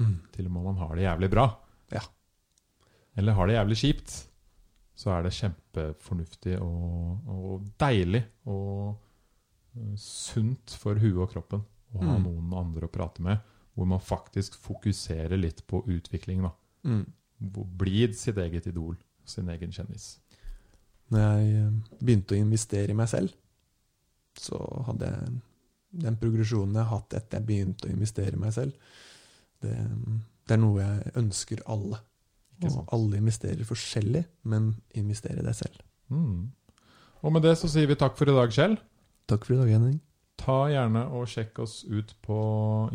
Mm. 0.00 0.16
Til 0.32 0.46
og 0.48 0.52
med 0.52 0.60
om 0.60 0.68
man 0.70 0.82
har 0.84 0.96
det 0.96 1.06
jævlig 1.06 1.30
bra. 1.32 1.46
Ja. 1.92 2.04
Eller 3.18 3.36
har 3.36 3.48
det 3.48 3.56
jævlig 3.56 3.80
kjipt. 3.80 4.16
Så 5.00 5.14
er 5.14 5.24
det 5.24 5.32
kjempefornuftig 5.32 6.58
og, 6.60 7.30
og 7.32 7.68
deilig 7.80 8.20
og 8.52 8.98
sunt 9.96 10.74
for 10.80 10.98
huet 11.00 11.18
og 11.22 11.30
kroppen 11.32 11.62
å 11.94 12.02
ha 12.04 12.16
Mm. 12.18 12.24
noen 12.24 12.52
andre 12.58 12.86
å 12.86 12.92
prate 12.92 13.22
med, 13.22 13.38
hvor 13.74 13.86
man 13.86 14.00
faktisk 14.02 14.54
fokuserer 14.58 15.38
litt 15.38 15.66
på 15.66 15.82
utvikling. 15.86 16.42
da. 16.42 16.50
Mm. 16.84 17.06
Bli 17.78 18.12
sitt 18.14 18.36
eget 18.36 18.66
idol, 18.66 18.96
sin 19.24 19.48
egen 19.48 19.70
kjendis. 19.70 20.18
Når 21.10 21.18
jeg 21.20 21.54
eh, 21.54 21.70
begynte 22.02 22.34
å 22.34 22.38
investere 22.38 22.90
i 22.90 22.94
meg 22.94 23.08
selv, 23.08 23.32
så 24.38 24.84
hadde 24.86 25.06
jeg 25.06 25.40
den 26.04 26.16
progresjonen 26.16 26.74
jeg 26.74 26.84
har 26.86 26.98
hatt 27.00 27.14
etter 27.18 27.40
jeg 27.40 27.46
begynte 27.46 27.88
å 27.88 27.90
investere 27.90 28.36
i 28.36 28.38
meg 28.38 28.52
selv, 28.54 28.72
det, 29.60 29.74
det 30.46 30.54
er 30.54 30.60
noe 30.62 30.80
jeg 30.80 31.12
ønsker 31.16 31.62
alle. 31.66 31.98
Og 32.62 32.84
alle 32.92 33.16
investerer 33.16 33.64
forskjellig, 33.64 34.20
men 34.44 34.74
investerer 34.94 35.40
i 35.40 35.46
deg 35.46 35.54
selv. 35.56 35.78
Mm. 36.12 36.50
Og 37.24 37.32
med 37.32 37.42
det 37.42 37.54
så 37.56 37.68
sier 37.72 37.86
vi 37.88 37.96
takk 37.96 38.18
for 38.18 38.28
i 38.28 38.34
dag, 38.36 38.52
Kjell. 38.52 38.76
Takk 39.30 39.44
for 39.46 39.54
i 39.54 39.60
dag, 39.60 39.68
Henning. 39.70 40.00
Ta 40.40 40.64
gjerne 40.72 41.04
og 41.14 41.28
sjekk 41.30 41.60
oss 41.62 41.84
ut 41.86 42.16
på 42.24 42.38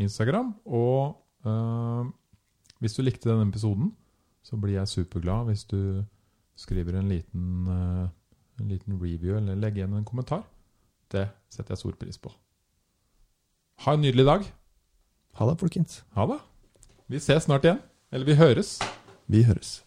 Instagram. 0.04 0.50
Og 0.68 1.16
øh, 1.48 2.10
hvis 2.84 2.98
du 2.98 3.06
likte 3.06 3.30
denne 3.30 3.48
episoden, 3.48 3.94
så 4.44 4.60
blir 4.60 4.76
jeg 4.76 4.92
superglad 4.92 5.48
hvis 5.48 5.64
du 5.64 6.04
skriver 6.60 7.00
en 7.00 7.08
liten, 7.08 7.70
øh, 7.72 8.10
en 8.60 8.68
liten 8.68 9.00
review 9.00 9.38
eller 9.38 9.56
legger 9.56 9.86
igjen 9.86 9.96
en 9.96 10.06
kommentar. 10.08 10.44
Det 11.12 11.30
setter 11.50 11.72
jeg 11.72 11.86
stor 11.86 11.96
pris 12.00 12.20
på. 12.20 12.34
Ha 13.86 13.96
en 13.96 14.04
nydelig 14.04 14.26
dag. 14.26 14.44
Ha 15.40 15.50
det, 15.50 15.60
folkens. 15.60 16.04
Ha 16.20 16.28
det. 16.28 16.40
Vi 17.08 17.20
ses 17.20 17.48
snart 17.48 17.64
igjen. 17.64 17.80
Eller 18.12 18.26
vi 18.26 18.36
høres. 18.36 18.80
Vi 19.28 19.44
høres. 19.44 19.85